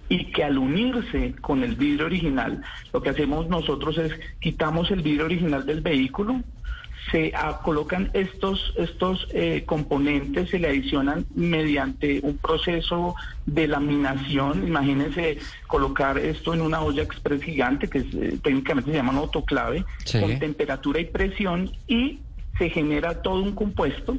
y 0.10 0.26
que 0.32 0.44
al 0.44 0.57
unirse 0.57 1.34
con 1.41 1.64
el 1.64 1.76
vidrio 1.76 2.06
original, 2.06 2.61
lo 2.94 3.02
que 3.02 3.10
hacemos 3.10 3.48
nosotros 3.49 3.98
es 3.98 4.14
quitamos 4.40 4.91
el 4.91 5.02
vidrio 5.02 5.26
original 5.26 5.65
del 5.65 5.82
vehículo, 5.82 6.41
se 7.11 7.34
colocan 7.64 8.10
estos 8.14 8.73
estos 8.77 9.27
eh, 9.32 9.64
componentes, 9.65 10.49
se 10.49 10.57
le 10.60 10.69
adicionan 10.69 11.26
mediante 11.36 12.19
un 12.23 12.38
proceso 12.38 13.15
de 13.45 13.68
laminación. 13.68 14.68
Imagínense 14.68 15.38
colocar 15.68 16.18
esto 16.18 16.53
en 16.53 16.61
una 16.61 16.82
olla 16.82 17.03
express 17.03 17.44
gigante, 17.44 17.88
que 17.88 17.99
es, 17.99 18.06
eh, 18.14 18.40
técnicamente 18.41 18.90
se 18.90 18.98
llama 18.98 19.11
un 19.11 19.19
autoclave, 19.19 19.86
Sí. 20.03 20.19
con 20.19 20.40
temperatura 20.40 20.99
y 20.99 21.06
presión, 21.06 21.69
y 21.88 22.19
se 22.57 22.69
genera 22.69 23.22
todo 23.22 23.44
un 23.44 23.53
compuesto 23.53 24.18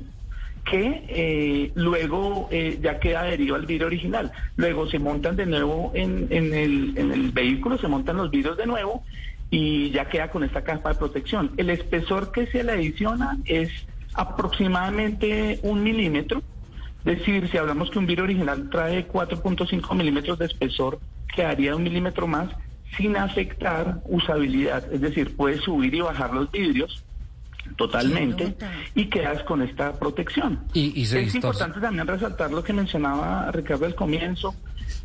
que 0.70 1.04
eh, 1.08 1.72
luego 1.76 2.48
eh, 2.50 2.78
ya 2.82 2.98
queda 2.98 3.20
adherido 3.20 3.54
al 3.54 3.66
vidrio 3.66 3.86
original. 3.86 4.32
Luego 4.56 4.88
se 4.88 4.98
montan 4.98 5.36
de 5.36 5.46
nuevo 5.46 5.92
en, 5.94 6.28
el, 6.30 7.30
vehículo, 7.32 7.78
se 7.78 7.88
montan 7.88 8.16
los 8.16 8.30
vidrios 8.30 8.56
de 8.56 8.66
nuevo 8.66 9.04
y 9.48 9.90
ya 9.90 10.08
queda 10.08 10.28
con 10.28 10.42
esta 10.42 10.64
capa 10.64 10.90
de 10.90 10.96
protección. 10.96 11.52
El 11.56 11.70
espesor 11.70 12.32
que 12.32 12.46
se 12.48 12.64
le 12.64 12.72
adiciona 12.72 13.38
es 13.44 13.70
aproximadamente 14.14 15.60
un 15.62 15.84
milímetro. 15.84 16.42
Es 17.04 17.20
decir, 17.20 17.48
si 17.48 17.56
hablamos 17.56 17.90
que 17.90 18.00
un 18.00 18.06
vidrio 18.06 18.24
original 18.24 18.68
trae 18.68 19.06
4.5 19.06 19.94
milímetros 19.94 20.36
de 20.40 20.46
espesor, 20.46 20.98
quedaría 21.32 21.76
un 21.76 21.84
milímetro 21.84 22.26
más 22.26 22.50
sin 22.96 23.16
afectar 23.16 24.00
usabilidad. 24.06 24.92
Es 24.92 25.00
decir, 25.00 25.36
puedes 25.36 25.60
subir 25.60 25.94
y 25.94 26.00
bajar 26.00 26.34
los 26.34 26.50
vidrios 26.50 27.05
totalmente 27.76 28.56
y 28.94 29.06
quedas 29.06 29.42
con 29.44 29.62
esta 29.62 29.92
protección. 29.98 30.64
Y, 30.72 30.98
y 31.00 31.06
se 31.06 31.20
es 31.22 31.34
importante 31.34 31.80
también 31.80 32.06
resaltar 32.06 32.50
lo 32.50 32.62
que 32.64 32.72
mencionaba 32.72 33.50
Ricardo 33.52 33.86
al 33.86 33.94
comienzo. 33.94 34.54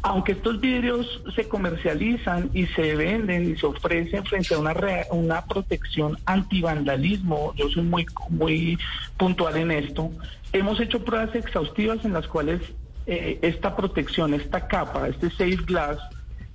Aunque 0.04 0.32
estos 0.34 0.60
vidrios 0.60 1.22
se 1.36 1.48
comercializan 1.48 2.50
y 2.54 2.66
se 2.68 2.96
venden 2.96 3.52
y 3.52 3.56
se 3.58 3.66
ofrecen 3.68 4.24
frente 4.26 4.54
a 4.56 4.60
una, 4.60 4.74
rea- 4.74 5.06
una 5.12 5.46
protección 5.46 6.18
antivandalismo, 6.26 7.54
yo 7.56 7.70
soy 7.70 7.84
muy, 7.84 8.06
muy 8.30 8.78
puntual 9.18 9.58
en 9.58 9.72
esto, 9.72 10.12
hemos 10.54 10.80
hecho 10.80 11.04
pruebas 11.04 11.36
exhaustivas 11.36 12.04
en 12.06 12.14
las 12.14 12.28
cuales 12.28 12.62
eh, 13.06 13.40
esta 13.42 13.76
protección, 13.76 14.34
esta 14.34 14.68
capa, 14.68 15.08
este 15.08 15.30
safe 15.30 15.58
glass, 15.66 15.98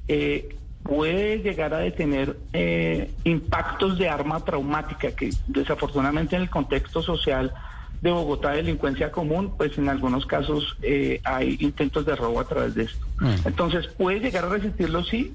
eh, 0.08 0.55
puede 0.86 1.38
llegar 1.38 1.74
a 1.74 1.78
detener 1.78 2.36
eh, 2.52 3.10
impactos 3.24 3.98
de 3.98 4.08
arma 4.08 4.44
traumática 4.44 5.12
que 5.12 5.34
desafortunadamente 5.46 6.36
en 6.36 6.42
el 6.42 6.50
contexto 6.50 7.02
social 7.02 7.52
de 8.00 8.10
Bogotá, 8.10 8.50
delincuencia 8.50 9.10
común, 9.10 9.54
pues 9.56 9.76
en 9.78 9.88
algunos 9.88 10.26
casos 10.26 10.76
eh, 10.82 11.20
hay 11.24 11.56
intentos 11.60 12.04
de 12.06 12.14
robo 12.14 12.40
a 12.40 12.46
través 12.46 12.74
de 12.74 12.84
esto. 12.84 13.06
Entonces 13.44 13.86
puede 13.88 14.20
llegar 14.20 14.44
a 14.44 14.48
resistirlo, 14.50 15.02
sí, 15.04 15.34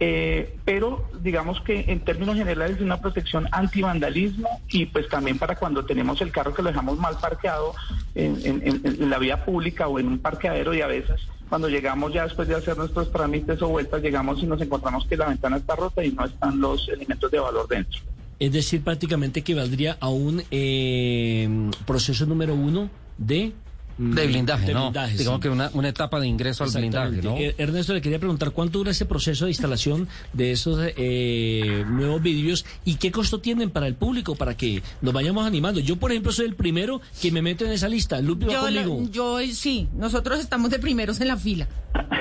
eh, 0.00 0.56
pero 0.64 1.08
digamos 1.20 1.60
que 1.60 1.84
en 1.86 2.00
términos 2.00 2.36
generales 2.36 2.76
es 2.76 2.82
una 2.82 3.00
protección 3.00 3.48
antivandalismo 3.52 4.60
y 4.68 4.86
pues 4.86 5.08
también 5.08 5.38
para 5.38 5.54
cuando 5.54 5.84
tenemos 5.84 6.20
el 6.20 6.32
carro 6.32 6.52
que 6.52 6.62
lo 6.62 6.68
dejamos 6.70 6.98
mal 6.98 7.18
parqueado 7.20 7.74
en, 8.16 8.36
en- 8.44 8.62
en- 8.66 9.02
en 9.02 9.10
la 9.10 9.18
vía 9.18 9.44
pública 9.44 9.86
o 9.86 9.98
en 10.00 10.08
un 10.08 10.18
parqueadero 10.18 10.74
y 10.74 10.80
a 10.80 10.88
veces 10.88 11.20
cuando 11.52 11.68
llegamos 11.68 12.14
ya 12.14 12.22
después 12.22 12.48
de 12.48 12.54
hacer 12.54 12.78
nuestros 12.78 13.12
trámites 13.12 13.60
o 13.60 13.68
vueltas 13.68 14.00
llegamos 14.00 14.42
y 14.42 14.46
nos 14.46 14.58
encontramos 14.62 15.06
que 15.06 15.18
la 15.18 15.28
ventana 15.28 15.58
está 15.58 15.76
rota 15.76 16.02
y 16.02 16.10
no 16.10 16.24
están 16.24 16.58
los 16.58 16.88
elementos 16.88 17.30
de 17.30 17.38
valor 17.38 17.68
dentro. 17.68 18.00
Es 18.38 18.52
decir, 18.52 18.82
prácticamente 18.82 19.40
equivaldría 19.40 19.98
a 20.00 20.08
un 20.08 20.42
eh, 20.50 21.70
proceso 21.84 22.24
número 22.24 22.54
uno 22.54 22.88
de... 23.18 23.52
mm, 23.98 24.14
De 24.14 24.26
blindaje, 24.26 24.66
de 24.66 24.74
¿no? 24.74 24.80
blindaje, 24.82 25.16
Digamos 25.18 25.38
sí. 25.38 25.42
que 25.42 25.48
una, 25.48 25.70
una 25.74 25.88
etapa 25.88 26.20
de 26.20 26.26
ingreso 26.26 26.64
al 26.64 26.70
blindaje. 26.70 27.22
¿no? 27.22 27.36
Eh, 27.36 27.54
Ernesto, 27.58 27.92
le 27.94 28.00
quería 28.00 28.18
preguntar 28.18 28.50
cuánto 28.52 28.78
dura 28.78 28.90
ese 28.90 29.06
proceso 29.06 29.44
de 29.46 29.50
instalación 29.50 30.08
de 30.32 30.52
esos 30.52 30.78
eh, 30.96 31.84
nuevos 31.88 32.22
vidrios 32.22 32.64
y 32.84 32.96
qué 32.96 33.10
costo 33.12 33.40
tienen 33.40 33.70
para 33.70 33.86
el 33.86 33.94
público 33.94 34.34
para 34.36 34.56
que 34.56 34.82
nos 35.00 35.12
vayamos 35.12 35.46
animando. 35.46 35.80
Yo, 35.80 35.96
por 35.96 36.10
ejemplo, 36.12 36.32
soy 36.32 36.46
el 36.46 36.54
primero 36.54 37.00
que 37.20 37.30
me 37.32 37.42
meto 37.42 37.64
en 37.64 37.72
esa 37.72 37.88
lista. 37.88 38.20
Lupi 38.20 38.46
va 38.46 38.52
Yo, 38.52 38.70
lo- 38.70 38.82
conmigo. 38.88 39.10
yo 39.12 39.38
sí, 39.52 39.88
nosotros 39.94 40.40
estamos 40.40 40.70
de 40.70 40.78
primeros 40.78 41.20
en 41.20 41.28
la 41.28 41.36
fila. 41.36 41.66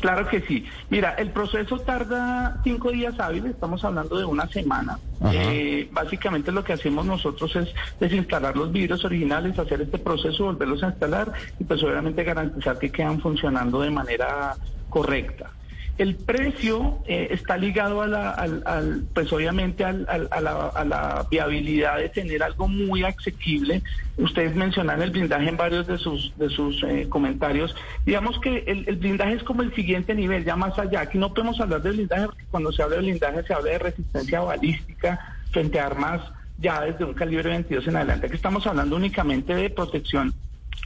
Claro 0.00 0.26
que 0.28 0.40
sí. 0.42 0.64
Mira, 0.88 1.14
el 1.14 1.30
proceso 1.30 1.78
tarda 1.80 2.60
cinco 2.64 2.90
días 2.90 3.18
hábiles, 3.18 3.50
estamos 3.52 3.84
hablando 3.84 4.18
de 4.18 4.24
una 4.24 4.46
semana. 4.48 4.98
Eh, 5.32 5.88
básicamente 5.92 6.50
lo 6.52 6.64
que 6.64 6.72
hacemos 6.72 7.04
nosotros 7.04 7.54
es 7.56 7.68
desinstalar 7.98 8.56
los 8.56 8.72
vidrios 8.72 9.04
originales, 9.04 9.58
hacer 9.58 9.82
este 9.82 9.98
proceso, 9.98 10.44
volverlos 10.44 10.82
a 10.82 10.89
instalar 10.90 11.32
y 11.58 11.64
pues 11.64 11.82
obviamente 11.82 12.22
garantizar 12.24 12.78
que 12.78 12.90
quedan 12.92 13.20
funcionando 13.20 13.80
de 13.80 13.90
manera 13.90 14.54
correcta. 14.88 15.50
El 15.98 16.14
precio 16.14 17.00
eh, 17.06 17.28
está 17.30 17.58
ligado 17.58 18.00
a 18.00 18.06
la, 18.06 18.30
al, 18.30 19.04
pues 19.12 19.30
obviamente 19.34 19.84
al- 19.84 20.06
a, 20.08 20.40
la, 20.84 21.26
viabilidad 21.30 21.98
de 21.98 22.08
tener 22.08 22.42
algo 22.42 22.68
muy 22.68 23.04
asequible. 23.04 23.82
Ustedes 24.16 24.56
mencionan 24.56 25.02
el 25.02 25.10
blindaje 25.10 25.50
en 25.50 25.58
varios 25.58 25.86
de 25.86 25.98
sus, 25.98 26.32
de 26.38 26.48
sus 26.48 26.82
eh, 26.84 27.06
comentarios. 27.10 27.76
Digamos 28.06 28.38
que 28.40 28.64
el, 28.66 28.88
el 28.88 28.96
blindaje 28.96 29.34
es 29.34 29.42
como 29.42 29.60
el 29.60 29.74
siguiente 29.74 30.14
nivel, 30.14 30.42
ya 30.42 30.56
más 30.56 30.78
allá. 30.78 31.02
Aquí 31.02 31.18
no 31.18 31.34
podemos 31.34 31.60
hablar 31.60 31.82
de 31.82 31.90
blindaje 31.90 32.24
porque 32.26 32.44
cuando 32.50 32.72
se 32.72 32.82
habla 32.82 32.96
de 32.96 33.02
blindaje 33.02 33.42
se 33.42 33.52
habla 33.52 33.70
de 33.72 33.78
resistencia 33.80 34.40
balística 34.40 35.36
frente 35.50 35.78
a 35.80 35.86
armas 35.86 36.22
ya 36.56 36.80
desde 36.80 37.04
un 37.04 37.12
calibre 37.12 37.50
22 37.50 37.86
en 37.88 37.96
adelante. 37.96 38.26
Aquí 38.26 38.36
estamos 38.36 38.66
hablando 38.66 38.96
únicamente 38.96 39.54
de 39.54 39.68
protección 39.68 40.32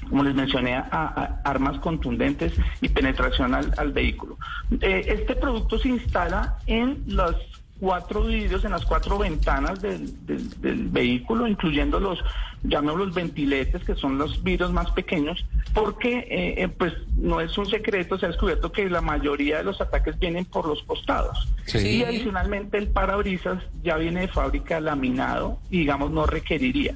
como 0.09 0.23
les 0.23 0.35
mencioné, 0.35 0.75
a, 0.75 0.87
a 0.91 1.41
armas 1.45 1.79
contundentes 1.79 2.53
y 2.81 2.89
penetración 2.89 3.55
al, 3.55 3.73
al 3.77 3.93
vehículo. 3.93 4.39
Eh, 4.81 5.05
este 5.09 5.35
producto 5.37 5.79
se 5.79 5.89
instala 5.89 6.57
en 6.67 7.03
los 7.07 7.37
cuatro 7.81 8.25
vidrios, 8.25 8.65
en 8.65 8.71
las 8.71 8.85
cuatro 8.85 9.19
ventanas 9.19 9.81
del, 9.83 10.25
del- 10.27 10.61
del 10.61 10.89
vehículo, 10.89 11.47
incluyendo 11.47 11.99
los, 12.01 12.19
llamémoslos 12.63 13.09
los 13.09 13.15
ventiletes, 13.17 13.83
que 13.85 13.95
son 13.97 14.17
los 14.17 14.43
vidrios 14.43 14.73
más 14.73 14.91
pequeños, 14.93 15.45
porque 15.75 16.19
eh, 16.19 16.63
eh, 16.63 16.69
pues 16.69 16.93
no 17.17 17.41
es 17.41 17.59
un 17.59 17.67
secreto, 17.67 18.17
se 18.19 18.27
ha 18.27 18.29
descubierto 18.29 18.71
que 18.71 18.89
la 18.89 19.01
mayoría 19.01 19.59
de 19.59 19.65
los 19.65 19.81
ataques 19.81 20.19
vienen 20.19 20.45
por 20.45 20.67
los 20.69 20.83
costados. 20.85 21.49
Sí. 21.67 21.79
Y 21.99 22.05
adicionalmente 22.05 22.79
el 22.79 22.89
parabrisas 22.89 23.63
ya 23.83 23.97
viene 23.97 24.21
de 24.23 24.29
fábrica 24.29 24.81
laminado 24.81 25.59
y 25.71 25.79
digamos 25.81 26.11
no 26.13 26.27
requeriría. 26.27 26.95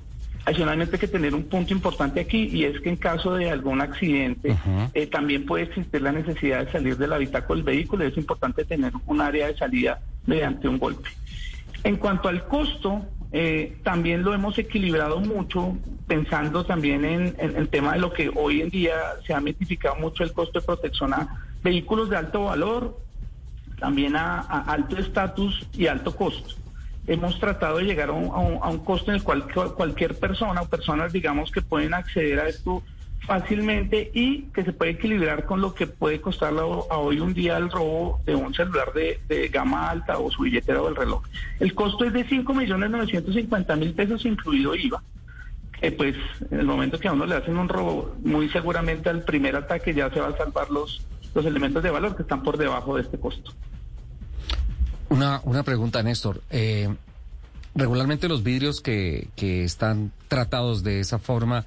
Adicionalmente 0.48 0.96
hay 0.96 1.00
que 1.00 1.08
tener 1.08 1.34
un 1.34 1.42
punto 1.42 1.74
importante 1.74 2.20
aquí 2.20 2.48
y 2.50 2.64
es 2.64 2.80
que 2.80 2.88
en 2.88 2.96
caso 2.96 3.34
de 3.34 3.50
algún 3.50 3.82
accidente 3.82 4.56
eh, 4.94 5.06
también 5.06 5.44
puede 5.44 5.64
existir 5.64 6.00
la 6.00 6.10
necesidad 6.10 6.64
de 6.64 6.72
salir 6.72 6.96
del 6.96 7.12
habitáculo 7.12 7.56
del 7.56 7.64
vehículo 7.64 8.04
y 8.04 8.06
es 8.06 8.16
importante 8.16 8.64
tener 8.64 8.94
un 9.04 9.20
área 9.20 9.48
de 9.48 9.58
salida 9.58 10.00
mediante 10.24 10.66
un 10.66 10.78
golpe. 10.78 11.10
En 11.84 11.98
cuanto 11.98 12.30
al 12.30 12.48
costo, 12.48 13.04
eh, 13.30 13.76
también 13.82 14.22
lo 14.22 14.32
hemos 14.32 14.56
equilibrado 14.56 15.20
mucho 15.20 15.76
pensando 16.06 16.64
también 16.64 17.04
en, 17.04 17.36
en 17.38 17.54
el 17.54 17.68
tema 17.68 17.92
de 17.92 17.98
lo 17.98 18.10
que 18.10 18.30
hoy 18.34 18.62
en 18.62 18.70
día 18.70 18.94
se 19.26 19.34
ha 19.34 19.40
mitificado 19.42 19.96
mucho 19.96 20.24
el 20.24 20.32
costo 20.32 20.60
de 20.60 20.64
protección 20.64 21.12
a 21.12 21.28
vehículos 21.62 22.08
de 22.08 22.16
alto 22.16 22.44
valor, 22.44 22.98
también 23.78 24.16
a, 24.16 24.40
a 24.40 24.60
alto 24.60 24.96
estatus 24.96 25.68
y 25.74 25.88
alto 25.88 26.16
costo 26.16 26.54
hemos 27.08 27.40
tratado 27.40 27.78
de 27.78 27.84
llegar 27.84 28.10
a 28.10 28.12
un, 28.12 28.26
a 28.62 28.68
un- 28.68 28.78
costo 28.84 29.10
en 29.10 29.16
el 29.16 29.22
cual 29.24 29.52
cu- 29.52 29.74
cualquier 29.74 30.16
persona 30.18 30.60
o 30.62 30.66
personas, 30.68 31.12
digamos, 31.12 31.50
que 31.50 31.62
pueden 31.62 31.94
acceder 31.94 32.38
a 32.40 32.48
esto 32.48 32.82
fácilmente 33.20 34.10
y 34.14 34.42
que 34.54 34.64
se 34.64 34.72
puede 34.72 34.92
equilibrar 34.92 35.44
con 35.44 35.60
lo 35.60 35.74
que 35.74 35.86
puede 35.86 36.20
costar 36.20 36.54
a 36.56 36.64
hoy 36.64 37.18
un 37.20 37.34
día 37.34 37.56
el 37.56 37.70
robo 37.70 38.20
de 38.24 38.34
un 38.34 38.54
celular 38.54 38.92
de, 38.94 39.20
gama 39.48 39.90
alta 39.90 40.18
o 40.18 40.30
su 40.30 40.42
billetera 40.42 40.80
o 40.82 40.88
el 40.88 40.96
reloj. 40.96 41.22
El 41.58 41.74
costo 41.74 42.04
es 42.04 42.12
de 42.12 42.24
5.950.000 42.26 43.94
pesos 43.94 44.24
incluido 44.24 44.74
IVA. 44.74 45.02
pues 45.96 46.14
en 46.50 46.60
el 46.60 46.66
momento 46.66 46.98
que 46.98 47.08
a 47.08 47.12
uno 47.12 47.26
le 47.26 47.34
hacen 47.34 47.56
un 47.58 47.68
robo, 47.68 48.14
muy 48.22 48.48
seguramente 48.50 49.08
al 49.10 49.22
primer 49.24 49.56
ataque 49.56 49.92
ya 49.94 50.10
se 50.10 50.20
va 50.20 50.28
a 50.28 50.36
salvar 50.36 50.70
los, 50.70 51.02
los 51.34 51.44
elementos 51.44 51.82
de 51.82 51.90
valor 51.90 52.16
que 52.16 52.22
están 52.22 52.42
por 52.42 52.56
debajo 52.56 52.96
de 52.96 53.02
este 53.02 53.18
costo. 53.18 53.52
Una, 55.10 55.40
una 55.44 55.62
pregunta, 55.62 56.02
Néstor. 56.02 56.42
Eh, 56.50 56.94
regularmente 57.74 58.28
los 58.28 58.42
vidrios 58.42 58.80
que, 58.80 59.28
que 59.36 59.64
están 59.64 60.12
tratados 60.28 60.82
de 60.82 61.00
esa 61.00 61.18
forma, 61.18 61.64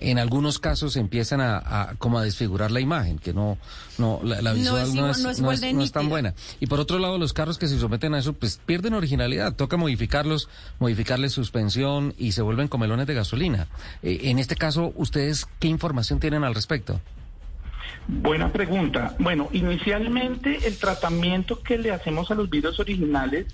en 0.00 0.18
algunos 0.18 0.58
casos 0.58 0.96
empiezan 0.96 1.40
a, 1.40 1.58
a 1.58 1.94
como 1.96 2.18
a 2.18 2.24
desfigurar 2.24 2.70
la 2.72 2.80
imagen, 2.80 3.18
que 3.18 3.32
no, 3.32 3.58
no 3.96 4.20
la, 4.24 4.52
visual 4.52 4.94
no 4.94 5.08
es, 5.10 5.18
no 5.20 5.30
es 5.30 5.38
no 5.38 5.44
igual 5.44 5.54
es- 5.54 5.60
de 5.60 5.72
no 5.72 5.82
es 5.82 5.92
tan 5.92 6.08
buena. 6.08 6.34
Y 6.60 6.66
por 6.66 6.80
otro 6.80 6.98
lado, 6.98 7.16
los 7.18 7.32
carros 7.32 7.58
que 7.58 7.68
se 7.68 7.78
someten 7.78 8.12
a 8.14 8.18
eso, 8.18 8.32
pues 8.32 8.60
pierden 8.66 8.94
originalidad. 8.94 9.54
Toca 9.54 9.76
modificarlos, 9.76 10.48
modificarles 10.80 11.32
suspensión 11.32 12.14
y 12.18 12.32
se 12.32 12.42
vuelven 12.42 12.68
comelones 12.68 13.06
de 13.06 13.14
gasolina. 13.14 13.68
Eh, 14.02 14.20
en 14.24 14.38
este 14.40 14.56
caso, 14.56 14.92
¿ustedes 14.96 15.46
qué 15.60 15.68
información 15.68 16.18
tienen 16.20 16.42
al 16.44 16.54
respecto? 16.56 17.00
Buena 18.08 18.50
pregunta. 18.50 19.14
Bueno, 19.18 19.50
inicialmente 19.52 20.66
el 20.66 20.78
tratamiento 20.78 21.62
que 21.62 21.76
le 21.76 21.92
hacemos 21.92 22.30
a 22.30 22.34
los 22.34 22.48
vidrios 22.48 22.80
originales 22.80 23.46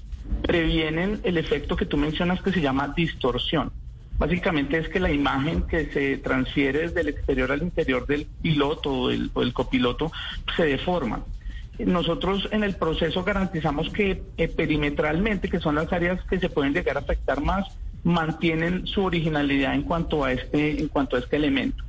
previenen 0.42 1.20
el 1.24 1.38
efecto 1.38 1.74
que 1.74 1.86
tú 1.86 1.96
mencionas 1.96 2.40
que 2.40 2.52
se 2.52 2.60
llama 2.60 2.94
distorsión. 2.96 3.72
Básicamente 4.16 4.78
es 4.78 4.88
que 4.88 5.00
la 5.00 5.10
imagen 5.10 5.62
que 5.62 5.86
se 5.86 6.18
transfiere 6.18 6.82
desde 6.82 7.00
el 7.00 7.08
exterior 7.08 7.50
al 7.50 7.62
interior 7.62 8.06
del 8.06 8.26
piloto 8.42 8.92
o 8.92 9.08
del, 9.08 9.28
o 9.34 9.40
del 9.40 9.52
copiloto 9.52 10.12
se 10.56 10.64
deforma. 10.64 11.24
Nosotros 11.80 12.48
en 12.52 12.62
el 12.62 12.76
proceso 12.76 13.24
garantizamos 13.24 13.90
que 13.90 14.22
eh, 14.36 14.46
perimetralmente, 14.46 15.48
que 15.48 15.58
son 15.58 15.74
las 15.74 15.92
áreas 15.92 16.22
que 16.30 16.38
se 16.38 16.48
pueden 16.48 16.72
llegar 16.72 16.96
a 16.96 17.00
afectar 17.00 17.40
más, 17.40 17.66
mantienen 18.04 18.86
su 18.86 19.02
originalidad 19.02 19.74
en 19.74 19.82
cuanto 19.82 20.22
a 20.22 20.30
este, 20.30 20.80
en 20.80 20.86
cuanto 20.86 21.16
a 21.16 21.18
este 21.18 21.34
elemento. 21.34 21.82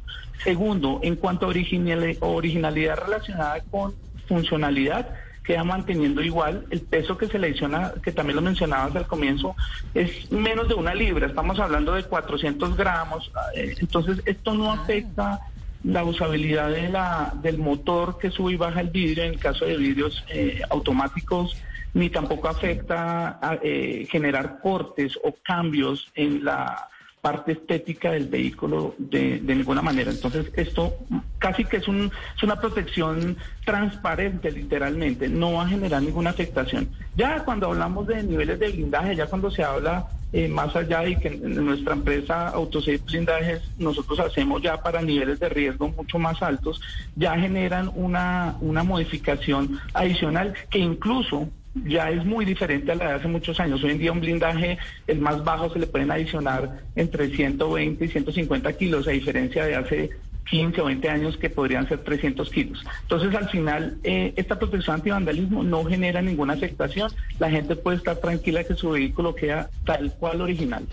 Segundo, 0.44 1.00
en 1.04 1.16
cuanto 1.16 1.46
a 1.46 1.50
originali- 1.50 2.18
originalidad 2.22 2.98
relacionada 2.98 3.62
con 3.72 3.96
funcionalidad, 4.28 5.14
queda 5.44 5.64
manteniendo 5.64 6.22
igual. 6.22 6.66
El 6.72 6.82
peso 6.82 7.18
que 7.18 7.28
se 7.28 7.38
le 7.40 7.48
adiciona, 7.48 7.94
que 8.04 8.12
también 8.12 8.36
lo 8.36 8.42
mencionabas 8.42 8.96
al 8.96 9.08
comienzo, 9.08 9.56
es 9.94 10.32
menos 10.32 10.68
de 10.68 10.74
una 10.74 10.94
libra. 10.96 11.28
Estamos 11.28 11.60
hablando 11.60 11.94
de 11.94 12.04
400 12.04 12.76
gramos. 12.76 13.32
eh, 13.56 13.76
Entonces, 13.80 14.22
esto 14.26 14.54
no 14.54 14.72
afecta 14.72 15.42
la 15.84 16.04
usabilidad 16.04 16.72
de 16.72 16.90
la, 16.90 17.32
del 17.44 17.60
motor 17.60 18.18
que 18.18 18.32
sube 18.32 18.54
y 18.54 18.58
baja 18.58 18.82
el 18.82 18.90
vidrio 18.90 19.24
en 19.24 19.34
el 19.34 19.40
caso 19.40 19.66
de 19.66 19.78
vidrios 19.78 20.24
eh, 20.30 20.62
automáticos, 20.72 21.56
ni 21.94 22.10
tampoco 22.10 22.48
afecta 22.50 23.38
a 23.40 23.60
eh, 23.62 24.08
generar 24.10 24.60
cortes 24.62 25.18
o 25.24 25.36
cambios 25.44 26.12
en 26.16 26.44
la 26.44 26.90
parte 27.26 27.54
estética 27.54 28.12
del 28.12 28.28
vehículo 28.28 28.94
de, 29.00 29.40
de 29.40 29.56
ninguna 29.56 29.82
manera. 29.82 30.12
Entonces, 30.12 30.46
esto 30.56 30.94
casi 31.40 31.66
que 31.66 31.78
es, 31.78 31.88
un, 31.88 32.12
es 32.38 32.44
una 32.44 32.62
protección 32.62 33.36
transparente, 33.66 34.52
literalmente, 34.52 35.28
no 35.28 35.54
va 35.54 35.64
a 35.64 35.68
generar 35.68 36.04
ninguna 36.04 36.30
afectación. 36.30 36.88
Ya 37.16 37.44
cuando 37.44 37.66
hablamos 37.66 38.06
de 38.06 38.22
niveles 38.22 38.60
de 38.60 38.70
blindaje, 38.70 39.16
ya 39.16 39.26
cuando 39.26 39.50
se 39.50 39.64
habla 39.64 40.06
eh, 40.34 40.48
más 40.48 40.76
allá 40.76 41.00
de 41.00 41.16
que 41.16 41.30
en, 41.30 41.66
nuestra 41.66 41.94
empresa 41.94 42.50
Autosafe 42.50 43.00
Blindajes 43.00 43.64
nosotros 43.80 44.20
hacemos 44.20 44.62
ya 44.62 44.78
para 44.84 45.02
niveles 45.02 45.40
de 45.40 45.50
riesgo 45.50 45.90
mucho 45.90 46.20
más 46.20 46.44
altos, 46.44 46.80
ya 47.16 47.36
generan 47.40 47.90
una, 47.96 48.56
una 48.62 48.84
modificación 48.84 49.80
adicional 49.96 50.54
que 50.70 50.78
incluso 50.78 51.50
ya 51.84 52.10
es 52.10 52.26
muy 52.26 52.46
diferente 52.46 52.92
a 52.92 52.96
la 52.96 53.08
de 53.10 53.14
hace 53.16 53.28
muchos 53.28 53.60
años. 53.60 53.84
Hoy 53.84 53.92
en 53.92 54.00
día 54.00 54.12
un 54.12 54.22
blindaje, 54.22 54.78
el 55.08 55.20
más 55.20 55.44
bajo, 55.44 55.72
se 55.72 55.80
le 55.80 55.88
pueden 55.88 56.12
adicionar 56.12 56.84
entre 56.96 57.30
120 57.30 58.06
y 58.06 58.08
150 58.08 58.74
kilos, 58.74 59.08
a 59.08 59.12
diferencia 59.12 59.66
de 59.66 59.76
hace 59.76 60.10
15 60.50 60.82
o 60.82 60.86
20 60.86 61.10
años 61.10 61.38
que 61.38 61.50
podrían 61.50 61.88
ser 61.88 62.04
300 62.04 62.50
kilos. 62.50 62.84
Entonces, 63.02 63.34
al 63.36 63.50
final, 63.50 63.98
eh, 64.04 64.34
esta 64.36 64.58
protección 64.58 64.96
antivandalismo 64.96 65.64
no 65.64 65.84
genera 65.86 66.22
ninguna 66.22 66.54
afectación. 66.54 67.12
La 67.40 67.50
gente 67.50 67.76
puede 67.76 67.98
estar 67.98 68.18
tranquila 68.18 68.64
que 68.64 68.76
su 68.76 68.92
vehículo 68.92 69.36
queda 69.36 69.70
tal 69.86 70.14
cual 70.14 70.42
original. 70.42 70.86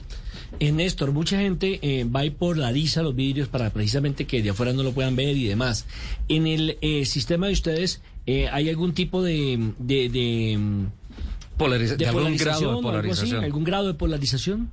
Eh, 0.60 0.72
Néstor, 0.72 1.12
mucha 1.12 1.38
gente 1.38 1.78
eh, 1.82 2.04
va 2.04 2.24
y 2.24 2.30
polariza 2.30 3.02
los 3.02 3.14
vidrios 3.14 3.48
para 3.48 3.70
precisamente 3.70 4.26
que 4.26 4.42
de 4.42 4.50
afuera 4.50 4.72
no 4.72 4.82
lo 4.82 4.92
puedan 4.92 5.16
ver 5.16 5.36
y 5.36 5.46
demás. 5.46 5.86
En 6.28 6.46
el 6.46 6.78
eh, 6.80 7.04
sistema 7.04 7.46
de 7.46 7.54
ustedes, 7.54 8.02
eh, 8.26 8.48
¿hay 8.52 8.68
algún 8.68 8.92
tipo 8.94 9.22
de... 9.22 9.72
de, 9.78 10.08
de, 10.08 10.56
mm, 10.58 10.86
Polariza- 11.58 11.96
de 11.96 12.06
algún 12.06 12.36
grado 12.36 12.60
de 12.60 12.72
así? 12.74 12.82
polarización. 12.82 13.44
¿Algún 13.44 13.64
grado 13.64 13.86
de 13.88 13.94
polarización? 13.94 14.70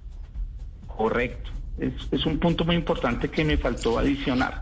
Correcto. 0.88 1.52
Es, 1.78 1.94
es 2.12 2.26
un 2.26 2.40
punto 2.40 2.66
muy 2.66 2.76
importante 2.76 3.30
que 3.30 3.44
me 3.46 3.58
faltó 3.58 3.98
adicionar. 4.00 4.62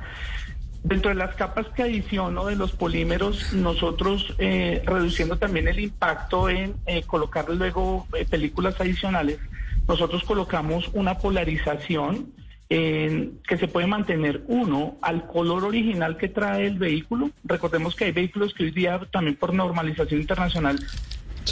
Dentro 0.84 1.10
de 1.10 1.16
las 1.16 1.36
capas 1.36 1.66
que 1.76 1.84
adiciono 1.84 2.46
de 2.46 2.56
los 2.56 2.72
polímeros, 2.72 3.54
nosotros 3.54 4.34
eh, 4.38 4.82
reduciendo 4.86 5.38
también 5.38 5.68
el 5.68 5.80
impacto 5.80 6.50
en 6.50 6.76
eh, 6.86 7.04
colocar 7.04 7.50
luego 7.50 8.08
eh, 8.18 8.26
películas 8.26 8.76
adicionales, 8.80 9.40
nosotros 9.88 10.24
colocamos 10.24 10.90
una 10.94 11.18
polarización 11.18 12.28
en- 12.70 13.40
que 13.48 13.58
se 13.58 13.68
puede 13.68 13.88
mantener 13.88 14.42
uno 14.48 14.98
al 15.02 15.26
color 15.28 15.64
original 15.64 16.18
que 16.18 16.28
trae 16.28 16.68
el 16.68 16.78
vehículo. 16.78 17.30
Recordemos 17.44 17.96
que 17.96 18.06
hay 18.06 18.12
vehículos 18.12 18.54
que 18.54 18.64
hoy 18.66 18.72
día 18.72 19.00
también 19.12 19.36
por 19.36 19.54
normalización 19.54 20.22
internacional 20.22 20.80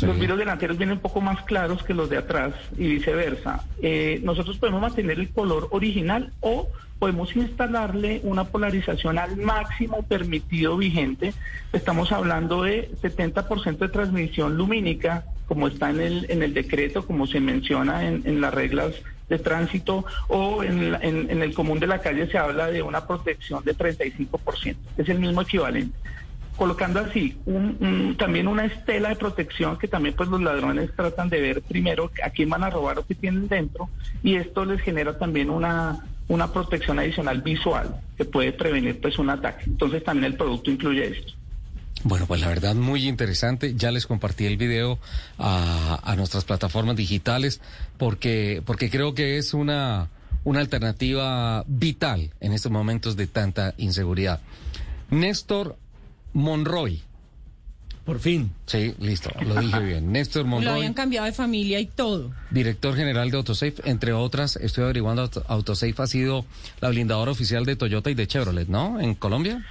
los 0.02 0.20
vidrios 0.20 0.38
delanteros 0.38 0.78
vienen 0.78 0.98
un 0.98 1.02
poco 1.02 1.22
más 1.22 1.42
claros 1.44 1.82
que 1.84 1.94
los 1.94 2.10
de 2.10 2.18
atrás 2.18 2.54
y 2.78 2.86
viceversa. 2.88 3.64
Eh, 3.82 4.20
nosotros 4.24 4.58
podemos 4.58 4.82
mantener 4.82 5.18
el 5.20 5.30
color 5.30 5.70
original 5.72 6.34
o 6.42 6.68
podemos 7.00 7.34
instalarle 7.38 8.20
una 8.24 8.44
polarización 8.44 9.18
al 9.18 9.38
máximo 9.38 10.04
permitido 10.04 10.76
vigente. 10.76 11.34
Estamos 11.72 12.12
hablando 12.12 12.64
de 12.64 12.90
70% 13.02 13.78
de 13.78 13.88
transmisión 13.88 14.58
lumínica, 14.58 15.24
como 15.48 15.70
está 15.70 15.90
en 15.92 16.02
el, 16.02 16.26
en 16.30 16.44
el 16.44 16.54
decreto, 16.54 17.06
como 17.08 17.26
se 17.26 17.40
menciona 17.40 18.06
en, 18.06 18.22
en 18.26 18.42
las 18.42 18.54
reglas 18.54 18.96
de 19.30 19.40
tránsito, 19.40 20.06
o 20.28 20.64
en, 20.64 20.92
la- 20.92 21.00
en- 21.02 21.42
el 21.42 21.54
común 21.54 21.80
de 21.80 21.88
la 21.88 22.02
calle 22.02 22.28
se 22.28 22.38
habla 22.38 22.68
de 22.68 22.82
una 22.82 23.06
protección 23.08 23.64
de 23.64 23.74
35%. 23.76 24.76
Es 24.98 25.10
el 25.10 25.20
mismo 25.20 25.42
equivalente 25.42 25.98
colocando 26.58 27.02
así 27.02 27.38
un- 27.46 27.76
un- 27.82 28.16
también 28.18 28.48
una 28.48 28.64
estela 28.66 29.10
de 29.10 29.18
protección 29.18 29.78
que 29.78 29.90
también 29.90 30.16
pues 30.16 30.30
los 30.30 30.42
ladrones 30.42 30.90
tratan 30.96 31.28
de 31.30 31.42
ver 31.42 31.62
primero 31.62 32.10
a 32.24 32.30
quién 32.30 32.50
van 32.50 32.64
a 32.64 32.70
robar 32.70 32.98
o 32.98 33.06
qué 33.06 33.14
tienen 33.14 33.50
dentro 33.50 33.90
y 34.24 34.36
esto 34.36 34.64
les 34.64 34.80
genera 34.82 35.18
también 35.18 35.50
una 35.50 35.98
una 36.28 36.52
protección 36.52 36.98
adicional 36.98 37.42
visual 37.42 37.98
que 38.18 38.26
puede 38.26 38.52
prevenir 38.54 39.00
pues 39.02 39.20
un 39.20 39.30
ataque. 39.30 39.66
Entonces 39.68 40.04
también 40.04 40.32
el 40.32 40.38
producto 40.38 40.72
incluye 40.72 41.06
esto. 41.08 41.34
Bueno, 42.08 42.28
pues 42.28 42.40
la 42.40 42.48
verdad 42.48 42.76
muy 42.76 43.08
interesante. 43.08 43.74
Ya 43.76 43.90
les 43.92 44.06
compartí 44.06 44.46
el 44.46 44.58
video 44.58 45.00
a, 45.40 46.00
a 46.04 46.16
nuestras 46.16 46.46
plataformas 46.46 46.96
digitales 46.96 47.60
porque, 47.98 48.62
porque 48.64 48.92
creo 48.92 49.16
que 49.16 49.38
es 49.40 49.56
una, 49.56 50.10
una 50.44 50.60
alternativa 50.60 51.64
vital 51.68 52.30
en 52.40 52.54
estos 52.54 52.72
momentos 52.72 53.16
de 53.16 53.26
tanta 53.26 53.74
inseguridad. 53.80 54.40
Néstor 55.10 55.78
Monroy. 56.34 57.02
Por 58.06 58.20
fin. 58.20 58.52
Sí, 58.68 58.94
listo, 59.00 59.32
lo 59.44 59.60
dije 59.60 59.80
bien. 59.80 60.12
Néstor 60.12 60.44
Lo 60.44 60.50
Monroy. 60.50 60.74
habían 60.76 60.94
cambiado 60.94 61.26
de 61.26 61.34
familia 61.34 61.80
y 61.80 61.88
todo. 61.88 62.32
Director 62.52 62.96
general 62.96 63.32
de 63.32 63.38
Autosafe, 63.38 63.74
entre 63.86 64.14
otras, 64.14 64.58
estoy 64.58 64.84
averiguando, 64.84 65.24
Auto- 65.24 65.44
Autosafe 65.48 65.96
ha 65.98 66.06
sido 66.06 66.46
la 66.82 66.90
blindadora 66.90 67.32
oficial 67.32 67.66
de 67.66 67.76
Toyota 67.76 68.12
y 68.12 68.14
de 68.14 68.28
Chevrolet, 68.28 68.68
¿no? 68.68 69.00
En 69.02 69.16
Colombia. 69.16 69.66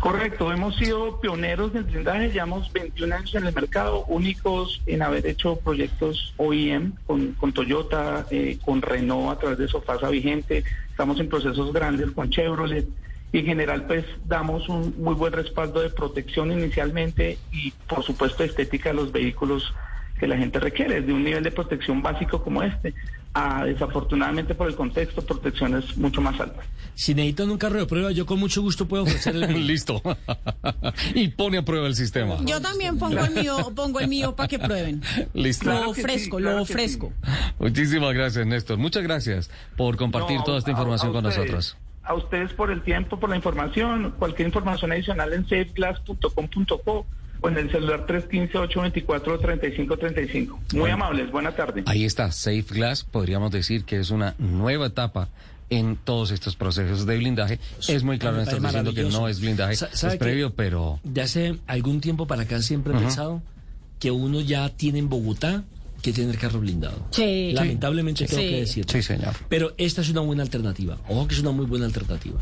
Correcto, 0.00 0.50
hemos 0.50 0.76
sido 0.76 1.20
pioneros 1.20 1.74
en 1.74 1.84
blindaje, 1.84 2.30
llevamos 2.30 2.72
21 2.72 3.14
años 3.14 3.34
en 3.34 3.46
el 3.46 3.54
mercado, 3.54 4.06
únicos 4.06 4.80
en 4.86 5.02
haber 5.02 5.26
hecho 5.26 5.56
proyectos 5.56 6.32
OEM 6.38 6.94
con, 7.06 7.52
Toyota, 7.52 8.26
eh, 8.30 8.58
con 8.64 8.80
Renault 8.80 9.30
a 9.30 9.38
través 9.38 9.58
de 9.58 9.68
Sofasa 9.68 10.08
Vigente, 10.08 10.64
estamos 10.88 11.20
en 11.20 11.28
procesos 11.28 11.70
grandes 11.74 12.10
con 12.12 12.30
Chevrolet. 12.30 12.88
Y 13.32 13.40
en 13.40 13.46
general 13.46 13.86
pues 13.86 14.06
damos 14.24 14.68
un 14.70 14.94
muy 14.98 15.14
buen 15.14 15.34
respaldo 15.34 15.80
de 15.82 15.90
protección 15.90 16.50
inicialmente 16.50 17.38
y 17.52 17.70
por 17.86 18.02
supuesto 18.02 18.42
estética 18.42 18.88
de 18.88 18.96
los 18.96 19.12
vehículos 19.12 19.72
que 20.18 20.26
la 20.26 20.36
gente 20.36 20.58
requiere, 20.60 21.00
de 21.02 21.12
un 21.12 21.24
nivel 21.24 21.44
de 21.44 21.52
protección 21.52 22.02
básico 22.02 22.42
como 22.42 22.62
este, 22.62 22.94
a 23.32 23.64
desafortunadamente 23.64 24.54
por 24.54 24.68
el 24.68 24.74
contexto, 24.74 25.22
protecciones 25.22 25.96
mucho 25.96 26.20
más 26.20 26.38
altas. 26.40 26.64
Si 26.94 27.14
necesitan 27.14 27.50
un 27.50 27.58
carro 27.58 27.78
de 27.78 27.86
prueba, 27.86 28.10
yo 28.10 28.26
con 28.26 28.40
mucho 28.40 28.60
gusto 28.60 28.86
puedo 28.88 29.04
ofrecer 29.04 29.36
el 29.36 29.48
mío. 29.54 29.58
Listo. 29.58 30.02
y 31.14 31.28
pone 31.28 31.58
a 31.58 31.62
prueba 31.64 31.86
el 31.86 31.94
sistema. 31.94 32.36
Yo 32.44 32.60
también 32.60 32.98
pongo 32.98 33.20
el 33.24 33.30
mío, 33.34 33.72
pongo 33.74 34.00
el 34.00 34.08
mío 34.08 34.34
para 34.34 34.48
que 34.48 34.58
prueben. 34.58 35.00
Listo. 35.32 35.64
Claro 35.64 35.84
lo 35.86 35.94
sí, 35.94 36.00
ofrezco, 36.00 36.36
claro 36.38 36.56
lo 36.56 36.62
ofrezco. 36.62 37.12
Muchísimas 37.58 38.12
gracias, 38.14 38.46
Néstor. 38.46 38.78
Muchas 38.78 39.02
gracias 39.04 39.50
por 39.76 39.96
compartir 39.96 40.38
No, 40.38 40.44
toda 40.44 40.58
esta 40.58 40.70
a- 40.70 40.72
información 40.72 41.10
a 41.10 41.12
con 41.12 41.26
ustedes. 41.26 41.38
nosotros. 41.48 41.76
A 42.02 42.14
ustedes 42.14 42.52
por 42.54 42.70
el 42.72 42.82
tiempo, 42.82 43.20
por 43.20 43.30
la 43.30 43.36
información, 43.36 44.14
cualquier 44.18 44.48
información 44.48 44.90
adicional 44.90 45.32
en 45.32 45.44
safeglass.com.co 45.44 47.06
o 47.40 47.48
en 47.48 47.56
el 47.58 47.70
celular 47.70 48.06
315-824-3535. 48.06 50.48
Muy 50.72 50.80
Bueno. 50.80 50.94
amables, 50.94 51.30
buena 51.30 51.52
tarde. 51.52 51.82
Ahí 51.86 52.04
está, 52.04 52.30
Safe 52.32 52.64
Glass, 52.70 53.04
podríamos 53.04 53.50
decir 53.50 53.84
que 53.84 53.98
es 53.98 54.10
una 54.10 54.34
nueva 54.38 54.86
etapa 54.86 55.28
en 55.70 55.96
todos 55.96 56.30
estos 56.32 56.56
procesos 56.56 57.06
de 57.06 57.16
blindaje. 57.16 57.58
Es 57.88 58.02
muy 58.02 58.18
claro, 58.18 58.36
parece 58.38 58.58
diciendo 58.60 58.92
que 58.92 59.04
no 59.04 59.28
es 59.28 59.40
blindaje, 59.40 59.76
Sa- 59.76 59.88
es 59.92 60.16
previo, 60.16 60.52
pero... 60.54 60.98
De 61.04 61.20
hace 61.22 61.56
algún 61.66 62.00
tiempo 62.00 62.26
para 62.26 62.42
acá 62.42 62.60
siempre 62.62 62.92
he 62.92 62.96
Ujú. 62.96 63.04
pensado 63.04 63.42
que 63.98 64.10
uno 64.10 64.40
ya 64.40 64.68
tiene 64.70 64.98
en 64.98 65.08
Bogotá 65.08 65.62
que 66.02 66.12
tener 66.12 66.38
carro 66.38 66.60
blindado. 66.60 67.06
Sí. 67.10 67.52
Lamentablemente 67.52 68.26
tengo 68.26 68.42
Sí. 68.42 68.48
que 68.48 68.60
decir. 68.60 68.84
Sí, 68.88 69.02
señor. 69.02 69.34
Pero 69.50 69.74
esta 69.76 70.00
es 70.00 70.08
una 70.08 70.22
buena 70.22 70.42
alternativa. 70.42 70.96
Ojo 71.08 71.28
que 71.28 71.34
es 71.34 71.40
una 71.40 71.50
muy 71.50 71.66
buena 71.66 71.84
alternativa. 71.84 72.40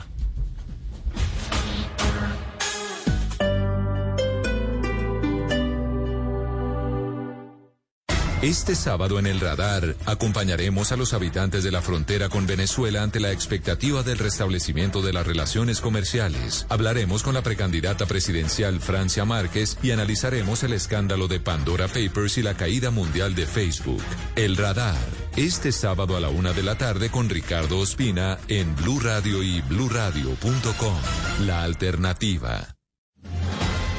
Este 8.43 8.77
sábado 8.77 9.19
en 9.19 9.27
el 9.27 9.41
radar 9.41 9.97
acompañaremos 10.07 10.93
a 10.93 10.97
los 10.97 11.13
habitantes 11.13 11.65
de 11.65 11.73
la 11.73 11.83
frontera 11.83 12.29
con 12.29 12.47
Venezuela 12.47 13.03
ante 13.03 13.19
la 13.19 13.33
expectativa 13.33 14.05
del 14.05 14.19
restablecimiento 14.19 15.03
de 15.03 15.13
las 15.13 15.27
relaciones 15.27 15.81
comerciales. 15.81 16.65
Hablaremos 16.69 17.25
con 17.25 17.35
la 17.35 17.43
precandidata 17.43 18.07
presidencial 18.07 18.79
Francia 18.79 19.25
Márquez 19.25 19.77
y 19.83 19.91
analizaremos 19.91 20.63
el 20.63 20.75
escándalo 20.75 21.27
de 21.27 21.41
Pandora 21.41 21.89
Papers 21.89 22.39
y 22.39 22.43
la 22.43 22.57
caída 22.57 22.93
mundial 22.93 23.35
de 23.35 23.45
Facebook. 23.45 24.05
El 24.37 24.57
radar, 24.57 24.95
este 25.37 25.73
sábado 25.73 26.17
a 26.17 26.21
la 26.21 26.29
una 26.29 26.53
de 26.53 26.63
la 26.63 26.79
tarde 26.79 27.11
con 27.11 27.29
Ricardo 27.29 27.81
Ospina 27.81 28.39
en 28.47 28.77
Blue 28.77 29.01
Radio 29.01 29.43
y 29.43 29.63
bluradio.com. 29.63 30.97
La 31.45 31.65
alternativa. 31.65 32.78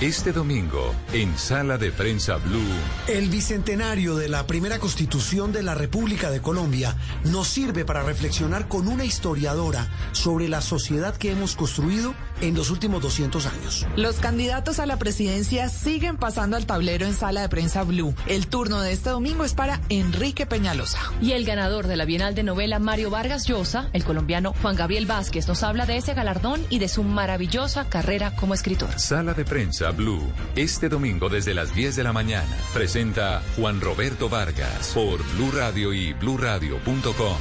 Este 0.02 0.32
domingo, 0.32 0.96
en 1.12 1.38
Sala 1.38 1.78
de 1.78 1.92
Prensa 1.92 2.38
Blue. 2.38 2.64
El 3.10 3.28
bicentenario 3.28 4.16
de 4.16 4.30
la 4.30 4.48
primera 4.48 4.80
constitución 4.80 5.52
de 5.52 5.62
la 5.62 5.76
República 5.76 6.32
de 6.32 6.42
Colombia 6.42 6.96
nos 7.26 7.50
sirve 7.50 7.84
para 7.84 8.02
reflexionar 8.04 8.70
con 8.70 8.88
una 8.88 9.04
historiadora 9.04 9.90
sobre 10.14 10.48
la 10.48 10.62
sociedad 10.62 11.18
que 11.18 11.34
hemos 11.34 11.58
construido 11.58 12.16
en 12.40 12.56
los 12.56 12.70
últimos 12.70 13.02
200 13.02 13.46
años. 13.46 13.86
Los 13.98 14.20
candidatos 14.20 14.80
a 14.80 14.86
la 14.86 14.98
presidencia 14.98 15.68
siguen 15.68 16.16
pasando 16.16 16.56
al 16.56 16.66
tablero 16.66 17.06
en 17.06 17.14
sala 17.14 17.42
de 17.42 17.50
prensa 17.50 17.84
Blue. 17.84 18.16
El 18.26 18.48
turno 18.48 18.80
de 18.80 18.94
este 18.94 19.10
domingo 19.10 19.44
es 19.44 19.54
para 19.54 19.82
Enrique 19.90 20.46
Peñalosa. 20.46 21.00
Y 21.22 21.34
el 21.34 21.44
ganador 21.44 21.88
de 21.88 21.98
la 21.98 22.06
Bienal 22.06 22.36
de 22.36 22.44
Novela 22.44 22.80
Mario 22.80 23.10
Vargas 23.10 23.50
Llosa, 23.50 23.90
el 23.92 24.06
colombiano 24.06 24.54
Juan 24.62 24.78
Gabriel 24.78 25.08
Vázquez, 25.08 25.50
nos 25.50 25.62
habla 25.62 25.86
de 25.86 25.98
ese 25.98 26.14
galardón 26.14 26.66
y 26.70 26.80
de 26.80 26.88
su 26.88 27.04
maravillosa 27.04 27.90
carrera 27.90 28.34
como 28.38 28.54
escritor. 28.54 28.98
Sala 28.98 29.34
de 29.34 29.44
Prensa 29.44 29.89
Blue. 29.92 30.32
Este 30.56 30.90
domingo 30.90 31.30
desde 31.30 31.54
las 31.54 31.74
10 31.74 31.96
de 31.96 32.04
la 32.04 32.14
mañana. 32.14 32.56
Presenta 32.74 33.42
Juan 33.56 33.82
Roberto 33.82 34.30
Vargas 34.30 34.92
por 34.94 35.24
Blue 35.36 35.52
Radio 35.52 35.94
y 35.94 36.14
bluradio.com. 36.14 37.38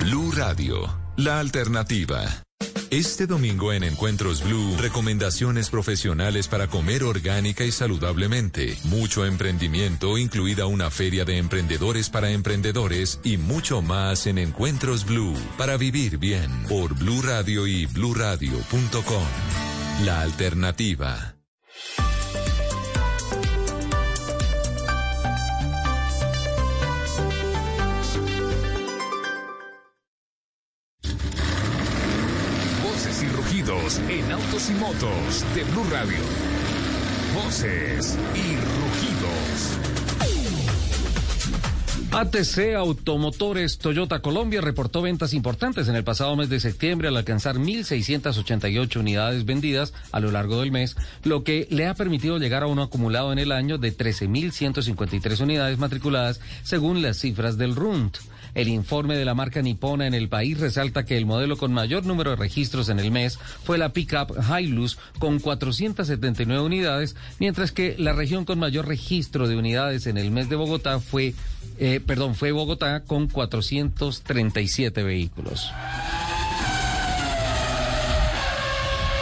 Blue 0.00 0.32
Radio, 0.32 0.98
la 1.16 1.40
alternativa. 1.40 2.44
Este 2.90 3.26
domingo 3.26 3.72
en 3.72 3.82
Encuentros 3.82 4.44
Blue, 4.44 4.76
recomendaciones 4.78 5.68
profesionales 5.68 6.46
para 6.46 6.68
comer 6.68 7.02
orgánica 7.02 7.64
y 7.64 7.72
saludablemente, 7.72 8.76
mucho 8.84 9.24
emprendimiento, 9.26 10.16
incluida 10.16 10.66
una 10.66 10.90
feria 10.90 11.24
de 11.24 11.38
emprendedores 11.38 12.08
para 12.08 12.30
emprendedores 12.30 13.18
y 13.24 13.36
mucho 13.36 13.82
más 13.82 14.28
en 14.28 14.38
Encuentros 14.38 15.06
Blue, 15.06 15.34
para 15.58 15.76
vivir 15.76 16.18
bien, 16.18 16.50
por 16.68 16.94
Blue 16.94 17.22
Radio 17.22 17.66
y 17.66 17.86
bluradio.com. 17.86 19.24
La 20.04 20.20
alternativa. 20.20 21.33
En 33.84 34.32
autos 34.32 34.70
y 34.70 34.72
motos 34.72 35.44
de 35.54 35.62
Blue 35.64 35.84
Radio. 35.90 36.16
Voces 37.34 38.16
y 38.34 38.56
rugidos. 38.56 39.78
ATC 42.10 42.76
Automotores 42.76 43.76
Toyota 43.76 44.20
Colombia 44.20 44.62
reportó 44.62 45.02
ventas 45.02 45.34
importantes 45.34 45.86
en 45.88 45.96
el 45.96 46.04
pasado 46.04 46.34
mes 46.34 46.48
de 46.48 46.60
septiembre 46.60 47.08
al 47.08 47.16
alcanzar 47.18 47.56
1.688 47.56 48.96
unidades 48.96 49.44
vendidas 49.44 49.92
a 50.12 50.20
lo 50.20 50.30
largo 50.30 50.60
del 50.60 50.72
mes, 50.72 50.96
lo 51.22 51.44
que 51.44 51.66
le 51.68 51.86
ha 51.86 51.92
permitido 51.92 52.38
llegar 52.38 52.62
a 52.62 52.68
un 52.68 52.78
acumulado 52.78 53.34
en 53.34 53.38
el 53.38 53.52
año 53.52 53.76
de 53.76 53.94
13.153 53.94 55.42
unidades 55.42 55.76
matriculadas 55.76 56.40
según 56.62 57.02
las 57.02 57.18
cifras 57.18 57.58
del 57.58 57.76
RUNT. 57.76 58.16
El 58.54 58.68
informe 58.68 59.16
de 59.16 59.24
la 59.24 59.34
marca 59.34 59.62
nipona 59.62 60.06
en 60.06 60.14
el 60.14 60.28
país 60.28 60.58
resalta 60.58 61.04
que 61.04 61.16
el 61.16 61.26
modelo 61.26 61.56
con 61.56 61.72
mayor 61.72 62.06
número 62.06 62.30
de 62.30 62.36
registros 62.36 62.88
en 62.88 63.00
el 63.00 63.10
mes 63.10 63.38
fue 63.64 63.78
la 63.78 63.92
pickup 63.92 64.36
Hilux 64.38 64.98
con 65.18 65.40
479 65.40 66.62
unidades, 66.62 67.16
mientras 67.38 67.72
que 67.72 67.96
la 67.98 68.12
región 68.12 68.44
con 68.44 68.58
mayor 68.58 68.86
registro 68.86 69.48
de 69.48 69.56
unidades 69.56 70.06
en 70.06 70.18
el 70.18 70.30
mes 70.30 70.48
de 70.48 70.56
Bogotá 70.56 71.00
fue, 71.00 71.34
eh, 71.78 72.00
perdón, 72.04 72.34
fue 72.34 72.52
Bogotá 72.52 73.00
con 73.00 73.28
437 73.28 75.02
vehículos. 75.02 75.70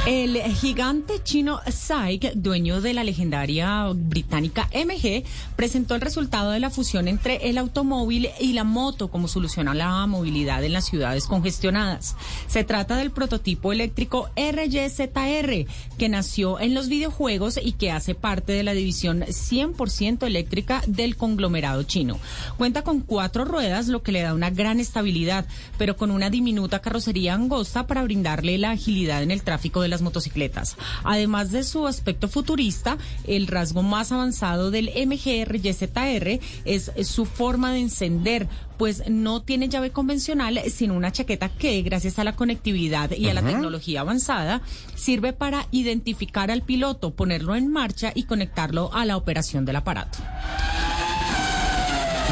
El 0.05 0.37
gigante 0.57 1.23
chino 1.23 1.61
SAIC, 1.65 2.33
dueño 2.35 2.81
de 2.81 2.93
la 2.93 3.05
legendaria 3.05 3.87
británica 3.95 4.69
MG, 4.75 5.23
presentó 5.55 5.95
el 5.95 6.01
resultado 6.01 6.51
de 6.51 6.59
la 6.59 6.71
fusión 6.71 7.07
entre 7.07 7.49
el 7.49 7.57
automóvil 7.57 8.29
y 8.41 8.53
la 8.53 8.65
moto 8.65 9.13
como 9.13 9.29
solución 9.29 9.69
a 9.69 9.75
la 9.75 10.05
movilidad 10.09 10.65
en 10.65 10.73
las 10.73 10.87
ciudades 10.87 11.27
congestionadas. 11.27 12.17
Se 12.49 12.65
trata 12.65 12.97
del 12.97 13.13
prototipo 13.13 13.71
eléctrico 13.71 14.29
RYZR, 14.35 15.67
que 15.97 16.09
nació 16.09 16.59
en 16.59 16.75
los 16.75 16.89
videojuegos 16.89 17.61
y 17.63 17.71
que 17.71 17.93
hace 17.93 18.17
parte 18.17 18.55
de 18.55 18.65
la 18.65 18.73
división 18.73 19.21
100% 19.21 20.27
eléctrica 20.27 20.83
del 20.89 21.17
conglomerado 21.17 21.85
chino. 21.85 22.19
Cuenta 22.57 22.83
con 22.83 23.03
cuatro 23.03 23.45
ruedas, 23.45 23.87
lo 23.87 24.03
que 24.03 24.11
le 24.11 24.23
da 24.23 24.35
una 24.35 24.51
gran 24.51 24.81
estabilidad, 24.81 25.47
pero 25.79 25.97
con 25.97 26.11
una 26.11 26.29
diminuta 26.29 26.81
carrocería 26.81 27.35
angosta 27.35 27.87
para 27.87 28.03
brindarle 28.03 28.59
la 28.59 28.73
agilidad 28.73 29.23
en 29.23 29.31
el 29.31 29.45
tráfico 29.45 29.81
de 29.81 29.92
las 29.93 30.03
motocicletas. 30.03 30.77
Además 31.05 31.53
de 31.53 31.63
su 31.63 31.87
aspecto 31.87 32.29
futurista, 32.29 32.99
el 33.27 33.47
rasgo 33.47 33.83
más 33.83 34.11
avanzado 34.11 34.73
del 34.73 34.91
MGR 35.07 35.61
YZR 35.61 36.41
es 36.65 36.91
su 37.05 37.25
forma 37.27 37.73
de 37.73 37.81
encender, 37.81 38.49
pues 38.79 39.05
no 39.09 39.43
tiene 39.43 39.69
llave 39.69 39.91
convencional, 39.91 40.61
sino 40.69 40.95
una 40.95 41.13
chaqueta 41.13 41.49
que, 41.49 41.81
gracias 41.83 42.19
a 42.19 42.25
la 42.25 42.35
conectividad 42.35 43.13
y 43.13 43.29
a 43.29 43.35
la 43.35 43.43
tecnología 43.43 44.01
avanzada, 44.01 44.63
sirve 44.97 45.33
para 45.33 45.69
identificar 45.71 46.51
al 46.51 46.63
piloto, 46.63 47.15
ponerlo 47.15 47.55
en 47.55 47.71
marcha 47.71 48.13
y 48.15 48.25
conectarlo 48.25 48.91
a 48.93 49.05
la 49.05 49.17
operación 49.17 49.65
del 49.65 49.77
aparato. 49.77 50.19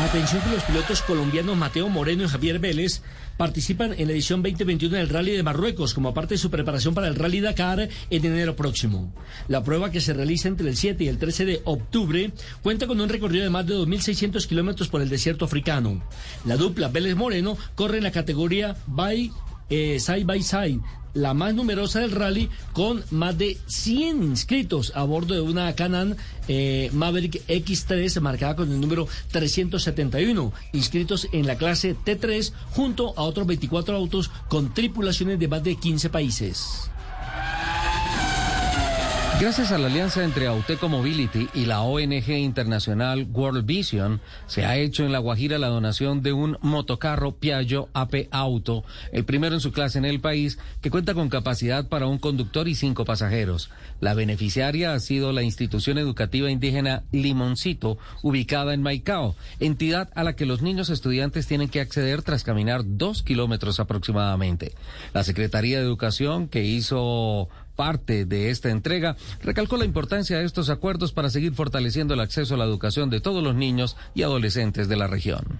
Atención 0.00 0.42
que 0.42 0.50
los 0.50 0.64
pilotos 0.64 1.02
colombianos 1.02 1.56
Mateo 1.56 1.88
Moreno 1.90 2.24
y 2.24 2.28
Javier 2.28 2.58
Vélez 2.58 3.02
participan 3.36 3.94
en 3.96 4.06
la 4.06 4.14
edición 4.14 4.42
2021 4.42 4.96
del 4.96 5.08
Rally 5.10 5.32
de 5.32 5.42
Marruecos 5.42 5.92
como 5.94 6.14
parte 6.14 6.34
de 6.34 6.38
su 6.38 6.50
preparación 6.50 6.94
para 6.94 7.06
el 7.06 7.14
Rally 7.14 7.40
Dakar 7.40 7.88
en 8.08 8.24
enero 8.24 8.56
próximo. 8.56 9.14
La 9.46 9.62
prueba 9.62 9.90
que 9.90 10.00
se 10.00 10.14
realiza 10.14 10.48
entre 10.48 10.68
el 10.68 10.76
7 10.76 11.04
y 11.04 11.08
el 11.08 11.18
13 11.18 11.44
de 11.44 11.60
octubre 11.64 12.32
cuenta 12.62 12.86
con 12.86 13.00
un 13.00 13.10
recorrido 13.10 13.44
de 13.44 13.50
más 13.50 13.66
de 13.66 13.76
2.600 13.76 14.46
kilómetros 14.46 14.88
por 14.88 15.02
el 15.02 15.10
desierto 15.10 15.44
africano. 15.44 16.02
La 16.46 16.56
dupla 16.56 16.88
Vélez 16.88 17.14
Moreno 17.14 17.56
corre 17.74 17.98
en 17.98 18.04
la 18.04 18.10
categoría 18.10 18.76
eh, 19.68 20.00
side 20.00 20.24
by 20.24 20.42
side 20.42 20.80
la 21.14 21.34
más 21.34 21.54
numerosa 21.54 22.00
del 22.00 22.12
rally, 22.12 22.48
con 22.72 23.02
más 23.10 23.36
de 23.36 23.58
100 23.66 24.22
inscritos 24.22 24.92
a 24.94 25.04
bordo 25.04 25.34
de 25.34 25.40
una 25.40 25.74
Canan 25.74 26.16
eh, 26.48 26.90
Maverick 26.92 27.46
X3 27.46 28.20
marcada 28.20 28.56
con 28.56 28.70
el 28.70 28.80
número 28.80 29.08
371, 29.30 30.52
inscritos 30.72 31.28
en 31.32 31.46
la 31.46 31.56
clase 31.56 31.96
T3 31.96 32.52
junto 32.72 33.14
a 33.16 33.22
otros 33.22 33.46
24 33.46 33.96
autos 33.96 34.30
con 34.48 34.74
tripulaciones 34.74 35.38
de 35.38 35.48
más 35.48 35.62
de 35.62 35.76
15 35.76 36.10
países. 36.10 36.90
Gracias 39.40 39.72
a 39.72 39.78
la 39.78 39.86
alianza 39.86 40.22
entre 40.22 40.46
Auteco 40.46 40.90
Mobility 40.90 41.48
y 41.54 41.64
la 41.64 41.80
ONG 41.80 42.28
internacional 42.28 43.26
World 43.32 43.64
Vision, 43.64 44.20
se 44.46 44.66
ha 44.66 44.76
hecho 44.76 45.02
en 45.02 45.12
La 45.12 45.18
Guajira 45.18 45.58
la 45.58 45.68
donación 45.68 46.20
de 46.20 46.34
un 46.34 46.58
motocarro 46.60 47.32
Piaggio 47.32 47.88
AP 47.94 48.28
Auto, 48.32 48.84
el 49.12 49.24
primero 49.24 49.54
en 49.54 49.62
su 49.62 49.72
clase 49.72 49.96
en 49.96 50.04
el 50.04 50.20
país, 50.20 50.58
que 50.82 50.90
cuenta 50.90 51.14
con 51.14 51.30
capacidad 51.30 51.88
para 51.88 52.06
un 52.06 52.18
conductor 52.18 52.68
y 52.68 52.74
cinco 52.74 53.06
pasajeros. 53.06 53.70
La 54.00 54.12
beneficiaria 54.12 54.92
ha 54.92 55.00
sido 55.00 55.32
la 55.32 55.42
institución 55.42 55.96
educativa 55.96 56.50
indígena 56.50 57.04
Limoncito, 57.10 57.96
ubicada 58.22 58.74
en 58.74 58.82
Maicao, 58.82 59.36
entidad 59.58 60.10
a 60.14 60.22
la 60.22 60.36
que 60.36 60.44
los 60.44 60.60
niños 60.60 60.90
estudiantes 60.90 61.46
tienen 61.46 61.70
que 61.70 61.80
acceder 61.80 62.20
tras 62.20 62.44
caminar 62.44 62.82
dos 62.84 63.22
kilómetros 63.22 63.80
aproximadamente. 63.80 64.72
La 65.14 65.24
Secretaría 65.24 65.78
de 65.78 65.84
Educación, 65.84 66.46
que 66.46 66.62
hizo 66.62 67.48
parte 67.80 68.26
de 68.26 68.50
esta 68.50 68.68
entrega, 68.68 69.16
recalcó 69.42 69.78
la 69.78 69.86
importancia 69.86 70.36
de 70.36 70.44
estos 70.44 70.68
acuerdos 70.68 71.14
para 71.14 71.30
seguir 71.30 71.54
fortaleciendo 71.54 72.12
el 72.12 72.20
acceso 72.20 72.54
a 72.54 72.58
la 72.58 72.66
educación 72.66 73.08
de 73.08 73.22
todos 73.22 73.42
los 73.42 73.54
niños 73.54 73.96
y 74.14 74.22
adolescentes 74.22 74.86
de 74.86 74.96
la 74.96 75.06
región. 75.06 75.58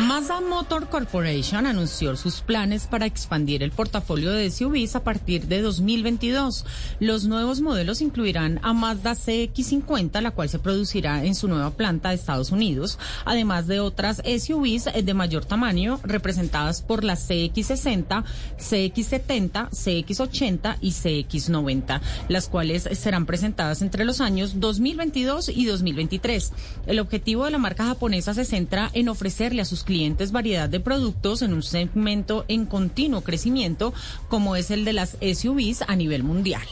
Mazda 0.00 0.40
Motor 0.40 0.88
Corporation 0.88 1.66
anunció 1.66 2.16
sus 2.16 2.40
planes 2.40 2.88
para 2.88 3.06
expandir 3.06 3.62
el 3.62 3.70
portafolio 3.70 4.32
de 4.32 4.50
SUVs 4.50 4.96
a 4.96 5.04
partir 5.04 5.46
de 5.46 5.62
2022. 5.62 6.66
Los 6.98 7.26
nuevos 7.26 7.60
modelos 7.60 8.00
incluirán 8.00 8.58
a 8.64 8.72
Mazda 8.72 9.12
CX50, 9.12 10.20
la 10.20 10.32
cual 10.32 10.48
se 10.48 10.58
producirá 10.58 11.24
en 11.24 11.36
su 11.36 11.46
nueva 11.46 11.70
planta 11.70 12.08
de 12.08 12.16
Estados 12.16 12.50
Unidos, 12.50 12.98
además 13.24 13.68
de 13.68 13.78
otras 13.78 14.16
SUVs 14.16 14.88
de 15.00 15.14
mayor 15.14 15.44
tamaño 15.44 16.00
representadas 16.02 16.82
por 16.82 17.04
la 17.04 17.14
CX60, 17.14 18.24
CX70, 18.58 19.70
CX80 19.70 20.76
y 20.80 20.90
CX90, 20.90 22.00
las 22.28 22.48
cuales 22.48 22.88
serán 22.94 23.26
presentadas 23.26 23.80
entre 23.80 24.04
los 24.04 24.20
años 24.20 24.58
2022 24.58 25.50
y 25.50 25.66
2023. 25.66 26.52
El 26.86 26.98
objetivo 26.98 27.44
de 27.44 27.52
la 27.52 27.58
marca 27.58 27.86
japonesa 27.86 28.34
se 28.34 28.44
centra 28.44 28.90
en 28.92 29.08
ofrecerle 29.08 29.62
a 29.62 29.64
sus 29.64 29.83
clientes 29.84 30.32
variedad 30.32 30.68
de 30.68 30.80
productos 30.80 31.42
en 31.42 31.54
un 31.54 31.62
segmento 31.62 32.44
en 32.48 32.66
continuo 32.66 33.20
crecimiento 33.20 33.94
como 34.28 34.56
es 34.56 34.70
el 34.70 34.84
de 34.84 34.92
las 34.92 35.16
SUVs 35.20 35.84
a 35.86 35.96
nivel 35.96 36.22
mundial. 36.22 36.66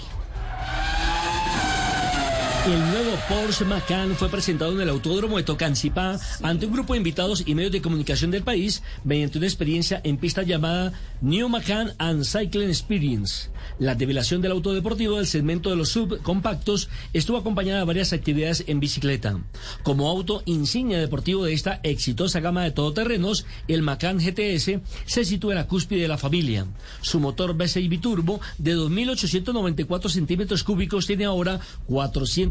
El 2.65 2.79
nuevo 2.79 3.19
Porsche 3.29 3.65
Macan 3.65 4.15
fue 4.15 4.29
presentado 4.29 4.71
en 4.71 4.83
el 4.83 4.89
Autódromo 4.89 5.37
de 5.37 5.43
Tocancipá 5.43 6.21
ante 6.43 6.67
un 6.67 6.73
grupo 6.73 6.93
de 6.93 6.99
invitados 6.99 7.43
y 7.45 7.57
medios 7.57 7.73
de 7.73 7.83
comunicación 7.83 8.31
del 8.31 8.45
país 8.45 8.85
mediante 9.03 9.39
una 9.39 9.49
experiencia 9.49 10.01
en 10.05 10.17
pista 10.17 10.45
llamada 10.45 10.93
New 11.21 11.49
Macan 11.49 11.93
and 11.99 12.25
Cycling 12.25 12.69
Experience. 12.69 13.51
La 13.81 13.97
develación 13.97 14.43
del 14.43 14.53
auto 14.53 14.75
deportivo 14.75 15.17
del 15.17 15.27
segmento 15.27 15.71
de 15.71 15.77
los 15.77 15.89
subcompactos 15.89 16.89
estuvo 17.13 17.37
acompañada 17.37 17.81
de 17.81 17.87
varias 17.87 18.13
actividades 18.13 18.63
en 18.69 18.79
bicicleta. 18.79 19.41
Como 19.83 20.09
auto 20.09 20.45
insignia 20.45 21.01
deportivo 21.01 21.45
de 21.45 21.55
esta 21.55 21.81
exitosa 21.83 22.39
gama 22.39 22.63
de 22.63 22.71
todoterrenos, 22.71 23.45
el 23.67 23.83
Macan 23.83 24.19
GTS 24.19 24.79
se 25.07 25.25
sitúa 25.25 25.55
en 25.55 25.59
la 25.59 25.67
cúspide 25.67 26.03
de 26.03 26.09
la 26.09 26.19
familia. 26.19 26.67
Su 27.01 27.19
motor 27.19 27.57
V6 27.57 27.89
biturbo 27.89 28.41
de 28.59 28.77
2.894 28.77 30.09
centímetros 30.09 30.63
cúbicos 30.63 31.09
tiene 31.09 31.25
ahora 31.25 31.59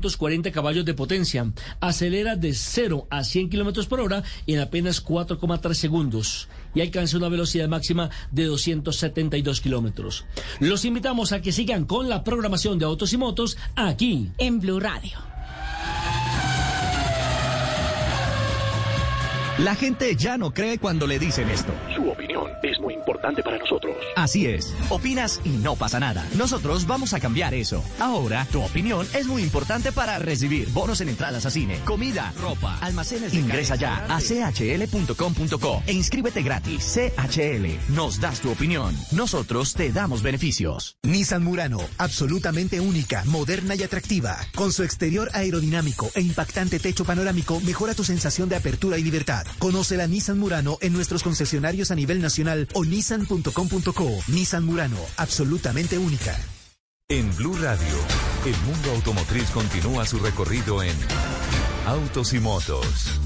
440 0.01 0.51
caballos 0.51 0.85
de 0.85 0.93
potencia. 0.93 1.51
Acelera 1.79 2.35
de 2.35 2.53
0 2.53 3.07
a 3.09 3.23
100 3.23 3.49
kilómetros 3.49 3.85
por 3.85 4.01
hora 4.01 4.23
en 4.47 4.59
apenas 4.59 5.05
4,3 5.05 5.73
segundos 5.73 6.49
y 6.73 6.81
alcanza 6.81 7.17
una 7.17 7.29
velocidad 7.29 7.67
máxima 7.67 8.09
de 8.31 8.45
272 8.45 9.61
kilómetros. 9.61 10.25
Los 10.59 10.85
invitamos 10.85 11.31
a 11.31 11.41
que 11.41 11.51
sigan 11.51 11.85
con 11.85 12.09
la 12.09 12.23
programación 12.23 12.79
de 12.79 12.85
Autos 12.85 13.13
y 13.13 13.17
Motos 13.17 13.57
aquí 13.75 14.31
en 14.37 14.59
Blue 14.59 14.79
Radio. 14.79 15.19
La 19.59 19.75
gente 19.75 20.15
ya 20.15 20.37
no 20.37 20.51
cree 20.51 20.79
cuando 20.79 21.05
le 21.05 21.19
dicen 21.19 21.49
esto. 21.49 21.71
Su 21.95 22.09
opinión 22.09 22.49
es 22.63 22.79
muy 22.81 22.95
importante 22.95 23.43
para 23.43 23.57
nosotros. 23.57 23.95
Así 24.15 24.45
es. 24.47 24.75
Opinas 24.89 25.39
y 25.43 25.49
no 25.49 25.75
pasa 25.75 25.99
nada. 25.99 26.25
Nosotros 26.35 26.87
vamos 26.87 27.13
a 27.13 27.19
cambiar 27.19 27.53
eso. 27.53 27.83
Ahora, 27.99 28.45
tu 28.51 28.61
opinión 28.61 29.07
es 29.13 29.27
muy 29.27 29.43
importante 29.43 29.91
para 29.91 30.19
recibir 30.19 30.69
bonos 30.69 31.01
en 31.01 31.09
entradas 31.09 31.45
a 31.45 31.51
cine, 31.51 31.79
comida, 31.85 32.33
ropa, 32.41 32.77
almacenes. 32.81 33.33
Ingresa 33.33 33.75
ya 33.75 34.05
a 34.09 34.19
chl.com.co 34.19 35.83
e 35.85 35.93
inscríbete 35.93 36.41
gratis. 36.41 36.97
CHL, 36.97 37.93
nos 37.95 38.19
das 38.19 38.41
tu 38.41 38.51
opinión. 38.51 38.95
Nosotros 39.11 39.73
te 39.73 39.91
damos 39.91 40.21
beneficios. 40.21 40.97
Nissan 41.03 41.43
Murano, 41.43 41.79
absolutamente 41.97 42.79
única, 42.79 43.23
moderna 43.25 43.75
y 43.75 43.83
atractiva. 43.83 44.37
Con 44.55 44.73
su 44.73 44.83
exterior 44.83 45.29
aerodinámico 45.33 46.09
e 46.15 46.21
impactante 46.21 46.79
techo 46.79 47.05
panorámico, 47.05 47.59
mejora 47.61 47.93
tu 47.93 48.03
sensación 48.03 48.49
de 48.49 48.55
apertura 48.55 48.97
y 48.97 49.03
libertad. 49.03 49.45
Conoce 49.59 49.97
la 49.97 50.07
Nissan 50.07 50.39
Murano 50.39 50.77
en 50.81 50.93
nuestros 50.93 51.23
concesionarios 51.23 51.91
a 51.91 51.95
nivel 51.95 52.21
nacional 52.21 52.67
o 52.73 52.80
nissan.com.co. 52.85 54.09
Nissan 54.27 54.65
Murano, 54.65 54.97
absolutamente 55.17 55.97
única. 55.97 56.37
En 57.09 57.35
Blue 57.35 57.57
Radio, 57.57 57.97
el 58.45 58.55
mundo 58.65 58.91
automotriz 58.91 59.49
continúa 59.49 60.05
su 60.05 60.17
recorrido 60.19 60.81
en 60.81 60.95
Autos 61.85 62.33
y 62.33 62.39
Motos. 62.39 63.19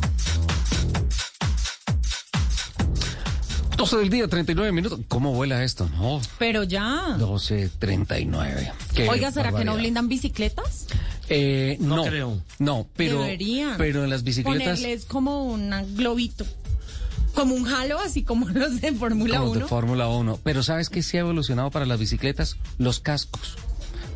12 3.78 3.98
del 3.98 4.10
día, 4.10 4.28
39 4.28 4.72
minutos. 4.72 5.00
¿Cómo 5.08 5.34
vuela 5.34 5.64
esto? 5.64 5.90
No. 5.98 6.22
Pero 6.40 6.64
ya. 6.64 7.18
12.39. 7.20 8.72
Qué 8.96 9.10
Oiga, 9.10 9.32
¿será 9.32 9.52
que 9.52 9.66
no 9.66 9.76
blindan 9.76 10.08
bicicletas? 10.08 10.88
Eh, 11.28 11.78
no, 11.80 11.98
No 11.98 12.04
creo. 12.06 12.42
No, 12.60 12.88
pero, 12.96 13.22
Deberían. 13.22 13.78
pero 13.78 14.04
en 14.04 14.10
las 14.10 14.24
bicicletas 14.24 14.80
Ponerles 14.80 15.06
como 15.06 15.44
un 15.46 15.72
globito. 15.96 16.46
Como 17.36 17.54
un 17.54 17.68
halo, 17.68 18.00
así 18.00 18.24
como 18.24 18.50
los 18.54 18.82
de 18.82 18.94
Fórmula 18.94 19.38
como 19.40 19.54
de 19.54 19.60
1. 19.60 19.68
Fórmula 19.68 20.08
1. 20.08 20.40
Pero 20.44 20.64
¿sabes 20.64 20.90
qué 20.90 21.04
se 21.04 21.18
ha 21.18 21.22
evolucionado 21.22 21.70
para 21.70 21.86
las 21.86 22.00
bicicletas? 22.00 22.58
Los 22.78 23.00
cascos. 23.00 23.58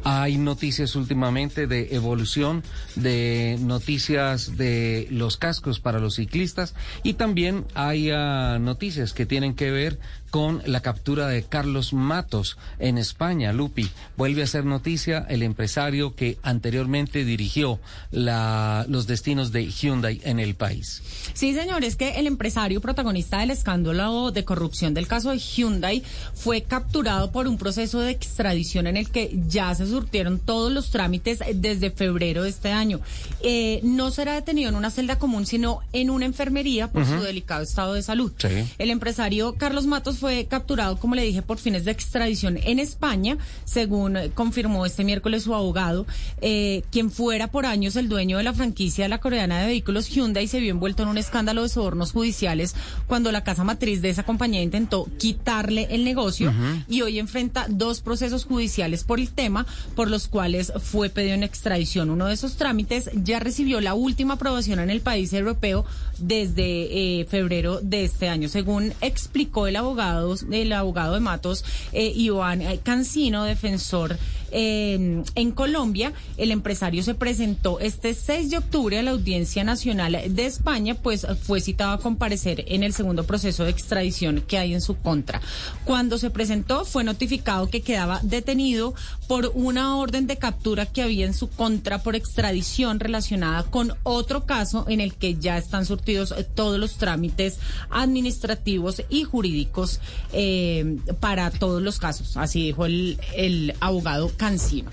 Hay 0.03 0.37
noticias 0.37 0.95
últimamente 0.95 1.67
de 1.67 1.89
evolución, 1.91 2.63
de 2.95 3.57
noticias 3.59 4.55
de 4.55 5.07
los 5.11 5.35
cascos 5.35 5.81
para 5.81 5.99
los 5.99 6.15
ciclistas 6.15 6.73
y 7.03 7.15
también 7.15 7.65
hay 7.73 8.09
ah, 8.11 8.59
noticias 8.61 9.11
que 9.11 9.25
tienen 9.25 9.55
que 9.55 9.71
ver 9.71 9.99
con 10.29 10.61
la 10.65 10.81
captura 10.81 11.27
de 11.27 11.43
Carlos 11.43 11.93
Matos 11.93 12.57
en 12.79 12.97
España. 12.97 13.53
Lupi, 13.53 13.89
vuelve 14.17 14.43
a 14.43 14.47
ser 14.47 14.65
noticia 14.65 15.25
el 15.29 15.43
empresario 15.43 16.15
que 16.15 16.37
anteriormente 16.43 17.25
dirigió 17.25 17.79
la, 18.11 18.85
los 18.87 19.07
destinos 19.07 19.51
de 19.51 19.69
Hyundai 19.69 20.21
en 20.23 20.39
el 20.39 20.55
país. 20.55 21.01
Sí, 21.33 21.53
señor, 21.53 21.83
es 21.83 21.95
que 21.95 22.19
el 22.19 22.27
empresario 22.27 22.81
protagonista 22.81 23.39
del 23.39 23.51
escándalo 23.51 24.31
de 24.31 24.45
corrupción 24.45 24.93
del 24.93 25.07
caso 25.07 25.31
de 25.31 25.39
Hyundai 25.39 26.03
fue 26.33 26.63
capturado 26.63 27.31
por 27.31 27.47
un 27.47 27.57
proceso 27.57 27.99
de 27.99 28.11
extradición 28.11 28.87
en 28.87 28.97
el 28.97 29.09
que 29.09 29.37
ya 29.47 29.73
se 29.75 29.87
surtieron 29.87 30.39
todos 30.39 30.71
los 30.71 30.91
trámites 30.91 31.39
desde 31.55 31.91
febrero 31.91 32.43
de 32.43 32.49
este 32.49 32.71
año. 32.71 32.99
Eh, 33.41 33.79
no 33.83 34.11
será 34.11 34.33
detenido 34.33 34.69
en 34.69 34.75
una 34.75 34.91
celda 34.91 35.17
común, 35.17 35.45
sino 35.45 35.81
en 35.93 36.09
una 36.09 36.25
enfermería 36.25 36.91
por 36.91 37.05
su 37.05 37.21
delicado 37.21 37.63
estado 37.63 37.93
de 37.93 38.01
salud. 38.01 38.31
Sí. 38.37 38.67
El 38.77 38.89
empresario 38.89 39.55
Carlos 39.55 39.85
Matos 39.85 40.18
fue 40.19 40.45
capturado, 40.45 40.97
como 40.97 41.15
le 41.15 41.23
dije, 41.23 41.41
por 41.41 41.57
fines 41.57 41.85
de 41.85 41.91
extradición 41.91 42.57
en 42.57 42.79
España, 42.79 43.37
según 43.65 44.17
confirmó 44.35 44.85
este 44.85 45.03
miércoles 45.03 45.43
su 45.43 45.55
abogado, 45.55 46.05
eh, 46.41 46.83
quien 46.91 47.11
fuera 47.11 47.47
por 47.47 47.65
años 47.65 47.95
el 47.95 48.09
dueño 48.09 48.37
de 48.37 48.43
la 48.43 48.53
franquicia 48.53 49.05
de 49.05 49.09
la 49.09 49.19
coreana 49.19 49.59
de 49.59 49.67
vehículos 49.67 50.09
Hyundai 50.09 50.47
se 50.47 50.59
vio 50.59 50.71
envuelto 50.71 51.03
en 51.03 51.09
un 51.09 51.17
escándalo 51.17 51.63
de 51.63 51.69
sobornos 51.69 52.11
judiciales 52.11 52.75
cuando 53.07 53.31
la 53.31 53.43
casa 53.43 53.63
matriz 53.63 54.01
de 54.01 54.09
esa 54.09 54.23
compañía 54.23 54.61
intentó 54.61 55.07
quitarle 55.17 55.87
el 55.91 56.03
negocio 56.03 56.53
y 56.87 57.01
hoy 57.01 57.19
enfrenta 57.19 57.65
dos 57.69 58.01
procesos 58.01 58.45
judiciales 58.45 59.03
por 59.03 59.19
el 59.19 59.29
tema, 59.29 59.65
por 59.95 60.09
los 60.09 60.27
cuales 60.27 60.73
fue 60.81 61.09
pedido 61.09 61.35
en 61.35 61.43
extradición. 61.43 62.09
Uno 62.09 62.25
de 62.25 62.33
esos 62.33 62.55
trámites 62.55 63.09
ya 63.13 63.39
recibió 63.39 63.81
la 63.81 63.93
última 63.93 64.35
aprobación 64.35 64.79
en 64.79 64.89
el 64.89 65.01
país 65.01 65.33
europeo 65.33 65.85
desde 66.17 67.19
eh, 67.21 67.25
febrero 67.25 67.79
de 67.81 68.03
este 68.03 68.29
año, 68.29 68.49
según 68.49 68.93
explicó 69.01 69.67
el 69.67 69.75
abogado, 69.75 70.08
el 70.51 70.73
abogado 70.73 71.13
de 71.13 71.19
Matos, 71.19 71.63
eh, 71.91 72.11
Iván 72.15 72.61
eh, 72.61 72.79
Cancino, 72.83 73.43
defensor 73.43 74.17
en 74.51 75.51
Colombia. 75.51 76.13
El 76.37 76.51
empresario 76.51 77.03
se 77.03 77.15
presentó 77.15 77.79
este 77.79 78.13
6 78.13 78.49
de 78.49 78.57
octubre 78.57 78.99
a 78.99 79.03
la 79.03 79.11
Audiencia 79.11 79.63
Nacional 79.63 80.17
de 80.29 80.45
España, 80.45 80.95
pues 80.95 81.25
fue 81.41 81.61
citado 81.61 81.93
a 81.93 81.99
comparecer 81.99 82.63
en 82.67 82.83
el 82.83 82.93
segundo 82.93 83.25
proceso 83.25 83.63
de 83.63 83.71
extradición 83.71 84.41
que 84.41 84.57
hay 84.57 84.73
en 84.73 84.81
su 84.81 84.95
contra. 84.95 85.41
Cuando 85.85 86.17
se 86.17 86.29
presentó, 86.29 86.85
fue 86.85 87.03
notificado 87.03 87.69
que 87.69 87.81
quedaba 87.81 88.19
detenido 88.23 88.93
por 89.27 89.51
una 89.53 89.97
orden 89.97 90.27
de 90.27 90.37
captura 90.37 90.85
que 90.85 91.01
había 91.01 91.25
en 91.25 91.33
su 91.33 91.49
contra 91.49 92.01
por 92.01 92.15
extradición 92.15 92.99
relacionada 92.99 93.63
con 93.63 93.93
otro 94.03 94.45
caso 94.45 94.85
en 94.87 95.01
el 95.01 95.13
que 95.15 95.35
ya 95.35 95.57
están 95.57 95.85
surtidos 95.85 96.33
todos 96.55 96.79
los 96.79 96.97
trámites 96.97 97.59
administrativos 97.89 99.03
y 99.09 99.23
jurídicos 99.23 99.99
eh, 100.33 100.97
para 101.19 101.51
todos 101.51 101.81
los 101.81 101.99
casos. 101.99 102.37
Así 102.37 102.63
dijo 102.63 102.85
el, 102.85 103.19
el 103.35 103.73
abogado 103.79 104.31
Cancino. 104.39 104.89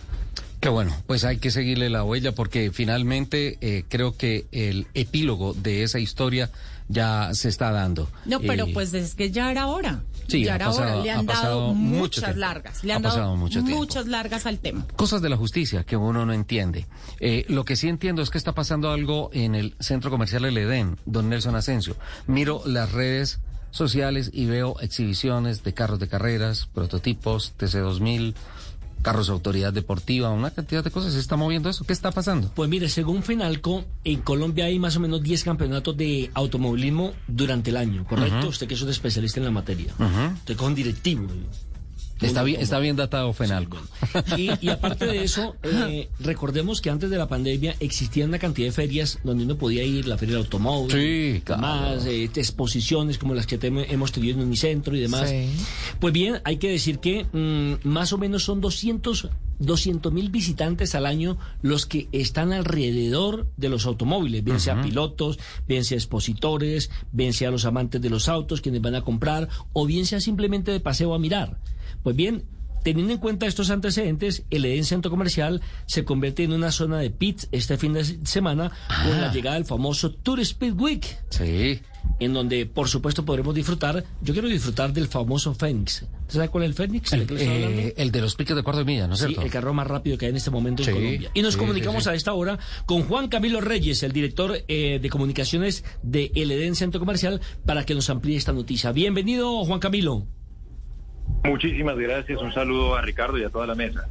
Qué 0.61 0.69
bueno, 0.69 0.95
pues 1.07 1.25
hay 1.25 1.39
que 1.39 1.51
seguirle 1.53 1.89
la 1.91 2.03
huella 2.03 2.33
porque 2.35 2.73
finalmente 2.73 3.57
eh, 3.61 3.85
creo 3.89 4.17
que 4.17 4.47
el 4.51 4.89
epílogo 4.95 5.55
de 5.55 5.85
esa 5.85 6.01
historia 6.01 6.51
ya 6.89 7.31
se 7.35 7.49
está 7.49 7.71
dando. 7.71 8.09
No, 8.25 8.41
pero 8.41 8.67
Eh, 8.67 8.71
pues 8.75 8.93
es 8.95 9.15
que 9.15 9.31
ya 9.31 9.51
era 9.53 9.69
hora. 9.69 10.03
Sí, 10.29 10.43
ya 10.45 10.57
era 10.57 10.67
pasado- 10.67 10.95
hora. 10.95 11.03
Le 11.05 11.11
ha 11.13 11.19
han 11.21 11.27
dado 11.27 11.73
muchas 11.75 12.37
largas. 12.37 12.83
Le 12.83 12.93
Ha 12.93 12.97
han 12.97 13.03
dado 13.03 13.37
muchas 13.37 14.07
largas 14.09 14.45
al 14.47 14.59
tema. 14.59 14.85
Cosas 14.97 15.23
de 15.23 15.29
la 15.29 15.37
justicia 15.37 15.85
que 15.85 15.97
uno 15.97 16.27
no 16.27 16.33
entiende. 16.33 16.87
Eh, 17.21 17.45
lo 17.49 17.65
que 17.65 17.77
sí 17.77 17.89
entiendo 17.89 18.23
es 18.23 18.31
que 18.31 18.39
está 18.39 18.53
pasando 18.53 18.91
algo 18.91 19.31
en 19.33 19.55
el 19.55 19.75
centro 19.79 20.11
comercial 20.11 20.45
El 20.47 20.59
Edén, 20.59 20.97
don 21.07 21.29
Nelson 21.29 21.55
Asensio. 21.55 21.97
Miro 22.27 22.63
las 22.67 22.91
redes 22.91 23.39
sociales 23.71 24.31
y 24.33 24.47
veo 24.47 24.81
exhibiciones 24.81 25.63
de 25.63 25.75
carros 25.75 26.01
de 26.01 26.09
carreras, 26.09 26.67
prototipos, 26.73 27.53
TC2000, 27.59 28.35
carros 29.03 29.29
autoridad 29.29 29.73
deportiva, 29.73 30.31
una 30.31 30.51
cantidad 30.51 30.83
de 30.83 30.91
cosas. 30.91 31.13
¿Se 31.13 31.21
está 31.21 31.37
moviendo 31.37 31.69
eso? 31.69 31.85
¿Qué 31.85 31.93
está 31.93 32.11
pasando? 32.11 32.51
Pues 32.55 32.69
mire, 32.69 32.89
según 32.89 33.23
Fenalco, 33.23 33.85
en 34.05 34.21
Colombia 34.21 34.67
hay 34.67 34.79
más 34.79 34.97
o 34.97 35.01
menos 35.01 35.23
10 35.23 35.45
campeonatos 35.45 35.97
de 35.97 36.31
automovilismo 36.35 37.13
durante 37.29 37.71
el 37.71 37.77
año, 37.77 38.05
¿correcto? 38.05 38.49
Usted 38.49 38.67
que 38.67 38.75
es 38.75 38.83
un 38.83 38.91
especialista 38.91 39.41
en 39.41 39.45
la 39.45 39.53
materia. 39.53 39.95
Ujú. 39.99 40.35
Usted 40.35 40.57
con 40.57 40.75
directivo. 40.75 41.27
Está 42.21 42.43
bien, 42.43 42.61
está 42.61 42.79
bien 42.79 42.97
datado 42.97 43.33
Fenalco. 43.33 43.79
Y, 44.37 44.51
y 44.61 44.69
aparte 44.71 45.07
de 45.07 45.23
eso, 45.23 45.55
eh, 45.63 46.09
recordemos 46.21 46.81
que 46.81 46.89
antes 46.91 47.11
de 47.11 47.19
la 47.19 47.29
pandemia 47.29 47.77
existía 47.81 48.25
una 48.25 48.39
cantidad 48.39 48.69
de 48.69 48.73
ferias 48.73 49.19
donde 49.25 49.45
uno 49.45 49.57
podía 49.57 49.83
ir, 49.85 50.07
la 50.07 50.17
feria 50.17 50.37
del 50.37 50.45
automóvil, 50.45 50.93
Sí, 50.93 51.43
claro. 51.45 51.61
más 51.63 52.07
eh, 52.07 52.25
exposiciones 52.25 53.19
como 53.19 53.35
las 53.35 53.47
que 53.47 53.59
te- 53.59 53.67
hemos 53.69 54.13
tenido 54.13 54.39
en 54.39 54.47
Unicentro 54.47 54.97
y 54.97 55.01
demás. 55.01 55.29
Sí. 55.29 55.49
Pues 56.01 56.13
bien, 56.15 56.41
hay 56.45 56.57
que 56.57 56.71
decir 56.71 56.99
que 57.01 57.25
mm, 57.33 57.87
más 57.89 58.13
o 58.13 58.19
menos 58.19 58.45
son 58.45 58.61
200 58.63 59.29
mil 60.13 60.31
visitantes 60.31 60.95
al 60.95 61.07
año 61.07 61.39
los 61.63 61.87
que 61.87 62.09
están 62.13 62.53
alrededor 62.53 63.47
de 63.57 63.69
los 63.69 63.87
automóviles, 63.87 64.43
bien 64.45 64.61
sea 64.61 64.81
pilotos, 64.83 65.39
bien 65.69 65.85
sea 65.85 65.97
expositores, 65.99 66.91
bien 67.13 67.33
sea 67.33 67.51
los 67.51 67.65
amantes 67.65 68.01
de 68.01 68.11
los 68.11 68.29
autos, 68.29 68.61
quienes 68.61 68.81
van 68.83 68.95
a 68.95 69.03
comprar, 69.03 69.49
o 69.73 69.87
bien 69.87 70.07
sea 70.07 70.21
simplemente 70.21 70.71
de 70.71 70.81
paseo 70.81 71.15
a 71.15 71.19
mirar. 71.19 71.59
Pues 72.07 72.15
bien, 72.15 72.45
teniendo 72.85 73.15
en 73.15 73.19
cuenta 73.19 73.49
estos 73.49 73.69
antecedentes, 73.71 74.45
el 74.51 74.65
Edén 74.65 74.85
Centro 74.85 75.11
Comercial 75.11 75.61
se 75.87 76.05
convierte 76.05 76.45
en 76.45 76.53
una 76.53 76.71
zona 76.71 77.01
de 77.01 77.11
pits 77.11 77.49
este 77.51 77.77
fin 77.79 77.95
de 77.95 78.05
semana 78.25 78.71
con 79.05 79.21
la 79.21 79.33
llegada 79.33 79.57
del 79.57 79.65
famoso 79.65 80.13
Tour 80.13 80.39
Speed 80.39 80.75
Week. 80.75 81.05
Sí. 81.31 81.81
En 82.21 82.33
donde, 82.33 82.65
por 82.65 82.89
supuesto, 82.89 83.25
podremos 83.25 83.57
disfrutar. 83.57 84.05
Yo 84.23 84.33
quiero 84.35 84.47
disfrutar 84.47 84.93
del 84.93 85.09
famoso 85.09 85.53
Fénix. 85.53 86.03
¿Usted 86.03 86.35
sabe 86.35 86.49
cuál 86.49 86.63
es 86.63 86.69
el 86.71 86.75
Fénix? 86.77 87.13
El, 87.13 87.27
eh, 87.41 87.95
el 87.97 88.13
de 88.13 88.21
los 88.21 88.37
piques 88.37 88.55
de 88.55 88.63
cuarto 88.63 88.79
de 88.79 88.85
milla, 88.85 89.09
¿no 89.09 89.15
es 89.15 89.19
Sí, 89.19 89.27
cierto? 89.27 89.43
el 89.43 89.51
carro 89.51 89.75
más 89.75 89.89
rápido 89.89 90.17
que 90.17 90.27
hay 90.27 90.31
en 90.31 90.37
este 90.37 90.53
momento 90.53 90.85
Sí, 90.85 90.91
en 90.91 90.97
Colombia. 90.97 91.31
Y 91.35 91.43
nos 91.43 91.55
sí, 91.55 91.59
comunicamos 91.59 92.07
a 92.07 92.15
esta 92.15 92.35
hora 92.35 92.57
con 92.87 93.03
Juan 93.03 93.27
Camilo 93.27 93.61
Reyes, 93.61 94.05
el 94.05 94.13
director 94.13 94.59
eh, 94.69 95.01
de 95.03 95.11
comunicaciones 95.11 95.83
de 96.05 96.31
El 96.37 96.53
Edén 96.53 96.77
Centro 96.77 97.01
Comercial, 97.01 97.41
para 97.65 97.85
que 97.85 97.97
nos 97.97 98.09
amplíe 98.11 98.37
esta 98.37 98.53
noticia. 98.53 98.93
Bienvenido, 98.93 99.65
Juan 99.65 99.81
Camilo. 99.81 100.29
Muchísimas 101.45 101.97
gracias, 101.97 102.41
un 102.43 102.53
saludo 102.53 102.97
a 102.97 103.03
Ricardo 103.03 103.39
y 103.39 103.45
a 103.45 103.51
toda 103.51 103.67
la 103.67 103.75
mesa. 103.75 104.09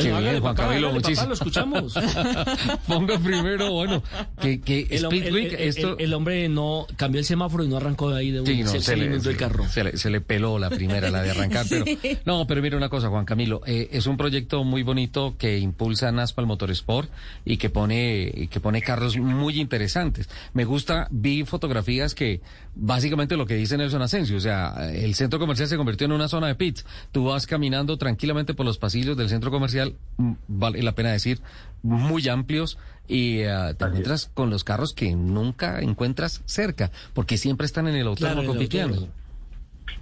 Qué 0.00 0.04
bien, 0.08 0.14
hágale, 0.16 0.40
Juan 0.40 0.54
papá, 0.54 0.68
Camilo, 0.68 0.88
hágale, 0.88 1.00
papá, 1.00 1.08
muchísimo. 1.08 1.28
lo 1.28 1.34
escuchamos. 1.34 1.94
Ponga 2.86 3.18
primero, 3.18 3.72
bueno, 3.72 4.02
que, 4.40 4.60
que 4.60 4.86
El, 4.90 5.04
hom- 5.04 5.12
Speed 5.14 5.26
el- 5.26 5.34
Week, 5.34 5.52
el- 5.52 5.68
esto... 5.68 5.96
el- 5.98 6.04
el 6.06 6.14
hombre 6.14 6.48
no 6.48 6.86
cambió 6.96 7.18
el 7.20 7.24
semáforo 7.24 7.64
y 7.64 7.68
no 7.68 7.76
arrancó 7.76 8.10
de 8.10 8.18
ahí 8.18 8.30
de 8.30 8.40
un 8.40 8.46
Sí, 8.46 8.62
no, 8.62 8.70
se, 8.70 8.78
se, 8.80 8.84
se 8.86 8.96
le, 8.96 9.06
inundó 9.06 9.30
el 9.30 9.36
carro. 9.36 9.68
se 9.68 9.84
le- 9.84 9.96
se 9.96 10.10
le 10.10 10.20
peló 10.20 10.58
la 10.58 10.70
primera, 10.70 11.10
la 11.10 11.22
de 11.22 11.30
arrancar. 11.30 11.66
Pero, 11.68 11.84
no, 12.24 12.46
pero 12.46 12.62
mira 12.62 12.76
una 12.76 12.88
cosa, 12.88 13.08
Juan 13.08 13.24
Camilo. 13.24 13.60
eh, 13.66 13.88
es 13.92 14.06
un 14.06 14.16
proyecto 14.16 14.64
muy 14.64 14.82
bonito 14.82 15.34
que 15.38 15.58
impulsa 15.58 16.10
Naspal 16.12 16.46
Motorsport 16.46 17.10
y 17.44 17.56
que 17.56 17.70
pone, 17.70 18.30
y 18.34 18.46
que 18.48 18.60
pone 18.60 18.82
carros 18.82 19.16
muy 19.16 19.60
interesantes. 19.60 20.28
Me 20.52 20.64
gusta, 20.64 21.08
vi 21.10 21.44
fotografías 21.44 22.14
que 22.14 22.40
básicamente 22.76 23.36
lo 23.36 23.46
que 23.46 23.54
dice 23.54 23.76
Nelson 23.76 24.02
Asensio, 24.02 24.36
o 24.36 24.40
sea, 24.40 24.90
el 24.92 25.14
centro 25.14 25.38
comercial 25.38 25.68
se 25.68 25.76
convirtió 25.76 26.06
en 26.06 26.12
una 26.12 26.28
zona 26.28 26.48
de 26.48 26.54
pits. 26.54 26.84
Tú 27.12 27.24
vas 27.26 27.46
caminando 27.46 27.96
tranquilamente 27.96 28.54
por 28.54 28.66
los 28.66 28.78
pasillos 28.78 29.16
del 29.16 29.28
centro 29.28 29.50
comercial, 29.50 29.83
mm, 30.16 30.32
vale 30.48 30.82
la 30.82 30.94
pena 30.94 31.12
decir, 31.12 31.40
muy 31.82 32.28
amplios 32.28 32.78
y 33.06 33.40
eh, 33.40 33.74
te 33.76 33.84
encuentras 33.84 34.30
con 34.32 34.50
los 34.50 34.64
carros 34.64 34.94
que 34.94 35.14
nunca 35.14 35.80
encuentras 35.80 36.42
cerca, 36.46 36.90
porque 37.12 37.36
siempre 37.36 37.66
están 37.66 37.88
en 37.88 37.96
el 37.96 38.06
autódromo 38.06 38.42
Claro, 38.42 38.48
compitiendo. 38.48 39.08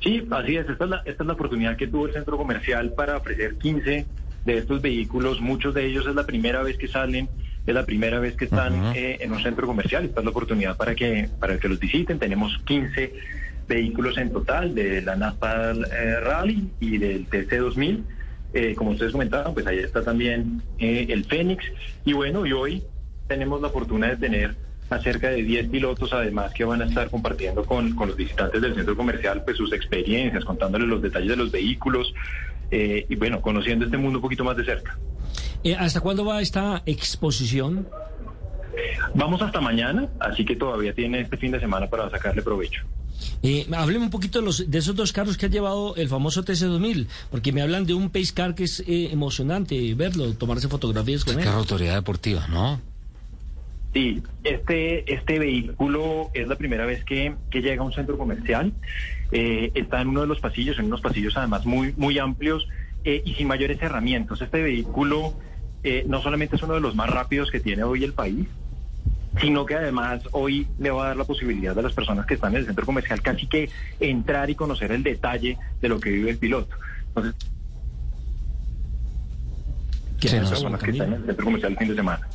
Sí, 0.00 0.26
así 0.30 0.56
es. 0.56 0.68
Esta 0.68 0.84
es, 0.84 0.90
la, 0.90 1.02
esta 1.04 1.22
es 1.22 1.26
la 1.26 1.32
oportunidad 1.32 1.76
que 1.76 1.86
tuvo 1.86 2.06
el 2.06 2.12
centro 2.12 2.36
comercial 2.36 2.92
para 2.94 3.16
ofrecer 3.16 3.56
15 3.56 4.06
de 4.44 4.58
estos 4.58 4.82
vehículos. 4.82 5.40
Muchos 5.40 5.74
de 5.74 5.86
ellos 5.86 6.06
es 6.06 6.14
la 6.14 6.26
primera 6.26 6.62
vez 6.62 6.76
que 6.76 6.88
salen, 6.88 7.28
es 7.66 7.74
la 7.74 7.84
primera 7.84 8.18
vez 8.18 8.36
que 8.36 8.46
están 8.46 8.94
eh, 8.96 9.18
en 9.20 9.32
un 9.32 9.42
centro 9.42 9.66
comercial. 9.66 10.04
Esta 10.04 10.20
es 10.20 10.24
la 10.24 10.30
oportunidad 10.30 10.76
para 10.76 10.94
que, 10.94 11.28
para 11.38 11.58
que 11.58 11.68
los 11.68 11.78
visiten. 11.78 12.18
Tenemos 12.18 12.58
15 12.64 13.12
vehículos 13.68 14.18
en 14.18 14.32
total 14.32 14.74
de 14.74 15.02
la 15.02 15.16
NASPAL 15.16 15.84
eh, 15.84 16.20
Rally 16.20 16.70
y 16.80 16.98
del 16.98 17.28
TC2000. 17.28 18.02
Eh, 18.54 18.74
como 18.74 18.90
ustedes 18.90 19.12
comentaban, 19.12 19.54
pues 19.54 19.66
ahí 19.66 19.78
está 19.78 20.02
también 20.02 20.62
eh, 20.78 21.06
el 21.08 21.24
Fénix. 21.24 21.64
Y 22.04 22.12
bueno, 22.12 22.44
y 22.46 22.52
hoy 22.52 22.82
tenemos 23.26 23.60
la 23.60 23.70
fortuna 23.70 24.08
de 24.08 24.16
tener 24.16 24.56
a 24.90 24.98
cerca 24.98 25.30
de 25.30 25.42
10 25.42 25.68
pilotos 25.68 26.12
además 26.12 26.52
que 26.52 26.64
van 26.64 26.82
a 26.82 26.84
estar 26.84 27.08
compartiendo 27.08 27.64
con, 27.64 27.94
con 27.94 28.08
los 28.08 28.16
visitantes 28.16 28.60
del 28.60 28.74
centro 28.74 28.96
comercial 28.96 29.42
pues 29.44 29.56
sus 29.56 29.72
experiencias, 29.72 30.44
contándoles 30.44 30.88
los 30.88 31.00
detalles 31.00 31.30
de 31.30 31.36
los 31.36 31.50
vehículos 31.50 32.12
eh, 32.70 33.06
y 33.08 33.16
bueno, 33.16 33.40
conociendo 33.40 33.84
este 33.84 33.96
mundo 33.96 34.18
un 34.18 34.22
poquito 34.22 34.44
más 34.44 34.56
de 34.56 34.64
cerca. 34.64 34.98
Eh, 35.64 35.74
¿Hasta 35.74 36.00
cuándo 36.00 36.24
va 36.24 36.40
esta 36.40 36.82
exposición? 36.86 37.88
Vamos 39.14 39.42
hasta 39.42 39.60
mañana, 39.60 40.08
así 40.18 40.44
que 40.44 40.56
todavía 40.56 40.94
tiene 40.94 41.20
este 41.20 41.36
fin 41.36 41.52
de 41.52 41.60
semana 41.60 41.88
para 41.88 42.08
sacarle 42.10 42.40
provecho. 42.42 42.82
Eh, 43.42 43.66
hábleme 43.72 44.04
un 44.04 44.10
poquito 44.10 44.38
de, 44.38 44.44
los, 44.44 44.70
de 44.70 44.78
esos 44.78 44.94
dos 44.94 45.12
carros 45.12 45.36
que 45.36 45.46
ha 45.46 45.48
llevado 45.48 45.96
el 45.96 46.08
famoso 46.08 46.44
TC2000, 46.44 47.06
porque 47.30 47.52
me 47.52 47.62
hablan 47.62 47.86
de 47.86 47.94
un 47.94 48.10
pace 48.10 48.32
car 48.32 48.54
que 48.54 48.64
es 48.64 48.80
eh, 48.80 49.08
emocionante 49.12 49.94
verlo, 49.94 50.32
tomarse 50.34 50.68
fotografías 50.68 51.24
con 51.24 51.38
él. 51.38 51.44
Carro 51.44 51.58
autoridad 51.58 51.94
deportiva, 51.94 52.46
¿no? 52.48 52.80
Sí, 53.92 54.22
este, 54.42 55.12
este 55.12 55.38
vehículo 55.38 56.30
es 56.32 56.48
la 56.48 56.56
primera 56.56 56.86
vez 56.86 57.04
que, 57.04 57.34
que 57.50 57.60
llega 57.60 57.82
a 57.82 57.84
un 57.84 57.92
centro 57.92 58.16
comercial. 58.16 58.72
Eh, 59.32 59.70
está 59.74 60.00
en 60.00 60.08
uno 60.08 60.22
de 60.22 60.26
los 60.26 60.40
pasillos, 60.40 60.78
en 60.78 60.86
unos 60.86 61.02
pasillos 61.02 61.36
además 61.36 61.66
muy, 61.66 61.92
muy 61.96 62.18
amplios 62.18 62.68
eh, 63.04 63.22
y 63.24 63.34
sin 63.34 63.48
mayores 63.48 63.80
herramientas. 63.82 64.40
Este 64.40 64.62
vehículo 64.62 65.34
eh, 65.84 66.04
no 66.06 66.22
solamente 66.22 66.56
es 66.56 66.62
uno 66.62 66.74
de 66.74 66.80
los 66.80 66.94
más 66.94 67.10
rápidos 67.10 67.50
que 67.50 67.60
tiene 67.60 67.82
hoy 67.82 68.04
el 68.04 68.14
país, 68.14 68.46
sino 69.40 69.64
que 69.64 69.74
además 69.74 70.20
hoy 70.32 70.66
le 70.78 70.90
va 70.90 71.04
a 71.04 71.08
dar 71.08 71.16
la 71.16 71.24
posibilidad 71.24 71.78
a 71.78 71.82
las 71.82 71.92
personas 71.92 72.26
que 72.26 72.34
están 72.34 72.52
en 72.52 72.60
el 72.60 72.66
centro 72.66 72.84
comercial 72.86 73.20
casi 73.22 73.46
que 73.46 73.70
entrar 74.00 74.50
y 74.50 74.54
conocer 74.54 74.92
el 74.92 75.02
detalle 75.02 75.56
de 75.80 75.88
lo 75.88 75.98
que 75.98 76.10
vive 76.10 76.30
el 76.30 76.38
piloto. 76.38 76.74
Entonces, 77.08 77.34
¿Qué 80.20 80.28
las 80.30 80.40
nos- 80.42 80.50
personas 80.50 80.82
que 80.82 80.90
están 80.92 81.08
en 81.08 81.14
el 81.20 81.26
centro 81.26 81.44
comercial 81.44 81.72
el 81.72 81.78
fin 81.78 81.88
de 81.88 81.94
semana. 81.96 82.28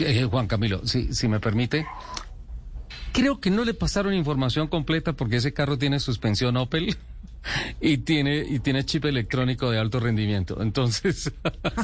Eh, 0.00 0.24
Juan 0.24 0.46
Camilo, 0.46 0.86
si, 0.86 1.14
si 1.14 1.28
me 1.28 1.40
permite. 1.40 1.86
Creo 3.12 3.40
que 3.40 3.50
no 3.50 3.64
le 3.64 3.74
pasaron 3.74 4.12
información 4.14 4.68
completa 4.68 5.14
porque 5.14 5.36
ese 5.36 5.52
carro 5.52 5.78
tiene 5.78 5.98
suspensión 6.00 6.56
Opel 6.56 6.96
y 7.80 7.98
tiene 7.98 8.44
y 8.48 8.58
tiene 8.60 8.84
chip 8.84 9.04
electrónico 9.04 9.70
de 9.70 9.78
alto 9.78 10.00
rendimiento. 10.00 10.60
Entonces, 10.62 11.32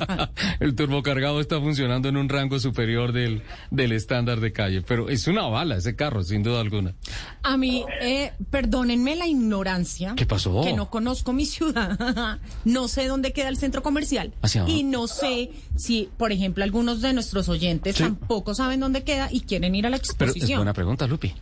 el 0.61 0.75
turbocargado 0.75 1.41
está 1.41 1.61
funcionando 1.61 2.09
en 2.09 2.17
un 2.17 2.29
rango 2.29 2.59
superior 2.59 3.13
del, 3.13 3.43
del 3.71 3.93
estándar 3.93 4.41
de 4.41 4.53
calle. 4.53 4.83
Pero 4.83 5.09
es 5.09 5.27
una 5.27 5.43
bala 5.47 5.77
ese 5.77 5.97
carro, 5.97 6.23
sin 6.23 6.43
duda 6.43 6.61
alguna. 6.61 6.95
A 7.43 7.57
mí, 7.57 7.85
eh, 8.03 8.33
perdónenme 8.51 9.17
la 9.17 9.27
ignorancia. 9.27 10.15
¿Qué 10.17 10.27
pasó? 10.27 10.63
Que 10.63 10.73
no 10.73 10.91
conozco 10.91 11.33
mi 11.33 11.47
ciudad. 11.47 12.39
no 12.65 12.89
sé 12.89 13.07
dónde 13.07 13.33
queda 13.33 13.49
el 13.49 13.57
centro 13.57 13.83
comercial. 13.83 14.33
¿Hacia? 14.43 14.69
Y 14.69 14.83
no 14.83 15.07
sé 15.07 15.51
si, 15.77 16.09
por 16.17 16.33
ejemplo, 16.33 16.65
algunos 16.65 17.01
de 17.01 17.13
nuestros 17.13 17.49
oyentes 17.49 17.97
Sí. 17.97 18.03
tampoco 18.03 18.55
saben 18.55 18.81
dónde 18.81 19.05
queda 19.05 19.29
y 19.31 19.41
quieren 19.41 19.75
ir 19.75 19.87
a 19.87 19.91
la 19.91 19.97
Pero 19.97 20.05
es 20.05 20.11
exposición. 20.11 20.59
buena 20.59 20.73
pregunta, 20.73 21.07
Lupi. 21.07 21.33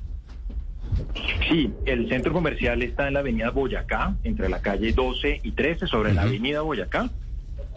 Sí, 1.49 1.71
el 1.87 2.09
centro 2.09 2.33
comercial 2.33 2.83
está 2.83 3.07
en 3.09 3.15
la 3.15 3.21
avenida 3.21 3.51
Boyacá, 3.51 4.17
entre 4.25 4.49
la 4.49 4.61
calle 4.61 4.93
12 4.93 5.41
y 5.43 5.53
13, 5.53 5.87
sobre 5.87 6.13
la 6.15 6.23
avenida 6.23 6.61
Boyacá. 6.63 7.11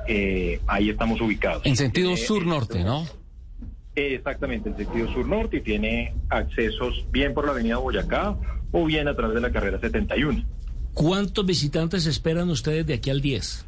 Eh, 0.07 0.59
ahí 0.67 0.89
estamos 0.89 1.19
ubicados. 1.21 1.65
En 1.65 1.75
sentido 1.75 2.11
Eh, 2.11 2.17
sur-norte, 2.17 2.83
¿no? 2.83 3.05
eh, 3.95 4.15
Exactamente, 4.15 4.69
en 4.69 4.77
sentido 4.77 5.11
sur-norte 5.11 5.57
y 5.57 5.61
tiene 5.61 6.13
accesos 6.29 7.05
bien 7.11 7.33
por 7.33 7.45
la 7.45 7.51
avenida 7.51 7.77
Boyacá 7.77 8.35
o 8.71 8.85
bien 8.85 9.07
a 9.07 9.15
través 9.15 9.35
de 9.35 9.41
la 9.41 9.51
carrera 9.51 9.79
71. 9.79 10.43
¿Cuántos 10.93 11.45
visitantes 11.45 12.05
esperan 12.05 12.49
ustedes 12.49 12.85
de 12.85 12.93
aquí 12.95 13.09
al 13.09 13.21
10? 13.21 13.65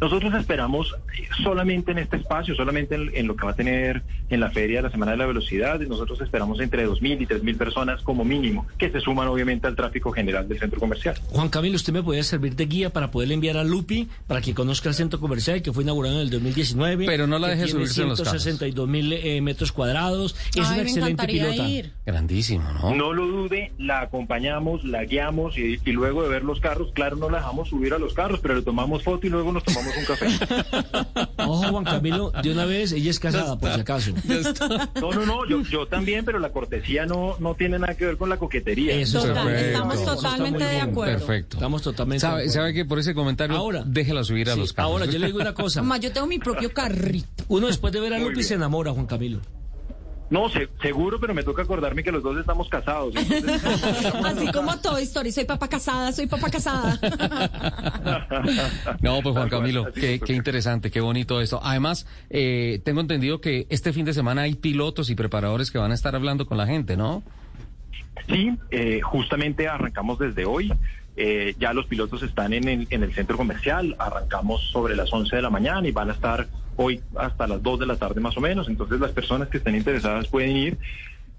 Nosotros 0.00 0.32
esperamos 0.34 0.94
solamente 1.42 1.92
en 1.92 1.98
este 1.98 2.16
espacio, 2.16 2.54
solamente 2.54 2.94
en, 2.94 3.10
en 3.14 3.26
lo 3.26 3.36
que 3.36 3.44
va 3.44 3.52
a 3.52 3.56
tener 3.56 4.02
en 4.30 4.40
la 4.40 4.50
feria 4.50 4.78
de 4.78 4.82
la 4.82 4.90
Semana 4.90 5.12
de 5.12 5.18
la 5.18 5.26
Velocidad, 5.26 5.80
nosotros 5.80 6.20
esperamos 6.20 6.60
entre 6.60 6.86
2.000 6.86 7.22
y 7.22 7.26
3.000 7.26 7.56
personas 7.56 8.02
como 8.02 8.24
mínimo, 8.24 8.66
que 8.78 8.90
se 8.90 9.00
suman 9.00 9.26
obviamente 9.28 9.66
al 9.66 9.74
tráfico 9.74 10.12
general 10.12 10.46
del 10.48 10.58
centro 10.58 10.78
comercial. 10.78 11.16
Juan 11.30 11.48
Camilo, 11.48 11.76
¿usted 11.76 11.92
me 11.92 12.02
podría 12.02 12.22
servir 12.22 12.54
de 12.54 12.66
guía 12.66 12.90
para 12.90 13.10
poderle 13.10 13.34
enviar 13.34 13.56
a 13.56 13.64
Lupi 13.64 14.08
para 14.26 14.40
que 14.40 14.54
conozca 14.54 14.88
el 14.88 14.94
centro 14.94 15.18
comercial 15.20 15.62
que 15.62 15.72
fue 15.72 15.82
inaugurado 15.82 16.16
en 16.16 16.20
el 16.22 16.30
2019? 16.30 17.06
Pero 17.06 17.26
no 17.26 17.38
la 17.38 17.48
deje 17.48 17.68
subirse 17.68 18.02
en 18.02 18.08
los 18.10 18.18
carros. 18.20 18.42
162 18.42 18.88
mil 18.88 19.12
eh, 19.12 19.40
metros 19.40 19.72
cuadrados. 19.72 20.36
Es 20.54 20.56
Ay, 20.56 20.62
una 20.66 20.76
me 20.76 20.82
excelente 20.82 21.10
encantaría 21.12 21.50
pilota. 21.50 21.68
ir. 21.68 21.92
Grandísimo, 22.06 22.64
¿no? 22.72 22.94
No 22.94 23.12
lo 23.12 23.26
dude, 23.26 23.72
la 23.78 24.02
acompañamos, 24.02 24.84
la 24.84 25.04
guiamos 25.04 25.56
y, 25.58 25.78
y 25.84 25.92
luego 25.92 26.22
de 26.22 26.28
ver 26.28 26.44
los 26.44 26.60
carros, 26.60 26.92
claro, 26.92 27.16
no 27.16 27.30
la 27.30 27.38
dejamos 27.38 27.68
subir 27.68 27.94
a 27.94 27.98
los 27.98 28.14
carros, 28.14 28.40
pero 28.40 28.54
le 28.54 28.62
tomamos 28.62 29.02
foto 29.02 29.26
y 29.26 29.30
luego 29.30 29.52
nos 29.52 29.64
tomamos 29.64 29.87
un 29.96 30.04
café. 30.04 30.26
Ojo, 31.38 31.68
Juan 31.70 31.84
Camilo, 31.84 32.30
de 32.42 32.50
una 32.52 32.64
vez, 32.64 32.92
ella 32.92 33.10
es 33.10 33.18
casada, 33.20 33.58
por 33.58 33.72
si 33.74 33.80
acaso. 33.80 34.12
No, 35.00 35.12
no, 35.12 35.26
no, 35.26 35.46
yo, 35.48 35.62
yo 35.62 35.86
también, 35.86 36.24
pero 36.24 36.38
la 36.38 36.50
cortesía 36.50 37.06
no, 37.06 37.36
no 37.38 37.54
tiene 37.54 37.78
nada 37.78 37.94
que 37.94 38.04
ver 38.06 38.16
con 38.16 38.28
la 38.28 38.36
coquetería. 38.38 38.94
Eso 38.94 39.22
Total, 39.22 39.48
estamos 39.54 40.04
totalmente 40.04 40.64
de 40.64 40.80
acuerdo. 40.80 41.18
Perfecto. 41.18 41.56
Estamos 41.56 41.82
totalmente 41.82 42.16
de 42.16 42.20
¿Sabe, 42.30 42.42
acuerdo. 42.42 42.52
sabe 42.52 42.74
que 42.74 42.84
por 42.84 42.98
ese 42.98 43.14
comentario 43.14 43.56
Ahora. 43.56 43.82
déjela 43.86 44.24
subir 44.24 44.48
a 44.50 44.54
Sí, 44.54 44.60
los 44.60 44.72
carros? 44.72 44.92
ahora, 44.92 45.06
yo 45.06 45.18
le 45.18 45.26
digo 45.26 45.40
una 45.40 45.54
cosa. 45.54 45.82
Mamá, 45.82 45.98
yo 45.98 46.12
tengo 46.12 46.26
mi 46.26 46.38
propio 46.38 46.72
carrito. 46.72 47.44
Uno 47.48 47.66
después 47.68 47.92
de 47.92 48.00
ver 48.00 48.14
a 48.14 48.18
Lupi 48.18 48.42
se 48.42 48.54
enamora, 48.54 48.92
Juan 48.92 49.06
Camilo. 49.06 49.40
No, 50.30 50.48
se- 50.50 50.68
seguro, 50.82 51.18
pero 51.18 51.32
me 51.34 51.42
toca 51.42 51.62
acordarme 51.62 52.04
que 52.04 52.12
los 52.12 52.22
dos 52.22 52.36
estamos 52.38 52.68
casados. 52.68 53.14
entonces- 53.16 53.64
Así 54.24 54.52
como 54.52 54.78
Toy 54.78 55.02
Story, 55.04 55.32
soy 55.32 55.44
papá 55.46 55.68
casada, 55.68 56.12
soy 56.12 56.26
papá 56.26 56.50
casada. 56.50 56.98
No, 59.00 59.20
pues 59.22 59.34
Juan 59.34 59.48
Camilo, 59.48 59.92
qué, 59.92 60.20
qué 60.20 60.32
interesante, 60.34 60.90
qué 60.90 61.00
bonito 61.00 61.40
esto. 61.40 61.60
Además, 61.62 62.06
eh, 62.30 62.80
tengo 62.84 63.00
entendido 63.00 63.40
que 63.40 63.66
este 63.70 63.92
fin 63.92 64.04
de 64.04 64.14
semana 64.14 64.42
hay 64.42 64.54
pilotos 64.54 65.10
y 65.10 65.14
preparadores 65.14 65.70
que 65.70 65.78
van 65.78 65.92
a 65.92 65.94
estar 65.94 66.14
hablando 66.14 66.46
con 66.46 66.58
la 66.58 66.66
gente, 66.66 66.96
¿no? 66.96 67.22
Sí, 68.28 68.52
eh, 68.70 69.00
justamente 69.02 69.68
arrancamos 69.68 70.18
desde 70.18 70.44
hoy. 70.44 70.72
Eh, 71.16 71.54
ya 71.58 71.72
los 71.72 71.86
pilotos 71.86 72.22
están 72.22 72.52
en 72.52 72.68
el, 72.68 72.86
en 72.90 73.02
el 73.02 73.12
centro 73.14 73.36
comercial. 73.36 73.96
Arrancamos 73.98 74.62
sobre 74.70 74.94
las 74.96 75.12
11 75.12 75.36
de 75.36 75.42
la 75.42 75.50
mañana 75.50 75.86
y 75.88 75.92
van 75.92 76.10
a 76.10 76.12
estar 76.12 76.46
hoy 76.78 77.00
hasta 77.16 77.46
las 77.46 77.62
2 77.62 77.80
de 77.80 77.86
la 77.86 77.96
tarde 77.96 78.20
más 78.22 78.36
o 78.36 78.40
menos. 78.40 78.68
Entonces 78.68 78.98
las 78.98 79.10
personas 79.12 79.48
que 79.48 79.58
estén 79.58 79.74
interesadas 79.74 80.26
pueden 80.28 80.56
ir. 80.56 80.78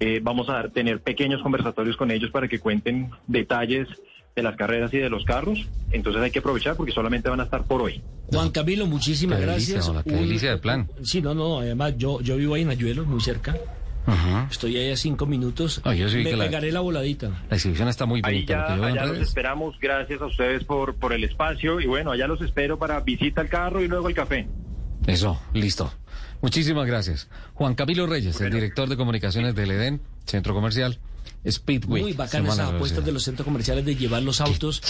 Eh, 0.02 0.20
vamos 0.24 0.48
a 0.49 0.53
dar- 0.53 0.70
tener 0.70 1.02
pequeños 1.02 1.41
conversatorios 1.41 1.98
con 1.98 2.10
ellos 2.11 2.30
para 2.32 2.48
que 2.48 2.60
cuenten 2.60 3.10
detalles 3.28 3.88
de 4.36 4.44
las 4.44 4.56
carreras 4.56 4.94
y 4.94 4.98
de 4.98 5.10
los 5.10 5.26
carros. 5.26 5.68
Entonces 5.91 6.22
hay 6.22 6.32
que 6.32 6.40
aprovechar 6.40 6.76
porque 6.78 6.91
solamente 6.94 7.28
van 7.30 7.41
a 7.41 7.44
estar 7.44 7.64
por 7.66 7.82
hoy. 7.82 8.02
Juan 8.28 8.52
Camilo, 8.52 8.86
muchísimas 8.86 9.40
Qué 9.40 9.45
delicia, 9.45 9.74
gracias. 9.74 9.90
hola, 9.90 10.03
qué 10.03 10.11
delicia 10.11 10.52
de 10.52 10.57
plan. 10.57 10.88
Sí, 11.03 11.22
no, 11.22 11.34
no, 11.34 11.60
además 11.60 11.95
yo, 11.98 12.22
yo 12.22 12.38
vivo 12.38 12.53
ahí 12.56 12.61
en 12.61 12.70
Ayuelos, 12.70 13.07
muy 13.07 13.20
cerca. 13.20 13.57
Ajá. 14.06 14.48
Estoy 14.49 14.78
ahí 14.78 14.91
a 14.91 14.95
cinco 14.95 15.26
minutos. 15.26 15.82
Ah, 15.84 15.94
yo 15.94 16.07
sí 16.10 16.18
Me 16.20 16.30
que 16.32 16.38
la- 16.38 16.45
pegaré 16.45 16.72
la 16.72 16.80
voladita. 16.80 17.44
La 17.49 17.57
exhibición 17.57 17.90
está 17.90 18.06
muy 18.06 18.22
Ahí 18.24 18.36
bonita. 18.45 18.78
ya, 18.78 18.86
allá 18.86 19.06
los 19.06 19.20
esperamos. 19.20 19.78
Gracias 19.80 20.22
a 20.22 20.26
ustedes 20.28 20.64
por, 20.64 20.95
por 20.95 21.11
el 21.11 21.24
espacio. 21.26 21.80
Y 21.82 21.86
bueno, 21.88 22.11
allá 22.11 22.26
los 22.28 22.41
espero 22.41 22.80
para 22.80 23.02
visita 23.02 23.41
al 23.41 23.49
carro 23.49 23.84
y 23.84 23.88
luego 23.88 24.07
el 24.07 24.16
café. 24.16 24.48
Eso, 25.07 25.39
listo. 25.53 25.91
Muchísimas 26.41 26.88
gracias. 26.88 27.27
Juan 27.53 27.76
Camilo 27.76 28.07
Reyes, 28.07 28.39
el 28.39 28.51
director 28.51 28.88
de 28.88 28.95
comunicaciones 28.95 29.55
del 29.55 29.71
EDEN, 29.71 30.01
Centro 30.26 30.53
Comercial, 30.53 30.99
Speedway. 31.49 32.01
Muy 32.01 32.13
bacanas 32.13 32.55
esas 32.55 32.69
de 32.69 32.76
apuestas 32.76 33.05
de 33.05 33.11
los 33.11 33.23
centros 33.23 33.45
comerciales 33.45 33.85
de 33.85 33.95
llevar 33.95 34.23
los 34.23 34.41
autos. 34.41 34.81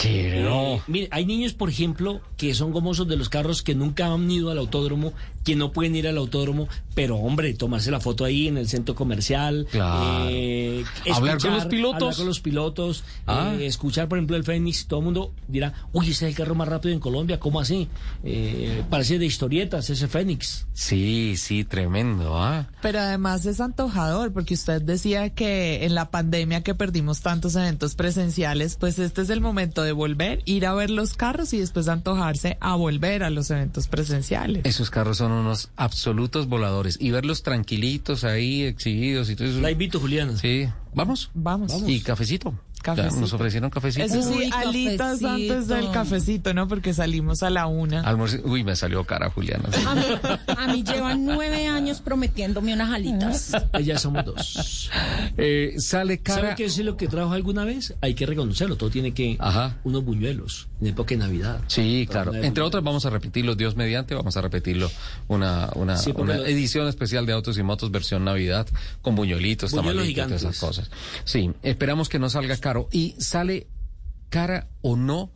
¿no? 0.42 0.82
mire, 0.88 1.08
hay 1.12 1.26
niños, 1.26 1.54
por 1.54 1.70
ejemplo, 1.70 2.22
que 2.38 2.54
son 2.54 2.72
gomosos 2.72 3.08
de 3.08 3.18
los 3.18 3.30
carros 3.30 3.62
que 3.62 3.76
nunca 3.76 4.08
han 4.08 4.30
ido 4.30 4.50
al 4.50 4.58
autódromo, 4.58 5.14
que 5.44 5.56
no 5.56 5.72
pueden 5.72 5.96
ir 5.96 6.08
al 6.08 6.18
autódromo, 6.18 6.68
pero 6.96 7.16
hombre, 7.18 7.54
tomarse 7.54 7.92
la 7.92 8.00
foto 8.00 8.26
ahí 8.26 8.48
en 8.48 8.58
el 8.58 8.68
centro 8.68 8.94
comercial. 8.96 9.68
Claro. 9.72 10.28
eh, 10.30 10.84
Hablar 11.14 11.38
con 11.38 11.52
escuchar- 11.52 11.54
los 11.56 11.66
pilotos. 11.68 12.02
Hablar 12.02 12.16
con 12.18 12.26
los 12.28 12.40
pilotos. 12.40 13.04
Ah. 13.26 13.54
eh, 13.58 13.66
escuchar, 13.66 14.08
por 14.08 14.18
ejemplo, 14.18 14.36
el 14.36 14.44
Fénix. 14.44 14.86
Todo 14.88 15.00
el 15.00 15.06
mundo 15.06 15.34
dirá, 15.48 15.74
uy, 15.94 16.06
ese 16.06 16.26
es 16.26 16.32
el 16.32 16.36
carro 16.36 16.56
más 16.56 16.68
rápido 16.68 16.94
en 16.94 17.00
Colombia. 17.00 17.40
¿Cómo 17.40 17.60
así? 17.60 17.88
Eh, 18.24 18.84
parece 18.90 19.18
de 19.20 19.26
historietas 19.26 19.90
ese 19.90 20.08
Fénix. 20.08 20.68
Sí, 20.74 21.36
sí, 21.38 21.64
tremendo, 21.64 22.38
¿ah? 22.38 22.68
Pero 22.82 23.00
además 23.00 23.46
es 23.46 23.62
antojador, 23.62 24.32
porque 24.34 24.54
usted 24.54 24.82
decía 24.82 25.30
que 25.30 25.86
en 25.86 25.96
la 25.96 26.10
pandemia 26.12 26.62
que 26.64 26.76
perdimos 26.76 27.22
tantos 27.22 27.56
eventos 27.56 27.96
presenciales, 27.96 28.76
pues 28.80 29.00
este 29.00 29.22
es 29.22 29.30
el 29.30 29.42
momento 29.42 29.84
de 29.84 29.92
volver, 29.94 30.42
ir 30.46 30.66
a 30.66 30.74
ver 30.74 30.90
los 30.90 31.14
carros 31.14 31.54
y 31.54 31.60
después 31.60 31.88
antojarse 31.88 32.58
a 32.62 32.76
volver 32.76 33.24
a 33.24 33.30
los 33.30 33.50
eventos 33.52 33.88
presenciales. 33.88 34.66
Esos 34.66 34.90
carros 34.90 35.18
son 35.18 35.29
unos 35.32 35.72
absolutos 35.76 36.48
voladores. 36.48 36.98
Y 37.00 37.12
verlos 37.12 37.44
tranquilitos 37.44 38.24
ahí, 38.24 38.64
exhibidos 38.64 39.30
y 39.30 39.36
todo 39.36 39.48
eso. 39.48 39.62
La 39.62 39.72
invito, 39.72 40.00
Juliana. 40.00 40.38
Sí, 40.38 40.68
vamos. 40.94 41.32
Vamos. 41.34 41.74
Y 41.88 42.02
cafecito. 42.02 42.54
Cafecito. 42.82 43.16
Nos 43.22 43.34
ofrecieron 43.34 43.70
cafecito. 43.70 44.06
Eso 44.06 44.22
sí, 44.22 44.38
Uy, 44.40 44.50
alitas 44.54 45.20
cafecito. 45.20 45.30
antes 45.30 45.68
del 45.68 45.92
cafecito, 45.92 46.54
¿no? 46.54 46.68
Porque 46.68 46.94
salimos 46.94 47.44
a 47.44 47.50
la 47.50 47.68
una. 47.68 48.04
Almuerzo- 48.04 48.42
Uy, 48.46 48.64
me 48.64 48.76
salió 48.76 49.04
cara, 49.04 49.30
Juliana. 49.30 49.70
A 49.88 49.96
mí, 49.96 50.02
a 50.48 50.68
mí 50.68 50.84
llevan 50.84 51.26
nueve 51.26 51.68
años 51.68 52.02
prometiéndome 52.02 52.74
unas 52.74 52.92
alitas. 52.92 53.52
Ya 53.84 53.98
somos 53.98 54.26
dos. 54.26 54.90
Eh, 55.38 55.76
sale 55.78 56.20
¿Sabe 56.26 56.42
cara. 56.42 56.56
qué 56.56 56.66
es 56.66 56.78
lo 56.80 56.98
que 56.98 57.08
trajo 57.08 57.32
alguna 57.34 57.64
vez? 57.64 57.94
Hay 58.02 58.14
que 58.14 58.26
reconocerlo. 58.26 58.76
Todo 58.76 58.90
tiene 58.90 59.14
que. 59.14 59.38
Ajá. 59.40 59.78
Unos 59.84 60.04
buñuelos 60.04 60.68
en 60.82 60.88
época 60.88 61.10
de 61.12 61.18
Navidad. 61.18 61.62
Sí, 61.68 62.08
claro. 62.10 62.32
Una 62.32 62.40
de 62.42 62.48
Entre 62.48 62.62
buñuelos. 62.62 62.68
otras, 62.68 62.84
vamos 62.84 63.06
a 63.06 63.10
repetirlo, 63.10 63.56
Dios 63.56 63.76
mediante, 63.76 64.16
vamos 64.16 64.36
a 64.38 64.42
repetirlo. 64.42 64.90
Una, 65.28 65.70
una, 65.76 65.98
Sí, 65.98 66.12
una 66.16 66.38
lo- 66.38 66.46
edición 66.46 66.88
especial 66.88 67.26
de 67.26 67.34
Autos 67.34 67.58
y 67.58 67.64
Motos, 67.64 67.92
versión 67.92 68.26
Navidad, 68.26 68.68
con 69.02 69.16
buñuelitos, 69.16 69.72
Buñuelos 69.72 70.04
tamalitos, 70.14 70.32
esas 70.32 70.60
cosas. 70.60 70.90
Sí, 71.24 71.52
esperamos 71.64 72.10
que 72.10 72.20
no 72.20 72.30
salga 72.30 72.54
caro. 72.70 72.88
¿Y 72.92 73.16
sale 73.20 73.68
cara 74.30 74.68
o 74.82 74.96
no 74.96 75.32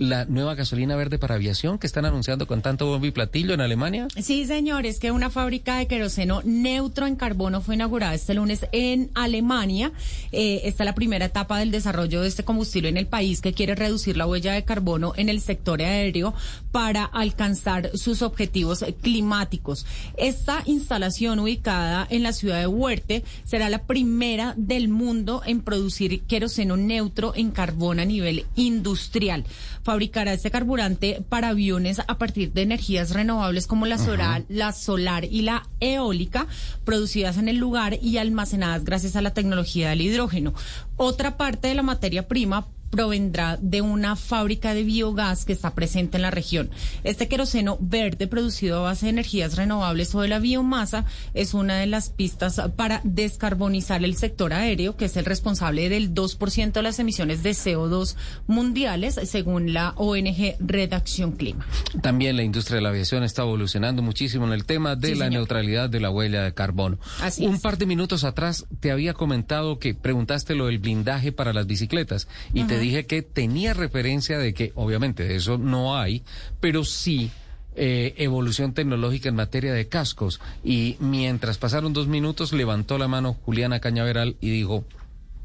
la 0.00 0.24
nueva 0.24 0.54
gasolina 0.54 0.96
verde 0.96 1.18
para 1.18 1.34
aviación 1.34 1.78
que 1.78 1.86
están 1.86 2.06
anunciando 2.06 2.46
con 2.46 2.62
tanto 2.62 2.86
bombo 2.86 3.06
y 3.06 3.10
platillo 3.10 3.52
en 3.52 3.60
Alemania? 3.60 4.08
Sí, 4.16 4.46
señores, 4.46 4.98
que 4.98 5.10
una 5.10 5.28
fábrica 5.28 5.76
de 5.76 5.86
queroseno 5.86 6.40
neutro 6.42 7.06
en 7.06 7.16
carbono 7.16 7.60
fue 7.60 7.74
inaugurada 7.74 8.14
este 8.14 8.32
lunes 8.32 8.66
en 8.72 9.10
Alemania. 9.14 9.92
Eh, 10.32 10.62
esta 10.64 10.84
es 10.84 10.86
la 10.86 10.94
primera 10.94 11.26
etapa 11.26 11.58
del 11.58 11.70
desarrollo 11.70 12.22
de 12.22 12.28
este 12.28 12.44
combustible 12.44 12.88
en 12.88 12.96
el 12.96 13.08
país 13.08 13.42
que 13.42 13.52
quiere 13.52 13.74
reducir 13.74 14.16
la 14.16 14.26
huella 14.26 14.54
de 14.54 14.64
carbono 14.64 15.12
en 15.16 15.28
el 15.28 15.42
sector 15.42 15.82
aéreo 15.82 16.32
para 16.72 17.04
alcanzar 17.04 17.90
sus 17.94 18.22
objetivos 18.22 18.82
climáticos. 19.02 19.84
Esta 20.16 20.62
instalación 20.64 21.40
ubicada 21.40 22.06
en 22.08 22.22
la 22.22 22.32
ciudad 22.32 22.58
de 22.58 22.66
Huerte 22.66 23.22
será 23.44 23.68
la 23.68 23.82
primera 23.82 24.54
del 24.56 24.88
mundo 24.88 25.42
en 25.44 25.60
producir 25.60 26.22
queroseno 26.22 26.78
neutro 26.78 27.34
en 27.36 27.50
carbono 27.50 28.00
a 28.00 28.06
nivel 28.06 28.46
industrial. 28.56 29.44
Fabricará 29.90 30.32
este 30.32 30.52
carburante 30.52 31.20
para 31.28 31.48
aviones 31.48 31.98
a 31.98 32.16
partir 32.16 32.52
de 32.52 32.62
energías 32.62 33.10
renovables 33.10 33.66
como 33.66 33.86
la 33.86 33.98
solar, 33.98 34.44
la 34.48 34.72
solar 34.72 35.24
y 35.24 35.42
la 35.42 35.64
eólica, 35.80 36.46
producidas 36.84 37.38
en 37.38 37.48
el 37.48 37.56
lugar 37.56 37.98
y 38.00 38.18
almacenadas 38.18 38.84
gracias 38.84 39.16
a 39.16 39.20
la 39.20 39.34
tecnología 39.34 39.90
del 39.90 40.02
hidrógeno. 40.02 40.54
Otra 40.96 41.36
parte 41.36 41.66
de 41.66 41.74
la 41.74 41.82
materia 41.82 42.28
prima 42.28 42.68
provendrá 42.90 43.56
de 43.60 43.80
una 43.82 44.16
fábrica 44.16 44.74
de 44.74 44.82
biogás 44.82 45.44
que 45.44 45.52
está 45.52 45.74
presente 45.74 46.16
en 46.18 46.22
la 46.22 46.30
región. 46.30 46.70
Este 47.04 47.28
queroseno 47.28 47.78
verde 47.80 48.26
producido 48.26 48.78
a 48.78 48.82
base 48.82 49.06
de 49.06 49.10
energías 49.10 49.56
renovables 49.56 50.14
o 50.14 50.20
de 50.20 50.28
la 50.28 50.38
biomasa 50.40 51.04
es 51.34 51.54
una 51.54 51.76
de 51.78 51.86
las 51.86 52.10
pistas 52.10 52.60
para 52.76 53.00
descarbonizar 53.04 54.02
el 54.04 54.16
sector 54.16 54.52
aéreo, 54.52 54.96
que 54.96 55.04
es 55.06 55.16
el 55.16 55.24
responsable 55.24 55.88
del 55.88 56.14
2% 56.14 56.72
de 56.72 56.82
las 56.82 56.98
emisiones 56.98 57.42
de 57.42 57.50
CO2 57.50 58.16
mundiales, 58.46 59.20
según 59.24 59.72
la 59.72 59.92
ONG 59.96 60.56
Redacción 60.58 61.32
Clima. 61.32 61.64
También 62.02 62.36
la 62.36 62.42
industria 62.42 62.76
de 62.76 62.82
la 62.82 62.88
aviación 62.88 63.22
está 63.22 63.42
evolucionando 63.42 64.02
muchísimo 64.02 64.46
en 64.46 64.52
el 64.52 64.64
tema 64.64 64.96
de 64.96 65.08
Sí, 65.08 65.14
la 65.14 65.26
señor. 65.26 65.40
neutralidad 65.40 65.88
de 65.90 66.00
la 66.00 66.10
huella 66.10 66.42
de 66.42 66.54
carbono. 66.54 66.98
Así 67.22 67.46
Un 67.46 67.54
es. 67.56 67.60
par 67.60 67.78
de 67.78 67.86
minutos 67.86 68.24
atrás 68.24 68.66
te 68.80 68.90
había 68.90 69.14
comentado 69.14 69.78
que 69.78 69.94
preguntaste 69.94 70.54
lo 70.54 70.66
del 70.66 70.78
blindaje 70.78 71.30
para 71.32 71.52
las 71.52 71.66
bicicletas 71.66 72.26
y 72.52 72.64
te 72.64 72.79
dije 72.80 73.06
que 73.06 73.22
tenía 73.22 73.74
referencia 73.74 74.38
de 74.38 74.54
que 74.54 74.72
obviamente 74.74 75.24
de 75.24 75.36
eso 75.36 75.58
no 75.58 75.96
hay, 75.96 76.22
pero 76.60 76.84
sí 76.84 77.30
eh, 77.76 78.14
evolución 78.18 78.74
tecnológica 78.74 79.28
en 79.28 79.36
materia 79.36 79.72
de 79.72 79.88
cascos. 79.88 80.40
Y 80.64 80.96
mientras 81.00 81.56
pasaron 81.58 81.92
dos 81.92 82.08
minutos 82.08 82.52
levantó 82.52 82.98
la 82.98 83.08
mano 83.08 83.34
Juliana 83.44 83.80
Cañaveral 83.80 84.36
y 84.40 84.50
dijo, 84.50 84.84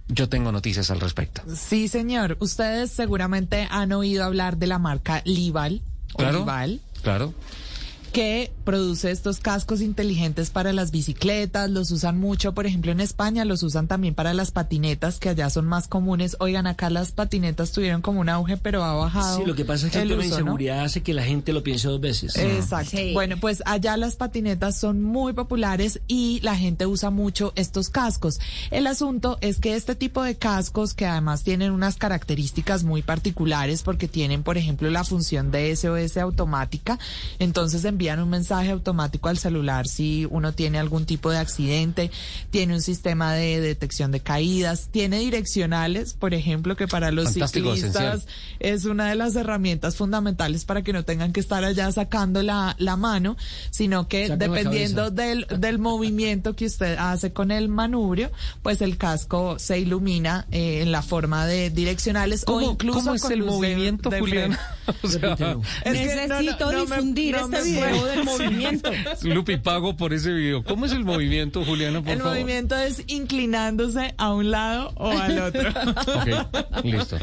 Yo 0.08 0.28
tengo 0.30 0.52
noticias 0.52 0.90
al 0.92 1.00
respecto. 1.00 1.42
Sí, 1.56 1.88
señor. 1.88 2.38
Ustedes 2.40 2.92
seguramente 2.92 3.68
han 3.70 3.92
oído 3.92 4.24
hablar 4.24 4.58
de 4.58 4.68
la 4.68 4.80
marca 4.80 5.22
Lival. 5.26 5.82
o. 6.14 6.24
Lival, 6.24 6.82
Claro. 7.04 7.34
Que 8.16 8.50
produce 8.64 9.12
estos 9.12 9.42
cascos 9.42 9.82
inteligentes 9.82 10.50
para 10.50 10.72
las 10.72 10.92
bicicletas, 10.92 11.70
los 11.70 11.92
usan 11.92 12.18
mucho, 12.18 12.54
por 12.54 12.66
ejemplo 12.66 12.94
en 12.94 13.02
España 13.02 13.44
los 13.44 13.62
usan 13.62 13.90
también 13.90 14.16
para 14.16 14.34
las 14.34 14.52
patinetas, 14.52 15.20
que 15.20 15.28
allá 15.28 15.50
son 15.50 15.66
más 15.66 15.90
comunes. 15.90 16.38
Oigan, 16.40 16.66
acá 16.66 16.90
las 16.90 17.12
patinetas 17.12 17.74
tuvieron 17.74 18.02
como 18.02 18.22
un 18.22 18.30
auge, 18.30 18.56
pero 18.56 18.86
ha 18.86 18.94
bajado. 18.94 19.40
Sí, 19.40 19.44
lo 19.46 19.54
que 19.54 19.66
pasa 19.66 19.88
es 19.88 19.92
que 19.92 19.98
el, 19.98 20.04
el 20.04 20.10
tema 20.12 20.22
de 20.22 20.28
inseguridad 20.30 20.86
hace 20.86 21.04
que 21.04 21.14
la 21.14 21.24
gente 21.24 21.52
lo 21.52 21.62
piense 21.62 21.90
dos 21.90 22.00
veces. 22.00 22.38
Exacto. 22.38 22.98
Bueno, 23.12 23.36
pues 23.38 23.62
allá 23.66 23.98
las 23.98 24.16
patinetas 24.16 24.78
son 24.78 25.04
muy 25.04 25.34
populares 25.34 26.00
y 26.08 26.40
la 26.42 26.56
gente 26.56 26.86
usa 26.86 27.10
mucho 27.10 27.52
estos 27.58 27.90
cascos. 27.90 28.40
El 28.72 28.88
asunto 28.88 29.38
es 29.42 29.60
que 29.60 29.76
este 29.76 29.94
tipo 29.94 30.24
de 30.24 30.36
cascos, 30.36 30.94
que 30.94 31.06
además 31.06 31.44
tienen 31.44 31.74
unas 31.74 31.98
características 31.98 32.86
muy 32.86 33.02
particulares 33.02 33.84
porque 33.84 34.08
tienen, 34.08 34.42
por 34.42 34.58
ejemplo, 34.58 34.90
la 34.90 35.04
función 35.04 35.52
de 35.52 35.76
SOS 35.76 36.16
automática, 36.16 36.98
entonces 37.40 37.84
envían 38.06 38.20
un 38.22 38.30
mensaje 38.30 38.70
automático 38.70 39.30
al 39.30 39.38
celular 39.40 39.88
si 39.88 40.28
uno 40.30 40.54
tiene 40.54 40.78
algún 40.78 41.06
tipo 41.08 41.32
de 41.32 41.40
accidente, 41.40 42.12
tiene 42.52 42.76
un 42.76 42.82
sistema 42.82 43.34
de 43.34 43.60
detección 43.60 44.12
de 44.12 44.20
caídas, 44.20 44.90
tiene 44.92 45.18
direccionales, 45.20 46.14
por 46.14 46.36
ejemplo, 46.36 46.76
que 46.76 46.88
para 46.88 47.10
los 47.12 47.26
Fantástico, 47.32 47.74
ciclistas 47.74 48.18
esencial. 48.26 48.34
es 48.60 48.86
una 48.86 49.10
de 49.10 49.16
las 49.16 49.36
herramientas 49.36 49.96
fundamentales 49.96 50.66
para 50.66 50.84
que 50.84 50.94
no 50.94 51.04
tengan 51.04 51.34
que 51.34 51.40
estar 51.40 51.64
allá 51.64 51.92
sacando 51.92 52.44
la, 52.44 52.76
la 52.78 52.96
mano, 52.96 53.38
sino 53.72 54.08
que 54.08 54.30
dependiendo 54.38 55.10
del, 55.10 55.48
del 55.58 55.80
movimiento 55.80 56.56
que 56.56 56.66
usted 56.66 56.98
hace 57.00 57.34
con 57.34 57.50
el 57.50 57.70
manubrio, 57.70 58.32
pues 58.62 58.82
el 58.82 58.98
casco 58.98 59.58
se 59.58 59.80
ilumina 59.80 60.46
eh, 60.52 60.82
en 60.84 60.92
la 60.92 61.02
forma 61.02 61.48
de 61.48 61.72
direccionales 61.72 62.44
o 62.44 62.54
¿Cómo- 62.54 62.72
incluso 62.74 63.00
cómo 63.00 63.16
es 63.16 63.22
con 63.24 63.32
el 63.32 63.40
de- 63.40 63.46
movimiento, 63.46 64.10
de 64.12 64.20
Juliana? 64.20 64.58
freno. 64.58 64.76
O 65.02 65.08
sea, 65.08 65.34
Es 65.34 65.98
que 65.98 66.16
no, 66.16 66.28
no, 66.28 66.42
Necesito 66.42 66.72
no 66.72 66.86
me- 66.86 66.96
difundir 66.96 67.36
no 67.36 67.46
este 67.46 67.64
video 67.64 67.95
puedo- 68.00 68.06
del 68.06 68.24
movimiento. 68.26 68.92
Lupi, 69.24 69.58
pago 69.58 69.96
por 69.98 70.14
ese 70.14 70.32
video. 70.32 70.64
¿Cómo 70.64 70.86
es 70.86 70.92
el 70.92 71.04
movimiento, 71.06 71.64
Juliana, 71.66 72.02
por 72.02 72.10
El 72.12 72.20
favor? 72.20 72.34
movimiento 72.34 72.76
es 72.76 73.04
inclinándose 73.08 74.14
a 74.18 74.34
un 74.34 74.52
lado 74.52 74.94
o 74.96 75.10
al 75.10 75.40
otro. 75.44 75.70
Ok, 75.70 76.84
listo. 76.84 77.18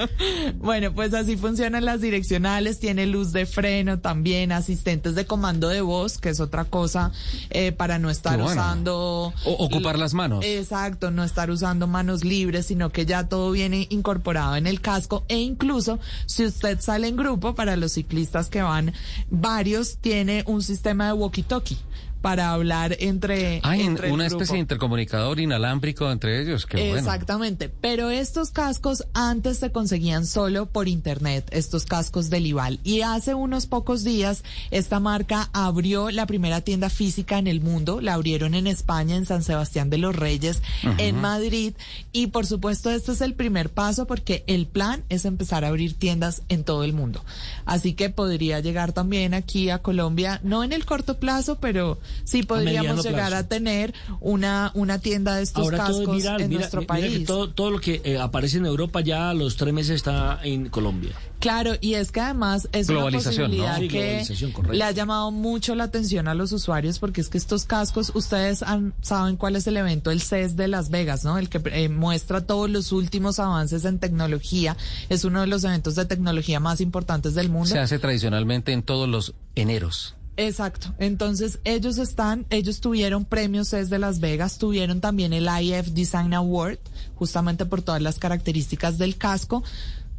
Bueno, 0.56 0.92
pues 0.92 1.14
así 1.14 1.36
funcionan 1.36 1.84
las 1.84 2.00
direccionales, 2.00 2.78
tiene 2.78 3.06
luz 3.06 3.32
de 3.32 3.46
freno 3.46 3.98
también, 4.00 4.52
asistentes 4.52 5.14
de 5.14 5.26
comando 5.26 5.68
de 5.68 5.80
voz, 5.80 6.18
que 6.18 6.28
es 6.30 6.40
otra 6.40 6.64
cosa 6.64 7.12
eh, 7.50 7.72
para 7.72 7.98
no 7.98 8.10
estar 8.10 8.38
bueno. 8.38 8.52
usando... 8.52 9.32
O- 9.44 9.64
ocupar 9.64 9.98
las 9.98 10.14
manos. 10.14 10.44
Exacto, 10.44 11.10
no 11.10 11.24
estar 11.24 11.50
usando 11.50 11.86
manos 11.86 12.24
libres, 12.24 12.66
sino 12.66 12.90
que 12.90 13.06
ya 13.06 13.28
todo 13.28 13.50
viene 13.52 13.86
incorporado 13.90 14.56
en 14.56 14.66
el 14.66 14.80
casco 14.80 15.24
e 15.28 15.38
incluso 15.38 15.98
si 16.26 16.44
usted 16.44 16.80
sale 16.80 17.08
en 17.08 17.16
grupo, 17.16 17.54
para 17.54 17.76
los 17.76 17.92
ciclistas 17.92 18.48
que 18.48 18.62
van 18.62 18.92
varios, 19.30 19.98
tiene 19.98 20.44
un 20.46 20.51
sistema 20.60 21.06
de 21.06 21.12
walkie-talkie 21.18 21.78
para 22.22 22.52
hablar 22.52 22.96
entre, 23.00 23.58
el 23.58 24.12
una 24.12 24.26
especie 24.26 24.54
de 24.54 24.60
intercomunicador 24.60 25.40
inalámbrico 25.40 26.10
entre 26.10 26.40
ellos. 26.40 26.66
Qué 26.66 26.78
bueno. 26.78 26.98
Exactamente, 26.98 27.68
pero 27.68 28.10
estos 28.10 28.52
cascos 28.52 29.04
antes 29.12 29.58
se 29.58 29.72
conseguían 29.72 30.24
solo 30.24 30.66
por 30.66 30.88
internet, 30.88 31.48
estos 31.50 31.84
cascos 31.84 32.30
del 32.30 32.46
Ival. 32.46 32.78
Y 32.84 33.02
hace 33.02 33.34
unos 33.34 33.66
pocos 33.66 34.04
días 34.04 34.44
esta 34.70 35.00
marca 35.00 35.50
abrió 35.52 36.10
la 36.10 36.26
primera 36.26 36.60
tienda 36.60 36.88
física 36.88 37.38
en 37.38 37.48
el 37.48 37.60
mundo, 37.60 38.00
la 38.00 38.14
abrieron 38.14 38.54
en 38.54 38.68
España, 38.68 39.16
en 39.16 39.26
San 39.26 39.42
Sebastián 39.42 39.90
de 39.90 39.98
los 39.98 40.14
Reyes, 40.14 40.62
en 40.98 41.20
Madrid. 41.20 41.74
Y 42.12 42.28
por 42.28 42.46
supuesto 42.46 42.90
este 42.90 43.12
es 43.12 43.20
el 43.20 43.34
primer 43.34 43.70
paso 43.70 44.06
porque 44.06 44.44
el 44.46 44.66
plan 44.66 45.02
es 45.08 45.24
empezar 45.24 45.64
a 45.64 45.68
abrir 45.68 45.94
tiendas 45.94 46.42
en 46.48 46.62
todo 46.62 46.84
el 46.84 46.92
mundo. 46.92 47.24
Así 47.64 47.94
que 47.94 48.10
podría 48.10 48.60
llegar 48.60 48.92
también 48.92 49.34
aquí 49.34 49.70
a 49.70 49.78
Colombia, 49.78 50.40
no 50.44 50.62
en 50.62 50.72
el 50.72 50.84
corto 50.84 51.18
plazo, 51.18 51.58
pero 51.60 51.98
sí 52.24 52.42
podríamos 52.42 53.04
llegar 53.04 53.28
plazo. 53.30 53.36
a 53.44 53.48
tener 53.48 53.94
una, 54.20 54.70
una 54.74 54.98
tienda 54.98 55.36
de 55.36 55.42
estos 55.42 55.62
Ahora 55.64 55.86
todo 55.86 55.98
cascos 56.00 56.16
es 56.16 56.22
viral. 56.22 56.40
en 56.42 56.48
mira, 56.48 56.60
nuestro 56.60 56.80
mira 56.82 56.94
que 56.96 57.00
país. 57.02 57.26
todo, 57.26 57.50
todo 57.50 57.70
lo 57.70 57.80
que 57.80 58.00
eh, 58.04 58.18
aparece 58.18 58.58
en 58.58 58.66
Europa 58.66 59.00
ya 59.00 59.30
a 59.30 59.34
los 59.34 59.56
tres 59.56 59.72
meses 59.74 59.96
está 59.96 60.40
en 60.42 60.68
Colombia. 60.68 61.12
Claro, 61.40 61.72
y 61.80 61.94
es 61.94 62.12
que 62.12 62.20
además 62.20 62.68
es 62.70 62.88
una 62.88 63.10
posibilidad 63.10 63.76
Sí, 63.78 63.88
que 63.88 64.22
le 64.70 64.84
ha 64.84 64.92
llamado 64.92 65.32
mucho 65.32 65.74
la 65.74 65.82
atención 65.84 66.28
a 66.28 66.34
los 66.34 66.52
usuarios 66.52 67.00
porque 67.00 67.20
es 67.20 67.28
que 67.28 67.36
estos 67.36 67.64
cascos, 67.64 68.12
ustedes 68.14 68.62
han, 68.62 68.94
saben 69.00 69.36
cuál 69.36 69.56
es 69.56 69.66
el 69.66 69.76
evento, 69.76 70.12
el 70.12 70.22
CES 70.22 70.54
de 70.54 70.68
Las 70.68 70.90
Vegas, 70.90 71.24
¿no? 71.24 71.38
El 71.38 71.48
que 71.48 71.60
eh, 71.72 71.88
muestra 71.88 72.42
todos 72.46 72.70
los 72.70 72.92
últimos 72.92 73.40
avances 73.40 73.84
en 73.84 73.98
tecnología. 73.98 74.76
Es 75.08 75.24
uno 75.24 75.40
de 75.40 75.48
los 75.48 75.64
eventos 75.64 75.96
de 75.96 76.04
tecnología 76.04 76.60
más 76.60 76.80
importantes 76.80 77.34
del 77.34 77.48
mundo. 77.48 77.70
Se 77.70 77.80
hace 77.80 77.98
tradicionalmente 77.98 78.72
en 78.72 78.84
todos 78.84 79.08
los 79.08 79.34
eneros. 79.56 80.14
Exacto. 80.36 80.94
Entonces, 80.98 81.58
ellos 81.64 81.98
están, 81.98 82.46
ellos 82.50 82.80
tuvieron 82.80 83.24
premios 83.24 83.68
CES 83.68 83.90
de 83.90 83.98
Las 83.98 84.20
Vegas, 84.20 84.58
tuvieron 84.58 85.00
también 85.00 85.32
el 85.32 85.48
IF 85.62 85.88
Design 85.88 86.32
Award, 86.34 86.78
justamente 87.16 87.66
por 87.66 87.82
todas 87.82 88.00
las 88.00 88.18
características 88.18 88.98
del 88.98 89.16
casco. 89.16 89.62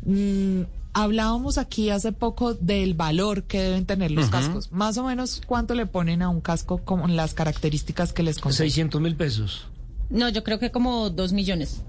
Mm, 0.06 0.62
hablábamos 0.94 1.58
aquí 1.58 1.90
hace 1.90 2.12
poco 2.12 2.54
del 2.54 2.94
valor 2.94 3.44
que 3.44 3.62
deben 3.62 3.86
tener 3.86 4.12
los 4.12 4.30
cascos. 4.30 4.72
Más 4.72 4.98
o 4.98 5.04
menos, 5.04 5.42
¿cuánto 5.46 5.74
le 5.74 5.88
ponen 5.88 6.22
a 6.22 6.30
un 6.30 6.42
casco 6.42 6.80
con 6.80 7.16
las 7.16 7.34
características 7.34 8.14
que 8.14 8.24
les 8.24 8.40
conté? 8.40 8.58
600 8.58 9.02
mil 9.02 9.16
pesos. 9.16 9.68
No, 10.10 10.30
yo 10.30 10.44
creo 10.44 10.60
que 10.60 10.72
como 10.72 11.10
dos 11.10 11.34
millones. 11.34 11.82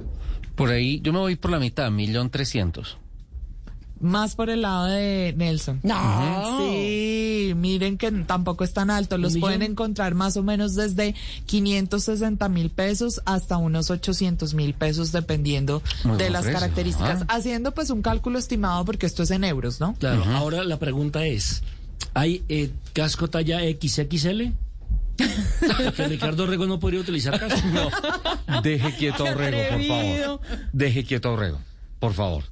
Por 0.55 0.70
ahí, 0.70 1.01
yo 1.02 1.12
me 1.12 1.18
voy 1.18 1.36
por 1.36 1.51
la 1.51 1.59
mitad, 1.59 1.90
millón 1.90 2.30
trescientos. 2.30 2.96
Más 4.00 4.34
por 4.34 4.50
el 4.50 4.62
lado 4.62 4.86
de 4.86 5.32
Nelson. 5.36 5.80
No. 5.82 6.58
Sí, 6.58 7.52
miren 7.56 7.96
que 7.96 8.10
tampoco 8.10 8.64
es 8.64 8.72
tan 8.72 8.90
alto. 8.90 9.16
Los 9.18 9.34
¿Un 9.36 9.40
pueden 9.40 9.60
millón? 9.60 9.72
encontrar 9.72 10.14
más 10.14 10.36
o 10.36 10.42
menos 10.42 10.74
desde 10.74 11.14
560 11.46 12.48
mil 12.48 12.70
pesos 12.70 13.22
hasta 13.24 13.56
unos 13.56 13.90
800 13.90 14.52
mil 14.54 14.74
pesos, 14.74 15.12
dependiendo 15.12 15.82
Muy 16.04 16.18
de 16.18 16.28
las 16.30 16.42
precio. 16.42 16.60
características. 16.60 17.22
Ah. 17.22 17.34
Haciendo 17.36 17.72
pues 17.72 17.90
un 17.90 18.02
cálculo 18.02 18.38
estimado, 18.38 18.84
porque 18.84 19.06
esto 19.06 19.22
es 19.22 19.30
en 19.30 19.44
euros, 19.44 19.80
¿no? 19.80 19.94
Claro, 19.94 20.24
ahora 20.24 20.64
la 20.64 20.78
pregunta 20.78 21.24
es, 21.24 21.62
¿hay 22.14 22.42
eh, 22.48 22.70
casco 22.92 23.30
talla 23.30 23.60
XXL? 23.60 24.52
Porque 25.16 26.08
Ricardo 26.08 26.46
Rego 26.46 26.66
no 26.66 26.80
podría 26.80 27.00
utilizar 27.00 27.38
casco. 27.38 27.66
No. 27.72 28.60
Deje 28.62 28.96
quieto 28.96 29.26
a 29.26 29.30
Orrego, 29.30 29.58
por 29.76 29.86
favor. 29.86 30.40
Deje 30.72 31.04
quieto 31.04 31.28
a 31.28 31.32
Orrego, 31.32 31.60
por 32.00 32.12
favor. 32.12 32.44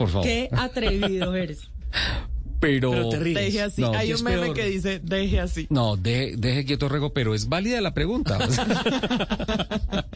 Por 0.00 0.08
favor. 0.08 0.26
Qué 0.26 0.48
atrevido 0.50 1.36
eres. 1.36 1.70
Pero, 2.60 3.10
Deje 3.10 3.62
así. 3.62 3.80
No, 3.80 3.94
Hay 3.94 4.08
¿qué 4.08 4.14
un 4.14 4.22
meme 4.22 4.42
peor? 4.42 4.54
que 4.54 4.66
dice, 4.66 5.00
deje 5.02 5.40
así. 5.40 5.66
No, 5.70 5.96
deje, 5.96 6.34
deje 6.36 6.66
quieto 6.66 6.84
a 6.84 6.88
Orrego, 6.88 7.14
pero 7.14 7.34
es 7.34 7.48
válida 7.48 7.80
la 7.80 7.94
pregunta. 7.94 8.38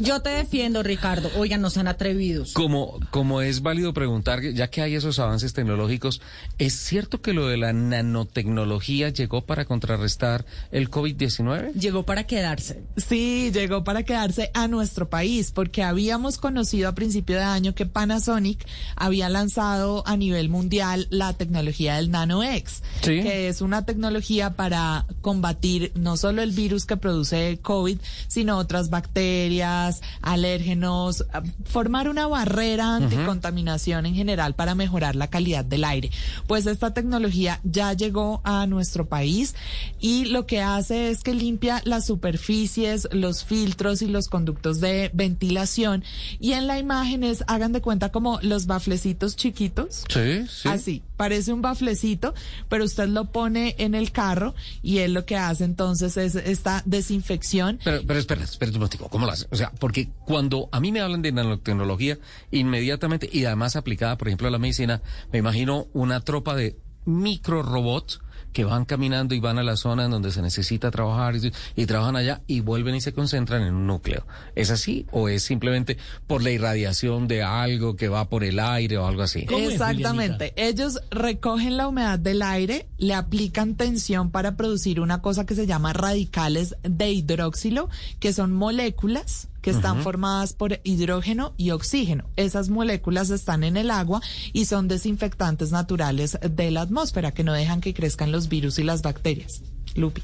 Yo 0.00 0.20
te 0.20 0.30
defiendo, 0.30 0.82
Ricardo. 0.82 1.30
Oigan, 1.36 1.60
no 1.60 1.70
sean 1.70 1.88
atrevidos. 1.88 2.52
Como, 2.54 2.98
como 3.10 3.42
es 3.42 3.62
válido 3.62 3.92
preguntar, 3.92 4.42
ya 4.42 4.70
que 4.70 4.82
hay 4.82 4.94
esos 4.94 5.18
avances 5.18 5.52
tecnológicos, 5.52 6.20
¿es 6.58 6.74
cierto 6.74 7.20
que 7.20 7.34
lo 7.34 7.46
de 7.46 7.56
la 7.56 7.72
nanotecnología 7.72 9.10
llegó 9.10 9.44
para 9.44 9.64
contrarrestar 9.64 10.44
el 10.70 10.90
COVID-19? 10.90 11.72
Llegó 11.74 12.04
para 12.04 12.24
quedarse. 12.24 12.82
Sí, 12.96 13.50
llegó 13.52 13.84
para 13.84 14.02
quedarse 14.02 14.50
a 14.54 14.68
nuestro 14.68 15.10
país, 15.10 15.52
porque 15.52 15.82
habíamos 15.82 16.38
conocido 16.38 16.88
a 16.88 16.94
principio 16.94 17.36
de 17.36 17.42
año 17.42 17.74
que 17.74 17.86
Panasonic 17.86 18.66
había 18.96 19.28
lanzado 19.28 20.02
a 20.06 20.16
nivel 20.16 20.48
mundial 20.48 21.06
la 21.10 21.32
tecnología 21.34 21.81
del 21.86 22.10
NanoX, 22.10 22.82
Sí. 23.02 23.22
que 23.22 23.48
es 23.48 23.60
una 23.60 23.84
tecnología 23.84 24.50
para 24.54 25.06
combatir 25.20 25.92
no 25.94 26.16
solo 26.16 26.42
el 26.42 26.52
virus 26.52 26.84
que 26.84 26.96
produce 26.96 27.58
COVID, 27.62 27.98
sino 28.28 28.58
otras 28.58 28.90
bacterias, 28.90 30.00
alérgenos, 30.20 31.24
formar 31.64 32.08
una 32.08 32.26
barrera 32.26 32.96
anticontaminación 32.96 34.06
en 34.06 34.14
general 34.14 34.54
para 34.54 34.74
mejorar 34.74 35.16
la 35.16 35.28
calidad 35.28 35.64
del 35.64 35.84
aire. 35.84 36.10
Pues 36.46 36.66
esta 36.66 36.94
tecnología 36.94 37.60
ya 37.64 37.92
llegó 37.92 38.40
a 38.44 38.66
nuestro 38.66 39.06
país 39.08 39.54
y 40.00 40.26
lo 40.26 40.46
que 40.46 40.60
hace 40.60 41.10
es 41.10 41.22
que 41.22 41.34
limpia 41.34 41.82
las 41.84 42.06
superficies, 42.06 43.08
los 43.12 43.44
filtros 43.44 44.02
y 44.02 44.06
los 44.06 44.28
conductos 44.28 44.80
de 44.80 45.10
ventilación 45.12 46.04
y 46.40 46.52
en 46.52 46.66
la 46.66 46.78
imagen 46.78 47.24
es, 47.24 47.44
hagan 47.46 47.72
de 47.72 47.80
cuenta 47.80 48.10
como 48.10 48.38
los 48.42 48.66
baflecitos 48.66 49.36
chiquitos. 49.36 50.04
Sí, 50.08 50.46
sí. 50.48 50.68
Así, 50.68 51.02
parece 51.16 51.52
un 51.52 51.62
baflecito, 51.72 52.34
pero 52.68 52.84
usted 52.84 53.08
lo 53.08 53.32
pone 53.32 53.74
en 53.78 53.94
el 53.94 54.12
carro 54.12 54.54
y 54.82 54.98
él 54.98 55.14
lo 55.14 55.24
que 55.24 55.36
hace 55.36 55.64
entonces 55.64 56.16
es 56.16 56.34
esta 56.34 56.82
desinfección. 56.84 57.80
Pero, 57.82 58.02
pero 58.06 58.18
espera, 58.18 58.44
espera 58.44 58.70
un 58.70 58.78
momentico, 58.78 59.08
¿cómo 59.08 59.26
lo 59.26 59.32
hace? 59.32 59.46
O 59.50 59.56
sea, 59.56 59.72
porque 59.78 60.10
cuando 60.24 60.68
a 60.72 60.80
mí 60.80 60.92
me 60.92 61.00
hablan 61.00 61.22
de 61.22 61.32
nanotecnología, 61.32 62.18
inmediatamente, 62.50 63.28
y 63.32 63.44
además 63.44 63.76
aplicada, 63.76 64.16
por 64.18 64.28
ejemplo, 64.28 64.48
a 64.48 64.50
la 64.50 64.58
medicina, 64.58 65.02
me 65.32 65.38
imagino 65.38 65.88
una 65.92 66.20
tropa 66.20 66.54
de 66.54 66.76
micro 67.04 67.62
robots 67.62 68.20
que 68.52 68.64
van 68.64 68.84
caminando 68.84 69.34
y 69.34 69.40
van 69.40 69.58
a 69.58 69.62
la 69.62 69.76
zona 69.76 70.04
en 70.04 70.10
donde 70.10 70.30
se 70.30 70.42
necesita 70.42 70.90
trabajar 70.90 71.36
y, 71.36 71.52
y 71.76 71.86
trabajan 71.86 72.16
allá 72.16 72.42
y 72.46 72.60
vuelven 72.60 72.94
y 72.94 73.00
se 73.00 73.12
concentran 73.12 73.62
en 73.62 73.74
un 73.74 73.86
núcleo. 73.86 74.26
¿Es 74.54 74.70
así 74.70 75.06
o 75.10 75.28
es 75.28 75.42
simplemente 75.42 75.96
por 76.26 76.42
la 76.42 76.50
irradiación 76.50 77.28
de 77.28 77.42
algo 77.42 77.96
que 77.96 78.08
va 78.08 78.28
por 78.28 78.44
el 78.44 78.58
aire 78.58 78.98
o 78.98 79.06
algo 79.06 79.22
así? 79.22 79.46
Exactamente. 79.50 80.52
Ellos 80.56 81.00
recogen 81.10 81.76
la 81.76 81.88
humedad 81.88 82.18
del 82.18 82.42
aire, 82.42 82.88
le 82.98 83.14
aplican 83.14 83.74
tensión 83.74 84.30
para 84.30 84.56
producir 84.56 85.00
una 85.00 85.22
cosa 85.22 85.46
que 85.46 85.54
se 85.54 85.66
llama 85.66 85.92
radicales 85.92 86.76
de 86.82 87.10
hidróxilo, 87.10 87.88
que 88.20 88.32
son 88.32 88.52
moléculas 88.52 89.48
que 89.62 89.70
están 89.70 90.02
formadas 90.02 90.52
por 90.52 90.80
hidrógeno 90.84 91.54
y 91.56 91.70
oxígeno. 91.70 92.24
Esas 92.36 92.68
moléculas 92.68 93.30
están 93.30 93.64
en 93.64 93.76
el 93.76 93.90
agua 93.90 94.20
y 94.52 94.66
son 94.66 94.88
desinfectantes 94.88 95.70
naturales 95.70 96.38
de 96.42 96.70
la 96.70 96.82
atmósfera 96.82 97.32
que 97.32 97.44
no 97.44 97.52
dejan 97.52 97.80
que 97.80 97.94
crezcan 97.94 98.32
los 98.32 98.48
virus 98.48 98.78
y 98.78 98.82
las 98.82 99.02
bacterias. 99.02 99.62
Lupi. 99.94 100.22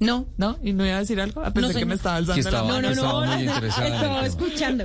No. 0.00 0.26
¿No? 0.38 0.58
¿Y 0.62 0.72
no 0.72 0.84
iba 0.86 0.96
a 0.96 1.00
decir 1.00 1.20
algo? 1.20 1.42
Ah, 1.44 1.52
pensé 1.52 1.78
que 1.78 1.84
me 1.84 1.94
estaba 1.94 2.16
alzando 2.16 2.34
Sí, 2.42 2.48
estaba- 2.48 2.66
la 2.66 2.74
mano. 2.74 2.88
estaba 2.90 3.26
muy 3.26 3.42
interesada 3.44 3.86
en 3.86 3.92
el 3.92 4.00
Estaba 4.00 4.26
escuchando. 4.26 4.84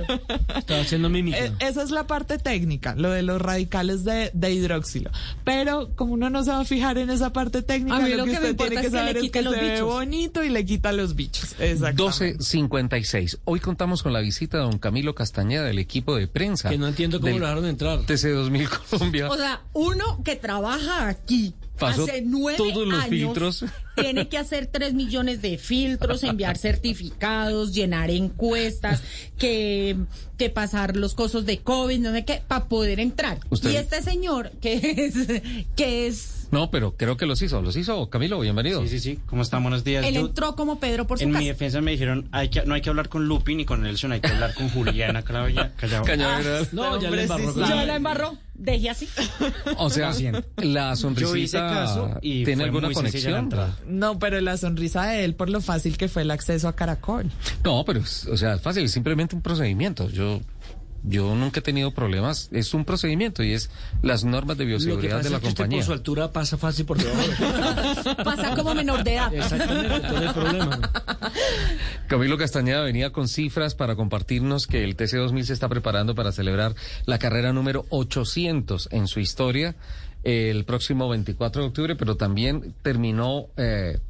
Estaba 0.56 0.80
haciendo 0.82 1.08
mímica. 1.08 1.38
Eh, 1.38 1.52
esa 1.60 1.82
es 1.82 1.90
la 1.90 2.06
parte 2.06 2.38
técnica, 2.38 2.94
lo 2.96 3.10
de 3.10 3.22
los 3.22 3.40
radicales 3.40 4.04
de, 4.04 4.30
de 4.34 4.52
hidróxilo. 4.52 5.10
Pero 5.42 5.90
como 5.96 6.12
uno 6.12 6.28
no 6.30 6.44
se 6.44 6.50
va 6.50 6.60
a 6.60 6.64
fijar 6.66 6.98
en 6.98 7.08
esa 7.10 7.32
parte 7.32 7.62
técnica, 7.62 7.96
A 7.96 8.00
mí 8.00 8.10
lo, 8.10 8.18
lo 8.18 8.24
que 8.26 8.32
que 8.32 8.40
me 8.40 8.50
usted 8.50 8.56
tiene 8.68 8.74
que 8.82 8.86
es 8.86 8.86
que 8.86 8.90
le 8.92 8.98
saber 8.98 9.16
es 9.16 9.30
que 9.30 9.42
los 9.42 9.54
se 9.54 9.60
ve 9.60 9.70
bichos. 9.72 9.86
bonito 9.88 10.44
y 10.44 10.48
le 10.50 10.64
quita 10.66 10.92
los 10.92 11.14
bichos. 11.16 11.54
Exactamente. 11.58 12.36
12.56. 12.38 13.38
Hoy 13.44 13.60
contamos 13.60 14.02
con 14.02 14.12
la 14.12 14.20
visita 14.20 14.58
de 14.58 14.64
don 14.64 14.78
Camilo 14.78 15.14
Castañeda 15.14 15.64
del 15.64 15.78
equipo 15.78 16.14
de 16.14 16.28
prensa. 16.28 16.68
Que 16.68 16.78
no 16.78 16.88
entiendo 16.88 17.20
cómo 17.20 17.32
lo 17.38 17.46
dejaron 17.46 17.64
entrar. 17.66 18.00
TC 18.00 18.30
2000 18.32 18.68
Colombia. 18.90 19.28
O 19.30 19.36
sea, 19.36 19.62
uno 19.72 20.20
que 20.24 20.36
trabaja 20.36 21.08
aquí 21.08 21.54
Pasó 21.78 22.04
hace 22.04 22.22
nueve 22.22 22.56
todos 22.56 22.86
los 22.86 22.98
años, 22.98 23.08
filtros. 23.10 23.64
tiene 23.96 24.28
que 24.28 24.38
hacer 24.38 24.66
tres 24.66 24.94
millones 24.94 25.42
de 25.42 25.58
filtros, 25.58 26.22
enviar 26.24 26.56
certificados, 26.58 27.74
llenar 27.74 28.10
encuestas, 28.10 29.02
que, 29.38 29.96
que 30.38 30.50
pasar 30.50 30.96
los 30.96 31.14
cosos 31.14 31.46
de 31.46 31.58
COVID, 31.58 31.98
no 32.00 32.12
sé 32.12 32.24
qué, 32.24 32.42
para 32.46 32.66
poder 32.66 33.00
entrar. 33.00 33.38
Usted- 33.50 33.70
Y 33.70 33.76
este 33.76 34.02
señor, 34.02 34.50
que 34.60 34.74
es, 34.74 35.42
que 35.76 36.06
es, 36.06 36.48
No, 36.50 36.70
pero 36.70 36.96
creo 36.96 37.16
que 37.16 37.26
los 37.26 37.40
hizo. 37.42 37.60
¿Los 37.62 37.76
hizo, 37.76 38.08
Camilo? 38.08 38.38
Bienvenido. 38.40 38.82
Sí, 38.82 38.88
sí, 38.88 39.00
sí. 39.00 39.18
¿Cómo 39.26 39.42
están? 39.42 39.62
Buenos 39.62 39.82
días. 39.84 40.04
él 40.06 40.14
Yo- 40.14 40.20
entró 40.26 40.54
como 40.56 40.78
Pedro 40.78 41.06
por 41.06 41.18
su 41.18 41.24
en 41.24 41.30
casa. 41.32 41.40
mi 41.40 41.48
defensa 41.48 41.80
me 41.80 41.90
dijeron, 41.92 42.28
hay 42.32 42.48
que, 42.50 42.64
no 42.64 42.74
hay 42.74 42.80
que 42.82 42.88
hablar 42.90 43.08
con 43.08 43.26
Lupi 43.26 43.54
ni 43.54 43.64
con 43.64 43.82
Nelson, 43.82 44.12
hay 44.12 44.20
que 44.20 44.28
hablar 44.28 44.54
con 44.54 44.68
Juliana 44.70 45.22
Callao- 45.24 45.72
Callao. 45.76 46.04
Cañaveral. 46.04 46.68
No, 46.72 47.00
ya 47.00 47.10
le 47.10 47.22
embarró. 47.22 47.54
Yo 47.54 47.84
la 47.86 47.96
embarró, 47.96 48.38
deje 48.58 48.90
así. 48.90 49.08
O 49.78 49.90
sea, 49.90 50.12
la 50.12 50.14
Yo 50.14 50.92
hice 50.92 50.96
sonrisita 51.02 51.58
caso 51.68 52.18
y 52.22 52.44
tiene 52.44 52.56
fue 52.56 52.64
alguna 52.66 52.88
muy 52.88 52.94
sencilla 52.94 53.30
la 53.30 53.36
conexión. 53.38 53.44
entrada. 53.44 53.78
No, 53.86 54.18
pero 54.18 54.40
la 54.40 54.56
sonrisa 54.56 55.06
de 55.06 55.24
él 55.24 55.34
por 55.34 55.50
lo 55.50 55.60
fácil 55.60 55.96
que 55.96 56.08
fue 56.08 56.22
el 56.22 56.30
acceso 56.30 56.68
a 56.68 56.74
Caracol. 56.74 57.30
No, 57.64 57.84
pero, 57.84 58.00
es- 58.00 58.26
o 58.26 58.36
sea, 58.36 58.54
es 58.54 58.60
fácil, 58.62 58.84
es 58.84 58.92
simplemente 58.92 59.34
un 59.36 59.42
procedimiento. 59.42 60.08
Yo, 60.10 60.40
yo 61.06 61.34
nunca 61.34 61.60
he 61.60 61.62
tenido 61.62 61.92
problemas. 61.92 62.48
Es 62.52 62.74
un 62.74 62.84
procedimiento 62.84 63.42
y 63.42 63.52
es 63.52 63.70
las 64.02 64.24
normas 64.24 64.58
de 64.58 64.64
Lo 64.64 64.68
que 64.68 64.74
bioseguridad 64.76 65.16
pasa 65.18 65.22
de 65.24 65.30
la 65.30 65.36
es 65.36 65.42
que 65.42 65.48
usted 65.48 65.56
compañía. 65.62 65.78
por 65.78 65.86
su 65.86 65.92
altura 65.92 66.32
pasa 66.32 66.56
fácil 66.58 66.84
por 66.84 66.98
debajo. 66.98 68.14
Pasa 68.24 68.54
como 68.54 68.74
menor 68.74 69.04
de 69.04 69.14
edad. 69.14 69.32
Exactamente, 69.32 70.00
todo 70.00 70.22
el 70.22 70.32
problema. 70.32 70.80
Camilo 72.08 72.36
Castañeda 72.36 72.82
venía 72.82 73.10
con 73.12 73.28
cifras 73.28 73.74
para 73.74 73.94
compartirnos 73.94 74.66
que 74.66 74.84
el 74.84 74.96
TC2000 74.96 75.42
se 75.44 75.52
está 75.52 75.68
preparando 75.68 76.14
para 76.14 76.32
celebrar 76.32 76.74
la 77.04 77.18
carrera 77.18 77.52
número 77.52 77.86
800 77.90 78.88
en 78.92 79.06
su 79.06 79.20
historia 79.20 79.76
el 80.26 80.64
próximo 80.64 81.08
24 81.08 81.62
de 81.62 81.68
octubre, 81.68 81.94
pero 81.94 82.16
también 82.16 82.74
terminó 82.82 83.46
eh, 83.56 84.00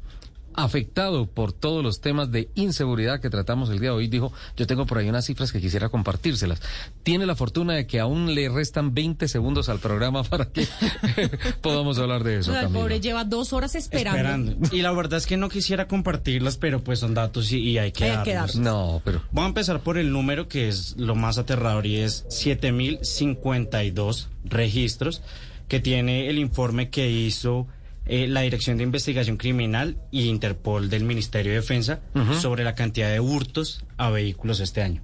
afectado 0.57 1.27
por 1.27 1.53
todos 1.53 1.83
los 1.83 2.01
temas 2.01 2.31
de 2.31 2.49
inseguridad 2.55 3.21
que 3.21 3.29
tratamos 3.29 3.69
el 3.69 3.79
día 3.79 3.91
de 3.91 3.95
hoy. 3.95 4.07
Dijo, 4.07 4.33
yo 4.57 4.65
tengo 4.67 4.85
por 4.87 4.97
ahí 4.97 5.07
unas 5.07 5.25
cifras 5.25 5.51
que 5.51 5.61
quisiera 5.61 5.89
compartírselas. 5.89 6.59
Tiene 7.03 7.25
la 7.27 7.35
fortuna 7.35 7.73
de 7.75 7.85
que 7.87 7.99
aún 7.99 8.33
le 8.33 8.49
restan 8.49 8.93
20 8.93 9.27
segundos 9.27 9.69
al 9.69 9.79
programa 9.79 10.23
para 10.23 10.45
que 10.51 10.67
podamos 11.61 11.99
hablar 11.99 12.23
de 12.23 12.37
O 12.37 12.39
eso, 12.39 12.51
sea, 12.51 12.61
el 12.63 12.69
pobre 12.69 12.99
lleva 12.99 13.23
dos 13.23 13.53
horas 13.53 13.75
esperando. 13.75 14.17
Esperando. 14.51 14.75
Y 14.75 14.81
la 14.81 14.91
verdad 14.91 15.19
es 15.19 15.27
que 15.27 15.37
no 15.37 15.47
quisiera 15.47 15.87
compartirlas, 15.87 16.57
pero 16.57 16.83
pues 16.83 16.99
son 16.99 17.13
datos 17.13 17.51
y, 17.51 17.59
y 17.59 17.77
hay 17.77 17.91
que 17.91 18.05
Hay 18.05 18.23
que 18.23 18.33
darlos. 18.33 18.55
darlos. 18.55 18.73
No, 18.73 19.01
pero... 19.05 19.21
Voy 19.31 19.43
a 19.43 19.47
empezar 19.47 19.81
por 19.81 19.99
el 19.99 20.11
número 20.11 20.47
que 20.47 20.67
es 20.67 20.95
lo 20.97 21.13
más 21.15 21.37
aterrador 21.37 21.85
y 21.85 21.97
es 21.97 22.25
7052 22.29 24.29
registros 24.43 25.21
que 25.67 25.79
tiene 25.79 26.29
el 26.29 26.39
informe 26.39 26.89
que 26.89 27.11
hizo 27.11 27.67
eh, 28.07 28.27
la 28.27 28.41
Dirección 28.41 28.77
de 28.77 28.83
Investigación 28.83 29.37
Criminal 29.37 29.97
y 30.11 30.27
Interpol 30.27 30.89
del 30.89 31.03
Ministerio 31.03 31.51
de 31.51 31.59
Defensa 31.59 32.01
sobre 32.39 32.63
la 32.63 32.75
cantidad 32.75 33.11
de 33.11 33.19
hurtos 33.19 33.85
a 33.97 34.09
vehículos 34.09 34.59
este 34.59 34.81
año. 34.81 35.03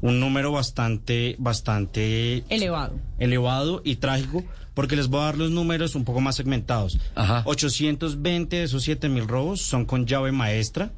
Un 0.00 0.20
número 0.20 0.52
bastante, 0.52 1.36
bastante 1.38 2.44
Elevado. 2.48 2.98
elevado 3.18 3.82
y 3.84 3.96
trágico, 3.96 4.44
porque 4.74 4.96
les 4.96 5.08
voy 5.08 5.20
a 5.20 5.24
dar 5.24 5.36
los 5.36 5.50
números 5.50 5.94
un 5.94 6.04
poco 6.04 6.20
más 6.20 6.36
segmentados. 6.36 6.98
Ajá. 7.14 7.42
820 7.44 8.56
de 8.56 8.62
esos 8.62 8.84
7000 8.84 9.28
robos 9.28 9.60
son 9.60 9.84
con 9.84 10.06
llave 10.06 10.32
maestra, 10.32 10.92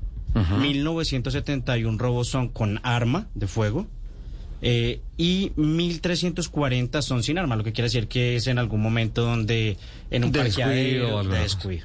1971 0.61 1.99
robos 1.99 2.29
son 2.29 2.49
con 2.49 2.81
arma 2.83 3.29
de 3.35 3.47
fuego. 3.47 3.87
Eh, 4.65 5.01
y 5.17 5.53
1340 5.57 7.03
son 7.03 7.25
sin 7.25 7.37
arma, 7.37 7.57
lo 7.57 7.65
que 7.65 7.73
quiere 7.73 7.87
decir 7.87 8.07
que 8.07 8.37
es 8.37 8.47
en 8.47 8.59
algún 8.59 8.81
momento 8.81 9.23
donde 9.23 9.77
en 10.11 10.25
un 10.25 10.31
De 10.31 10.45
descuido 10.45 11.17
parqueadero 11.17 11.25
de. 11.25 11.83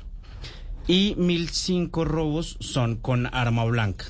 Y 0.87 1.15
1005 1.17 2.05
robos 2.05 2.55
son 2.59 2.95
con 2.95 3.25
arma 3.33 3.65
blanca. 3.65 4.05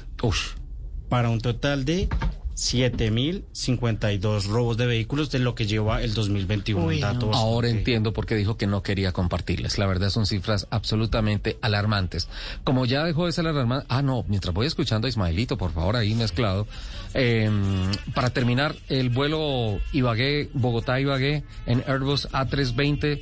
Para 1.07 1.30
un 1.30 1.39
total 1.39 1.85
de 1.85 2.10
7052 2.57 4.47
robos 4.47 4.77
de 4.77 4.88
vehículos 4.88 5.29
de 5.29 5.38
lo 5.38 5.53
que 5.53 5.67
lleva 5.67 6.01
el 6.01 6.15
2021. 6.15 6.84
Uy, 6.84 6.95
un 6.95 7.01
dato 7.01 7.31
Ahora 7.31 7.69
entiendo 7.69 8.13
por 8.13 8.25
qué 8.25 8.34
dijo 8.34 8.57
que 8.57 8.65
no 8.65 8.81
quería 8.81 9.11
compartirles. 9.11 9.77
La 9.77 9.85
verdad 9.85 10.09
son 10.09 10.25
cifras 10.25 10.65
absolutamente 10.71 11.59
alarmantes. 11.61 12.27
Como 12.63 12.88
ya 12.88 13.03
dejó 13.03 13.27
de 13.27 13.31
ser 13.31 13.45
alarmante. 13.45 13.85
Ah, 13.89 14.01
no, 14.01 14.25
mientras 14.27 14.55
voy 14.55 14.65
escuchando 14.65 15.05
a 15.05 15.09
Ismaelito, 15.09 15.55
por 15.59 15.71
favor, 15.71 15.97
ahí 15.97 16.15
mezclado. 16.15 16.65
Eh, 17.13 17.47
para 18.15 18.31
terminar, 18.31 18.75
el 18.89 19.09
vuelo 19.09 19.79
Ibagué, 19.93 20.49
Bogotá-Ibagué 20.55 21.43
en 21.67 21.84
Airbus 21.85 22.27
A320 22.31 23.21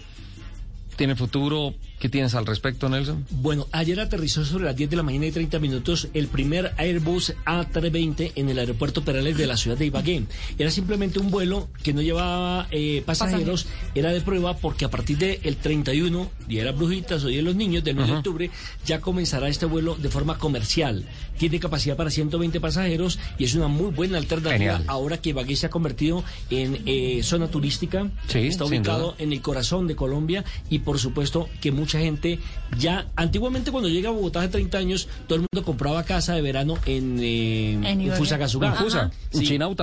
tiene 0.95 1.17
futuro. 1.17 1.73
¿Qué 1.99 2.09
tienes 2.09 2.35
al 2.35 2.45
respecto, 2.45 2.89
Nelson? 2.89 3.25
Bueno, 3.29 3.67
ayer 3.71 3.99
aterrizó 3.99 4.43
sobre 4.43 4.65
las 4.65 4.75
10 4.75 4.89
de 4.89 4.95
la 4.97 5.03
mañana 5.03 5.27
y 5.27 5.31
30 5.31 5.59
minutos 5.59 6.09
el 6.13 6.27
primer 6.27 6.73
Airbus 6.77 7.33
A320 7.45 8.33
en 8.35 8.49
el 8.49 8.59
aeropuerto 8.59 9.03
Perales 9.03 9.37
de 9.37 9.47
la 9.47 9.55
ciudad 9.55 9.77
de 9.77 9.85
Ibagué. 9.85 10.25
Era 10.57 10.71
simplemente 10.71 11.19
un 11.19 11.31
vuelo 11.31 11.69
que 11.83 11.93
no 11.93 12.01
llevaba 12.01 12.67
eh, 12.71 13.01
pasajeros, 13.05 13.67
era 13.95 14.11
de 14.11 14.21
prueba 14.21 14.57
porque 14.57 14.85
a 14.85 14.89
partir 14.89 15.17
del 15.17 15.55
31, 15.55 16.29
Día 16.47 16.59
de 16.63 16.71
las 16.71 16.77
Brujitas 16.77 17.23
o 17.23 17.27
Día 17.27 17.37
de 17.37 17.43
los 17.43 17.55
Niños, 17.55 17.83
del 17.83 17.95
9 17.95 18.11
de 18.11 18.17
octubre, 18.17 18.51
ya 18.85 18.99
comenzará 18.99 19.47
este 19.47 19.65
vuelo 19.65 19.95
de 19.95 20.09
forma 20.09 20.37
comercial. 20.37 21.05
Tiene 21.37 21.59
capacidad 21.59 21.95
para 21.95 22.09
120 22.09 22.59
pasajeros 22.59 23.19
y 23.37 23.45
es 23.45 23.55
una 23.55 23.67
muy 23.67 23.91
buena 23.91 24.17
alternativa 24.17 24.53
Genial. 24.77 24.83
ahora 24.87 25.17
que 25.17 25.29
Ibagué 25.29 25.55
se 25.55 25.65
ha 25.65 25.69
convertido 25.69 26.23
en 26.49 26.81
eh, 26.85 27.21
zona 27.23 27.47
turística. 27.47 28.09
Sí, 28.27 28.39
está 28.39 28.65
ubicado 28.65 29.15
en 29.17 29.31
el 29.31 29.41
corazón 29.41 29.87
de 29.87 29.95
Colombia 29.95 30.43
y 30.69 30.79
por 30.79 30.99
supuesto 30.99 31.49
que 31.61 31.71
mucha 31.85 31.99
gente 31.99 32.39
ya 32.79 33.05
antiguamente 33.15 33.71
cuando 33.71 33.87
llega 33.89 34.09
a 34.09 34.11
Bogotá 34.11 34.39
hace 34.39 34.49
30 34.49 34.77
años 34.79 35.07
todo 35.27 35.35
el 35.35 35.41
mundo 35.41 35.63
compraba 35.63 36.03
casa 36.03 36.33
de 36.33 36.41
verano 36.41 36.77
en, 36.87 37.19
eh, 37.21 37.73
En. 37.83 38.11
Fusagasugá. 38.13 38.69
En 38.69 38.75
Fusa. 38.75 39.11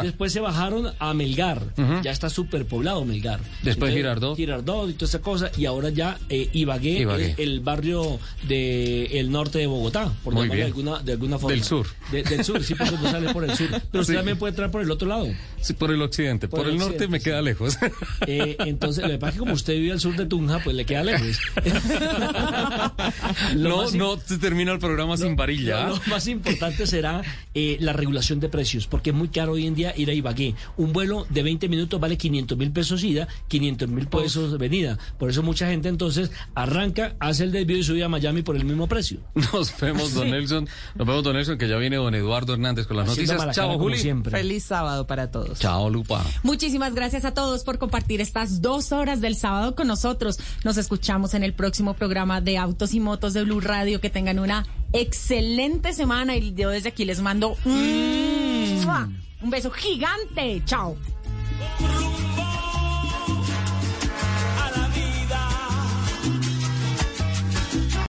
Después 0.02 0.32
se 0.32 0.40
bajaron 0.40 0.92
a 0.98 1.14
Melgar, 1.14 1.62
ya 2.02 2.10
está 2.10 2.28
súper 2.28 2.66
poblado 2.66 3.04
Melgar. 3.04 3.40
Después 3.62 3.94
Girardot. 3.94 4.36
Girardot 4.36 4.90
y 4.90 4.94
toda 4.94 5.08
esa 5.08 5.20
cosa 5.20 5.50
y 5.56 5.66
ahora 5.66 5.90
ya 5.90 6.18
eh, 6.28 6.48
Ibagué, 6.52 7.00
Ibagué. 7.00 7.30
es 7.30 7.38
el 7.38 7.60
barrio 7.60 8.18
del 8.48 9.30
norte 9.30 9.58
de 9.60 9.66
Bogotá, 9.68 10.12
por 10.24 10.34
Muy 10.34 10.42
llamarlo 10.44 10.52
de 10.52 10.56
bien. 10.56 10.66
alguna, 10.66 11.02
de 11.04 11.12
alguna 11.12 11.38
forma. 11.38 11.54
Del 11.54 11.64
sur. 11.64 11.86
De- 12.10 12.22
del 12.24 12.44
sur, 12.44 12.62
sí, 12.64 12.74
porque 12.74 12.96
no 12.96 13.10
sale 13.10 13.32
por 13.32 13.44
el 13.44 13.56
sur. 13.56 13.68
Pero 13.92 14.00
usted 14.02 14.12
Sí. 14.14 14.16
también 14.16 14.38
puede 14.38 14.50
entrar 14.50 14.70
por 14.70 14.82
el 14.82 14.90
otro 14.90 15.06
lado. 15.08 15.28
Sí, 15.60 15.72
por 15.74 15.90
el 15.92 16.02
occidente. 16.02 16.48
Por, 16.48 16.58
Por 16.60 16.66
el 16.66 16.72
el 16.74 16.78
norte 16.80 16.94
occidente, 17.04 17.12
me 17.12 17.18
sí. 17.20 17.24
queda 17.24 17.40
lejos. 17.42 17.78
Eh, 18.26 18.56
entonces, 18.66 19.04
lo 19.04 19.10
que 19.10 19.18
pasa 19.18 19.28
es 19.30 19.34
que 19.34 19.38
como 19.40 19.52
usted 19.52 19.74
vive 19.74 19.92
al 19.92 20.00
sur 20.00 20.16
de 20.16 20.26
Tunja, 20.26 20.58
pues 20.64 20.74
le 20.76 20.84
queda 20.84 21.04
lejos. 21.04 21.38
No, 23.56 23.90
no 23.90 24.16
se 24.19 24.39
termina 24.39 24.73
el 24.73 24.78
programa 24.78 25.16
sin 25.16 25.36
varilla. 25.36 25.89
Lo, 25.89 25.97
lo 25.97 26.02
más 26.09 26.27
importante 26.27 26.86
será 26.86 27.23
eh, 27.55 27.77
la 27.81 27.93
regulación 27.93 28.40
de 28.40 28.48
precios, 28.48 28.86
porque 28.86 29.10
es 29.10 29.16
muy 29.16 29.28
caro 29.28 29.52
hoy 29.52 29.66
en 29.66 29.74
día 29.74 29.93
ir 29.97 30.10
a 30.10 30.14
Ibagué. 30.14 30.55
Un 30.77 30.93
vuelo 30.93 31.27
de 31.31 31.43
20 31.43 31.69
minutos 31.69 32.01
vale 32.01 32.16
500 32.16 32.56
mil 32.59 32.73
pesos 32.73 33.02
ida, 33.05 33.28
500 33.48 33.89
mil 33.89 34.06
pesos 34.09 34.59
venida. 34.59 34.98
Por 35.19 35.31
eso 35.31 35.43
mucha 35.43 35.66
gente 35.69 35.89
entonces 35.89 36.31
arranca, 36.55 37.14
hace 37.20 37.44
el 37.44 37.52
desvío 37.52 37.78
y 37.78 37.85
sube 37.85 38.05
a 38.05 38.09
Miami 38.09 38.43
por 38.43 38.56
el 38.56 38.64
mismo 38.64 38.86
precio. 38.86 39.19
Nos 39.35 39.78
vemos, 39.81 40.14
don 40.14 40.24
Sí. 40.24 40.31
Nelson. 40.31 40.69
Nos 40.94 41.06
vemos, 41.06 41.24
don 41.24 41.35
Nelson, 41.35 41.59
que 41.59 41.69
ya 41.69 41.77
viene 41.77 41.97
don 41.97 42.14
Eduardo 42.14 42.52
Hernández 42.55 42.86
con 42.86 42.97
las 42.97 43.09
Haciendo 43.09 43.35
noticias. 43.35 43.56
Chao, 43.56 43.78
Juli. 43.78 43.98
siempre. 43.98 44.31
Feliz 44.32 44.64
sábado 44.64 45.06
para 45.06 45.31
todos. 45.31 45.59
Chao, 45.59 45.90
Lupa. 45.90 46.24
Muchísimas 46.43 46.94
gracias 46.94 47.24
a 47.24 47.35
todos 47.35 47.64
por 47.64 47.78
compartir 47.78 48.20
estas 48.20 48.62
dos 48.62 48.93
horas 48.93 49.20
del 49.20 49.36
sábado 49.36 49.74
con 49.74 49.86
nosotros. 49.89 50.39
Nos 50.64 50.77
escuchamos 50.77 51.35
en 51.35 51.43
el 51.43 51.55
próximo. 51.55 51.81
Próximo 51.82 51.94
programa 51.94 52.40
de 52.40 52.59
Autos 52.59 52.94
y 52.94 53.00
Motos 53.00 53.34
de 53.34 53.42
Blue 53.42 53.60
Radio. 53.60 54.00
Que 54.00 54.09
tengan 54.09 54.38
una 54.38 54.64
excelente 54.92 55.92
semana 55.92 56.36
y 56.36 56.54
yo 56.54 56.70
desde 56.70 56.90
aquí 56.90 57.04
les 57.04 57.20
mando 57.20 57.56
un, 57.64 58.86
un 59.42 59.50
beso 59.50 59.70
gigante. 59.72 60.62
Chao. 60.64 60.96